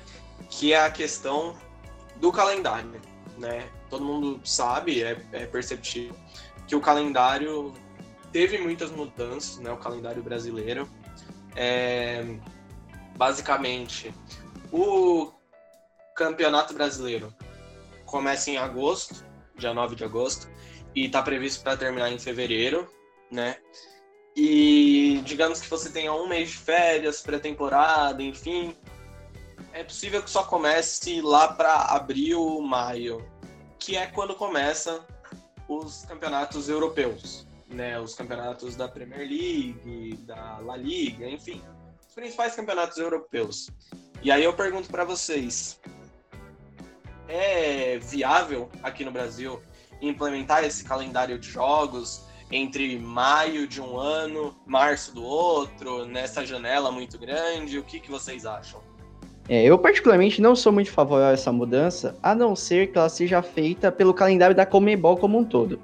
Que 0.50 0.72
é 0.72 0.86
a 0.86 0.92
questão 0.92 1.58
do 2.18 2.32
calendário, 2.32 3.02
né? 3.38 3.68
Todo 3.90 4.06
mundo 4.06 4.40
sabe, 4.46 5.04
é, 5.04 5.22
é 5.34 5.46
perceptível 5.46 6.16
que 6.68 6.76
o 6.76 6.80
calendário 6.80 7.74
teve 8.32 8.58
muitas 8.60 8.92
mudanças, 8.92 9.58
né? 9.58 9.72
O 9.72 9.78
calendário 9.78 10.24
brasileiro. 10.24 10.88
É, 11.56 12.24
basicamente, 13.18 14.14
o 14.72 15.32
Campeonato 16.16 16.74
Brasileiro 16.74 17.34
começa 18.06 18.50
em 18.50 18.58
agosto, 18.58 19.24
dia 19.56 19.74
9 19.74 19.96
de 19.96 20.04
agosto, 20.04 20.50
e 20.96 21.06
está 21.06 21.22
previsto 21.22 21.64
para 21.64 21.78
terminar 21.78 22.12
em 22.12 22.20
fevereiro, 22.20 22.88
né? 23.32 23.58
E 24.36 25.22
digamos 25.26 25.62
que 25.62 25.70
você 25.70 25.90
tenha 25.90 26.14
um 26.14 26.28
mês 26.28 26.50
de 26.50 26.58
férias, 26.58 27.22
pré-temporada, 27.22 28.22
enfim, 28.22 28.76
é 29.72 29.84
possível 29.84 30.22
que 30.22 30.30
só 30.30 30.44
comece 30.44 31.22
lá 31.22 31.54
para 31.54 31.74
abril, 31.74 32.62
maio, 32.62 33.26
que 33.80 33.96
é 33.96 34.08
quando 34.08 34.36
começa 34.36 35.06
os 35.68 36.06
campeonatos 36.06 36.70
europeus, 36.70 37.48
né? 37.68 38.00
Os 38.00 38.16
campeonatos 38.16 38.76
da 38.76 38.88
Premier 38.88 39.28
League, 39.28 40.18
da 40.26 40.60
La 40.60 40.78
Liga, 40.78 41.28
enfim, 41.28 41.62
os 42.08 42.14
principais 42.14 42.56
campeonatos 42.56 42.98
europeus. 42.98 43.70
E 44.22 44.32
aí 44.32 44.44
eu 44.44 44.54
pergunto 44.54 44.90
para 44.90 45.04
vocês, 45.04 45.80
é 47.28 47.98
viável 48.00 48.70
aqui 48.82 49.04
no 49.06 49.12
Brasil 49.12 49.62
implementar 50.02 50.64
esse 50.64 50.84
calendário 50.84 51.40
de 51.40 51.50
jogos 51.50 52.26
entre 52.52 53.00
maio 53.00 53.68
de 53.68 53.82
um 53.82 53.98
ano, 53.98 54.56
março 54.66 55.14
do 55.16 55.24
outro, 55.24 56.06
nessa 56.06 56.46
janela 56.46 56.92
muito 56.92 57.18
grande? 57.18 57.80
O 57.80 57.84
que, 57.84 58.00
que 58.00 58.12
vocês 58.12 58.46
acham? 58.46 58.80
É, 59.50 59.64
eu 59.64 59.78
particularmente 59.78 60.42
não 60.42 60.56
sou 60.56 60.72
muito 60.72 60.92
favorável 60.92 61.32
a 61.32 61.34
essa 61.34 61.52
mudança, 61.52 62.16
a 62.24 62.34
não 62.34 62.56
ser 62.56 62.92
que 62.92 62.98
ela 62.98 63.10
seja 63.10 63.42
feita 63.42 63.92
pelo 63.92 64.14
calendário 64.14 64.56
da 64.56 64.66
Comebol 64.66 65.18
como 65.18 65.38
um 65.38 65.44
todo. 65.44 65.80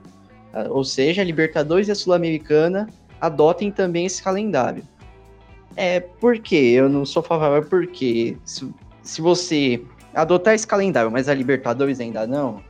Ah, 0.53 0.67
ou 0.69 0.83
seja, 0.83 1.21
a 1.21 1.25
Libertadores 1.25 1.87
e 1.87 1.91
a 1.91 1.95
Sul-Americana 1.95 2.87
adotem 3.19 3.71
também 3.71 4.05
esse 4.05 4.23
calendário. 4.23 4.83
É, 5.75 5.99
por 5.99 6.39
que 6.39 6.73
eu 6.73 6.87
não 6.87 7.05
sou 7.05 7.21
favorável? 7.21 7.67
Porque 7.69 8.37
se, 8.45 8.69
se 9.01 9.21
você 9.21 9.81
adotar 10.21 10.53
esse 10.53 10.67
calendário, 10.67 11.11
mas 11.11 11.29
a 11.29 11.33
Libertadores 11.33 11.99
ainda 11.99 12.25
não, 12.27 12.61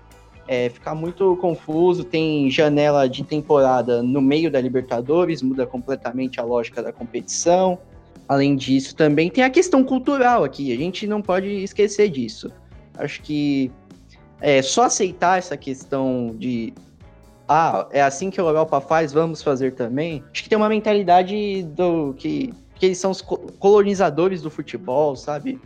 é, 0.47 0.67
fica 0.67 0.95
muito 0.95 1.37
confuso. 1.37 2.03
Tem 2.03 2.49
janela 2.49 3.07
de 3.07 3.23
temporada 3.23 4.01
no 4.01 4.19
meio 4.19 4.49
da 4.49 4.59
Libertadores, 4.59 5.43
muda 5.43 5.67
completamente 5.67 6.39
a 6.39 6.43
lógica 6.43 6.81
da 6.81 6.91
competição. 6.91 7.77
Além 8.27 8.55
disso, 8.55 8.95
também 8.95 9.29
tem 9.29 9.43
a 9.43 9.49
questão 9.49 9.83
cultural 9.83 10.43
aqui, 10.43 10.73
a 10.73 10.77
gente 10.77 11.05
não 11.05 11.21
pode 11.21 11.47
esquecer 11.63 12.09
disso. 12.09 12.51
Acho 12.97 13.21
que 13.21 13.71
é 14.41 14.61
só 14.61 14.83
aceitar 14.83 15.37
essa 15.37 15.55
questão 15.55 16.35
de 16.37 16.73
ah, 17.47 17.87
é 17.91 18.01
assim 18.01 18.29
que 18.29 18.39
a 18.39 18.43
Europa 18.43 18.79
faz, 18.81 19.11
vamos 19.11 19.41
fazer 19.41 19.73
também. 19.73 20.23
Acho 20.31 20.43
que 20.43 20.49
tem 20.49 20.57
uma 20.57 20.69
mentalidade 20.69 21.63
do 21.63 22.13
que, 22.13 22.53
que 22.75 22.87
eles 22.87 22.97
são 22.99 23.09
os 23.09 23.21
colonizadores 23.21 24.41
do 24.43 24.51
futebol, 24.51 25.15
sabe? 25.15 25.59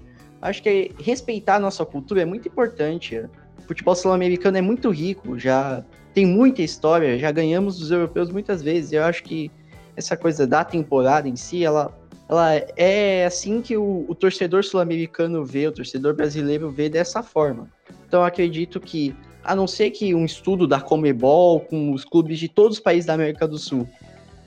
Acho 0.44 0.62
que 0.62 0.92
respeitar 1.00 1.56
a 1.56 1.60
nossa 1.60 1.86
cultura 1.86 2.22
é 2.22 2.26
muito 2.26 2.50
importante. 2.50 3.18
O 3.18 3.62
futebol 3.66 3.96
sul-americano 3.96 4.58
é 4.58 4.62
muito 4.62 4.90
rico, 4.90 5.40
já 5.40 5.86
tem 6.14 6.26
muita 6.26 6.62
história, 6.62 7.18
já 7.18 7.32
ganhamos 7.32 7.80
dos 7.80 7.92
europeus 7.92 8.30
muitas 8.30 8.62
vezes. 8.62 8.92
Eu 8.92 9.06
acho 9.06 9.24
que 9.24 9.50
essa 9.96 10.18
coisa 10.18 10.46
da 10.46 10.66
temporada 10.66 11.30
em 11.30 11.38
si, 11.38 11.64
ela, 11.64 11.98
ela 12.28 12.56
é 12.76 13.26
assim 13.26 13.62
que 13.62 13.78
o, 13.78 14.06
o 14.06 14.14
torcedor 14.14 14.66
sul-americano 14.66 15.46
vê, 15.46 15.66
o 15.66 15.72
torcedor 15.72 16.14
brasileiro 16.14 16.70
vê 16.70 16.90
dessa 16.90 17.24
forma. 17.24 17.70
Então 18.06 18.22
acredito 18.22 18.82
que, 18.82 19.16
a 19.46 19.56
não 19.56 19.66
ser 19.66 19.92
que 19.92 20.14
um 20.14 20.26
estudo 20.26 20.68
da 20.68 20.82
Comebol 20.82 21.62
com 21.62 21.94
os 21.94 22.04
clubes 22.04 22.38
de 22.38 22.50
todos 22.50 22.80
os 22.80 22.84
países 22.84 23.06
da 23.06 23.14
América 23.14 23.48
do 23.48 23.58
Sul 23.58 23.88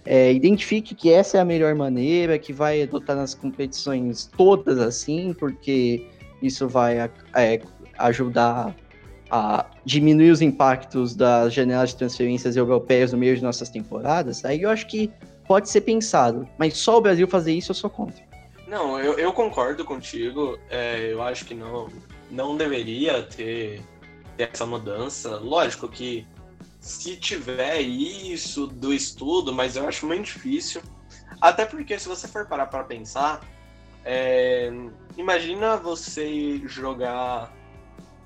é, 0.07 0.33
identifique 0.33 0.95
que 0.95 1.13
essa 1.13 1.39
é 1.39 1.41
a 1.41 1.45
melhor 1.45 1.75
maneira, 1.75 2.39
que 2.39 2.53
vai 2.53 2.83
adotar 2.83 3.17
nas 3.17 3.35
competições 3.35 4.31
todas 4.37 4.79
assim, 4.79 5.35
porque 5.35 6.07
isso 6.41 6.69
vai 6.69 6.99
é, 7.35 7.61
ajudar 7.99 8.75
a 9.31 9.67
diminuir 9.85 10.31
os 10.31 10.41
impactos 10.41 11.15
das 11.17 11.53
janelas 11.53 11.91
de 11.91 11.97
transferências 11.97 12.57
europeias 12.57 13.13
no 13.13 13.19
meio 13.19 13.37
de 13.37 13.43
nossas 13.43 13.69
temporadas, 13.69 14.45
aí 14.45 14.63
eu 14.63 14.71
acho 14.71 14.87
que 14.87 15.11
pode 15.47 15.69
ser 15.69 15.81
pensado. 15.83 16.49
Mas 16.59 16.77
só 16.77 16.99
o 16.99 17.01
Brasil 17.01 17.27
fazer 17.27 17.53
isso 17.53 17.73
eu 17.73 17.75
sou 17.75 17.91
contra. 17.91 18.25
Não, 18.69 18.99
eu, 18.99 19.19
eu 19.19 19.33
concordo 19.33 19.85
contigo. 19.85 20.59
É, 20.69 21.13
eu 21.13 21.23
acho 21.23 21.45
que 21.45 21.55
não, 21.55 21.89
não 22.31 22.57
deveria 22.57 23.23
ter, 23.23 23.81
ter 24.37 24.51
essa 24.53 24.67
mudança. 24.67 25.37
Lógico 25.37 25.89
que 25.89 26.27
se 26.87 27.17
tiver 27.17 27.81
isso 27.81 28.69
do 28.69 28.95
estudo, 28.95 29.53
mas 29.53 29.75
eu 29.75 29.89
acho 29.89 30.07
muito 30.07 30.27
difícil. 30.27 30.81
Até 31.41 31.67
porque 31.67 31.99
se 31.99 32.07
você 32.07 32.29
for 32.29 32.47
parar 32.47 32.67
para 32.67 32.85
pensar, 32.85 33.41
é, 34.05 34.71
imagina 35.17 35.77
você 35.77 36.63
jogar 36.65 37.53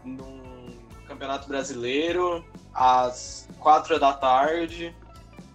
num 0.05 0.78
campeonato 1.09 1.49
brasileiro 1.49 2.45
às 2.74 3.49
quatro 3.59 3.99
da 3.99 4.12
tarde 4.12 4.95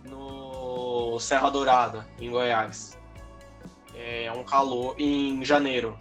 no 0.03 1.19
Serra 1.19 1.51
Dourada, 1.51 2.07
em 2.19 2.31
Goiás. 2.31 2.97
É 3.93 4.31
um 4.31 4.43
calor 4.43 4.95
em 4.97 5.45
janeiro. 5.45 5.95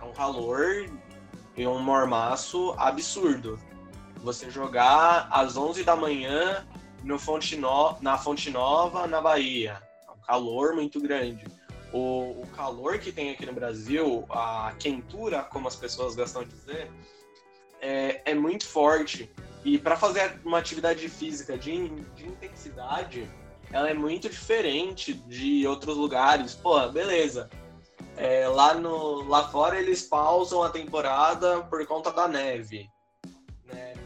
É 0.00 0.04
um 0.04 0.12
calor 0.12 0.84
e 1.56 1.64
um 1.64 1.78
mormaço 1.78 2.74
absurdo 2.76 3.56
você 4.22 4.50
jogar 4.50 5.28
às 5.30 5.56
11 5.56 5.84
da 5.84 5.96
manhã 5.96 6.66
no 7.02 7.18
Fonte 7.18 7.56
no... 7.56 7.96
na 8.00 8.16
Fonte 8.16 8.50
Nova, 8.50 9.06
na 9.06 9.20
Bahia. 9.20 9.82
É 10.08 10.10
um 10.10 10.20
calor 10.20 10.74
muito 10.74 11.00
grande. 11.00 11.44
O, 11.92 12.42
o, 12.42 12.46
calor 12.56 12.98
que 12.98 13.12
tem 13.12 13.30
aqui 13.30 13.44
no 13.44 13.52
Brasil, 13.52 14.24
a 14.30 14.72
quentura, 14.78 15.42
como 15.42 15.68
as 15.68 15.76
pessoas 15.76 16.14
gostam 16.14 16.42
de 16.42 16.50
dizer, 16.50 16.90
é, 17.80 18.22
é 18.24 18.34
muito 18.34 18.66
forte. 18.66 19.30
E 19.64 19.76
para 19.78 19.96
fazer 19.96 20.40
uma 20.44 20.58
atividade 20.58 21.06
física 21.08 21.58
de, 21.58 21.88
de 22.14 22.26
intensidade, 22.26 23.28
ela 23.70 23.90
é 23.90 23.94
muito 23.94 24.28
diferente 24.28 25.12
de 25.12 25.66
outros 25.66 25.96
lugares. 25.96 26.54
Pô, 26.54 26.88
beleza. 26.88 27.50
É, 28.16 28.46
lá, 28.48 28.74
no, 28.74 29.22
lá 29.28 29.48
fora 29.48 29.78
eles 29.78 30.02
pausam 30.02 30.62
a 30.62 30.70
temporada 30.70 31.62
por 31.62 31.84
conta 31.86 32.10
da 32.10 32.28
neve. 32.28 32.90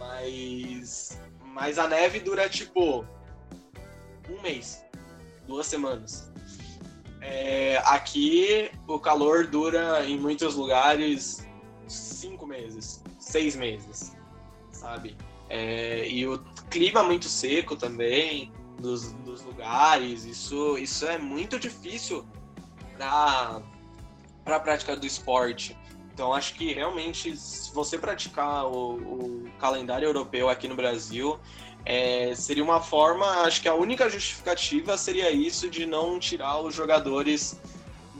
Mas. 0.07 1.21
Mas 1.45 1.79
a 1.79 1.89
neve 1.89 2.21
dura 2.21 2.49
tipo. 2.49 3.05
Um 4.29 4.41
mês. 4.43 4.85
Duas 5.47 5.67
semanas. 5.67 6.31
É, 7.21 7.79
aqui 7.79 8.71
o 8.87 8.99
calor 8.99 9.47
dura 9.47 10.05
em 10.05 10.19
muitos 10.19 10.55
lugares 10.55 11.47
cinco 11.89 12.47
meses, 12.47 13.03
seis 13.19 13.57
meses, 13.57 14.17
sabe? 14.73 15.17
É, 15.49 16.09
e 16.09 16.27
o 16.27 16.39
clima 16.71 17.03
muito 17.03 17.29
seco 17.29 17.77
também 17.77 18.53
dos, 18.79 19.13
dos 19.13 19.43
lugares, 19.43 20.25
isso, 20.25 20.77
isso 20.79 21.07
é 21.07 21.19
muito 21.19 21.59
difícil 21.59 22.27
para 22.97 23.63
a 24.47 24.61
prática 24.61 24.97
do 24.97 25.07
esporte. 25.07 25.77
Então 26.17 26.33
acho 26.33 26.55
que 26.55 26.73
realmente, 26.73 27.37
se 27.37 27.71
você 27.75 27.99
praticar 27.99 28.65
o, 28.65 28.95
o 28.95 29.51
calendário 29.59 30.09
europeu 30.09 30.49
aqui 30.49 30.67
no 30.67 30.75
Brasil, 30.75 31.39
é, 31.85 32.35
seria 32.35 32.65
uma 32.65 32.81
forma, 32.81 33.27
acho 33.43 33.61
que 33.61 33.69
a 33.69 33.75
única 33.75 34.09
justificativa 34.09 34.97
seria 34.97 35.31
isso 35.31 35.69
de 35.69 35.85
não 35.85 36.19
tirar 36.19 36.59
os 36.63 36.75
jogadores 36.75 37.61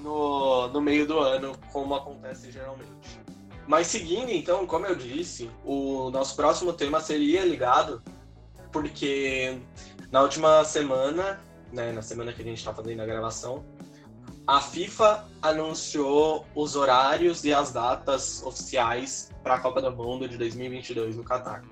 no, 0.03 0.69
no 0.69 0.79
meio 0.79 1.07
do 1.07 1.19
ano, 1.19 1.57
como 1.73 1.95
acontece 1.95 2.53
geralmente. 2.53 2.91
Mas 3.67 3.87
seguindo, 3.87 4.31
então, 4.31 4.67
como 4.67 4.85
eu 4.85 4.95
disse, 4.95 5.51
o 5.65 6.11
nosso 6.11 6.37
próximo 6.37 6.75
tema 6.75 7.01
seria 7.01 7.47
ligado, 7.47 8.03
porque 8.71 9.59
na 10.13 10.21
última 10.21 10.63
semana, 10.67 11.41
né, 11.73 11.93
na 11.93 12.03
semana 12.03 12.31
que 12.31 12.43
a 12.43 12.45
gente 12.45 12.59
está 12.59 12.75
fazendo 12.75 13.01
a 13.01 13.07
gravação, 13.07 13.65
a 14.47 14.61
FIFA 14.61 15.25
anunciou 15.43 16.47
os 16.55 16.77
horários 16.77 17.45
e 17.45 17.53
as 17.53 17.73
datas 17.73 18.43
oficiais 18.45 19.31
para 19.43 19.55
a 19.55 19.61
Copa 19.61 19.83
do 19.83 19.91
Mundo 19.91 20.29
de 20.29 20.39
2022 20.39 21.17
no 21.17 21.25
Catar. 21.25 21.65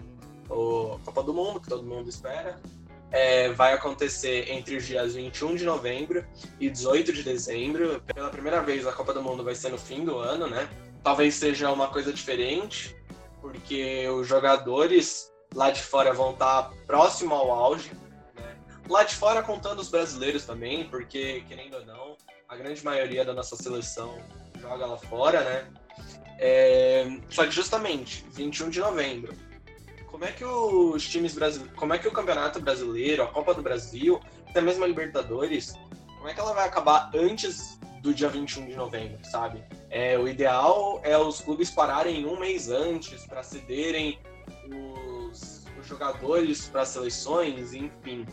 A 0.47 1.05
Copa 1.05 1.23
do 1.23 1.33
Mundo, 1.33 1.61
que 1.61 1.69
todo 1.69 1.85
mundo 1.85 2.09
espera, 2.09 2.61
é, 3.13 3.53
vai 3.53 3.75
acontecer 3.75 4.51
entre 4.51 4.77
os 4.77 4.85
dias 4.85 5.15
21 5.15 5.55
de 5.55 5.65
novembro 5.65 6.27
e 6.59 6.69
18 6.69 7.13
de 7.13 7.23
dezembro. 7.23 8.03
Pela 8.13 8.29
primeira 8.29 8.61
vez, 8.61 8.85
a 8.87 8.93
Copa 8.93 9.15
do 9.15 9.23
Mundo 9.23 9.45
vai 9.45 9.55
ser 9.55 9.71
no 9.71 9.79
fim 9.79 10.05
do 10.05 10.19
ano, 10.19 10.49
né? 10.49 10.69
Talvez 11.03 11.35
seja 11.35 11.71
uma 11.71 11.87
coisa 11.87 12.13
diferente, 12.13 12.97
porque 13.41 14.09
os 14.09 14.27
jogadores 14.27 15.33
lá 15.55 15.71
de 15.71 15.81
fora 15.81 16.13
vão 16.13 16.33
estar 16.33 16.73
próximo 16.89 17.37
ao 17.37 17.53
auge. 17.53 17.93
Né? 18.35 18.57
Lá 18.89 19.05
de 19.05 19.15
fora, 19.15 19.43
contando 19.45 19.79
os 19.79 19.89
brasileiros 19.89 20.45
também, 20.45 20.89
porque, 20.89 21.45
querendo 21.47 21.75
ou 21.75 21.87
não, 21.87 22.17
a 22.55 22.57
grande 22.57 22.85
maioria 22.85 23.25
da 23.25 23.35
nossa 23.35 23.57
seleção 23.57 24.17
joga 24.61 24.87
lá 24.87 24.97
fora, 24.97 25.43
né? 25.43 25.67
É... 26.39 27.07
Só 27.29 27.45
que 27.45 27.51
justamente, 27.51 28.25
21 28.33 28.71
de 28.71 28.81
novembro, 28.81 29.35
como 30.07 30.25
é 30.25 30.31
que 30.31 30.45
os 30.45 31.07
times 31.09 31.35
brasileiros, 31.35 31.77
como 31.77 31.93
é 31.93 31.99
que 31.99 32.07
o 32.07 32.13
Campeonato 32.13 32.61
Brasileiro, 32.61 33.25
a 33.25 33.27
Copa 33.27 33.53
do 33.53 33.63
Brasil, 33.63 34.21
até 34.49 34.61
mesmo 34.61 34.85
a 34.85 34.87
Libertadores, 34.87 35.75
como 36.17 36.29
é 36.29 36.35
que 36.35 36.41
ela 36.41 36.55
vai 36.55 36.67
acabar 36.67 37.11
antes 37.15 37.79
do 38.01 38.15
dia 38.15 38.29
21 38.29 38.67
de 38.67 38.77
novembro, 38.77 39.19
sabe? 39.25 39.65
É, 39.91 40.17
o 40.17 40.29
ideal 40.29 41.01
é 41.03 41.19
os 41.19 41.41
clubes 41.41 41.71
pararem 41.71 42.25
um 42.25 42.39
mês 42.39 42.71
antes 42.71 43.27
para 43.27 43.43
cederem 43.43 44.21
os, 44.69 45.65
os 45.81 45.87
jogadores 45.87 46.69
para 46.69 46.85
seleções, 46.85 47.73
enfim. 47.73 48.25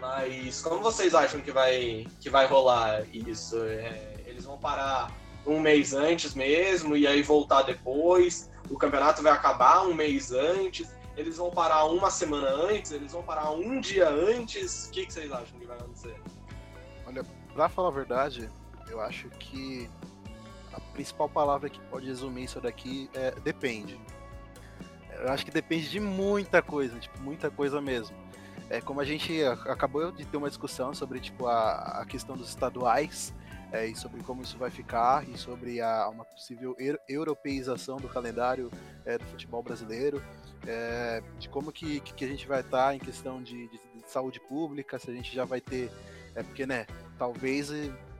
Mas 0.00 0.62
como 0.62 0.80
vocês 0.80 1.14
acham 1.14 1.40
que 1.40 1.52
vai, 1.52 2.06
que 2.20 2.30
vai 2.30 2.46
rolar 2.46 3.04
isso? 3.12 3.62
É, 3.64 4.14
eles 4.26 4.44
vão 4.44 4.56
parar 4.56 5.14
um 5.46 5.60
mês 5.60 5.92
antes 5.92 6.34
mesmo 6.34 6.96
e 6.96 7.06
aí 7.06 7.22
voltar 7.22 7.62
depois? 7.62 8.50
O 8.70 8.78
campeonato 8.78 9.22
vai 9.22 9.32
acabar 9.32 9.86
um 9.86 9.94
mês 9.94 10.32
antes? 10.32 10.88
Eles 11.16 11.36
vão 11.36 11.50
parar 11.50 11.84
uma 11.84 12.10
semana 12.10 12.48
antes? 12.48 12.92
Eles 12.92 13.12
vão 13.12 13.22
parar 13.22 13.50
um 13.50 13.78
dia 13.78 14.08
antes? 14.08 14.86
O 14.86 14.90
que, 14.90 15.04
que 15.04 15.12
vocês 15.12 15.30
acham 15.30 15.58
que 15.58 15.66
vai 15.66 15.76
acontecer? 15.76 16.14
Olha, 17.06 17.24
pra 17.52 17.68
falar 17.68 17.88
a 17.88 17.92
verdade, 17.92 18.48
eu 18.88 19.00
acho 19.00 19.28
que 19.30 19.90
a 20.72 20.80
principal 20.80 21.28
palavra 21.28 21.68
que 21.68 21.80
pode 21.82 22.06
resumir 22.06 22.44
isso 22.44 22.60
daqui 22.60 23.10
é 23.12 23.32
depende. 23.32 24.00
Eu 25.10 25.30
acho 25.30 25.44
que 25.44 25.50
depende 25.50 25.90
de 25.90 26.00
muita 26.00 26.62
coisa, 26.62 26.98
tipo, 26.98 27.20
muita 27.20 27.50
coisa 27.50 27.80
mesmo. 27.80 28.16
É, 28.70 28.80
como 28.80 29.00
a 29.00 29.04
gente 29.04 29.42
acabou 29.66 30.12
de 30.12 30.24
ter 30.24 30.36
uma 30.36 30.48
discussão 30.48 30.94
sobre 30.94 31.18
tipo, 31.20 31.46
a, 31.46 32.00
a 32.00 32.06
questão 32.06 32.36
dos 32.36 32.48
estaduais 32.48 33.34
é, 33.72 33.86
e 33.86 33.96
sobre 33.96 34.22
como 34.22 34.42
isso 34.42 34.56
vai 34.56 34.70
ficar 34.70 35.28
e 35.28 35.36
sobre 35.36 35.80
a, 35.80 36.08
uma 36.08 36.24
possível 36.24 36.76
europeização 37.08 37.96
do 37.96 38.08
calendário 38.08 38.70
é, 39.04 39.18
do 39.18 39.24
futebol 39.26 39.62
brasileiro, 39.62 40.22
é, 40.66 41.20
de 41.38 41.48
como 41.48 41.72
que, 41.72 42.00
que 42.00 42.24
a 42.24 42.28
gente 42.28 42.46
vai 42.46 42.60
estar 42.60 42.94
em 42.94 43.00
questão 43.00 43.42
de, 43.42 43.68
de, 43.68 43.80
de 43.96 44.08
saúde 44.10 44.40
pública, 44.40 44.98
se 44.98 45.10
a 45.10 45.14
gente 45.14 45.34
já 45.34 45.44
vai 45.44 45.60
ter 45.60 45.90
é 46.34 46.42
porque, 46.42 46.64
né, 46.64 46.86
talvez 47.18 47.70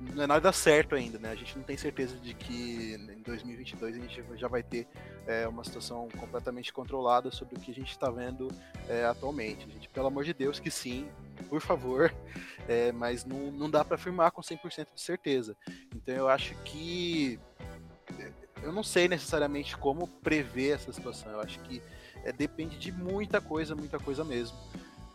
não 0.01 0.23
é 0.23 0.27
nada 0.27 0.53
certo 0.53 0.95
ainda, 0.95 1.19
né? 1.19 1.31
A 1.31 1.35
gente 1.35 1.57
não 1.57 1.63
tem 1.63 1.77
certeza 1.77 2.17
de 2.17 2.35
que 2.35 2.95
em 2.95 3.23
2022 3.23 3.97
a 3.97 3.99
gente 4.01 4.25
já 4.37 4.49
vai 4.49 4.63
ter 4.63 4.87
é, 5.31 5.47
uma 5.47 5.63
situação 5.63 6.09
completamente 6.19 6.73
controlada 6.73 7.31
sobre 7.31 7.57
o 7.57 7.61
que 7.61 7.71
a 7.71 7.75
gente 7.75 7.93
está 7.93 8.11
vendo 8.11 8.49
é, 8.89 9.05
atualmente. 9.05 9.65
A 9.65 9.73
gente, 9.73 9.89
pelo 9.89 10.09
amor 10.09 10.25
de 10.25 10.35
Deus, 10.35 10.59
que 10.59 10.71
sim, 10.71 11.09
por 11.49 11.61
favor, 11.61 12.13
é, 12.69 12.91
mas 12.91 13.25
não, 13.25 13.53
não 13.53 13.71
dá 13.71 13.85
para 13.85 13.95
afirmar 13.95 14.33
com 14.33 14.43
100% 14.43 14.89
de 14.95 15.01
certeza. 15.01 15.57
Então 15.95 16.15
eu 16.15 16.29
acho 16.29 16.55
que 16.65 17.39
é, 18.19 18.33
eu 18.63 18.73
não 18.73 18.83
sei 18.83 19.07
necessariamente 19.09 19.77
como 19.77 20.07
prever 20.07 20.75
essa 20.75 20.93
situação. 20.93 21.31
Eu 21.31 21.41
acho 21.41 21.61
que 21.61 21.81
é, 22.25 22.33
depende 22.33 22.77
de 22.77 22.91
muita 22.91 23.41
coisa, 23.41 23.75
muita 23.75 23.99
coisa 23.99 24.25
mesmo 24.25 24.59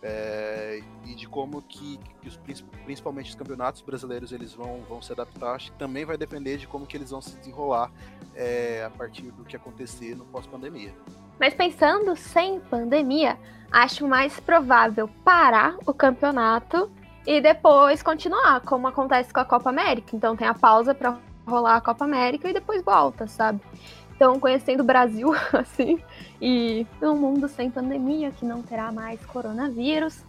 é, 0.08 0.82
e 1.04 1.16
de 1.16 1.28
como 1.28 1.64
que, 1.64 2.00
que 2.22 2.28
os, 2.28 2.38
principalmente 2.84 3.32
os 3.32 3.36
campeonatos 3.36 3.82
brasileiros 3.82 4.32
eles 4.32 4.54
vão, 4.54 4.82
vão 4.88 5.02
se 5.02 5.12
adaptar, 5.12 5.56
acho 5.56 5.72
que 5.72 5.78
também 5.80 6.06
vai 6.06 6.16
depender 6.16 6.58
de 6.58 6.68
como 6.68 6.86
que 6.86 6.96
eles 6.96 7.10
vão 7.10 7.20
se 7.22 7.36
desenrolar 7.38 7.92
é, 8.36 8.84
a 8.86 8.90
partir 8.92 9.32
do 9.32 9.44
que 9.44 9.56
acontecer 9.56 10.16
no 10.16 10.24
pós-pandemia. 10.26 10.94
Mas 11.40 11.56
pensando 11.56 12.16
sem 12.16 12.60
pandemia, 12.60 13.40
acho 13.72 14.08
mais 14.08 14.40
provável 14.40 15.10
parar 15.24 15.76
o 15.88 15.94
campeonato 15.94 16.92
e 17.26 17.42
depois 17.42 18.04
continuar, 18.04 18.62
como 18.62 18.88
acontece 18.88 19.34
com 19.34 19.40
a 19.40 19.46
Copa 19.46 19.72
América. 19.72 20.16
Então 20.16 20.36
tem 20.36 20.48
a 20.48 20.54
pausa 20.54 20.94
para 20.94 21.18
rolar 21.48 21.78
a 21.78 21.82
Copa 21.82 22.06
América 22.06 22.48
e 22.48 22.54
depois 22.54 22.84
volta, 22.84 23.26
sabe? 23.26 23.60
Então, 24.16 24.40
conhecendo 24.40 24.82
o 24.82 24.86
Brasil, 24.86 25.34
assim, 25.54 26.00
e 26.42 26.86
um 27.02 27.16
mundo 27.16 27.48
sem 27.48 27.70
pandemia, 27.70 28.32
que 28.32 28.46
não 28.46 28.62
terá 28.62 28.92
mais 28.92 29.24
coronavírus, 29.26 30.24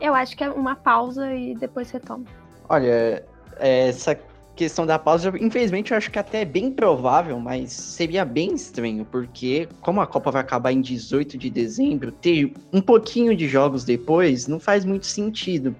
eu 0.00 0.14
acho 0.14 0.36
que 0.36 0.44
é 0.44 0.50
uma 0.50 0.74
pausa 0.74 1.34
e 1.34 1.54
depois 1.54 1.90
retoma. 1.90 2.24
Olha, 2.68 3.24
essa 3.58 4.18
questão 4.54 4.86
da 4.86 4.98
pausa, 4.98 5.32
infelizmente, 5.38 5.92
eu 5.92 5.98
acho 5.98 6.10
que 6.10 6.18
até 6.18 6.40
é 6.40 6.44
bem 6.44 6.72
provável, 6.72 7.38
mas 7.38 7.72
seria 7.72 8.24
bem 8.24 8.54
estranho, 8.54 9.04
porque 9.04 9.68
como 9.82 10.00
a 10.00 10.06
Copa 10.06 10.30
vai 10.30 10.40
acabar 10.40 10.72
em 10.72 10.80
18 10.80 11.36
de 11.36 11.50
dezembro, 11.50 12.10
ter 12.10 12.52
um 12.72 12.80
pouquinho 12.80 13.36
de 13.36 13.46
jogos 13.46 13.84
depois 13.84 14.48
não 14.48 14.58
faz 14.58 14.84
muito 14.84 15.06
sentido. 15.06 15.76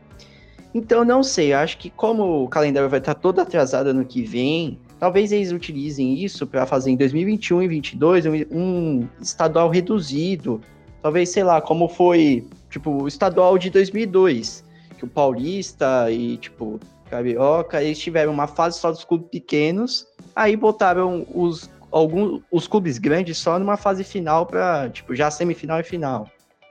Então, 0.74 1.06
não 1.06 1.22
sei, 1.22 1.54
eu 1.54 1.58
acho 1.58 1.78
que 1.78 1.88
como 1.88 2.44
o 2.44 2.48
calendário 2.48 2.88
vai 2.90 2.98
estar 2.98 3.14
todo 3.14 3.40
atrasado 3.40 3.88
ano 3.88 4.04
que 4.04 4.22
vem, 4.22 4.78
Talvez 4.98 5.30
eles 5.30 5.52
utilizem 5.52 6.14
isso 6.14 6.46
para 6.46 6.64
fazer 6.64 6.90
em 6.90 6.96
2021 6.96 7.62
e 7.62 7.68
2022 7.68 8.26
um, 8.50 9.06
estadual 9.20 9.68
reduzido. 9.68 10.60
Talvez, 11.02 11.28
sei 11.28 11.44
lá, 11.44 11.60
como 11.60 11.88
foi, 11.88 12.46
tipo, 12.70 13.02
o 13.02 13.08
estadual 13.08 13.58
de 13.58 13.68
2002, 13.70 14.64
que 14.96 15.04
o 15.04 15.08
Paulista 15.08 16.10
e, 16.10 16.38
tipo, 16.38 16.80
Carioca, 17.10 17.82
eles 17.82 17.98
tiveram 17.98 18.32
uma 18.32 18.46
fase 18.46 18.78
só 18.78 18.90
dos 18.90 19.04
clubes 19.04 19.28
pequenos, 19.30 20.06
aí 20.34 20.56
botaram 20.56 21.26
os, 21.32 21.70
alguns, 21.90 22.42
os 22.50 22.66
clubes 22.66 22.98
grandes 22.98 23.38
só 23.38 23.58
numa 23.58 23.76
fase 23.76 24.02
final 24.02 24.46
para, 24.46 24.88
tipo, 24.88 25.14
já 25.14 25.30
semifinal 25.30 25.78
e 25.80 25.84
final. 25.84 26.28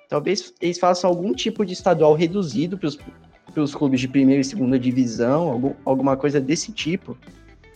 Talvez 0.09 0.53
eles 0.61 0.79
façam 0.79 1.09
algum 1.09 1.33
tipo 1.33 1.65
de 1.65 1.73
estadual 1.73 2.13
reduzido 2.13 2.77
para 2.77 3.61
os 3.61 3.75
clubes 3.75 4.01
de 4.01 4.07
primeira 4.07 4.41
e 4.41 4.43
segunda 4.43 4.77
divisão, 4.77 5.49
algum, 5.49 5.73
alguma 5.85 6.17
coisa 6.17 6.41
desse 6.41 6.71
tipo, 6.71 7.17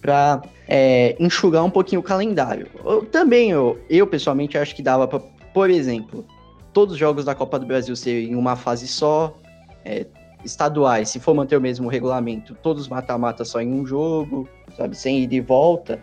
para 0.02 0.42
é, 0.68 1.16
enxugar 1.20 1.64
um 1.64 1.70
pouquinho 1.70 2.02
o 2.02 2.04
calendário. 2.04 2.68
Eu, 2.84 3.06
também, 3.06 3.52
eu, 3.52 3.80
eu 3.90 4.08
pessoalmente 4.08 4.58
acho 4.58 4.76
que 4.76 4.82
dava 4.82 5.08
para, 5.08 5.20
por 5.54 5.70
exemplo, 5.70 6.26
todos 6.74 6.94
os 6.94 7.00
jogos 7.00 7.26
da 7.26 7.36
Copa 7.36 7.60
do 7.60 7.66
Brasil 7.66 7.96
serem 7.96 8.32
em 8.32 8.36
uma 8.36 8.56
fase 8.56 8.88
só, 8.88 9.36
é, 9.84 10.06
estaduais, 10.44 11.10
se 11.10 11.20
for 11.20 11.34
manter 11.34 11.58
o 11.58 11.62
mesmo 11.62 11.90
regulamento, 11.90 12.56
todos 12.62 12.88
mata-mata 12.88 13.44
só 13.44 13.62
em 13.62 13.74
um 13.74 13.86
jogo, 13.86 14.48
sabe, 14.78 14.96
sem 14.96 15.24
ida 15.24 15.36
e 15.36 15.42
volta, 15.42 16.00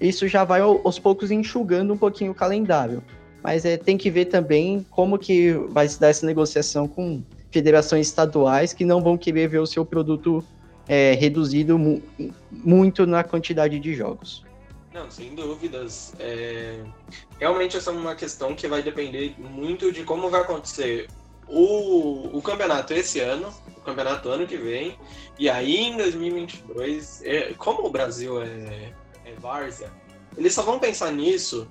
isso 0.00 0.26
já 0.26 0.44
vai 0.44 0.60
aos 0.60 0.98
poucos 0.98 1.30
enxugando 1.30 1.92
um 1.92 1.96
pouquinho 1.96 2.32
o 2.32 2.34
calendário. 2.34 3.02
Mas 3.42 3.64
é, 3.64 3.76
tem 3.76 3.98
que 3.98 4.10
ver 4.10 4.26
também 4.26 4.84
como 4.90 5.18
que 5.18 5.52
vai 5.68 5.86
se 5.86 6.00
dar 6.00 6.08
essa 6.08 6.24
negociação 6.24 6.88
com 6.88 7.22
federações 7.50 8.06
estaduais 8.06 8.72
que 8.72 8.84
não 8.84 9.02
vão 9.02 9.18
querer 9.18 9.48
ver 9.48 9.58
o 9.58 9.66
seu 9.66 9.84
produto 9.84 10.42
é, 10.88 11.12
reduzido 11.12 11.78
mu 11.78 12.02
muito 12.50 13.06
na 13.06 13.24
quantidade 13.24 13.78
de 13.78 13.94
jogos. 13.94 14.44
Não, 14.92 15.10
sem 15.10 15.34
dúvidas. 15.34 16.14
É... 16.20 16.84
Realmente 17.40 17.76
essa 17.76 17.90
é 17.90 17.92
uma 17.92 18.14
questão 18.14 18.54
que 18.54 18.68
vai 18.68 18.80
depender 18.82 19.34
muito 19.38 19.90
de 19.90 20.04
como 20.04 20.30
vai 20.30 20.42
acontecer 20.42 21.08
o, 21.48 22.38
o 22.38 22.40
campeonato 22.40 22.94
esse 22.94 23.18
ano, 23.18 23.52
o 23.76 23.80
campeonato 23.80 24.28
ano 24.28 24.46
que 24.46 24.56
vem, 24.56 24.96
e 25.36 25.50
aí 25.50 25.76
em 25.76 25.96
2022, 25.96 27.22
é... 27.24 27.54
como 27.54 27.84
o 27.86 27.90
Brasil 27.90 28.40
é, 28.40 28.92
é 29.24 29.34
várzea, 29.40 29.90
eles 30.36 30.54
só 30.54 30.62
vão 30.62 30.78
pensar 30.78 31.10
nisso 31.10 31.68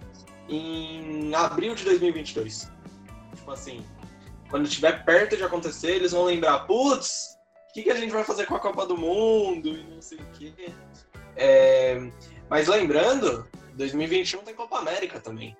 em 0.49 1.33
abril 1.33 1.75
de 1.75 1.85
2022. 1.85 2.69
Tipo 3.35 3.51
assim, 3.51 3.85
quando 4.49 4.65
estiver 4.65 5.03
perto 5.05 5.37
de 5.37 5.43
acontecer, 5.43 5.95
eles 5.95 6.11
vão 6.11 6.25
lembrar, 6.25 6.59
putz, 6.67 7.37
que, 7.73 7.81
que 7.81 7.89
a 7.89 7.95
gente 7.95 8.11
vai 8.11 8.23
fazer 8.23 8.45
com 8.45 8.55
a 8.55 8.59
Copa 8.59 8.85
do 8.85 8.95
Mundo 8.95 9.69
e 9.69 9.83
não 9.83 10.01
sei 10.01 10.19
o 10.19 10.25
quê. 10.33 10.53
É, 11.35 11.97
mas 12.47 12.67
lembrando, 12.67 13.47
2021 13.73 14.43
tem 14.43 14.53
Copa 14.53 14.77
América 14.77 15.19
também. 15.19 15.57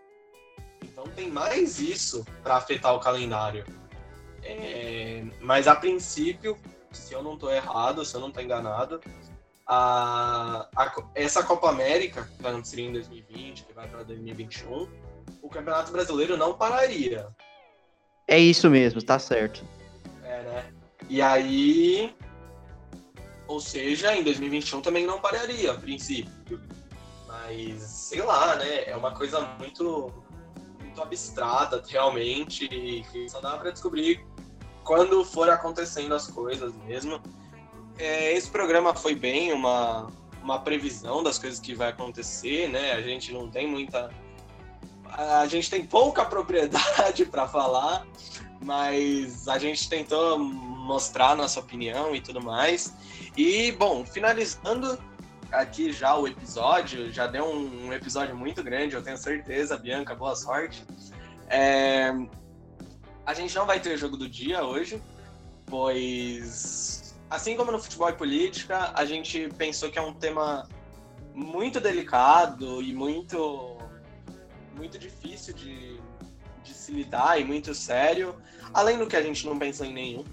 Então 0.84 1.06
tem 1.06 1.30
mais 1.30 1.80
isso 1.80 2.24
para 2.44 2.56
afetar 2.56 2.94
o 2.94 3.00
calendário. 3.00 3.66
É, 4.44 5.24
mas 5.42 5.68
a 5.68 5.76
princípio, 5.76 6.56
se 6.92 7.14
eu 7.14 7.24
não 7.24 7.34
estou 7.34 7.52
errado, 7.52 8.06
se 8.06 8.14
eu 8.14 8.22
não 8.22 8.28
estou 8.28 8.44
enganado, 8.44 9.02
a, 9.66 10.70
a, 10.76 11.04
essa 11.16 11.42
Copa 11.42 11.70
América, 11.70 12.30
que 12.36 12.44
vai 12.44 12.52
acontecer 12.52 12.82
em 12.82 12.92
2020, 12.92 13.64
que 13.64 13.74
vai 13.74 13.88
para 13.88 14.04
2021, 14.04 14.88
o 15.42 15.50
Campeonato 15.50 15.92
Brasileiro 15.92 16.38
não 16.38 16.54
pararia. 16.54 17.28
É 18.28 18.38
isso 18.38 18.70
mesmo, 18.70 19.02
tá 19.02 19.18
certo. 19.18 19.66
É, 20.24 20.42
né? 20.44 20.73
E 21.10 21.22
aí 21.22 22.16
Ou 23.48 23.60
seja, 23.60 24.16
em 24.16 24.24
2021 24.24 24.82
também 24.82 25.06
não 25.06 25.20
pararia, 25.20 25.72
a 25.72 25.76
princípio. 25.76 26.62
Mas, 27.28 27.82
sei 27.82 28.22
lá, 28.22 28.56
né? 28.56 28.86
É 28.86 28.96
uma 28.96 29.12
coisa 29.12 29.42
muito, 29.60 30.14
muito 30.80 31.02
abstrata, 31.02 31.84
realmente, 31.88 32.68
que 33.12 33.30
só 33.30 33.42
dá 33.42 33.58
para 33.58 33.72
descobrir 33.72 34.26
quando 34.84 35.24
for 35.24 35.50
acontecendo 35.50 36.14
as 36.14 36.28
coisas 36.28 36.74
mesmo. 36.86 37.22
É, 37.98 38.34
esse 38.34 38.50
programa 38.50 38.94
foi 38.94 39.16
bem 39.16 39.52
uma, 39.52 40.08
uma 40.42 40.60
previsão 40.60 41.24
das 41.24 41.40
coisas 41.40 41.60
que 41.60 41.74
vai 41.74 41.90
acontecer, 41.90 42.70
né? 42.70 42.94
A 42.94 43.02
gente 43.02 43.32
não 43.32 43.50
tem 43.50 43.68
muita. 43.68 44.10
A 45.06 45.46
gente 45.48 45.70
tem 45.70 45.86
pouca 45.86 46.26
propriedade 46.26 47.26
para 47.30 47.48
falar, 47.48 48.06
mas 48.64 49.48
a 49.48 49.58
gente 49.58 49.90
tentou 49.90 50.40
mostrar 50.40 51.36
nossa 51.36 51.60
opinião 51.60 52.16
e 52.16 52.22
tudo 52.22 52.42
mais. 52.42 52.94
E, 53.38 53.72
bom, 53.74 54.06
finalizando 54.06 54.98
aqui 55.52 55.92
já 55.92 56.16
o 56.16 56.28
episódio, 56.28 57.12
já 57.12 57.28
deu 57.28 57.46
um, 57.46 57.94
episódio 57.94 58.36
muito 58.36 58.64
grande, 58.64 58.96
eu 58.96 59.04
tenho 59.04 59.18
certeza, 59.18 59.78
Bianca, 59.78 60.16
boa 60.16 60.36
sorte. 60.36 60.84
É, 61.48 62.12
a 63.26 63.34
gente 63.34 63.56
não 63.56 63.66
vai 63.66 63.80
ter 63.80 63.98
jogo 63.98 64.18
do 64.18 64.28
dia 64.28 64.64
hoje, 64.64 65.02
pois, 65.68 67.16
assim 67.30 67.56
como 67.56 67.72
no 67.72 67.80
futebol 67.80 68.10
e 68.10 68.14
política, 68.14 68.92
a 68.96 69.06
gente 69.06 69.50
pensou 69.58 69.92
que 69.92 70.00
é 70.00 70.02
um 70.02 70.14
tema 70.14 70.68
muito 71.34 71.80
delicado 71.80 72.82
e 72.82 72.94
muito, 72.94 73.78
muito 74.76 74.98
difícil 74.98 75.54
de 75.54 75.93
se 76.84 76.92
lidar 76.92 77.40
e 77.40 77.44
muito 77.44 77.74
sério, 77.74 78.36
além 78.74 78.98
do 78.98 79.08
que 79.08 79.16
a 79.16 79.22
gente 79.22 79.46
não 79.46 79.58
pensou 79.58 79.86
em 79.86 79.94
nenhum. 79.94 80.26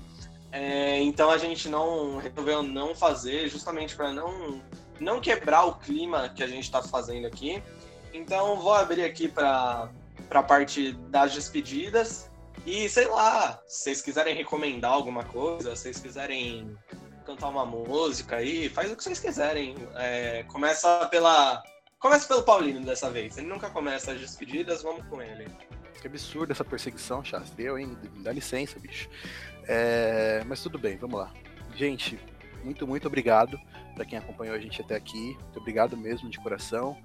É, 0.52 1.00
então 1.00 1.30
a 1.30 1.38
gente 1.38 1.68
não 1.68 2.18
resolveu 2.18 2.62
não 2.62 2.94
fazer, 2.94 3.48
justamente 3.48 3.94
para 3.94 4.12
não, 4.12 4.60
não 4.98 5.20
quebrar 5.20 5.64
o 5.64 5.76
clima 5.76 6.28
que 6.28 6.42
a 6.42 6.46
gente 6.46 6.64
está 6.64 6.82
fazendo 6.82 7.26
aqui. 7.26 7.62
Então 8.12 8.56
vou 8.56 8.74
abrir 8.74 9.04
aqui 9.04 9.28
para 9.28 9.88
a 10.30 10.42
parte 10.42 10.92
das 11.08 11.32
despedidas. 11.32 12.28
E 12.66 12.88
sei 12.88 13.06
lá, 13.06 13.60
se 13.66 13.84
vocês 13.84 14.02
quiserem 14.02 14.34
recomendar 14.34 14.92
alguma 14.92 15.24
coisa, 15.24 15.74
se 15.76 15.82
vocês 15.82 16.00
quiserem 16.00 16.76
cantar 17.24 17.48
uma 17.48 17.64
música 17.64 18.36
aí, 18.36 18.68
faz 18.68 18.90
o 18.90 18.96
que 18.96 19.04
vocês 19.04 19.20
quiserem. 19.20 19.76
É, 19.94 20.44
começa 20.44 21.06
pela. 21.06 21.62
Começa 21.98 22.26
pelo 22.26 22.42
Paulino 22.42 22.80
dessa 22.84 23.10
vez. 23.10 23.36
Ele 23.36 23.46
nunca 23.46 23.70
começa 23.70 24.12
as 24.12 24.20
despedidas, 24.20 24.82
vamos 24.82 25.06
com 25.06 25.22
ele. 25.22 25.46
Que 26.00 26.06
absurdo 26.06 26.52
essa 26.52 26.64
perseguição, 26.64 27.22
Chastre. 27.22 27.64
Eu, 27.64 27.78
hein? 27.78 27.96
Dá 28.22 28.32
licença, 28.32 28.78
bicho. 28.78 29.08
É... 29.68 30.42
Mas 30.46 30.62
tudo 30.62 30.78
bem, 30.78 30.96
vamos 30.96 31.18
lá. 31.18 31.32
Gente, 31.74 32.18
muito, 32.64 32.86
muito 32.86 33.06
obrigado 33.06 33.58
para 33.94 34.04
quem 34.04 34.18
acompanhou 34.18 34.54
a 34.54 34.58
gente 34.58 34.80
até 34.80 34.96
aqui. 34.96 35.36
Muito 35.40 35.58
obrigado 35.58 35.96
mesmo, 35.96 36.30
de 36.30 36.38
coração. 36.38 36.96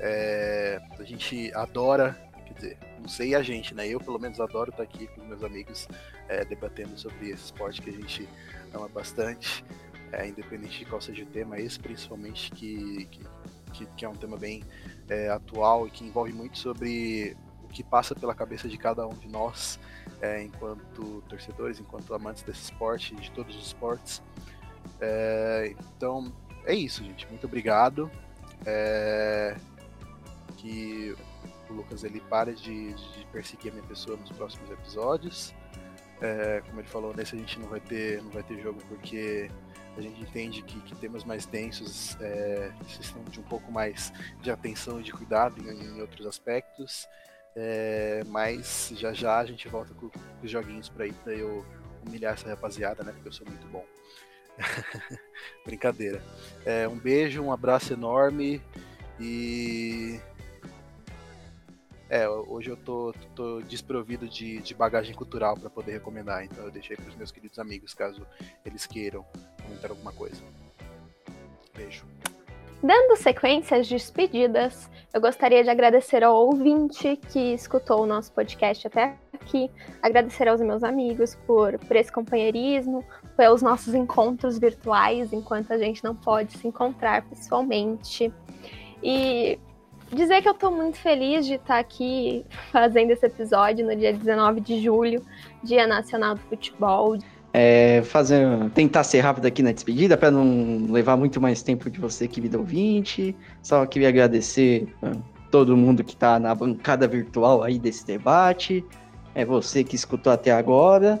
É... 0.00 0.80
A 0.98 1.04
gente 1.04 1.52
adora 1.54 2.18
Quer 2.52 2.54
dizer, 2.54 2.78
não 3.00 3.08
sei 3.08 3.34
a 3.34 3.42
gente, 3.42 3.74
né? 3.74 3.88
Eu, 3.88 3.98
pelo 3.98 4.18
menos, 4.18 4.40
adoro 4.40 4.70
estar 4.70 4.82
aqui 4.82 5.06
com 5.08 5.24
meus 5.24 5.42
amigos 5.42 5.88
é, 6.28 6.44
debatendo 6.44 6.98
sobre 6.98 7.30
esse 7.30 7.44
esporte 7.44 7.80
que 7.80 7.90
a 7.90 7.92
gente 7.92 8.28
ama 8.74 8.88
bastante, 8.88 9.64
é, 10.12 10.28
independente 10.28 10.80
de 10.80 10.84
qual 10.84 11.00
seja 11.00 11.22
o 11.22 11.26
tema, 11.26 11.58
esse 11.58 11.78
principalmente 11.78 12.50
que, 12.50 13.08
que, 13.72 13.86
que 13.86 14.04
é 14.04 14.08
um 14.08 14.14
tema 14.14 14.36
bem 14.36 14.62
é, 15.08 15.28
atual 15.28 15.86
e 15.86 15.90
que 15.90 16.04
envolve 16.04 16.32
muito 16.32 16.58
sobre 16.58 17.36
que 17.72 17.82
passa 17.82 18.14
pela 18.14 18.34
cabeça 18.34 18.68
de 18.68 18.76
cada 18.76 19.06
um 19.06 19.14
de 19.14 19.28
nós, 19.28 19.80
é, 20.20 20.42
enquanto 20.42 21.22
torcedores, 21.28 21.80
enquanto 21.80 22.14
amantes 22.14 22.42
desse 22.42 22.64
esporte, 22.64 23.14
de 23.16 23.30
todos 23.32 23.56
os 23.56 23.66
esportes. 23.66 24.22
É, 25.00 25.74
então, 25.96 26.32
é 26.64 26.74
isso, 26.74 27.02
gente. 27.02 27.26
Muito 27.28 27.46
obrigado. 27.46 28.10
É, 28.64 29.56
que 30.58 31.16
o 31.68 31.72
Lucas 31.72 32.04
ele 32.04 32.20
pare 32.20 32.54
de, 32.54 32.94
de 32.94 33.26
perseguir 33.32 33.72
a 33.72 33.74
minha 33.74 33.86
pessoa 33.86 34.16
nos 34.16 34.30
próximos 34.30 34.70
episódios. 34.70 35.54
É, 36.20 36.62
como 36.66 36.80
ele 36.80 36.88
falou, 36.88 37.12
nesse 37.14 37.34
a 37.34 37.38
gente 37.38 37.58
não 37.58 37.68
vai 37.68 37.80
ter, 37.80 38.22
não 38.22 38.30
vai 38.30 38.44
ter 38.44 38.60
jogo 38.62 38.80
porque 38.88 39.50
a 39.96 40.00
gente 40.00 40.22
entende 40.22 40.62
que, 40.62 40.80
que 40.80 40.94
temas 40.96 41.24
mais 41.24 41.46
densos 41.46 42.16
é, 42.20 42.72
precisam 42.78 43.22
de 43.24 43.40
um 43.40 43.42
pouco 43.42 43.70
mais 43.72 44.12
de 44.40 44.50
atenção 44.50 45.00
e 45.00 45.02
de 45.02 45.12
cuidado 45.12 45.60
em, 45.60 45.96
em 45.96 46.00
outros 46.00 46.26
aspectos. 46.26 47.08
É, 47.54 48.22
mas 48.28 48.92
já 48.96 49.12
já 49.12 49.38
a 49.38 49.44
gente 49.44 49.68
volta 49.68 49.92
com, 49.94 50.10
os 50.42 50.50
joguinhos 50.50 50.88
para 50.88 51.06
ir 51.06 51.12
para 51.12 51.34
eu 51.34 51.64
humilhar 52.06 52.34
essa 52.34 52.48
rapaziada, 52.48 53.02
né? 53.02 53.12
Porque 53.12 53.28
eu 53.28 53.32
sou 53.32 53.46
muito 53.46 53.66
bom. 53.68 53.84
Brincadeira. 55.64 56.22
É, 56.64 56.88
um 56.88 56.96
beijo, 56.96 57.42
um 57.42 57.52
abraço 57.52 57.92
enorme 57.92 58.60
e 59.20 60.18
é, 62.12 62.28
hoje 62.28 62.68
eu 62.68 62.76
tô, 62.76 63.14
tô 63.34 63.62
desprovido 63.62 64.28
de, 64.28 64.58
de 64.58 64.74
bagagem 64.74 65.14
cultural 65.14 65.56
para 65.56 65.70
poder 65.70 65.92
recomendar, 65.92 66.44
então 66.44 66.64
eu 66.64 66.70
deixei 66.70 66.94
para 66.94 67.08
os 67.08 67.16
meus 67.16 67.30
queridos 67.30 67.58
amigos, 67.58 67.94
caso 67.94 68.26
eles 68.66 68.86
queiram 68.86 69.24
comentar 69.62 69.90
alguma 69.90 70.12
coisa. 70.12 70.42
Beijo. 71.74 72.04
Dando 72.82 73.16
sequência 73.16 73.76
às 73.76 73.86
despedidas, 73.86 74.90
eu 75.14 75.20
gostaria 75.20 75.62
de 75.62 75.70
agradecer 75.70 76.24
ao 76.24 76.34
ouvinte 76.34 77.16
que 77.30 77.54
escutou 77.54 78.02
o 78.02 78.06
nosso 78.06 78.32
podcast 78.32 78.88
até 78.88 79.16
aqui, 79.32 79.70
agradecer 80.02 80.48
aos 80.48 80.60
meus 80.60 80.82
amigos 80.82 81.36
por, 81.46 81.78
por 81.78 81.94
esse 81.94 82.10
companheirismo, 82.10 83.04
pelos 83.36 83.62
nossos 83.62 83.94
encontros 83.94 84.58
virtuais, 84.58 85.32
enquanto 85.32 85.72
a 85.72 85.78
gente 85.78 86.02
não 86.02 86.16
pode 86.16 86.58
se 86.58 86.66
encontrar 86.66 87.22
pessoalmente. 87.22 88.32
E 89.00 89.60
dizer 90.12 90.42
que 90.42 90.48
eu 90.48 90.52
estou 90.52 90.72
muito 90.72 90.98
feliz 90.98 91.46
de 91.46 91.54
estar 91.54 91.78
aqui 91.78 92.44
fazendo 92.72 93.12
esse 93.12 93.24
episódio 93.24 93.86
no 93.86 93.94
dia 93.94 94.12
19 94.12 94.60
de 94.60 94.82
julho, 94.82 95.24
Dia 95.62 95.86
Nacional 95.86 96.34
do 96.34 96.40
Futebol. 96.40 97.16
É, 97.54 98.02
fazer, 98.04 98.70
tentar 98.70 99.04
ser 99.04 99.20
rápido 99.20 99.44
aqui 99.44 99.62
na 99.62 99.72
despedida 99.72 100.16
para 100.16 100.30
não 100.30 100.90
levar 100.90 101.18
muito 101.18 101.38
mais 101.38 101.62
tempo 101.62 101.90
de 101.90 102.00
você, 102.00 102.26
querido 102.26 102.58
ouvinte. 102.58 103.36
Só 103.62 103.84
queria 103.84 104.08
agradecer 104.08 104.88
a 105.02 105.12
todo 105.50 105.76
mundo 105.76 106.02
que 106.02 106.14
está 106.14 106.40
na 106.40 106.54
bancada 106.54 107.06
virtual 107.06 107.62
aí 107.62 107.78
desse 107.78 108.06
debate. 108.06 108.82
É 109.34 109.44
você 109.44 109.84
que 109.84 109.94
escutou 109.94 110.32
até 110.32 110.50
agora. 110.50 111.20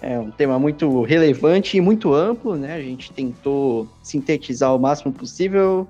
É 0.00 0.18
um 0.18 0.30
tema 0.30 0.58
muito 0.58 1.02
relevante 1.02 1.76
e 1.76 1.80
muito 1.80 2.14
amplo, 2.14 2.56
né? 2.56 2.74
A 2.74 2.80
gente 2.80 3.12
tentou 3.12 3.88
sintetizar 4.02 4.74
o 4.74 4.78
máximo 4.78 5.12
possível. 5.12 5.86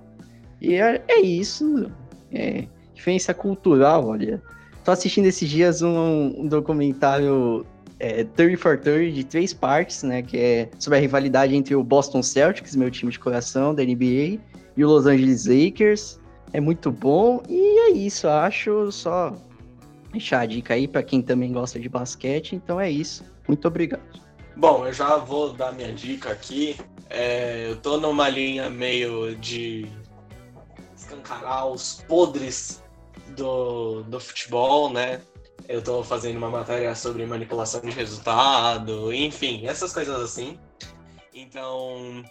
E 0.61 0.75
é, 0.75 1.03
é 1.07 1.21
isso. 1.21 1.91
É, 2.33 2.65
diferença 2.95 3.33
cultural, 3.33 4.09
olha. 4.09 4.43
Tô 4.85 4.91
assistindo 4.91 5.27
esses 5.27 5.49
dias 5.49 5.83
um, 5.83 6.35
um 6.39 6.47
documentário 6.47 7.67
é, 7.99 8.25
30 8.25 8.59
for 8.59 8.79
30 8.79 9.13
de 9.13 9.25
três 9.25 9.55
partes, 9.55 10.03
né? 10.03 10.23
Que 10.23 10.39
é 10.39 10.71
sobre 10.79 10.99
a 10.99 11.01
rivalidade 11.01 11.55
entre 11.55 11.75
o 11.75 11.83
Boston 11.83 12.23
Celtics, 12.23 12.77
meu 12.77 12.91
time 12.91 13.11
de 13.11 13.19
coração 13.19 13.75
da 13.75 13.83
NBA, 13.83 14.39
e 14.77 14.85
o 14.85 14.89
Los 14.89 15.07
Angeles 15.07 15.47
Lakers. 15.47 16.21
É 16.53 16.61
muito 16.61 16.91
bom 16.91 17.43
e 17.49 17.91
é 17.91 17.91
isso, 17.93 18.29
acho. 18.29 18.91
Só 18.93 19.35
deixar 20.13 20.41
a 20.41 20.47
dica 20.47 20.75
aí 20.75 20.87
para 20.87 21.03
quem 21.03 21.23
também 21.23 21.53
gosta 21.53 21.79
de 21.81 21.89
basquete. 21.89 22.55
Então 22.55 22.81
é 22.81 22.91
isso. 22.91 23.25
Muito 23.49 23.67
obrigado. 23.67 24.03
Bom, 24.57 24.87
eu 24.87 24.93
já 24.93 25.17
vou 25.17 25.53
dar 25.53 25.73
minha 25.73 25.93
dica 25.93 26.31
aqui. 26.31 26.77
É, 27.09 27.69
eu 27.71 27.77
tô 27.77 27.99
numa 27.99 28.29
linha 28.29 28.69
meio 28.71 29.37
de 29.37 29.87
escancarar 30.97 31.67
os 31.67 32.03
podres 32.09 32.83
do, 33.37 34.03
do 34.05 34.19
futebol, 34.19 34.91
né? 34.91 35.21
Eu 35.69 35.83
tô 35.83 36.03
fazendo 36.05 36.37
uma 36.37 36.51
matéria 36.51 36.95
sobre 36.95 37.27
manipulação 37.27 37.81
de 37.81 37.91
resultado, 37.91 39.13
enfim, 39.13 39.67
essas 39.67 39.93
coisas 39.93 40.21
assim. 40.21 40.59
Então, 41.35 42.25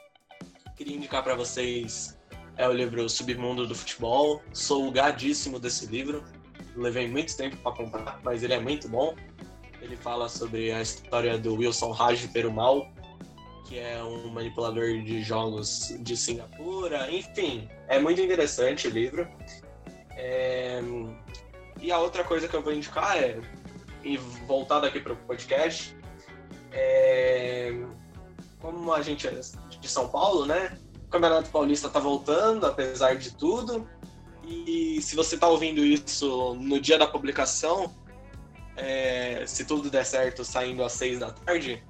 queria 0.75 0.95
indicar 0.95 1.23
para 1.23 1.35
vocês 1.35 2.15
é 2.57 2.67
o 2.67 2.71
livro 2.71 3.07
Submundo 3.09 3.67
do 3.67 3.75
Futebol. 3.75 4.41
Sou 4.53 4.89
gadíssimo 4.91 5.59
desse 5.59 5.85
livro. 5.87 6.23
Levei 6.75 7.07
muito 7.07 7.35
tempo 7.35 7.57
para 7.57 7.71
comprar, 7.73 8.19
mas 8.23 8.43
ele 8.43 8.53
é 8.53 8.59
muito 8.59 8.87
bom. 8.87 9.15
Ele 9.81 9.97
fala 9.97 10.29
sobre 10.29 10.71
a 10.71 10.81
história 10.81 11.37
do 11.37 11.55
Wilson 11.55 11.91
Raj 11.91 12.25
Perumal, 12.27 12.91
que 13.67 13.77
é 13.77 14.01
um 14.01 14.29
manipulador 14.29 15.01
de 15.03 15.21
jogos 15.21 15.93
de 15.99 16.15
Singapura. 16.15 17.11
Enfim, 17.11 17.69
é 17.87 17.99
muito 17.99 18.21
interessante 18.21 18.87
o 18.87 18.91
livro. 18.91 19.27
É... 20.11 20.81
E 21.85 21.91
a 21.91 21.99
outra 21.99 22.23
coisa 22.23 22.47
que 22.47 22.55
eu 22.55 22.63
vou 22.63 22.73
indicar 22.73 23.15
é, 23.15 23.39
e 24.03 24.19
aqui 24.87 24.99
para 24.99 25.13
o 25.13 25.15
podcast, 25.17 25.95
é... 26.71 27.79
como 28.59 28.91
a 28.91 29.03
gente 29.03 29.27
é 29.27 29.39
de 29.79 29.87
São 29.87 30.09
Paulo, 30.09 30.47
né? 30.47 30.75
O 31.05 31.09
Campeonato 31.09 31.51
Paulista 31.51 31.85
está 31.85 31.99
voltando, 31.99 32.65
apesar 32.65 33.17
de 33.17 33.35
tudo. 33.35 33.87
E 34.43 34.99
se 34.99 35.15
você 35.15 35.35
está 35.35 35.47
ouvindo 35.47 35.85
isso 35.85 36.55
no 36.55 36.81
dia 36.81 36.97
da 36.97 37.05
publicação, 37.05 37.93
é... 38.75 39.45
se 39.45 39.63
tudo 39.63 39.87
der 39.87 40.07
certo, 40.07 40.43
saindo 40.43 40.83
às 40.83 40.93
seis 40.93 41.19
da 41.19 41.29
tarde, 41.29 41.83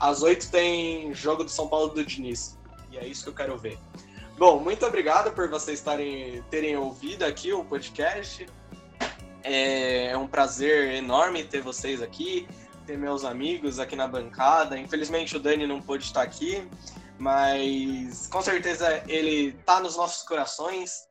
às 0.00 0.22
8 0.22 0.50
tem 0.50 1.12
jogo 1.12 1.44
do 1.44 1.50
São 1.50 1.68
Paulo 1.68 1.88
do 1.88 2.02
Diniz. 2.02 2.58
E 2.90 2.96
é 2.96 3.06
isso 3.06 3.24
que 3.24 3.28
eu 3.28 3.34
quero 3.34 3.58
ver. 3.58 3.78
Bom, 4.38 4.58
muito 4.58 4.86
obrigado 4.86 5.32
por 5.32 5.50
vocês 5.50 5.78
estarem, 5.80 6.42
terem 6.50 6.78
ouvido 6.78 7.24
aqui 7.24 7.52
o 7.52 7.62
podcast. 7.62 8.46
É, 9.44 10.06
é 10.06 10.16
um 10.16 10.26
prazer 10.26 10.94
enorme 10.94 11.44
ter 11.44 11.60
vocês 11.60 12.02
aqui, 12.02 12.48
ter 12.86 12.98
meus 12.98 13.24
amigos 13.24 13.78
aqui 13.78 13.94
na 13.94 14.08
bancada. 14.08 14.78
Infelizmente 14.78 15.36
o 15.36 15.40
Dani 15.40 15.66
não 15.66 15.80
pôde 15.80 16.04
estar 16.04 16.22
aqui, 16.22 16.66
mas 17.18 18.26
com 18.26 18.40
certeza 18.40 19.04
ele 19.06 19.52
tá 19.64 19.80
nos 19.80 19.96
nossos 19.96 20.26
corações, 20.26 21.06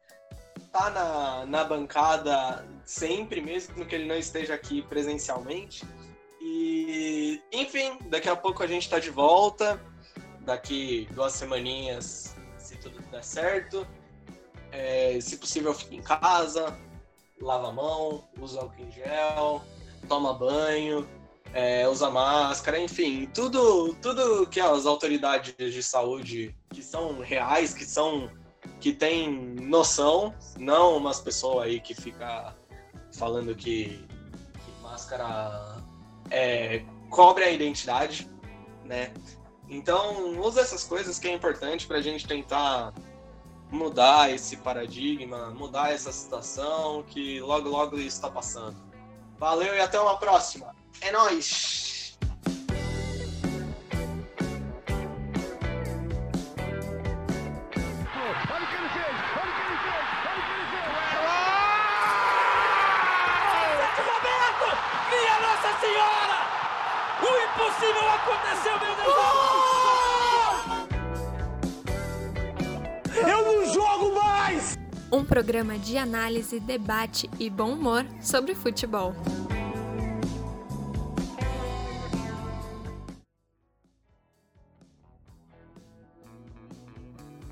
tá 0.72 0.90
na, 0.90 1.46
na 1.46 1.64
bancada 1.64 2.66
sempre, 2.84 3.40
mesmo 3.40 3.86
que 3.86 3.96
ele 3.96 4.06
não 4.06 4.18
esteja 4.18 4.56
aqui 4.56 4.82
presencialmente. 4.82 5.86
E, 6.42 7.42
enfim, 7.52 7.98
daqui 8.10 8.28
a 8.28 8.36
pouco 8.36 8.64
a 8.64 8.68
gente 8.68 8.84
está 8.84 9.00
de 9.00 9.10
volta. 9.10 9.80
Daqui 10.42 11.08
duas 11.12 11.32
semaninhas, 11.34 12.36
se 12.58 12.76
tudo 12.78 13.00
der 13.12 13.24
certo. 13.24 13.88
É, 14.72 15.18
se 15.22 15.38
possível, 15.38 15.74
fique 15.74 15.96
em 15.96 16.02
casa, 16.02 16.78
lava 17.44 17.70
a 17.70 17.72
mão, 17.72 18.24
usa 18.40 18.62
álcool 18.62 18.82
em 18.82 18.92
gel, 18.92 19.62
toma 20.08 20.34
banho, 20.34 21.08
é, 21.54 21.88
usa 21.88 22.10
máscara, 22.10 22.80
enfim, 22.80 23.30
tudo, 23.34 23.94
tudo 24.02 24.48
que 24.48 24.60
as 24.60 24.86
autoridades 24.86 25.54
de 25.56 25.84
saúde 25.84 26.56
que 26.72 26.82
são 26.82 27.20
reais, 27.20 27.74
que 27.74 27.86
são 27.86 28.30
que 28.80 28.92
tem 28.92 29.30
noção, 29.32 30.34
não 30.58 30.98
umas 30.98 31.20
pessoas 31.20 31.68
aí 31.68 31.80
que 31.80 31.94
fica 31.94 32.56
falando 33.14 33.56
que, 33.56 34.06
que 34.66 34.82
máscara 34.82 35.82
é, 36.30 36.84
cobre 37.10 37.44
a 37.44 37.52
identidade, 37.52 38.30
né? 38.84 39.14
Então, 39.70 40.40
usa 40.40 40.62
essas 40.62 40.84
coisas 40.84 41.18
que 41.18 41.28
é 41.28 41.34
importante 41.34 41.88
para 41.88 41.98
a 41.98 42.02
gente 42.02 42.28
tentar 42.28 42.94
mudar 43.74 44.32
esse 44.32 44.58
paradigma, 44.58 45.50
mudar 45.50 45.92
essa 45.92 46.12
situação 46.12 47.04
que 47.08 47.42
logo, 47.42 47.68
logo 47.68 47.98
está 47.98 48.30
passando. 48.30 48.78
Valeu 49.38 49.76
e 49.76 49.82
até 49.82 50.00
uma 50.00 50.18
próxima! 50.18 50.76
É 51.02 51.12
Nossa 65.42 65.80
Senhora! 65.80 66.40
O 67.22 67.30
impossível 67.44 68.10
aconteceu, 68.10 68.80
meu 68.80 68.96
programa 75.34 75.80
de 75.80 75.98
análise, 75.98 76.60
debate 76.60 77.28
e 77.40 77.50
bom 77.50 77.74
humor 77.74 78.06
sobre 78.22 78.54
futebol. 78.54 79.16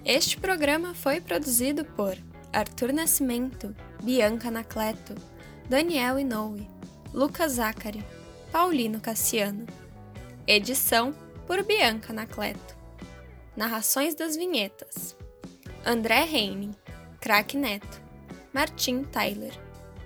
Este 0.06 0.38
programa 0.38 0.94
foi 0.94 1.20
produzido 1.20 1.84
por 1.84 2.16
Arthur 2.54 2.94
Nascimento, 2.94 3.76
Bianca 4.04 4.50
Anacleto, 4.50 5.16
Daniel 5.68 6.20
Inoue, 6.20 6.70
Lucas 7.12 7.54
Zacari, 7.54 8.06
Paulino 8.52 9.02
Cassiano. 9.02 9.66
Edição 10.46 11.16
por 11.48 11.64
Bianca 11.64 12.14
Anacleto. 12.14 12.78
Narrações 13.58 14.14
das 14.14 14.36
vinhetas: 14.36 15.18
André 15.84 16.26
Reine, 16.26 16.80
Crack 17.22 17.54
Neto, 17.54 18.02
Martim 18.52 19.04
Tyler, 19.04 19.54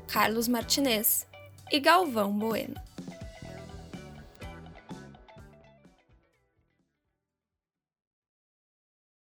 Carlos 0.05 0.49
Martinez 0.49 1.25
e 1.71 1.79
Galvão 1.79 2.37
Bueno. 2.37 2.75